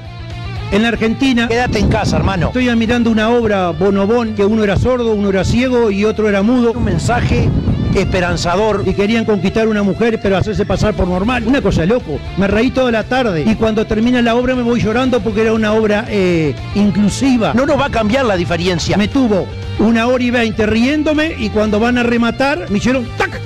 [0.72, 1.48] en la Argentina.
[1.48, 2.48] Quédate en casa, hermano.
[2.48, 6.42] Estoy admirando una obra Bonobón, que uno era sordo, uno era ciego y otro era
[6.42, 6.74] mudo.
[6.74, 7.50] Un mensaje
[7.96, 8.84] esperanzador.
[8.86, 11.44] Y querían conquistar una mujer, pero hacerse pasar por normal.
[11.46, 12.20] Una cosa loco.
[12.38, 13.44] Me reí toda la tarde.
[13.48, 17.54] Y cuando termina la obra me voy llorando porque era una obra eh, inclusiva.
[17.54, 18.98] No nos va a cambiar la diferencia.
[18.98, 19.48] Me tuvo
[19.80, 23.40] una hora y veinte riéndome y cuando van a rematar me hicieron ¡tac!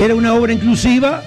[0.00, 1.22] Era una obra inclusiva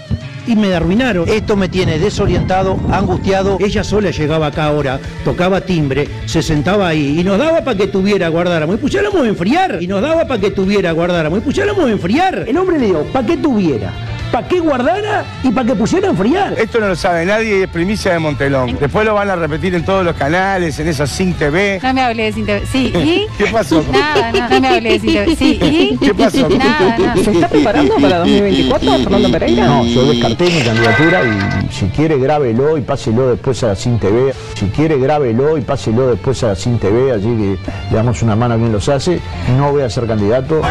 [0.48, 1.28] y me arruinaron.
[1.28, 3.58] Esto me tiene desorientado, angustiado.
[3.60, 7.88] Ella sola llegaba acá ahora, tocaba timbre, se sentaba ahí y nos daba para que
[7.88, 9.78] tuviera, guardáramos y pusiéramos a enfriar.
[9.82, 12.46] Y nos daba para que tuviera, guardáramos y pusiéramos a enfriar.
[12.48, 13.92] El hombre le dio, para que tuviera,
[14.36, 16.60] para que guardara y para que pusiera a enfriar.
[16.60, 18.78] Esto no lo sabe nadie y es primicia de Montelón.
[18.78, 21.80] Después lo van a repetir en todos los canales, en esa Sync TV.
[21.82, 22.66] No me hablé de Sin TV.
[22.70, 23.28] Sí, ¿y?
[23.38, 23.82] ¿Qué pasó?
[23.90, 25.36] Nada, no, no me hablé de Sin TV.
[25.38, 25.98] Sí, ¿y?
[26.06, 26.50] ¿Qué pasó?
[26.50, 27.16] Nada, nada.
[27.24, 29.66] ¿Se está preparando para 2024, Fernando Pereira?
[29.68, 34.00] No, yo descarté mi candidatura y si quiere grábelo y páselo después a la CIN
[34.00, 34.34] TV.
[34.56, 37.58] Si quiere grábelo y páselo después a la CIN TV, así que
[37.90, 39.22] le damos una mano a quien los hace.
[39.58, 40.62] No voy a ser candidato.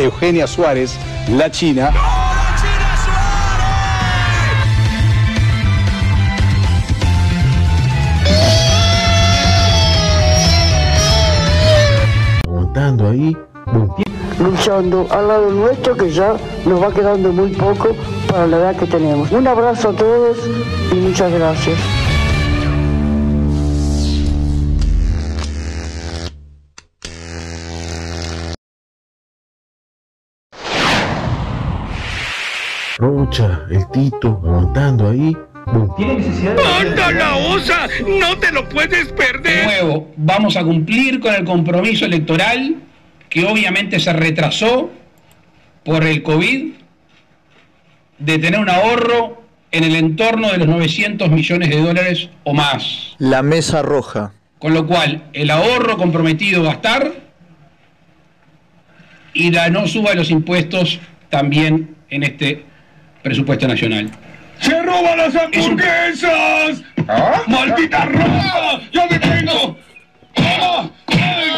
[0.00, 0.96] Eugenia Suárez,
[1.28, 1.92] la China.
[12.44, 13.36] Aguantando ahí.
[14.38, 17.94] luchando al lado nuestro que ya nos va quedando muy poco
[18.26, 19.30] para la edad que tenemos.
[19.32, 20.38] Un abrazo a todos
[20.90, 21.99] y muchas gracias.
[33.32, 35.36] El Tito, aguantando ahí.
[36.80, 37.86] ¡Anda la osa!
[38.18, 39.66] ¡No te lo puedes De perder!
[39.66, 42.74] nuevo, vamos a cumplir con el compromiso electoral
[43.28, 44.90] que obviamente se retrasó
[45.84, 46.72] por el COVID
[48.18, 53.14] de tener un ahorro en el entorno de los 900 millones de dólares o más.
[53.18, 54.32] La mesa roja.
[54.58, 57.12] Con lo cual, el ahorro comprometido va a estar
[59.34, 62.64] y la no suba de los impuestos también en este
[63.22, 64.10] presupuesto nacional.
[64.60, 66.82] ¡Se roban las hamburguesas!
[67.46, 68.80] ¡Maldita rosa!
[68.92, 69.76] ¡Yo me tengo!
[70.36, 70.88] ¡Ah!
[71.08, 71.50] ¡Ay,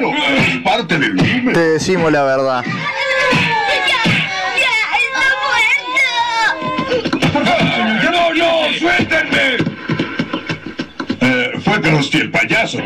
[0.00, 0.12] no!
[0.36, 1.16] Es parte del.
[1.52, 2.64] Te decimos la verdad.
[8.10, 8.78] ¡No, no!
[8.78, 9.56] ¡Suéltenme!
[11.20, 12.78] Eh, fue Krusty el payaso.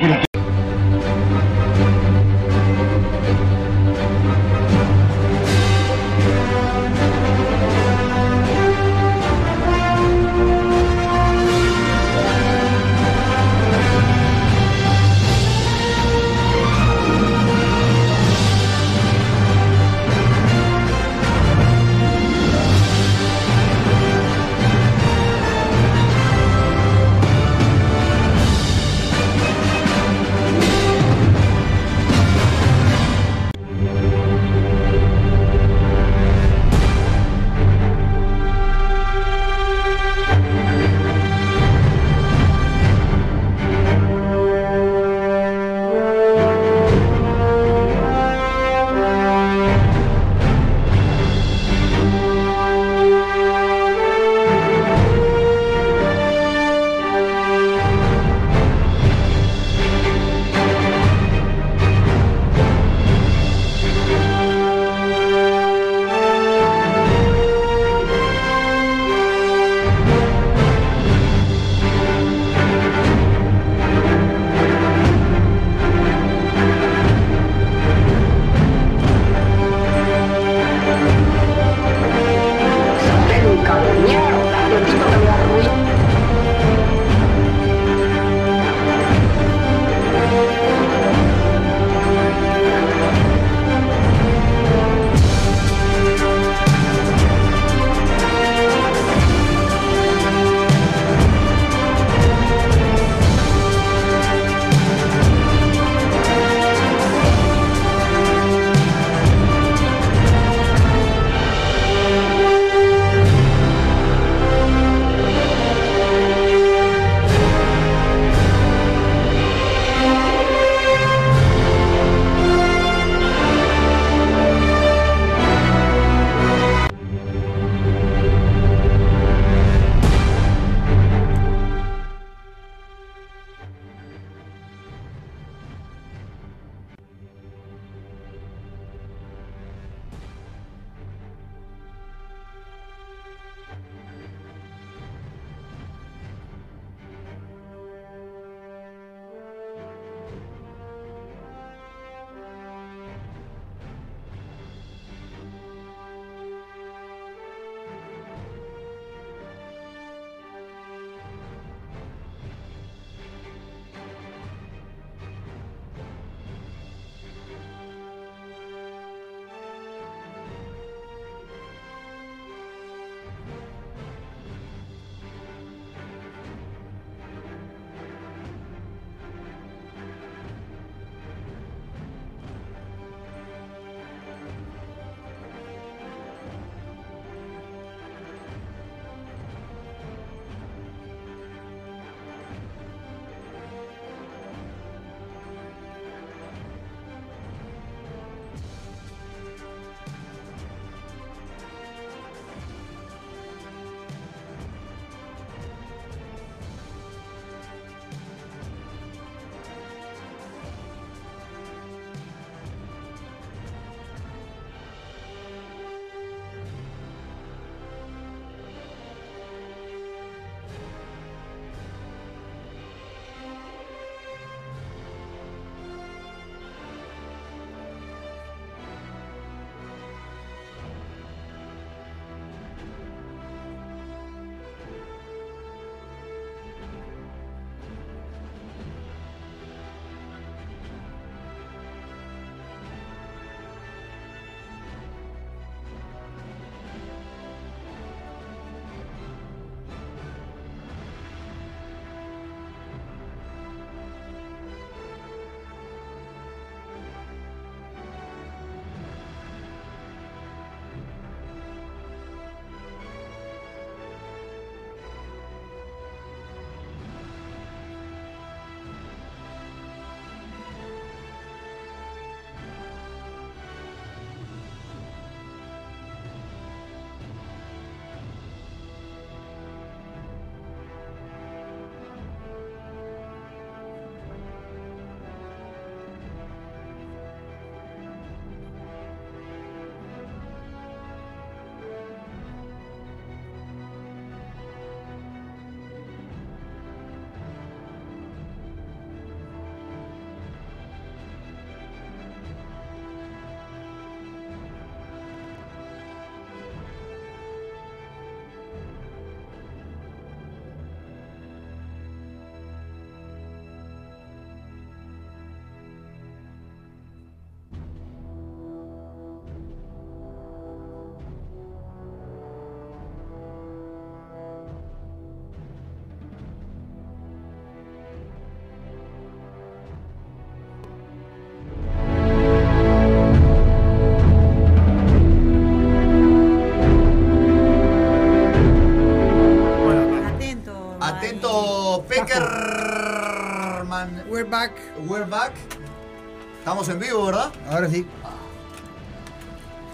[346.85, 347.53] Estamos en vivo, ¿verdad?
[347.71, 348.07] Ahora sí.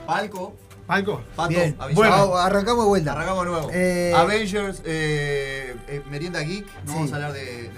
[0.07, 0.55] Palco.
[0.87, 1.23] Palco.
[1.37, 1.77] Pato, Bien.
[1.79, 1.95] avisado.
[1.95, 3.13] Bueno, arrancamos de vuelta.
[3.13, 3.71] Arrancamos de nuevo.
[3.73, 6.67] Eh, Avengers, eh, eh, Merienda Geek.
[6.85, 6.99] No Sí.
[6.99, 7.45] vamos a hablar de.
[7.45, 7.71] de-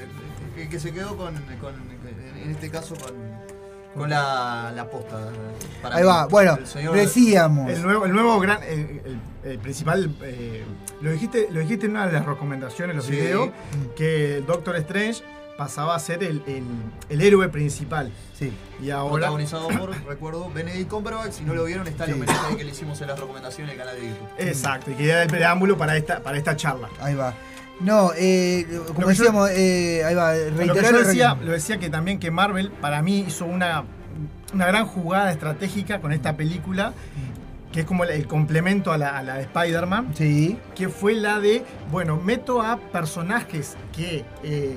[0.57, 1.75] de- que se quedó con, con-
[2.43, 3.13] En este caso con.
[3.95, 5.29] Con la, la posta.
[5.83, 6.09] para Ahí mí.
[6.09, 6.27] va.
[6.27, 7.71] Bueno, señor- decíamos.
[7.71, 10.65] El nuevo, el nuevo gran, el, el- el principal, eh,
[11.03, 13.13] lo dijiste, lo dijiste en una de las recomendaciones, los Sí.
[13.13, 13.51] videos,
[13.95, 15.23] que el Doctor Strange
[15.63, 16.65] pasaba a ser el, el-
[17.09, 18.11] el héroe principal.
[18.37, 18.53] Sí.
[18.83, 19.13] Y ahora.
[19.13, 21.33] Protagonizado por, recuerdo, Benedict Cumberbatch.
[21.35, 23.79] Si no lo vieron, está el homenaje ahí que le hicimos en las recomendaciones del
[23.79, 24.29] canal de YouTube.
[24.39, 26.89] Exacto, y que era el preámbulo para esta, para esta charla.
[27.01, 27.33] Ahí va.
[27.81, 31.37] No, eh, como Lo yo- decíamos, eh, ahí va, Lo que reiterar yo el decía,
[31.41, 33.85] lo decía que también que Marvel para mí hizo una,
[34.53, 36.93] una gran jugada estratégica con esta película,
[37.73, 40.59] que es como el, el complemento a la, a la de Spider-Man, Sí.
[40.75, 44.77] que fue la de, bueno, meto a personajes que eh,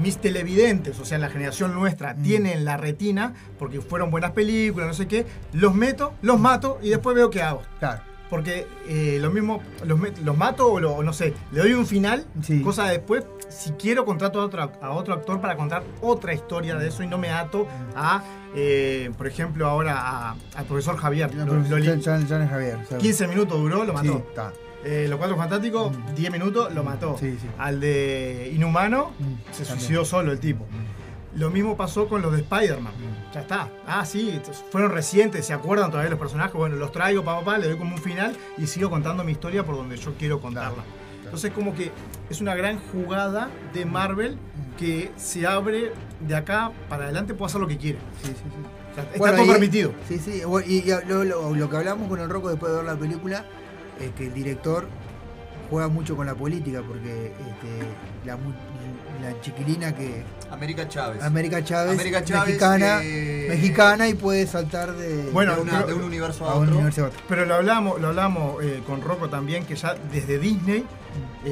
[0.00, 2.22] mis televidentes, o sea, la generación nuestra, Mm.
[2.22, 6.90] tienen la retina, porque fueron buenas películas, no sé qué, los meto, los mato y
[6.90, 7.62] después veo qué hago.
[7.78, 8.02] Claro.
[8.28, 12.26] Porque eh, lo mismo, los, los mato o lo- no sé, le doy un final,
[12.64, 16.74] cosa de después, si quiero contrato a otro, a otro actor para contar otra historia
[16.74, 18.24] de eso y no me ato a,
[18.56, 21.32] eh, por ejemplo, ahora al profesor Javier.
[21.36, 22.78] Lo John- John Javier.
[22.88, 23.02] ¿sabes?
[23.02, 24.24] 15 minutos duró, lo mató.
[24.34, 24.40] Sí.
[24.88, 27.16] Eh, los Cuatro Fantásticos, 10 minutos, lo mató.
[27.18, 27.48] Sí, sí.
[27.58, 29.10] Al de Inhumano,
[29.50, 29.78] se también.
[29.80, 30.64] suicidó solo el tipo.
[31.34, 32.92] Lo mismo pasó con los de Spider-Man.
[33.34, 33.68] Ya está.
[33.86, 34.40] Ah, sí,
[34.70, 36.54] fueron recientes, ¿se acuerdan todavía los personajes?
[36.54, 39.64] Bueno, los traigo, papá, papá, le doy como un final y sigo contando mi historia
[39.64, 40.82] por donde yo quiero contarla.
[41.24, 41.90] Entonces, como que
[42.30, 44.38] es una gran jugada de Marvel
[44.78, 47.98] que se abre de acá para adelante, puede hacer lo que quiere.
[48.22, 48.92] Sí, sí, sí.
[48.92, 49.92] O sea, está Bueno, todo y- permitido.
[50.08, 50.42] Sí, sí.
[50.66, 53.44] Y, y lo, lo- lo que hablamos con el Rocco después de ver la película
[54.00, 54.88] es que el director
[55.70, 58.38] juega mucho con la política porque este, la,
[59.40, 60.22] chiquilina que.
[60.50, 61.22] América Chávez.
[61.22, 65.86] América Chávez, América Chávez, mexicana, eh, mexicana y puede saltar de, Bueno, de, una- pero-
[65.88, 66.74] de un universo a, a un otro.
[66.76, 67.20] universo a otro.
[67.28, 70.84] Pero lo hablamos, lo hablamos eh, con Rocco también, que ya desde Disney.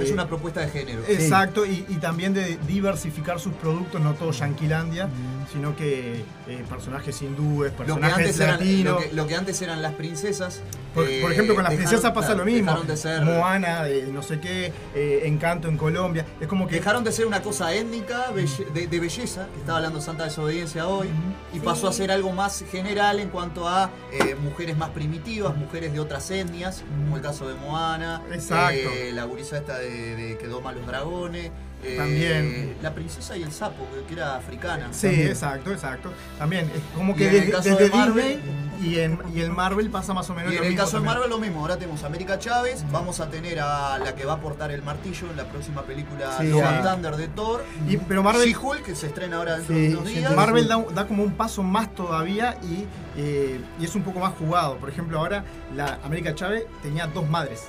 [0.02, 1.02] Es eh, una propuesta de género.
[1.08, 5.08] Exacto, y, y también de diversificar sus productos, no todo Yanquilandia,
[5.52, 8.94] sino que eh, personajes hindúes, Lo que, personajes latinos.
[8.94, 10.60] lo, que, lo que antes eran las princesas.
[10.94, 12.66] Por, eh, por ejemplo, con las dejaron- princesas pasa lo mismo.
[12.70, 16.24] Dejaron de ser, Moana, de no sé qué, eh, Encanto en Colombia.
[16.40, 16.76] Es como que.
[16.76, 20.86] dejaron de ser una cosa étnica, belle- de, de belleza, que estaba hablando Santa Desobediencia
[20.86, 21.08] hoy,
[21.52, 25.92] y pasó a ser algo más general en cuanto a eh, mujeres más primitivas, mujeres
[25.92, 28.74] de otras etnias, como el caso de Moana, Exacto.
[28.94, 31.50] eh, la gurisa esta de, de que doma los dragones.
[31.86, 32.76] eh, También.
[32.80, 34.88] La princesa y el sapo, que- era africana.
[34.92, 36.10] Sí, exacto, exacto.
[36.38, 39.18] También es como Y que en el desde, caso desde de Marvel- Disney y en,
[39.34, 41.04] y en Marvel pasa más o menos Y lo en el mismo caso de.
[41.04, 44.34] Marvel lo mismo, ahora tenemos a América Chávez, vamos a tener a la que va
[44.34, 46.66] a portar el martillo en la próxima película Sí, Love sí.
[46.66, 47.62] and Thunder de Thor.
[47.86, 50.34] Y- pero Marvel- She-Hulk, que se estrena ahora dentro Sí, de unos días.
[50.34, 52.86] Marvel da, da como un paso más todavía y,
[53.18, 54.78] eh, y es un poco más jugado.
[54.78, 55.44] Por ejemplo, ahora
[55.76, 57.64] la América Chávez tenía dos madres.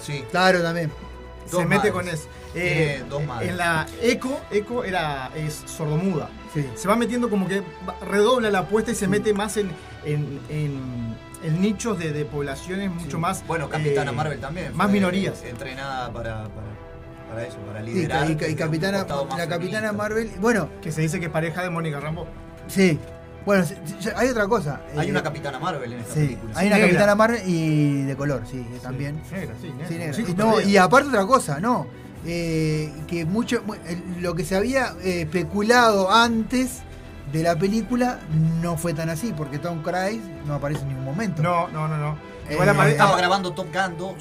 [0.00, 0.24] Sí.
[0.32, 0.90] Claro, también.
[1.58, 1.92] Se mete madres.
[1.92, 2.28] con eso.
[2.52, 3.50] Tiene Eh, dos madres.
[3.50, 6.28] En la Eco, Eco era, es sordomuda.
[6.54, 6.66] Sí.
[6.74, 7.62] Se va metiendo como que
[8.06, 9.70] redobla la apuesta y se mete más en,
[10.04, 13.46] en, en- en nichos de, de poblaciones mucho más.
[13.46, 14.76] Bueno, Capitana eh, Marvel también.
[14.76, 15.42] Más minorías.
[15.44, 16.66] Entrenada para, para,
[17.30, 18.28] para eso, para liderar.
[18.30, 19.92] y, capitana, la capitana feminista.
[19.92, 20.30] Marvel.
[20.40, 22.26] Bueno, Que se dice que es pareja de Mónica Rambo.
[22.68, 22.98] sí.
[23.50, 23.64] Bueno,
[24.16, 24.80] hay otra cosa.
[24.96, 26.52] Hay eh, una Capitana Marvel en esta Sí, película.
[26.56, 26.88] hay una Negra.
[26.90, 29.20] capitana Marvel y de color, sí, también.
[29.30, 29.88] Negra, sí, negra.
[29.88, 30.12] Sí, negra.
[30.14, 30.24] Sí,
[30.70, 31.86] Y, no, aparte otra cosa, no.
[32.26, 33.62] Eh, que mucho
[34.20, 36.80] lo que se había eh, especulado antes
[37.32, 38.18] de la película
[38.60, 41.42] no fue tan así, porque Tom Cruise no aparece en ningún momento.
[41.42, 42.18] No, no, no, no.
[42.48, 44.14] Eh, Igual apare- Estaba apa- grabando Top Gun 2.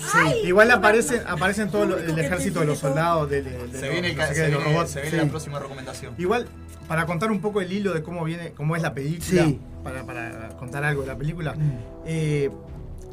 [0.45, 3.91] Igual aparecen, aparecen todo lo- el ejército de los soldados, de, de- de Se los-
[3.91, 4.91] viene, el no qué, se de los viene- robots.
[4.91, 5.23] se viene Sí.
[5.25, 6.13] la próxima recomendación.
[6.17, 6.47] Igual,
[6.89, 9.59] para contar un poco el hilo de cómo viene, cómo es la película, Sí.
[9.83, 11.55] para, para contar algo de la película,
[12.05, 12.49] eh,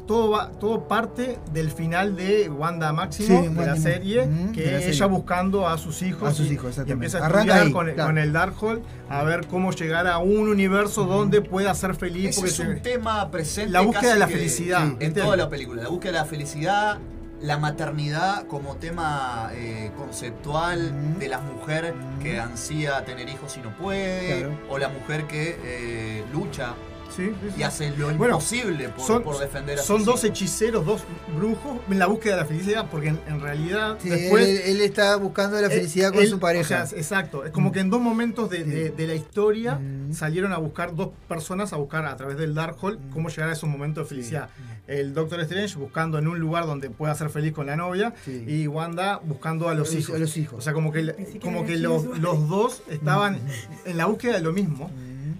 [0.07, 4.61] todo va, todo parte del final de Wanda Máximo, Sí, de la serie, Ujú, que
[4.63, 6.93] de la ella buscando a sus hijos, A sus y- hijos, y, exactamente.
[6.93, 8.09] empieza a Arranca estudiar ahí, con, el- claro.
[8.09, 12.29] con el Darkhold a ver cómo llegar a un universo donde pueda ser feliz.
[12.29, 13.71] Ese porque es se- un tema presente.
[13.71, 15.83] La búsqueda casi de la que felicidad, En toda la película.
[15.83, 16.97] La búsqueda de la felicidad,
[17.41, 23.75] la maternidad como tema eh, conceptual de la mujer que ansía tener hijos y no
[23.77, 24.39] puede.
[24.39, 24.59] Claro.
[24.69, 26.73] O la mujer que eh, lucha
[27.17, 27.59] Sí, sí, sí.
[27.59, 30.23] y hace lo Bueno, imposible por, son, por defender a son dos hijos.
[30.25, 31.01] hechiceros, dos
[31.35, 34.81] brujos en la búsqueda de la felicidad, porque en, en realidad Sí, después él, él
[34.81, 36.83] está buscando la Eh, felicidad con él- su pareja.
[36.83, 37.43] o sea, exacto.
[37.43, 39.79] Es como que en dos momentos de, de- de la historia
[40.13, 43.67] salieron a buscar dos personas a buscar a través del Darkhold cómo llegar a esos
[43.67, 44.49] momentos de felicidad.
[44.87, 48.67] el Doctor Strange buscando en un lugar donde pueda ser feliz con la novia y
[48.67, 50.15] Wanda buscando a los, hijos.
[50.15, 50.59] a los hijos.
[50.59, 53.39] O sea, como que, como que los, los dos estaban
[53.85, 54.89] en la búsqueda de lo mismo.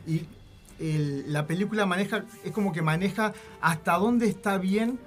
[0.06, 0.26] Y
[0.80, 5.00] el- la película maneja, es como que maneja hasta dónde está bien,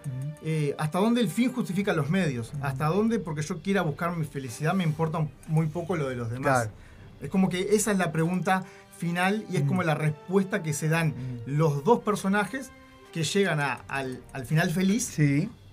[0.43, 4.25] eh, hasta dónde el fin justifica los medios, hasta dónde, porque yo quiera buscar mi
[4.25, 6.63] felicidad, me importa muy poco lo de los demás.
[6.63, 6.71] Claro.
[7.21, 8.65] Es como que esa es la pregunta
[8.97, 11.15] final y es como la respuesta que se dan
[11.47, 12.71] los dos personajes
[13.13, 15.17] que llegan a- al, al final feliz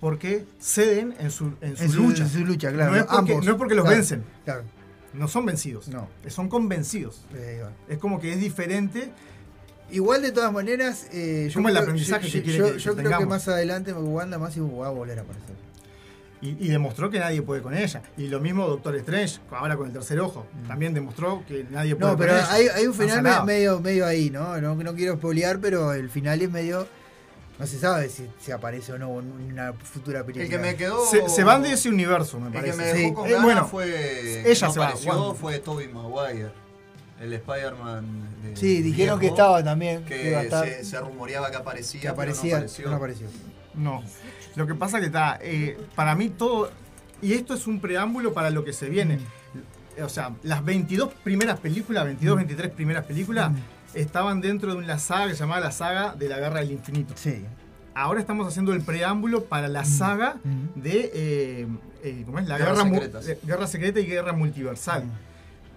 [0.00, 2.22] porque ceden en su, en su En su- lucha.
[2.24, 3.44] en su lucha, claro, No es porque, ambos.
[3.46, 4.24] no es porque los Claro, vencen.
[4.44, 4.62] claro.
[5.14, 5.88] No son vencidos.
[5.88, 6.06] No.
[6.28, 7.22] Son convencidos.
[7.88, 9.10] Es como que es diferente.
[9.90, 12.70] Igual de todas maneras, eh, yo, el creo- aprendizaje yo- que yo- quiere yo, que-
[12.72, 13.28] yo que creo que tengamos.
[13.28, 15.56] más adelante Wanda más va a volver a aparecer.
[16.40, 18.00] Y, y demostró que nadie puede con ella.
[18.16, 20.46] Y lo mismo Doctor Strange, ahora con el tercer ojo.
[20.68, 22.52] También demostró que nadie puede No, con pero ella.
[22.52, 24.60] hay, hay un No final medio, medio ahí, ¿no?
[24.60, 24.74] ¿no?
[24.76, 26.86] No quiero spoilear, pero el final es medio.
[27.58, 30.44] No se sabe si, si aparece o no en una futura película.
[30.44, 31.04] El que me quedó.
[31.06, 32.76] Se, se van de ese universo, me El que parece.
[32.76, 33.12] me dejó Sí.
[33.14, 34.48] con Eh, bueno, fue.
[34.48, 36.52] ella no se apareció, fue Tobey Maguire.
[37.20, 38.04] El Spider-Man.
[38.42, 40.64] de- Sí, dijeron viejo, que estaba también, Que, que iba a estar.
[40.66, 42.00] se, se rumoreaba que aparecía.
[42.00, 42.90] Que pero aparecía, no apareció.
[42.90, 43.26] no apareció.
[43.74, 44.02] No.
[44.56, 46.70] Lo que pasa que está, eh, para mí todo,
[47.22, 49.16] y esto es un preámbulo para lo que se viene.
[49.18, 50.02] Mm.
[50.04, 53.56] O sea, las 22 primeras películas, 22, 23 primeras películas, Mm.
[53.94, 57.14] estaban dentro de una saga que se llamaba la saga de la Guerra del Infinito.
[57.16, 57.44] Sí.
[57.94, 60.36] Ahora estamos haciendo el preámbulo para la saga
[60.76, 61.66] de eh,
[62.04, 62.46] eh, ¿cómo es?
[62.46, 63.26] la guerra, secretas.
[63.28, 65.02] eh, guerra secreta y guerra multiversal.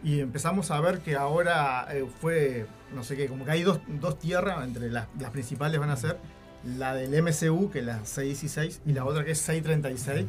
[0.03, 3.79] Y empezamos a ver que ahora eh, fue, no sé qué, como que hay dos,
[3.87, 6.17] dos tierras, entre las, las principales van a ser
[6.63, 10.25] la del MCU, que es la 616, y la otra que es 636.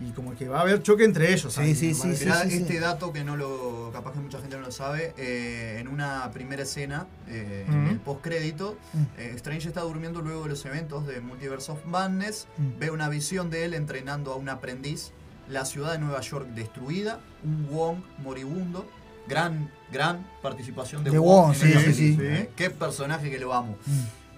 [0.00, 1.56] Y como que va a haber choque entre ellos.
[1.56, 2.24] ahí, me parece.
[2.24, 3.90] Mirá, este dato que no lo.
[3.92, 5.14] capaz que mucha gente no lo sabe.
[5.16, 9.02] eh, en una primera escena, eh, en el postcrédito, Mm.
[9.18, 12.48] eh, Strange está durmiendo luego de los eventos de Multiverse of Madness.
[12.58, 12.78] Mm.
[12.80, 15.12] Ve una visión de él entrenando a un aprendiz.
[15.48, 17.20] La ciudad de Nueva York destruida.
[17.44, 18.88] Un Wong moribundo.
[19.28, 21.46] Gran, gran participación de, De Wong.
[21.46, 22.18] Wong, en sí, el sí, sí.
[22.20, 22.50] ¿eh?
[22.56, 23.76] Qué personaje que lo amo.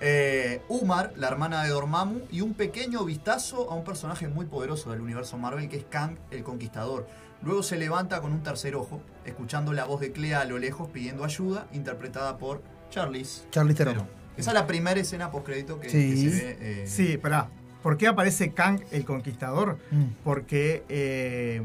[0.00, 4.90] Eh, Umar, la hermana de Dormammu, y un pequeño vistazo a un personaje muy poderoso
[4.90, 7.06] del universo Marvel que es Kang el Conquistador.
[7.42, 10.88] Luego se levanta con un tercer ojo, escuchando la voz de Clea a lo lejos
[10.90, 13.44] pidiendo ayuda, interpretada por Charlize.
[13.50, 14.06] Charlize Theron.
[14.36, 16.10] Esa es la primera escena postcrédito que, Sí.
[16.10, 16.58] que se ve.
[16.60, 17.48] eh, Sí, espera.
[17.82, 19.78] ¿Por qué aparece Kang el Conquistador?
[19.90, 20.04] Mm.
[20.24, 21.62] Porque, eh,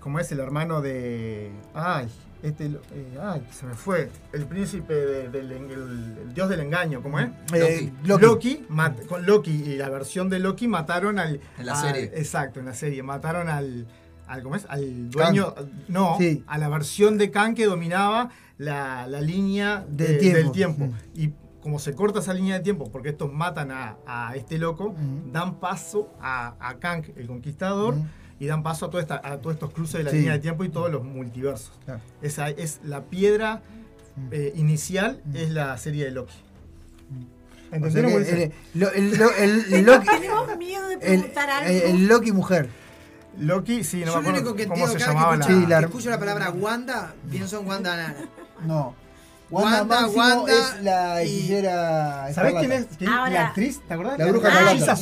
[0.00, 1.50] como es el hermano de.
[1.74, 2.08] Ay,
[2.42, 2.66] este.
[2.66, 4.10] eh, ay, se me fue.
[4.32, 5.70] El príncipe de- del el,
[6.22, 7.30] el dios del engaño, ¿cómo es?
[7.54, 8.24] Eh, Loki.
[8.26, 8.66] Loki.
[8.68, 11.40] mat- con Loki y la versión de Loki mataron al.
[11.58, 12.10] En la serie.
[12.14, 13.02] Exacto, en la serie.
[13.02, 13.86] Mataron al.
[14.26, 14.66] al ¿Cómo es?
[14.68, 15.54] Al dueño.
[15.88, 16.42] No, Sí.
[16.46, 20.38] a la versión de Kang que dominaba la, la línea de- Del tiempo.
[20.38, 20.84] del tiempo.
[20.86, 20.92] Mm.
[21.14, 24.96] Y como se corta esa línea de tiempo, porque estos matan a, a este loco,
[25.32, 27.94] dan paso a, a Kang, el conquistador,
[28.42, 30.16] y dan paso a, toda esta- a todos estos cruces de la Sí.
[30.16, 31.70] línea de tiempo y todos los multiversos.
[31.84, 32.00] Claro.
[32.22, 33.62] Esa es la piedra
[34.32, 36.34] eh, inicial, es la serie de Loki.
[36.34, 38.36] O sea ¿Entendieron, que Wilson?
[38.38, 40.06] el, el, lo- el- el Loki.
[40.08, 41.70] Tenemos miedo de El, preguntar algo.
[41.70, 42.68] el- Loki mujer.
[43.38, 45.38] Loki, sí, no Yo me lo único acuerdo que cómo entiendo se cada llamaba que
[45.38, 45.44] la...
[45.46, 48.16] escucho, la- que escucho la palabra Wanda, pienso en Wanda Nara.
[48.66, 48.94] No.
[49.50, 52.32] Wanda, Wanda, Máximo Wanda es la y- hechicera.
[52.34, 53.80] ¿Sabés quién es quién- Ahora- la actriz?
[53.86, 54.18] ¿Te acordás?
[54.18, 54.96] La bruja la escarlata.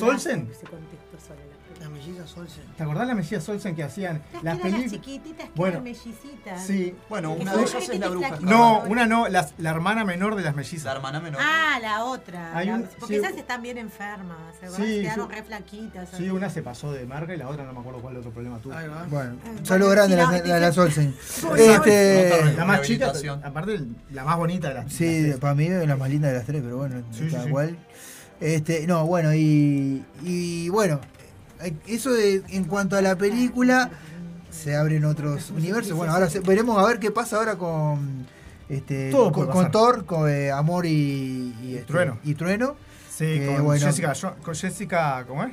[2.19, 2.65] Olsen.
[2.77, 4.91] ¿Te acordás la melliza Olsen que hacían Las las las películas?
[4.93, 6.67] chiquititas, que Bueno, eran mellicitas.
[6.67, 6.95] Sí.
[7.09, 8.39] Bueno, una de ellas es la bruja.
[8.41, 10.85] No, una no, la, la hermana menor de las mellizas.
[10.85, 11.41] La hermana menor.
[11.45, 12.57] Ah, la otra.
[12.57, 13.25] Hay la- un- porque sí.
[13.25, 14.39] esas están bien enfermas.
[14.61, 15.35] Se Sí, quedaron sí.
[15.35, 16.09] re flaquitas.
[16.17, 18.59] Sí, una se pasó de marca y la otra no me acuerdo cuál otro problema
[18.59, 18.75] tuvo.
[19.09, 21.15] Bueno, Eh, saludo bueno, grande la, la, la Solsen.
[21.43, 23.13] Bueno, Este, La más chica,
[23.45, 23.81] aparte
[24.11, 26.63] la más bonita de las sí, para mí es la más linda de las tres,
[26.63, 27.77] pero bueno, Sí, cada cual.
[28.41, 30.99] Este, no, bueno, y, y bueno,
[31.87, 33.91] eso de, en cuanto a la película,
[34.51, 35.97] se abren otros universos.
[35.97, 38.27] Bueno, ahora se- veremos a ver qué pasa ahora con
[38.69, 39.71] este Todo con.
[39.71, 42.19] Thor, con eh, Amor y, y, este, Trueno.
[42.25, 42.77] y Trueno.
[43.11, 45.51] Sí, que, con, bueno, Jessica, Jo- con Jessica, ¿cómo es?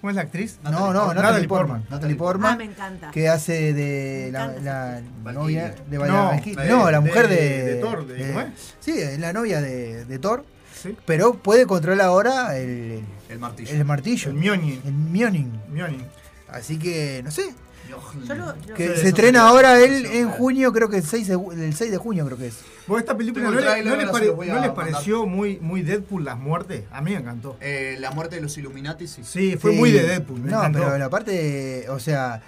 [0.00, 0.58] ¿Cómo es la actriz?
[0.62, 1.84] No, no, Natalie, Portman.
[1.90, 2.54] Natalie Portman.
[2.54, 3.10] Ah, me encanta.
[3.10, 6.68] Que hace de la, novia de No, Valkyrie.
[6.68, 8.46] No, la de- mujer de, de Thor, de- ¿cómo es?
[8.80, 10.46] Sí, es la novia de, de Thor.
[10.74, 10.96] Sí.
[11.04, 13.70] Pero puede controlar ahora el, El martillo.
[13.72, 14.30] el martillo.
[14.30, 14.80] El Mjolnir.
[14.84, 15.46] El Mjolnir.
[15.72, 16.04] Mjolnir.
[16.48, 17.54] Así que, no sé.
[17.88, 21.34] Yo lo- yo- Que se estrena ahora él en junio, creo que el 6 de,
[21.66, 22.58] el 6 de junio creo que es.
[22.86, 26.84] ¿Vos esta película no, le- les, pare- no pareció muy, muy Deadpool las muertes?
[26.92, 27.56] A mí me encantó.
[27.60, 29.22] Eh, la muerte de los Illuminati, sí.
[29.24, 29.76] Sí, fue Sí.
[29.78, 30.38] muy de Deadpool.
[30.40, 30.78] Me no, encantó.
[30.80, 32.40] pero la parte, o sea...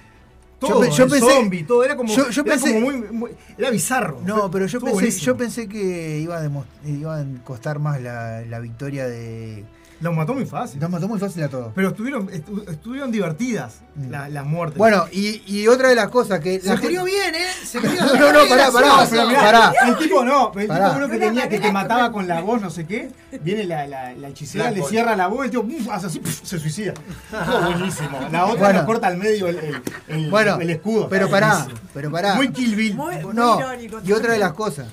[0.60, 4.20] todo, el zombie, todo era como, yo- yo era pensé- como muy, muy- era bizarro.
[4.24, 5.26] No, pero yo pensé, buenísimo.
[5.26, 6.48] yo pensé que iba a,
[6.86, 9.64] iba a costar más la, la victoria de,
[10.02, 10.80] Los mató muy fácil.
[10.80, 11.72] Nos mató muy fácil a todos.
[11.74, 13.76] Pero estuvieron, estu- estuvieron divertidas
[14.10, 14.76] la- las muertes.
[14.76, 16.60] Bueno, y, y otra de las cosas que.
[16.60, 17.46] Se murió bien, ¿eh?
[17.64, 19.72] Se murió No, no, no, pará, pará, Pero mirá, pará.
[19.86, 20.86] El tipo no, el Pará.
[20.88, 23.10] tipo uno que tenía que te mataba con la voz, no sé qué.
[23.42, 26.58] Viene la, la, la hechicera, le cierra la voz, el tío hace así, puf, se
[26.58, 26.94] suicida.
[27.30, 28.18] Todo buenísimo.
[28.32, 28.80] La otra Bueno.
[28.80, 31.08] le corta al medio el, el, el- Bueno, el escudo.
[31.08, 31.80] pero pará, buenísimo.
[31.94, 32.34] pero pará.
[32.34, 32.96] Muy Kill Bill.
[32.96, 34.88] no, irónico y otra de las cosas.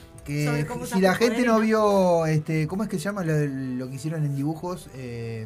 [0.68, 1.60] Cómo si la gente no ¿no?
[1.60, 4.90] vio, este, ¿cómo es que se llama lo, lo que hicieron en dibujos?
[4.96, 5.46] Eh,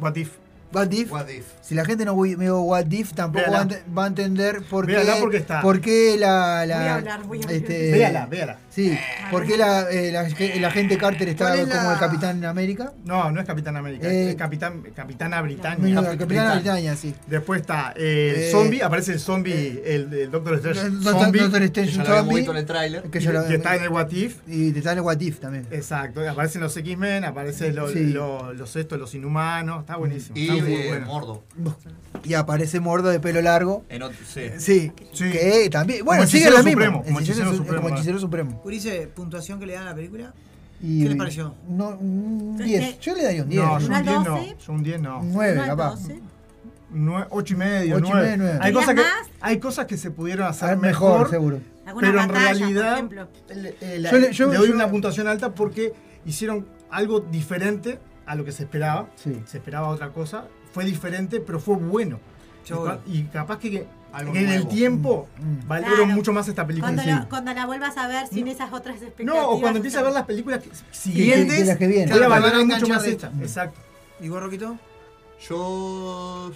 [0.00, 0.38] What if?
[0.74, 1.10] What If.
[1.12, 1.44] What if.
[1.62, 5.16] Si la gente no vio What If, tampoco va a, va entender por qué, Véala
[5.20, 5.60] porque está.
[5.62, 7.56] por qué la, la Voy a hablar, voy a hablar.
[7.56, 8.58] este, Véala, véala.
[8.68, 8.98] Sí,
[9.30, 12.44] por qué la, eh, la, el agente Carter está ¿Cuál es como la- el Capitán
[12.44, 12.92] América.
[13.04, 15.94] No, no es Capitán América, Eh, es Capitán, Capitana Britannia.
[15.94, 17.14] no, Capitán Britannia, sí.
[17.28, 20.90] Después está eh, el Eh, zombie, aparece el zombie, el, el Doctor Strange.
[20.90, 23.02] No, zombie, Doctor Strange, Ya lo zombie, visto en el tráiler.
[23.04, 24.36] que y, ya lo- y está en el What If.
[24.48, 25.66] y está en el What If también.
[25.70, 28.06] Exacto, aparecen los X-Men, aparecen los, Sí.
[28.06, 30.36] los, los estos, los inhumanos, está buenísimo.
[30.36, 31.06] Y está muy de bueno.
[31.06, 31.42] Mordo.
[32.24, 33.84] Y aparece Mordo de pelo largo.
[33.88, 34.42] En otro, sí.
[34.58, 35.30] Sí, Sí.
[35.30, 36.04] que también.
[36.04, 36.70] Bueno, Como sigue la misma.
[36.72, 38.62] supremo, como Hechicero hechicero su- supremo, como hechicero supremo.
[38.64, 40.32] Urice, puntuación que le dan a la película.
[40.82, 41.54] Y- ¿Qué le pareció?
[41.68, 43.00] No, un Eh, 10.
[43.00, 43.62] Yo le daría un 10.
[43.64, 44.30] No, yo ¿Una un 10 no.
[44.36, 44.56] 12?
[44.66, 45.20] Yo un 10 no.
[45.20, 45.90] Un 9, Uno al capaz.
[45.96, 46.20] 12.
[46.92, 48.22] Nue- ocho y medio, Ocho y 9.
[48.26, 48.58] medio, nueve.
[48.62, 49.02] Hay, cosas que,
[49.40, 51.58] hay cosas que se pudieron hacer mejor, mejor, seguro.
[52.00, 53.28] Pero en realidad ejemplo.
[53.54, 55.92] le, eh, la- Yo le- yo- le doy yo- una puntuación alta porque
[56.24, 59.08] hicieron algo diferente a lo que se esperaba.
[59.16, 59.42] Sí.
[59.46, 60.46] Se esperaba otra cosa.
[60.72, 62.18] Fue diferente, pero fue bueno.
[63.06, 63.86] Y, capaz que,
[64.18, 65.68] en el tiempo Mm.
[65.68, 66.14] valieron Claro.
[66.14, 66.88] mucho más esta película.
[66.94, 67.08] Cuando, Sí.
[67.10, 69.34] la, cuando la vuelvas a ver sin esas otras expectativas.
[69.36, 72.08] No, o cuando empieces a ver las películas que- siguientes, que las que vienen.
[72.08, 73.26] Claro, valorar mucho más de esta.
[73.28, 73.42] esta.
[73.42, 73.80] Exacto.
[74.20, 74.78] ¿Y vos, Roquito?
[75.48, 76.50] Yo.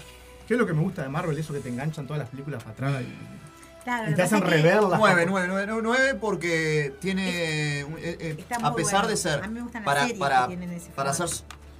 [0.46, 1.36] ¿Qué es lo que me gusta de Marvel?
[1.38, 4.40] Eso que te enganchan todas las películas para atrás y, Claro, y lo te hacen
[4.40, 4.98] reverlas.
[4.98, 7.80] 9, 9, 9, 9 porque tiene.
[7.80, 9.08] eh, eh, a pesar bueno.
[9.08, 9.44] de ser.
[9.44, 11.28] A mí me gustan las para, series para, que tienen ese para ser.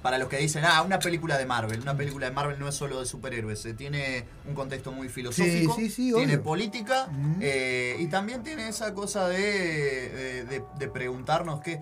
[0.01, 1.81] Para los que dicen, ah, una película de Marvel.
[1.81, 3.65] Una película de Marvel no es solo de superhéroes.
[3.65, 5.75] eh, Tiene un contexto muy filosófico.
[5.75, 7.07] Sí, sí, sí, tiene política.
[7.09, 7.39] Ujú.
[7.41, 11.81] eh, y también tiene esa cosa de, de, de- de preguntarnos qué.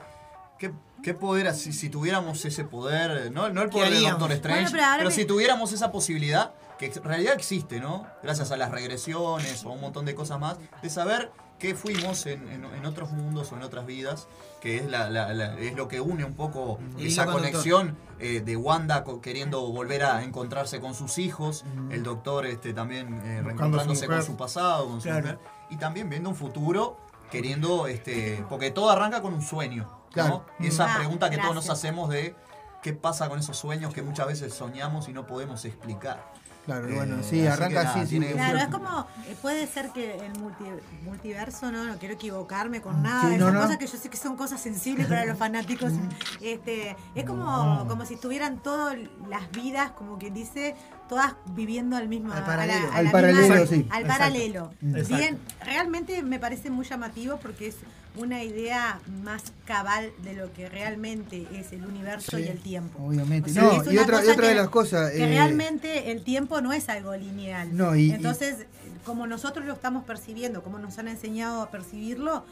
[0.57, 0.71] ¿Qué,
[1.03, 3.99] qué poder, si, si tuviéramos ese poder, no, no el poder de?
[4.01, 7.79] Doctor Strange, Bueno, pero ahora pero me- si tuviéramos esa posibilidad, que en realidad existe,
[7.79, 8.07] ¿no?
[8.23, 12.47] Gracias a las regresiones o un montón de cosas más, de saber qué fuimos en,
[12.49, 14.27] en- en otros mundos o en otras vidas,
[14.61, 18.41] que es, la, la- la- es lo que une un poco El esa conexión eh,
[18.41, 23.41] de Wanda queriendo volver a encontrarse con sus hijos, el doctor este, también eh, a
[23.41, 26.97] su reencontrándose con su pasado, con su mujer, y también viendo un futuro
[27.31, 30.45] queriendo, este, porque todo arranca con un sueño, Claro.
[30.59, 32.35] esa Ah, pregunta que todos nos hacemos de
[32.81, 36.31] qué pasa con esos sueños que muchas veces soñamos y no podemos explicar.
[36.67, 38.01] Claro, Eh, bueno, así sí, arranca así.
[38.01, 40.65] sí, tiene- Claro, es como, eh, puede ser que el multi-
[41.05, 43.61] multiverso, no, no quiero equivocarme con Mm, nada, sí, esas no, no.
[43.61, 45.93] cosas que yo sé que son cosas sensibles para los fanáticos,
[46.41, 48.97] este, es como, como si estuvieran todas
[49.29, 50.75] las vidas, como quien dice,
[51.07, 52.91] todas viviendo al mismo Al a la- paralelo.
[52.91, 53.87] a Al paralelo, misma- sí.
[53.89, 54.07] al Exacto.
[54.07, 54.71] paralelo.
[54.83, 55.15] Exacto.
[55.15, 57.75] Bien, realmente me parece muy llamativo porque es
[58.17, 63.03] una idea más cabal de lo que realmente es el universo Sí, y el tiempo.
[63.03, 63.51] Obviamente.
[63.51, 65.11] O sea, no, es y otra, y de las cosas.
[65.11, 67.75] que eh, realmente el tiempo no es algo lineal.
[67.75, 68.65] No, y- y- Entonces,
[69.05, 72.43] como nosotros lo estamos percibiendo, como nos han enseñado a percibirlo,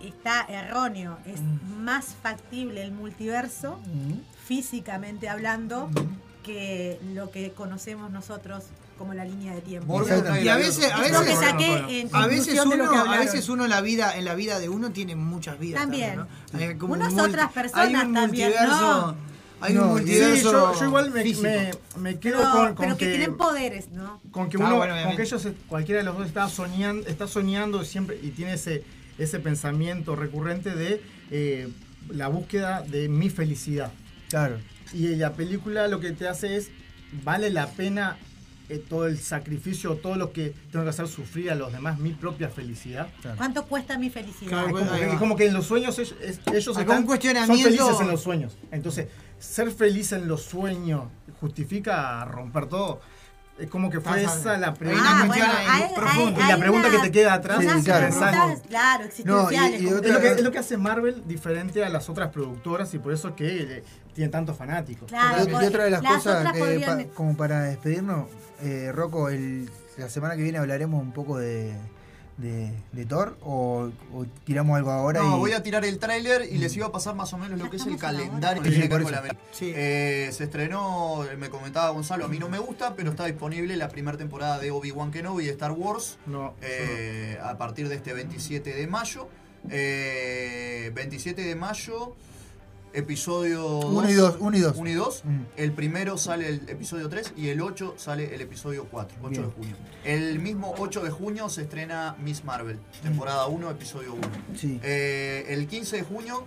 [0.00, 1.18] está erróneo.
[1.26, 1.82] Es Mm.
[1.84, 3.78] más factible el multiverso,
[4.46, 5.90] físicamente hablando,
[6.42, 8.64] que lo que conocemos nosotros
[9.00, 9.86] como la línea de tiempo.
[9.86, 12.76] Morgan Y a veces, a Es lo que veces, saqué en a veces conclusión de
[12.76, 15.16] lo uno, que a veces uno en la vida, en la vida de uno tiene
[15.16, 15.80] muchas vidas.
[15.80, 16.20] También.
[16.50, 19.16] También, Unas otras personas hay un también, multiverso, ¿no?
[19.62, 20.52] Hay No, un y- Sí, multiverso.
[20.52, 23.88] yo, yo igual me, me, me quedo Pero, con, con pero que, que, tienen poderes,
[23.90, 24.20] ¿no?
[24.30, 27.26] con que Ah, uno, bueno, con que ellos, cualquiera de los dos está soñando, está
[27.26, 28.84] soñando siempre y tiene ese,
[29.16, 31.68] ese pensamiento recurrente de eh,
[32.10, 33.92] la búsqueda de mi felicidad.
[34.28, 34.58] Claro.
[34.92, 36.68] Y la película lo que te hace es,
[37.24, 38.18] vale la pena
[38.70, 42.12] eh, todo el sacrificio, todo lo que tengo que hacer sufrir a los demás, mi
[42.12, 43.08] propia felicidad.
[43.36, 44.48] ¿Cuánto cuesta mi felicidad?
[44.66, 47.18] Claro, Es como, como que en los sueños ellos, es- ellos están, son
[47.58, 48.56] felices en los sueños.
[48.70, 49.08] Entonces,
[49.38, 51.04] ser feliz en los sueños
[51.40, 53.00] justifica romper todo.
[53.58, 54.34] Es como que fue Ajá.
[54.38, 55.04] esa la Hay pregunta.
[55.06, 58.08] Ah, bueno, hay- y la pregunta una- que te queda atrás Sí, claro.
[58.68, 59.82] claro, existenciales.
[59.82, 62.30] y como- otra- Es lo, que, es lo que hace Marvel diferente a las otras
[62.30, 63.84] productoras y por eso que eh,
[64.14, 65.08] tiene tantos fanáticos.
[65.10, 68.28] Claro, Y, y otra de las, las cosas, que, podrían- pa- como para despedirnos,
[68.62, 71.72] eh, Rocco, el, la semana que viene hablaremos un poco de,
[72.38, 75.20] de, de Thor o, o tiramos algo ahora.
[75.20, 77.58] No, y, voy a tirar el tráiler y les iba a pasar más o menos
[77.58, 79.34] lo que es el calendario que Sí, tiene que por ver con eso.
[79.34, 79.40] la.
[79.52, 79.72] Sí.
[79.74, 83.88] Eh, se estrenó, me comentaba Gonzalo, a mí no me gusta, pero está disponible la
[83.88, 88.74] primera temporada de Obi-Wan Kenobi de Star Wars No, eh, a partir de este 27
[88.74, 89.28] de mayo.
[89.68, 92.14] Eh, 27 de mayo.
[92.92, 94.76] Episodio Uno y dos, uno y dos.
[94.76, 95.22] Uno y dos.
[95.24, 95.40] Mm.
[95.56, 99.42] El primero sale el episodio 3 y el 8 sale el episodio 4, 8 Bien.
[99.44, 99.76] de junio.
[100.04, 104.22] El mismo 8 de junio se estrena Miss Marvel, temporada 1, episodio 1.
[104.56, 104.80] Sí.
[104.82, 106.44] Eh, el 15 de junio,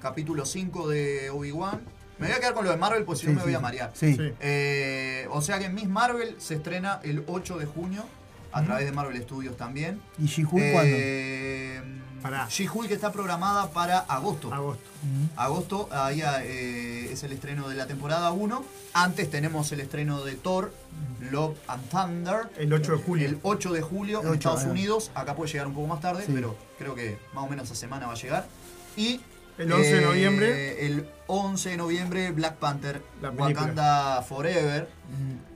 [0.00, 1.80] capítulo 5 de Obi-Wan.
[2.18, 3.54] Me voy a quedar con lo de Marvel, pues si Sí, no me sí, voy
[3.54, 3.92] a marear.
[4.00, 8.04] Eh, o sea que Miss Marvel se estrena el 8 de junio
[8.52, 10.00] a través de Marvel Studios también.
[10.18, 10.96] ¿Y She-Hulk cuándo?
[12.32, 14.52] Eh, She-Hulk está programada para agosto.
[14.52, 14.88] Agosto.
[15.36, 18.64] Agosto, ahí eh, es el estreno de la temporada 1.
[18.94, 20.72] Antes tenemos el estreno de Thor,
[21.30, 22.50] Love and Thunder.
[22.56, 23.28] El 8 de julio.
[23.28, 24.70] El 8 de julio en Ocho, Estados ah.
[24.70, 25.10] Unidos.
[25.14, 26.32] Acá puede llegar un poco más tarde, Sí.
[26.34, 28.46] pero creo que más o menos esa semana va a llegar.
[28.96, 29.20] Y
[29.58, 30.86] El 11 de eh, noviembre.
[30.86, 33.46] El 11 de noviembre, Black Panther, La película.
[33.60, 34.88] Wakanda Forever.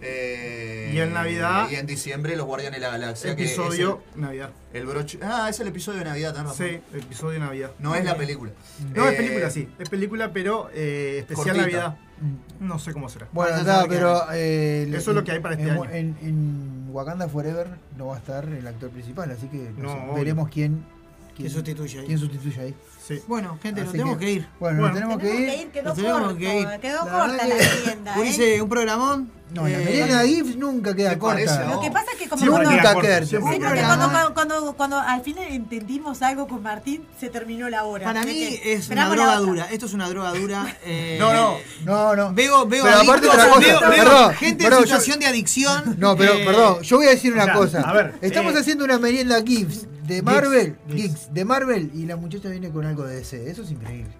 [0.00, 3.36] eh, Y en Navidad- Y en diciembre, Los Guardianes de la Galaxia.
[3.36, 4.50] que Episodio el- Navidad.
[4.72, 5.18] el broche.
[5.22, 6.66] Ah, es el episodio de Navidad, tenés razón.
[6.68, 7.70] Sí, episodio de Navidad.
[7.78, 8.52] No es la película.
[8.94, 9.68] No, es Eh, película, sí.
[9.78, 11.62] Es película, pero eh, especial Cortita.
[11.62, 11.96] Navidad.
[12.60, 13.28] No sé cómo será.
[13.32, 14.30] Bueno, qué pero.
[14.32, 15.84] eh, el- Eso es lo que hay para este en, año.
[15.90, 20.14] En, en Wakanda Forever no va a estar el actor principal, así que no No,
[20.14, 20.84] sé, veremos quién,
[21.40, 22.06] quién ¿Quién sustituye ahí?
[22.06, 22.74] quién sustituye ahí.
[23.26, 24.46] Bueno, gente, nos tenemos que, ir.
[24.60, 25.68] Bueno, nos tenemos que ir.
[25.72, 26.68] quedó Nos tenemos que ir.
[26.80, 28.20] quedó La corta la tienda, ¿eh?
[28.20, 29.32] Ulises, un programón.
[29.52, 31.70] No, la Eh, merienda GIF nunca queda ¿Qué parece corta.
[31.74, 33.26] Lo que pasa es que como Siempre cuando, queda corta.
[33.26, 37.30] siempre Sí, queda porque cuando, cuando, cuando, cuando al final entendimos algo con Martín, se
[37.30, 38.04] terminó la hora.
[38.04, 39.66] Para mí que es una droga dura.
[39.72, 40.76] Esto es una droga dura.
[40.84, 41.56] eh, No, no.
[41.84, 42.32] No, no.
[42.32, 45.26] Veo, veo Pero aparte otra cosa, veo- veo perdón, gente perdón, en yo- situación de
[45.26, 45.96] adicción.
[45.98, 47.80] No, pero eh, perdón, yo voy a decir una o sea, cosa.
[47.80, 51.02] a ver, Estamos eh, haciendo una merienda GIFs de Marvel, Geeks.
[51.02, 53.50] Geeks, de Marvel, y la muchacha viene con algo de DC.
[53.50, 54.12] Eso es increíble.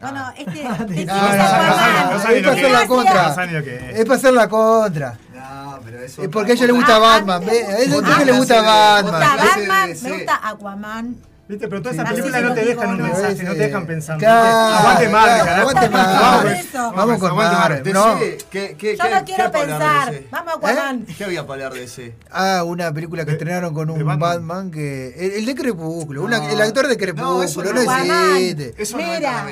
[0.00, 0.14] Este.
[0.14, 3.34] No, este no, es no, no, no hacer la contra.
[3.36, 3.98] No es.
[3.98, 5.18] Es para hacer la contra.
[5.34, 6.22] No, pero eso.
[6.22, 7.42] Es porque a ella le gusta Ah, Batman.
[7.48, 9.20] a ella le gusta Otra Me gusta Batman.
[9.38, 11.16] Batman, me gusta Aquaman.
[11.48, 11.66] ¿Viste?
[11.66, 14.28] Pero todas esas películas no te dejan un mensaje, no te dejan pensando.
[14.28, 15.60] Aguante carajo.
[15.70, 16.66] aguante Marvel.
[16.74, 17.92] Vamos, con aguante.
[18.50, 20.14] ¿qué, qué, Yo qué- no qué quiero pensar.
[20.30, 21.06] Vamos Aquaman.
[21.06, 22.14] ¿Qué había para hablar de ese?
[22.30, 24.70] Ah, una película que estrenaron con un Batman.
[24.70, 25.14] Que.
[25.38, 28.74] El, de Crepúsculo, el actor de Crepúsculo, no, existe.
[28.76, 29.44] Eso la Mira,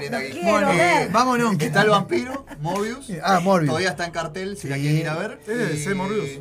[0.42, 1.56] Bueno, eh, Vámonos.
[1.60, 3.10] Está el vampiro, Mobius.
[3.22, 3.68] Ah, Morbius.
[3.70, 4.82] Todavía está en cartel, si la Sí.
[4.82, 5.40] quieren ir a ver.
[5.48, 6.40] Y- Morbius.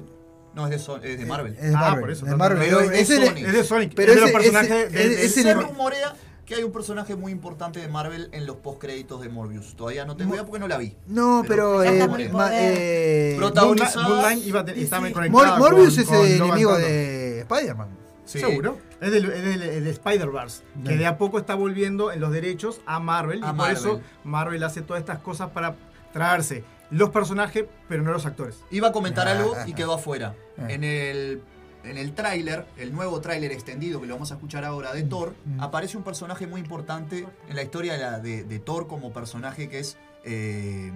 [0.56, 1.54] No, es de, Son- es de Marvel.
[1.56, 2.00] Es de Ah, Marvel.
[2.02, 2.60] por eso, Marvel.
[2.60, 3.38] Pero es de Sony.
[3.46, 6.72] Es de Sonic, Pero es de los personajes de- Se el- rumorea que hay un
[6.72, 9.76] personaje muy importante de Marvel en los postcréditos de Morbius.
[9.76, 10.96] Todavía no tengo idea porque no la vi.
[11.08, 11.80] No, pero.
[11.80, 14.90] Pero- eh, ma- eh, Protagonizada- iba Sí.
[15.30, 17.90] Mor- Morbius con- es el enemigo de Spider-Man.
[18.26, 18.40] Sí.
[18.40, 18.78] Seguro.
[19.02, 22.32] Es del, es del- el de Spider-Verse, que de a poco está volviendo en los
[22.32, 23.44] derechos a Marvel.
[23.44, 25.76] A y por eso Marvel hace todas estas cosas para
[26.14, 28.58] traerse los personajes, pero no los actores.
[28.72, 29.76] Iba a comentar Ah, algo ah, y ah.
[29.76, 30.36] quedó afuera.
[30.68, 31.42] En el,
[31.84, 35.34] en el tráiler, el nuevo tráiler extendido que lo vamos a escuchar ahora de Thor,
[35.46, 35.62] Mm.
[35.62, 39.70] aparece un personaje muy importante en la historia de, la- de- de Thor como personaje
[39.70, 39.98] que es
[40.28, 40.92] eh,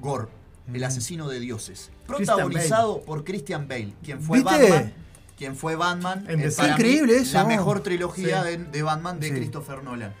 [0.00, 0.26] Gore,
[0.72, 0.84] el Mm.
[0.84, 1.90] asesino de dioses.
[2.06, 4.52] Christian Protagonizado por Christian Bale, quien fue ¿Viste?
[4.70, 4.92] Batman.
[5.36, 6.24] Quien fue Batman.
[6.28, 6.56] En eh, DC.
[6.56, 7.34] para mí, Increíble eso.
[7.38, 8.48] La mejor trilogía Sí.
[8.50, 9.34] de, de Batman de Sí.
[9.34, 10.12] Christopher Nolan.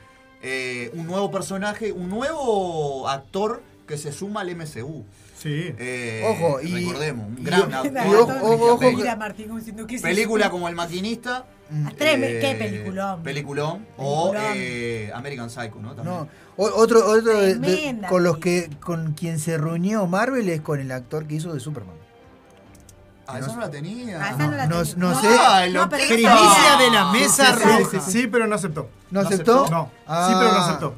[0.42, 5.04] Eh, un nuevo personaje, un nuevo actor que se suma al MCU.
[5.36, 5.74] Sí.
[5.78, 8.38] Eh, Ojo, y- recordemos, un y- gran y actor.
[8.42, 11.46] ojo, ojo, Mira, Martín, como diciendo que Película como El Maquinista.
[11.70, 11.86] Mm.
[11.98, 13.22] Treme- qué peliculón.
[13.22, 13.86] Peliculón.
[13.96, 14.52] O Peliculón.
[14.56, 15.94] eh, American Psycho, ¿no?
[15.94, 16.16] También.
[16.16, 20.80] No, o- otro, otro de- con los que con quien se reunió Marvel es con
[20.80, 21.96] el actor que hizo de Superman.
[23.30, 24.18] Ah, esa no la tenía.
[24.22, 24.94] Ah, esa no la No, tenía.
[24.96, 25.70] no No, sé.
[25.72, 28.00] No, Primicia de la mesa Sí, roja.
[28.00, 28.88] sí, sí, pero no aceptó.
[29.10, 29.54] ¿No ¿No aceptó?
[29.64, 29.70] aceptó?
[29.70, 30.26] No, Ah.
[30.30, 30.94] sí, pero no aceptó.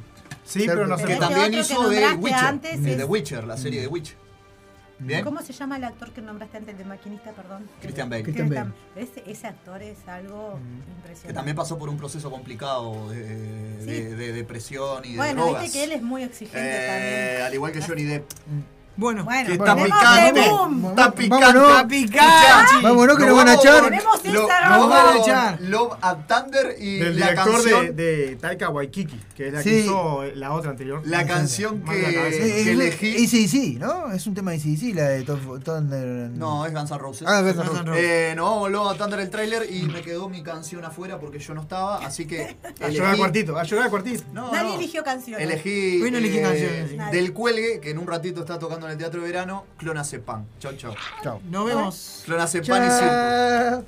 [0.50, 1.28] Sí, pero no Que este aceptó.
[1.34, 2.44] también que hizo de Witcher.
[2.44, 4.16] antes de es- The Witcher, la serie de Witcher.
[5.02, 5.24] Bien.
[5.24, 7.66] ¿Cómo se llama el actor que nombraste antes de maquinista, perdón?
[7.80, 8.22] Christian Bale.
[8.22, 8.70] Christian Bale.
[8.96, 11.26] Ese, ese actor es algo impresionante.
[11.28, 13.86] Que también pasó por un proceso complicado de, Sí.
[13.86, 15.62] de- de depresión y de Bueno, drogas.
[15.62, 17.46] viste que él es muy exigente Eh, también.
[17.46, 18.30] al igual que Johnny Depp.
[18.96, 20.40] Bueno, Bueno, que está picante.
[20.40, 21.30] Está picante.
[21.30, 21.70] Vámonos.
[21.70, 22.82] Está picante.
[22.82, 23.82] Vámonos que nos van a vamos echar.
[23.84, 25.60] lo- esa, lo vamos a echar.
[25.62, 29.62] Love and Thunder y Del la director canción, de, de Taika Waikiki, que es la
[29.62, 29.76] que Sí.
[29.86, 31.00] hizo la otra anterior.
[31.06, 32.12] la canción la cabeza.
[32.12, 33.24] que, Eh, que es elegí.
[33.24, 34.12] ACDC, ¿no?
[34.12, 36.30] Es un tema de ACDC, la de Thunder.
[36.30, 37.26] No, es Guns N' Roses.
[37.26, 37.84] Ah, Guns N' Roses.
[37.86, 38.04] Roses.
[38.04, 41.38] Eh, nos vamos luego a Thunder el trailer y me quedó mi canción afuera porque
[41.38, 44.24] yo no estaba, así que A llorar al elegí- cuartito, a llorar al cuartito.
[44.34, 44.74] No, Nadie no.
[44.76, 45.42] eligió canciones.
[45.46, 46.96] Elegí Hoy no elegí eh, canciones, sí.
[47.12, 50.44] del cuelgue que en un ratito está tocando en el Teatro de Verano, Clonazepam.
[50.58, 50.94] Chau, chau.
[51.22, 51.40] Chao.
[51.48, 52.22] Nos vemos.
[52.24, 53.84] Clonazepam y circo.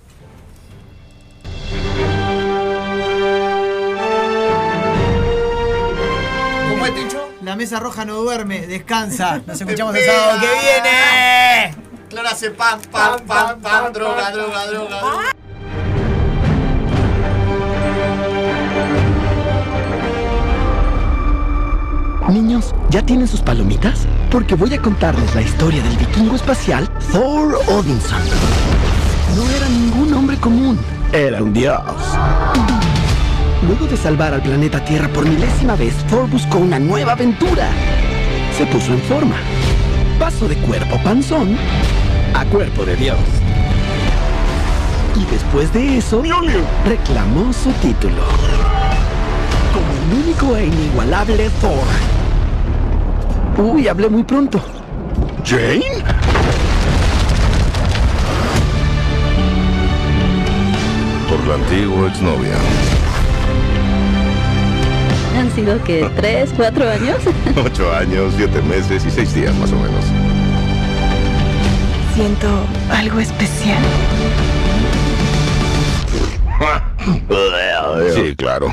[6.71, 7.29] ¿Cómo es, Tincho?
[7.43, 9.41] La mesa roja no duerme, descansa.
[9.47, 11.77] Nos escuchamos el sábado que viene.
[12.09, 15.01] Clonazepam, pam, pam, pam, droga, droga, droga.
[15.01, 15.33] droga.
[22.29, 24.07] Niños ¿Ya tienen sus palomitas?
[24.33, 28.19] Porque voy a contarles la historia del vikingo espacial Thor Odinson.
[29.37, 30.79] No era ningún hombre común,
[31.13, 31.83] era un dios.
[33.67, 37.69] Luego de salvar al planeta Tierra por milésima vez, Thor buscó una nueva aventura.
[38.57, 39.37] Se puso en forma.
[40.19, 41.59] Pasó de cuerpo panzón
[42.33, 43.19] a cuerpo de dios.
[45.15, 46.23] Y después de eso,
[46.87, 48.23] reclamó su título.
[49.75, 52.22] Como el único e inigualable Thor.
[53.59, 54.61] Uy, hablé muy pronto.
[55.45, 55.83] ¿Jane?
[61.29, 62.55] Por la antigua exnovia.
[65.39, 67.19] ¿Han sido que tres, cuatro años?
[67.65, 70.05] Ocho años, siete meses y seis días más o menos.
[72.15, 72.49] Siento
[72.91, 73.83] algo especial.
[78.15, 78.73] Sí, claro.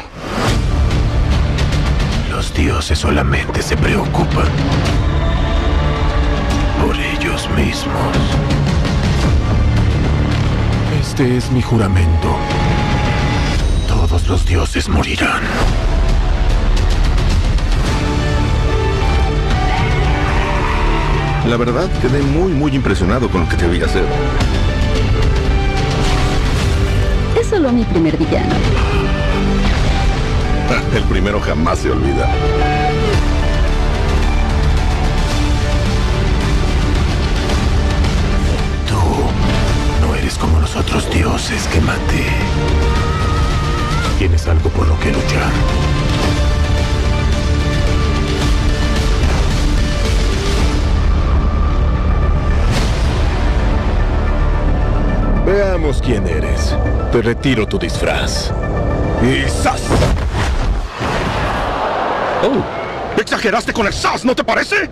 [2.40, 4.48] Los dioses solamente se preocupan
[6.82, 8.18] por ellos mismos.
[11.01, 12.38] Este es mi juramento.
[13.90, 15.42] Todos los dioses morirán.
[21.50, 24.06] La verdad, quedé muy, muy impresionado con lo que te vi hacer.
[27.38, 28.56] Es solo mi primer villano.
[30.93, 32.30] El primero jamás se olvida.
[38.88, 42.25] Tú no eres como los otros dioses que maté.
[44.19, 45.51] Tienes algo por lo que luchar.
[55.45, 56.75] Veamos quién eres.
[57.11, 58.51] Te retiro tu disfraz.
[59.23, 59.81] ¡Y ¡zas!
[62.42, 63.19] ¡Oh!
[63.19, 64.90] ¿Exageraste con el SAS, no te parece?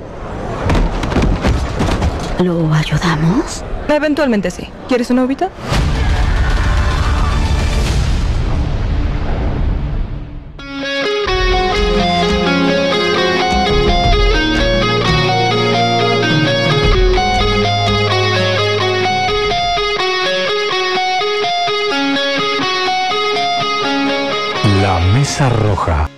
[2.40, 3.64] ¿Lo ayudamos?
[3.88, 4.68] Eventualmente sí.
[4.88, 5.50] ¿Quieres una uvita?
[24.82, 26.10] La Mesa Roja.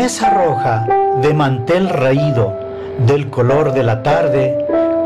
[0.00, 0.86] Mesa roja
[1.20, 2.54] de mantel raído,
[3.06, 4.56] del color de la tarde,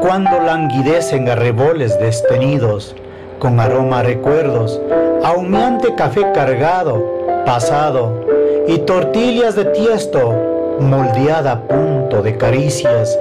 [0.01, 2.95] cuando languidecen arreboles destenidos,
[3.41, 4.81] con aroma a recuerdos,
[5.25, 7.05] a humeante café cargado,
[7.45, 8.25] pasado,
[8.69, 10.33] y tortillas de tiesto,
[10.79, 13.19] moldeada a punto de caricias,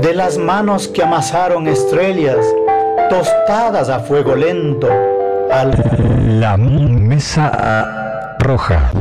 [0.00, 2.46] de las manos que amasaron estrellas,
[3.10, 4.88] tostadas a fuego lento,
[5.50, 5.72] al...
[6.38, 8.92] La Mesa Roja.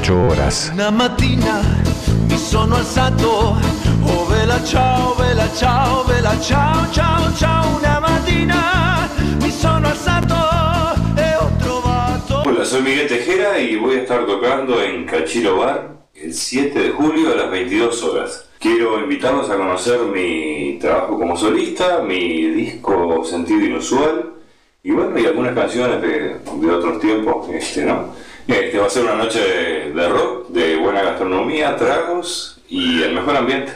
[0.00, 0.70] 18 horas.
[0.72, 1.60] Una mattina
[2.28, 3.56] mi sono alzato,
[4.04, 7.76] oh vela ciao, vela ciao, vela ciao, ciao, ciao.
[7.76, 9.08] Una mattina
[9.42, 10.34] mi sono alzato
[11.16, 12.42] e ho trovato.
[12.46, 16.90] Hola, soy Miguel Tejera y voy a estar tocando en Cachiro Bar el 7 de
[16.90, 18.46] julio a las 22 horas.
[18.58, 24.32] Quiero invitarlos a conocer mi trabajo como solista, mi disco Sentido Inusual
[24.82, 28.30] y bueno, y algunas canciones de, de otros tiempos, este, ¿no?
[28.50, 29.79] Este va a ser una noche
[31.40, 33.72] gastronomía, tragos y el mejor ambiente.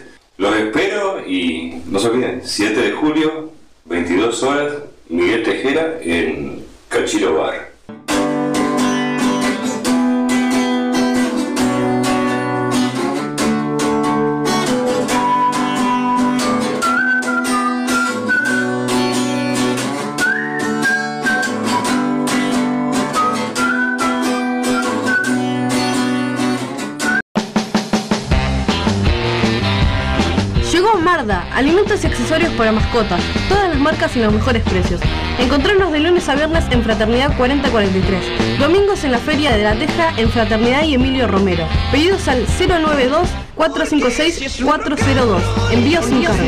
[36.85, 41.67] En Fraternidad 4043, domingos en la Feria de la Teja en Fraternidad y Emilio Romero.
[41.91, 45.41] Pedidos al 092-456-402.
[45.73, 46.43] Envío sin cargo.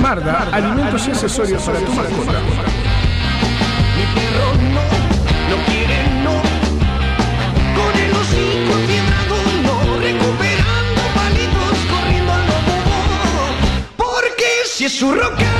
[0.00, 2.34] Marda, alimentos y accesorios para tu mascota.
[5.50, 6.40] No quiere no,
[15.40, 15.51] con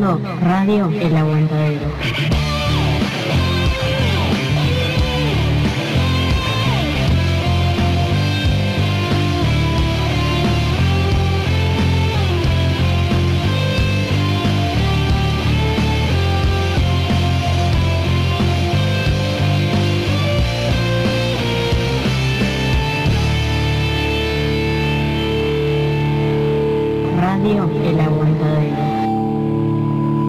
[0.00, 2.29] Radio El Aguantadero.